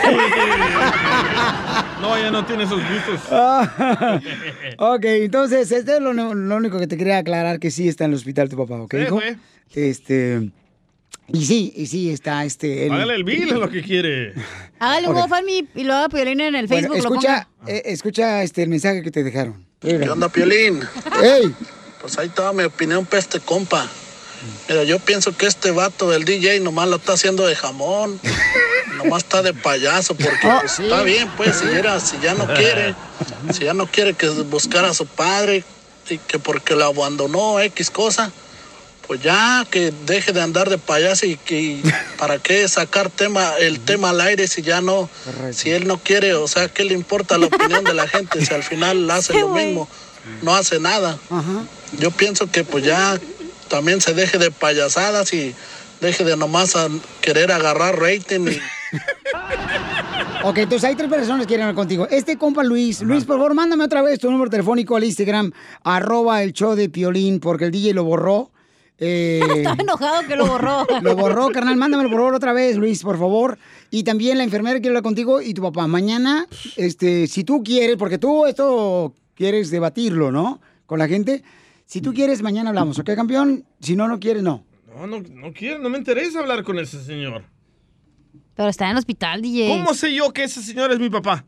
No, 2.00 2.16
ella 2.16 2.30
no 2.30 2.46
tiene 2.46 2.64
esos 2.64 2.80
gustos. 2.80 3.22
Ah, 3.32 4.22
ok, 4.78 5.04
entonces, 5.04 5.72
este 5.72 5.96
es 5.96 6.00
lo, 6.00 6.14
lo 6.14 6.56
único 6.56 6.78
que 6.78 6.86
te 6.86 6.96
quería 6.96 7.18
aclarar, 7.18 7.60
que 7.60 7.72
sí 7.72 7.88
está 7.88 8.06
en 8.06 8.12
el 8.12 8.18
hospital 8.18 8.50
tu 8.50 8.56
papá, 8.56 8.76
¿ok, 8.82 8.94
Sí, 8.94 9.02
hijo? 9.02 9.20
Este... 9.74 10.52
Y 11.27 11.45
sí, 11.45 11.73
y 11.76 11.88
sí 11.88 12.11
está 12.11 12.45
este... 12.45 12.85
el- 12.85 12.91
Hágale 12.93 13.15
el 13.15 13.23
bill, 13.23 13.49
lo 13.60 13.69
que 13.69 13.81
quiere. 13.81 14.34
Hágale 14.80 15.07
un. 15.10 15.15
GoFundMe 15.15 15.65
y 15.76 15.84
lo 15.84 15.93
haga 15.95 16.10
Piolín 16.10 16.39
en 16.41 16.56
el 16.56 16.68
Bueno, 16.68 16.89
Facebook. 16.89 17.03
lo 17.03 17.15
escucha, 17.15 17.47
ponga. 17.60 17.72
eh, 17.73 17.81
escucha 17.85 18.43
este, 18.43 18.64
el 18.64 18.69
mensaje 18.69 19.02
que 19.02 19.11
te 19.11 19.23
dejaron. 19.23 19.65
¿Qué 19.80 19.95
onda, 20.10 20.30
Piolín? 20.30 20.81
¡Ey! 21.23 21.53
Pues 22.02 22.18
ahí 22.19 22.27
estaba 22.27 22.53
mi 22.53 22.64
opinión 22.64 23.06
para 23.06 23.19
este 23.19 23.39
compa. 23.39 23.88
Mira, 24.69 24.84
yo 24.84 24.99
pienso 24.99 25.35
que 25.35 25.47
este 25.47 25.72
vato 25.72 26.10
del 26.11 26.23
DJ 26.26 26.60
nomás 26.60 26.88
lo 26.89 26.97
está 26.97 27.14
haciendo 27.14 27.47
de 27.47 27.56
jamón. 27.56 28.19
Nomás 28.97 29.23
está 29.23 29.41
de 29.41 29.53
payaso, 29.53 30.15
porque 30.15 30.47
Oh, 30.47 30.60
pues, 30.61 30.80
está 30.80 31.02
bien, 31.03 31.27
pues, 31.35 31.57
si, 31.57 31.65
era, 31.68 31.99
si 31.99 32.18
ya 32.22 32.34
no 32.34 32.45
quiere, 32.56 32.95
si 33.52 33.65
ya 33.65 33.73
no 33.73 33.88
quiere 33.88 34.14
que 34.14 34.30
buscar 34.30 34.85
a 34.85 34.93
su 34.93 35.06
padre 35.06 35.64
y 36.10 36.18
que 36.18 36.39
porque 36.39 36.76
lo 36.76 36.85
abandonó 36.85 37.60
X 37.60 37.89
cosa, 37.89 38.31
pues 39.07 39.22
ya 39.22 39.65
que 39.69 39.91
deje 40.06 40.32
de 40.34 40.41
andar 40.41 40.69
de 40.69 40.77
payaso 40.77 41.26
y 41.26 41.36
que 41.38 41.82
para 42.18 42.40
qué 42.40 42.68
sacar 42.68 43.10
tema 43.10 43.53
el 43.60 43.80
tema 43.80 44.10
al 44.11 44.22
aire 44.22 44.48
si 44.48 44.61
ya 44.61 44.82
no 44.82 45.10
si 45.52 45.69
él 45.72 45.88
no 45.88 45.98
quiere 45.98 46.34
o 46.34 46.48
sea 46.48 46.68
qué 46.69 46.84
le 46.84 46.94
importa 46.94 47.38
la 47.38 47.48
opinión 47.48 47.84
de 47.84 47.94
la 47.94 48.07
gente 48.07 48.45
si 48.45 48.53
al 48.53 48.64
final 48.64 49.10
hace 49.11 49.34
Sí, 49.34 49.40
lo 49.40 49.49
mismo 49.49 49.88
no 50.41 50.56
hace 50.56 50.80
nada. 50.80 51.19
Yo 51.99 52.10
pienso 52.10 52.48
que 52.49 52.64
pues 52.64 52.84
ya 52.84 53.15
también 53.68 54.02
se 54.02 54.14
deje 54.15 54.40
de 54.40 54.49
payasadas 54.49 55.32
y 55.34 55.53
deje 56.02 56.23
de 56.23 56.36
nomás 56.36 56.76
a- 56.76 56.90
querer 57.22 57.52
agarrar 57.52 57.99
rating 57.99 58.48
y 58.48 58.60
Ok, 60.44 60.60
entonces 60.60 60.88
hay 60.88 60.95
tres 60.95 61.10
personas 61.10 61.41
que 61.41 61.48
quieren 61.48 61.64
hablar 61.65 61.76
contigo. 61.76 62.07
Este 62.10 62.38
compa 62.38 62.64
Luis, 62.64 63.02
Luis, 63.02 63.23
por 63.26 63.38
favor, 63.38 63.53
mándame 63.56 63.84
otra 63.84 64.02
vez 64.03 64.19
tu 64.19 64.30
número 64.30 64.49
telefónico 64.49 64.95
al 64.95 65.03
Instagram, 65.03 65.52
arroba 65.84 66.44
el 66.44 66.53
show 66.53 66.76
de 66.76 66.88
Piolín, 66.90 67.40
porque 67.40 67.65
el 67.65 67.72
DJ 67.72 67.94
lo 67.94 68.03
borró. 68.03 68.52
Eh, 68.98 69.42
Estaba 69.58 69.82
enojado 69.82 70.28
que 70.28 70.36
lo 70.36 70.46
borró. 70.46 70.86
Lo 71.02 71.16
borró, 71.16 71.50
carnal. 71.50 71.76
Mándamelo 71.76 72.10
por 72.10 72.20
favor 72.20 72.36
otra 72.36 72.54
vez, 72.54 72.78
Luis, 72.78 73.04
por 73.04 73.18
favor. 73.18 73.58
Y 73.92 74.04
también 74.04 74.38
la 74.38 74.44
enfermera 74.44 74.76
quiere 74.76 74.90
hablar 74.90 75.04
contigo 75.04 75.42
y 75.42 75.54
tu 75.54 75.62
papá. 75.62 75.88
Mañana, 75.88 76.48
este, 76.78 77.28
si 77.28 77.44
tú 77.44 77.64
quieres, 77.64 77.98
porque 77.98 78.18
tú 78.18 78.46
esto 78.46 79.14
quieres 79.36 79.70
debatirlo, 79.70 80.32
¿no? 80.32 80.62
Con 80.86 81.00
la 81.00 81.08
gente. 81.08 81.44
Si 81.86 82.02
tú 82.02 82.14
quieres, 82.14 82.42
mañana 82.42 82.70
hablamos, 82.70 82.98
¿ok, 82.98 83.14
campeón? 83.16 83.66
Si 83.80 83.96
no, 83.96 84.08
no 84.08 84.20
quieres, 84.20 84.42
no. 84.42 84.64
No, 84.96 85.06
no, 85.08 85.22
no 85.22 85.54
quiero, 85.54 85.80
no 85.80 85.90
me 85.90 85.98
interesa 85.98 86.40
hablar 86.40 86.64
con 86.64 86.80
ese 86.80 87.04
señor. 87.04 87.44
Pero 88.56 88.70
está 88.70 88.86
en 88.86 88.92
el 88.92 88.98
hospital, 88.98 89.42
DJ. 89.42 89.68
¿Cómo 89.68 89.94
sé 89.94 90.14
yo 90.14 90.32
que 90.32 90.46
ese 90.46 90.64
señor 90.64 90.92
es 90.92 91.00
mi 91.00 91.10
papá? 91.10 91.46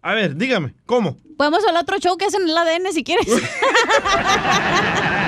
A 0.00 0.14
ver, 0.14 0.36
dígame, 0.36 0.74
¿cómo? 0.84 1.18
Podemos 1.36 1.64
hablar 1.64 1.82
otro 1.82 1.98
show 1.98 2.16
que 2.16 2.24
hacen 2.24 2.42
en 2.42 2.48
el 2.48 2.56
ADN 2.56 2.92
si 2.92 3.04
quieres. 3.04 3.26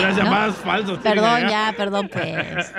De 0.00 0.06
las 0.06 0.16
No. 0.16 0.22
llamadas 0.24 0.56
falsas. 0.56 0.98
perdón, 0.98 1.48
ya, 1.48 1.74
perdón, 1.76 2.08
pues. 2.12 2.72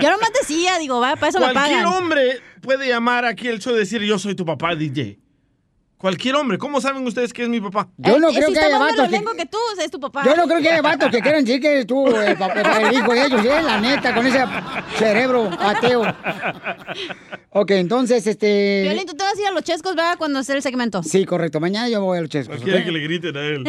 Yo 0.00 0.10
nomás 0.10 0.30
decía, 0.40 0.78
digo, 0.78 1.00
va, 1.00 1.16
para 1.16 1.28
eso 1.28 1.38
me 1.40 1.52
Cualquier 1.52 1.82
pagan. 1.82 1.86
hombre 1.86 2.40
puede 2.60 2.88
llamar 2.88 3.24
aquí 3.24 3.48
el 3.48 3.58
show 3.60 3.74
y 3.74 3.78
decir 3.78 4.02
yo 4.02 4.18
soy 4.18 4.34
tu 4.34 4.44
papá, 4.44 4.74
DJ. 4.74 5.18
Cualquier 5.98 6.34
hombre. 6.36 6.58
¿Cómo 6.58 6.80
saben 6.80 7.06
ustedes 7.06 7.32
que 7.32 7.42
es 7.44 7.48
mi 7.48 7.60
papá? 7.60 7.88
Yo 7.96 8.18
no 8.18 8.28
Eh, 8.28 8.34
creo 8.34 8.48
si 8.48 8.54
que 8.54 8.60
haya 8.60 8.78
vatos 8.78 9.08
que... 9.08 9.24
que 9.36 9.46
tú, 9.46 9.58
es 9.82 9.90
tu 9.90 9.98
papá. 9.98 10.22
Yo 10.26 10.36
no 10.36 10.46
creo 10.46 10.60
que 10.60 10.68
haya 10.68 10.82
vatos 10.82 11.10
que 11.10 11.20
quieran 11.20 11.44
decir 11.44 11.60
que 11.60 11.72
eres 11.72 11.86
tú 11.86 12.06
el, 12.14 12.36
papá, 12.36 12.80
el 12.82 12.92
hijo 12.94 13.12
de 13.14 13.24
ellos, 13.26 13.44
¿eh? 13.44 13.62
La 13.64 13.80
neta, 13.80 14.14
con 14.14 14.26
ese 14.26 14.44
cerebro 14.98 15.50
ateo. 15.58 16.02
Ok, 17.50 17.70
entonces, 17.70 18.26
este... 18.26 18.82
Violín, 18.82 19.06
tú 19.06 19.14
te 19.14 19.24
vas 19.24 19.36
a 19.36 19.40
ir 19.40 19.46
a 19.46 19.50
los 19.52 19.62
chescos, 19.62 19.94
¿verdad? 19.96 20.16
Cuando 20.18 20.40
esté 20.40 20.52
el 20.52 20.62
segmento. 20.62 21.02
Sí, 21.02 21.24
correcto. 21.24 21.60
Mañana 21.60 21.88
yo 21.88 22.02
voy 22.02 22.18
a 22.18 22.20
los 22.20 22.28
chescos. 22.30 22.58
No 22.58 22.64
quiere 22.64 22.84
que 22.84 22.92
le 22.92 23.00
griten 23.00 23.36
a 23.36 23.40
él. 23.40 23.64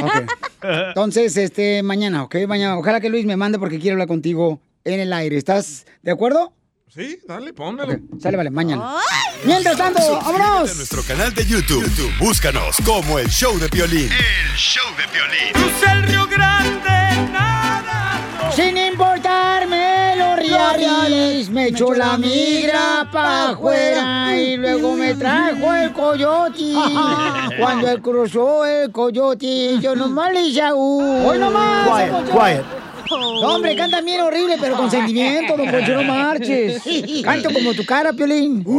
Entonces, 0.89 1.37
este, 1.37 1.81
mañana, 1.83 2.23
¿ok? 2.23 2.35
Mañana. 2.47 2.77
Ojalá 2.77 2.99
que 2.99 3.09
Luis 3.09 3.25
me 3.25 3.37
mande 3.37 3.57
porque 3.59 3.77
quiere 3.79 3.93
hablar 3.93 4.07
contigo 4.09 4.59
en 4.83 4.99
el 4.99 5.13
aire. 5.13 5.37
¿Estás 5.37 5.85
de 6.01 6.11
acuerdo? 6.11 6.51
Sí, 6.93 7.19
dale, 7.27 7.53
pónmelo. 7.53 7.99
Sale, 8.19 8.37
vale, 8.37 8.49
mañana. 8.49 8.95
Mientras 9.43 9.77
tanto, 9.77 9.99
a 9.99 10.31
vámonos. 10.31 10.75
nuestro 10.77 11.03
canal 11.03 11.33
de 11.33 11.45
YouTube. 11.45 11.83
YouTube, 11.83 12.17
Búscanos 12.17 12.77
como 12.85 13.19
el 13.19 13.27
show 13.29 13.59
de 13.59 13.67
violín. 13.67 14.09
El 14.09 14.55
show 14.57 14.85
de 14.95 15.03
violín. 15.11 15.53
Crucé 15.53 15.91
el 15.91 16.03
Río 16.03 16.25
Grande, 16.27 17.31
nada. 17.31 18.51
Sin 18.55 18.77
importarme 18.77 20.15
los 20.15 20.37
reales, 20.37 21.49
me 21.49 21.67
echó 21.67 21.93
la 21.93 22.17
migra 22.17 23.07
pa' 23.11 23.49
afuera 23.49 24.35
y 24.37 24.55
luego 24.55 24.95
me 24.95 25.13
trajo 25.13 25.73
el 25.73 25.91
coyote. 25.91 26.73
Cuando 27.59 27.91
él 27.91 28.01
cruzó 28.01 28.65
el 28.65 28.91
coyote, 28.93 29.77
yo 29.81 29.93
nomás 29.93 30.31
le 30.31 30.41
hice 30.41 30.71
uh. 30.73 31.27
¡Hoy 31.27 31.37
nomás! 31.37 31.85
Quiet, 31.89 32.31
quiet. 32.31 32.86
No, 33.09 33.55
hombre, 33.55 33.75
canta 33.75 34.01
bien 34.01 34.21
horrible, 34.21 34.57
pero 34.59 34.75
con 34.75 34.89
sentimiento, 34.91 35.55
don 35.57 35.69
Poncho, 35.69 35.93
no 35.95 36.03
marches. 36.03 36.81
Canto 37.23 37.49
como 37.53 37.73
tu 37.73 37.85
cara, 37.85 38.13
Piolín. 38.13 38.63
Don 38.63 38.75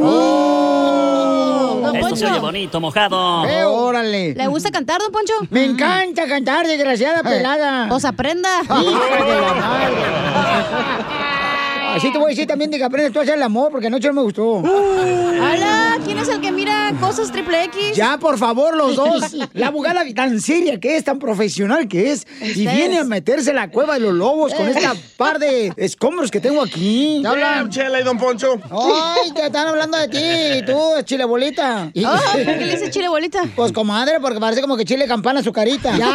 Esto 1.96 2.16
se 2.16 2.24
oye 2.24 2.32
Poncho. 2.34 2.40
bonito, 2.42 2.80
mojado. 2.80 3.44
Eh, 3.46 3.64
órale. 3.64 4.34
¿Le 4.34 4.46
gusta 4.48 4.70
cantar, 4.70 5.00
don 5.00 5.10
Poncho? 5.12 5.32
Me 5.50 5.64
encanta 5.64 6.26
cantar, 6.26 6.66
desgraciada 6.66 7.22
pelada. 7.22 7.86
Pues 7.88 8.04
aprenda. 8.04 8.48
Hija 8.62 9.24
de 9.24 9.40
la 9.40 9.54
madre. 9.54 11.38
Así 11.96 12.12
te 12.12 12.18
voy 12.18 12.26
a 12.26 12.28
decir 12.30 12.46
también 12.46 12.70
de 12.70 12.78
que 12.78 12.84
aprendes 12.84 13.12
tú 13.12 13.18
a 13.18 13.22
hacer 13.22 13.34
el 13.34 13.42
amor, 13.42 13.70
porque 13.70 13.86
anoche 13.88 14.08
no 14.08 14.14
me 14.14 14.22
gustó. 14.22 14.58
¡Hala! 14.62 15.98
¿Quién 16.04 16.18
es 16.18 16.28
el 16.28 16.40
que 16.40 16.52
mira 16.52 16.92
cosas 17.00 17.30
triple 17.32 17.64
X? 17.64 17.94
Ya, 17.94 18.18
por 18.18 18.38
favor, 18.38 18.76
los 18.76 18.96
dos. 18.96 19.34
La 19.52 19.68
abogada 19.68 20.02
tan 20.14 20.40
seria 20.40 20.78
que 20.80 20.96
es, 20.96 21.04
tan 21.04 21.18
profesional 21.18 21.88
que 21.88 22.12
es, 22.12 22.26
y 22.40 22.50
Ustedes. 22.50 22.74
viene 22.76 22.98
a 22.98 23.04
meterse 23.04 23.50
en 23.50 23.56
la 23.56 23.70
cueva 23.70 23.94
de 23.94 24.00
los 24.00 24.14
lobos 24.14 24.54
con 24.54 24.68
esta 24.68 24.94
par 25.16 25.38
de 25.38 25.72
escombros 25.76 26.30
que 26.30 26.40
tengo 26.40 26.62
aquí. 26.62 27.18
¿Te 27.22 27.28
hablan? 27.28 27.68
Chela 27.70 28.00
y 28.00 28.04
Don 28.04 28.18
Poncho. 28.18 28.58
Ay, 28.70 29.32
te 29.32 29.46
están 29.46 29.68
hablando 29.68 29.98
de 29.98 30.08
ti, 30.08 30.62
tú, 30.66 30.78
chile 31.04 31.24
bolita. 31.24 31.90
Oh, 32.04 32.18
¿por 32.32 32.44
qué 32.44 32.56
le 32.56 32.70
dice 32.70 32.90
chile 32.90 33.08
bolita? 33.08 33.42
Pues 33.56 33.72
comadre, 33.72 34.20
porque 34.20 34.38
parece 34.38 34.60
como 34.60 34.76
que 34.76 34.84
chile 34.84 35.06
campana 35.06 35.42
su 35.42 35.52
carita. 35.52 35.96
Ya. 35.96 36.08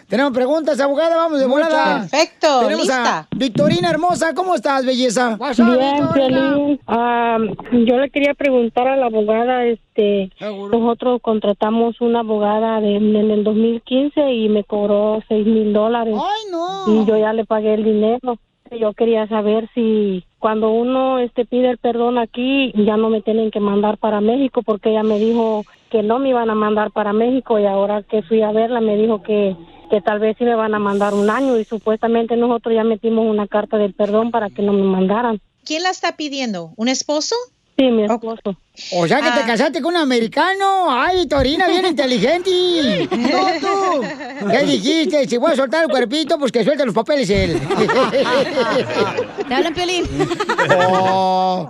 Tenemos 0.08 0.32
preguntas, 0.32 0.78
abogada, 0.80 1.16
vamos 1.16 1.38
de 1.40 1.46
volada. 1.46 2.00
Perfecto, 2.08 2.60
Tenemos 2.60 2.86
lista. 2.86 3.18
a 3.20 3.26
Victorina 3.36 3.90
hermosa, 3.90 4.34
¿cómo 4.34 4.54
estás, 4.54 4.84
belleza? 4.86 5.36
Bien, 5.58 6.08
Piolín. 6.14 6.80
Ah, 6.86 7.38
yo 7.72 7.98
le 7.98 8.10
quería 8.10 8.34
preguntar 8.34 8.86
a 8.88 8.96
la 8.96 9.06
abogada, 9.06 9.64
este, 9.64 10.30
nosotros 10.40 11.20
contratamos 11.22 12.00
una 12.00 12.20
abogada 12.20 12.80
de- 12.80 12.96
en 12.96 13.16
el 13.30 13.44
2015 13.44 14.32
y 14.32 14.48
me 14.48 14.64
cobró 14.64 15.22
seis 15.28 15.46
mil 15.46 15.72
dólares. 15.72 16.14
¡Ay, 16.16 16.50
no! 16.50 17.02
Y 17.02 17.06
yo 17.06 17.16
ya 17.18 17.32
le 17.32 17.44
pagué 17.44 17.74
el 17.74 17.84
dinero. 17.84 18.38
Yo 18.80 18.92
quería 18.94 19.28
saber 19.28 19.68
si 19.74 20.24
cuando 20.46 20.70
uno 20.70 21.18
este 21.18 21.44
pide 21.44 21.70
el 21.70 21.78
perdón 21.78 22.18
aquí 22.18 22.72
ya 22.76 22.96
no 22.96 23.10
me 23.10 23.20
tienen 23.20 23.50
que 23.50 23.58
mandar 23.58 23.98
para 23.98 24.20
México 24.20 24.62
porque 24.62 24.90
ella 24.90 25.02
me 25.02 25.18
dijo 25.18 25.64
que 25.90 26.04
no 26.04 26.20
me 26.20 26.28
iban 26.28 26.48
a 26.50 26.54
mandar 26.54 26.92
para 26.92 27.12
México 27.12 27.58
y 27.58 27.66
ahora 27.66 28.04
que 28.04 28.22
fui 28.22 28.42
a 28.42 28.52
verla 28.52 28.80
me 28.80 28.96
dijo 28.96 29.24
que 29.24 29.56
que 29.90 30.00
tal 30.00 30.20
vez 30.20 30.36
sí 30.38 30.44
me 30.44 30.54
van 30.54 30.72
a 30.72 30.78
mandar 30.78 31.14
un 31.14 31.30
año 31.30 31.58
y 31.58 31.64
supuestamente 31.64 32.36
nosotros 32.36 32.76
ya 32.76 32.84
metimos 32.84 33.26
una 33.26 33.48
carta 33.48 33.76
del 33.76 33.92
perdón 33.92 34.30
para 34.30 34.48
que 34.48 34.62
no 34.62 34.72
me 34.72 34.84
mandaran. 34.84 35.40
¿Quién 35.64 35.82
la 35.82 35.90
está 35.90 36.16
pidiendo? 36.16 36.72
¿Un 36.76 36.86
esposo? 36.86 37.34
Sí, 37.78 37.82
mi 37.90 38.04
esposo. 38.04 38.56
O 38.92 39.06
sea 39.06 39.18
que 39.18 39.30
te 39.30 39.40
Ah. 39.40 39.46
casaste 39.46 39.82
con 39.82 39.94
un 39.94 40.00
americano. 40.00 40.86
Ay, 40.90 41.18
Victorina, 41.20 41.66
bien 41.68 41.84
inteligente. 41.86 43.06
No, 43.10 43.46
tú. 43.60 44.48
¿Qué 44.50 44.58
dijiste? 44.64 45.28
Si 45.28 45.36
voy 45.36 45.52
a 45.52 45.56
soltar 45.56 45.84
el 45.84 45.90
cuerpito, 45.90 46.38
pues 46.38 46.52
que 46.52 46.64
suelte 46.64 46.86
los 46.86 46.94
papeles 46.94 47.28
él. 47.28 47.60
Te 49.48 49.54
hablan, 49.54 49.74
Piolín. 49.74 50.04
Oh. 50.88 51.68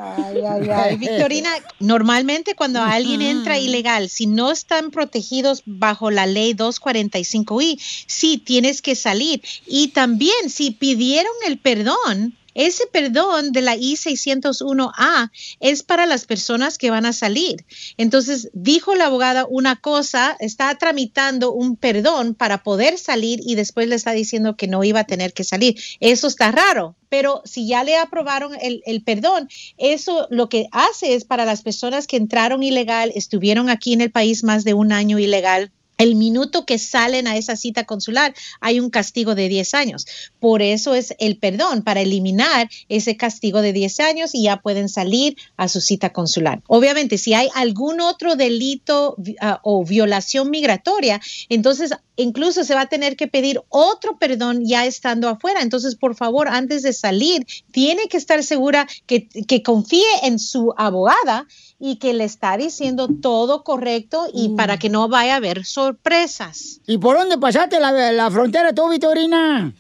Ay, 0.74 0.96
Victorina, 0.96 1.50
normalmente 1.80 2.54
cuando 2.54 2.80
alguien 2.82 3.20
entra 3.22 3.58
ilegal, 3.58 4.08
si 4.08 4.26
no 4.26 4.50
están 4.52 4.90
protegidos 4.90 5.62
bajo 5.66 6.10
la 6.10 6.26
ley 6.26 6.54
245i, 6.54 7.78
sí 8.06 8.38
tienes 8.38 8.80
que 8.82 8.94
salir. 8.94 9.42
Y 9.66 9.88
también 9.88 10.50
si 10.50 10.70
pidieron 10.70 11.32
el 11.46 11.58
perdón, 11.58 12.34
Ese 12.56 12.86
perdón 12.86 13.52
de 13.52 13.60
la 13.60 13.76
I-601A 13.76 15.30
es 15.60 15.82
para 15.82 16.06
las 16.06 16.24
personas 16.24 16.78
que 16.78 16.90
van 16.90 17.04
a 17.04 17.12
salir. 17.12 17.66
Entonces, 17.98 18.48
dijo 18.54 18.94
la 18.94 19.06
abogada 19.06 19.46
una 19.48 19.76
cosa, 19.76 20.38
está 20.40 20.74
tramitando 20.76 21.52
un 21.52 21.76
perdón 21.76 22.34
para 22.34 22.62
poder 22.62 22.96
salir 22.96 23.40
y 23.44 23.56
después 23.56 23.88
le 23.88 23.94
está 23.94 24.12
diciendo 24.12 24.56
que 24.56 24.68
no 24.68 24.82
iba 24.84 25.00
a 25.00 25.04
tener 25.04 25.34
que 25.34 25.44
salir. 25.44 25.78
Eso 26.00 26.28
está 26.28 26.50
raro. 26.50 26.96
Pero 27.10 27.42
si 27.44 27.68
ya 27.68 27.84
le 27.84 27.98
aprobaron 27.98 28.54
el, 28.60 28.82
el 28.86 29.02
perdón, 29.02 29.50
eso 29.76 30.26
lo 30.30 30.48
que 30.48 30.66
hace 30.72 31.14
es 31.14 31.26
para 31.26 31.44
las 31.44 31.60
personas 31.60 32.06
que 32.06 32.16
entraron 32.16 32.62
ilegal, 32.62 33.12
estuvieron 33.14 33.68
aquí 33.68 33.92
en 33.92 34.00
el 34.00 34.10
país 34.10 34.44
más 34.44 34.64
de 34.64 34.72
un 34.72 34.92
año 34.92 35.18
ilegal, 35.18 35.72
el 35.98 36.14
minuto 36.14 36.66
que 36.66 36.78
salen 36.78 37.26
a 37.26 37.36
esa 37.36 37.56
cita 37.56 37.84
consular 37.84 38.34
hay 38.60 38.80
un 38.80 38.90
castigo 38.90 39.34
de 39.34 39.48
10 39.48 39.74
años. 39.74 40.06
Por 40.40 40.62
eso 40.62 40.94
es 40.94 41.14
el 41.18 41.38
perdón, 41.38 41.82
para 41.82 42.00
eliminar 42.00 42.68
ese 42.88 43.16
castigo 43.16 43.62
de 43.62 43.72
10 43.72 44.00
años 44.00 44.34
y 44.34 44.44
ya 44.44 44.58
pueden 44.58 44.88
salir 44.88 45.36
a 45.56 45.68
su 45.68 45.80
cita 45.80 46.12
consular. 46.12 46.62
Obviamente, 46.66 47.18
si 47.18 47.34
hay 47.34 47.48
algún 47.54 48.00
otro 48.00 48.36
delito 48.36 49.16
ah, 49.40 49.60
o 49.62 49.84
violación 49.84 50.50
migratoria, 50.50 51.20
entonces 51.48 51.92
incluso 52.16 52.64
se 52.64 52.74
va 52.74 52.82
a 52.82 52.88
tener 52.88 53.16
que 53.16 53.28
pedir 53.28 53.62
otro 53.68 54.18
perdón 54.18 54.64
ya 54.64 54.86
estando 54.86 55.28
afuera. 55.28 55.62
Entonces, 55.62 55.94
por 55.94 56.14
favor, 56.14 56.48
antes 56.48 56.82
de 56.82 56.92
salir, 56.92 57.46
tiene 57.70 58.08
que 58.08 58.16
estar 58.16 58.42
segura 58.42 58.86
que, 59.06 59.28
que 59.28 59.62
confíe 59.62 60.04
en 60.22 60.38
su 60.38 60.74
abogada 60.76 61.46
y 61.78 61.96
que 61.96 62.14
le 62.14 62.24
está 62.24 62.56
diciendo 62.56 63.08
todo 63.20 63.62
correcto 63.62 64.26
y 64.32 64.56
para 64.56 64.78
que 64.78 64.88
no 64.88 65.08
vaya 65.08 65.34
a 65.34 65.36
haber 65.36 65.64
sorpresas. 65.64 66.80
¿Y 66.86 66.98
por 66.98 67.16
dónde 67.16 67.38
pasaste 67.38 67.78
la, 67.80 68.12
la 68.12 68.30
frontera 68.30 68.72
tú, 68.72 68.88
Vitorina? 68.88 69.72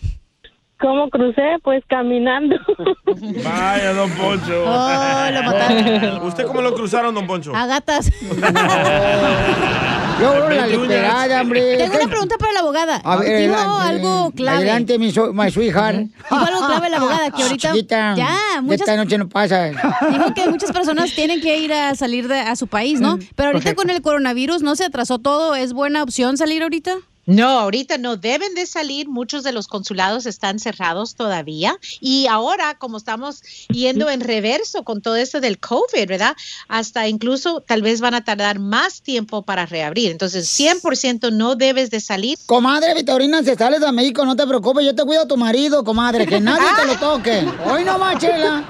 ¿Cómo 0.78 1.08
crucé? 1.08 1.56
Pues 1.62 1.82
caminando. 1.88 2.56
Vaya, 3.44 3.94
don 3.94 4.10
Poncho. 4.10 4.62
Oh, 4.66 5.30
lo 5.32 5.42
mataron. 5.42 6.26
¿Usted 6.26 6.46
cómo 6.46 6.60
lo 6.60 6.74
cruzaron, 6.74 7.14
don 7.14 7.26
Poncho? 7.26 7.54
A 7.54 7.66
gatas. 7.66 8.10
Luego 10.18 10.34
la 10.48 10.66
20 10.66 10.76
uñas. 10.78 10.88
liberada, 10.88 11.40
hombre. 11.42 11.76
Tengo 11.76 11.96
una 11.96 12.06
pregunta 12.08 12.38
para 12.38 12.52
la 12.52 12.60
abogada. 12.60 12.96
A 13.04 13.16
ver, 13.16 13.42
Dijo 13.42 13.54
adelante. 13.54 13.88
algo 13.88 14.30
clave. 14.32 14.56
Adelante, 14.58 14.98
mi, 14.98 15.12
so- 15.12 15.32
my 15.32 15.50
sweetheart. 15.50 15.96
Dijo 15.98 16.14
algo 16.30 16.66
clave 16.66 16.90
la 16.90 16.96
abogada, 16.96 17.30
que 17.30 17.42
ahorita- 17.42 17.72
Chiquita, 17.72 18.14
Ya, 18.16 18.38
muchas- 18.62 18.80
Esta 18.80 18.96
noche 18.96 19.18
no 19.18 19.28
pasa. 19.28 19.66
Dijo 19.66 20.34
que 20.34 20.48
muchas 20.48 20.72
personas 20.72 21.12
tienen 21.14 21.40
que 21.40 21.58
ir 21.58 21.72
a 21.72 21.94
salir 21.94 22.28
de, 22.28 22.38
a 22.40 22.56
su 22.56 22.66
país, 22.66 23.00
¿no? 23.00 23.18
Pero 23.34 23.50
ahorita 23.50 23.74
con 23.74 23.90
el 23.90 24.00
coronavirus 24.00 24.62
no 24.62 24.74
se 24.76 24.84
atrasó 24.84 25.18
todo. 25.18 25.54
¿Es 25.54 25.72
buena 25.72 26.02
opción 26.02 26.36
salir 26.36 26.62
ahorita? 26.62 26.94
No, 27.26 27.58
ahorita 27.58 27.98
no 27.98 28.16
deben 28.16 28.54
de 28.54 28.66
salir. 28.66 29.08
Muchos 29.08 29.42
de 29.42 29.52
los 29.52 29.66
consulados 29.66 30.26
están 30.26 30.60
cerrados 30.60 31.16
todavía. 31.16 31.76
Y 32.00 32.28
ahora, 32.28 32.78
como 32.78 32.96
estamos 32.96 33.42
yendo 33.68 34.08
en 34.08 34.20
reverso 34.20 34.84
con 34.84 35.02
todo 35.02 35.16
esto 35.16 35.40
del 35.40 35.58
COVID, 35.58 36.08
¿verdad? 36.08 36.36
Hasta 36.68 37.08
incluso 37.08 37.60
tal 37.60 37.82
vez 37.82 38.00
van 38.00 38.14
a 38.14 38.24
tardar 38.24 38.60
más 38.60 39.02
tiempo 39.02 39.42
para 39.42 39.66
reabrir. 39.66 40.12
Entonces, 40.12 40.48
100% 40.58 41.32
no 41.32 41.56
debes 41.56 41.90
de 41.90 42.00
salir. 42.00 42.38
Comadre 42.46 42.94
Vitorina, 42.94 43.42
si 43.42 43.54
sales 43.56 43.82
a 43.82 43.90
México, 43.90 44.24
no 44.24 44.36
te 44.36 44.46
preocupes, 44.46 44.84
yo 44.84 44.94
te 44.94 45.04
cuido 45.04 45.22
a 45.22 45.28
tu 45.28 45.36
marido, 45.36 45.82
comadre, 45.82 46.26
que 46.26 46.40
nadie 46.40 46.66
te 46.80 46.86
lo 46.86 46.94
toque. 47.00 47.44
Hoy 47.64 47.84
no 47.84 47.98
más, 47.98 48.18
chela. 48.18 48.64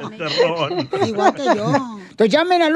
Igual 1.08 1.34
que 1.34 1.46
yo. 1.46 2.00
Entonces 2.10 2.34
llamen 2.34 2.62
al 2.62 2.74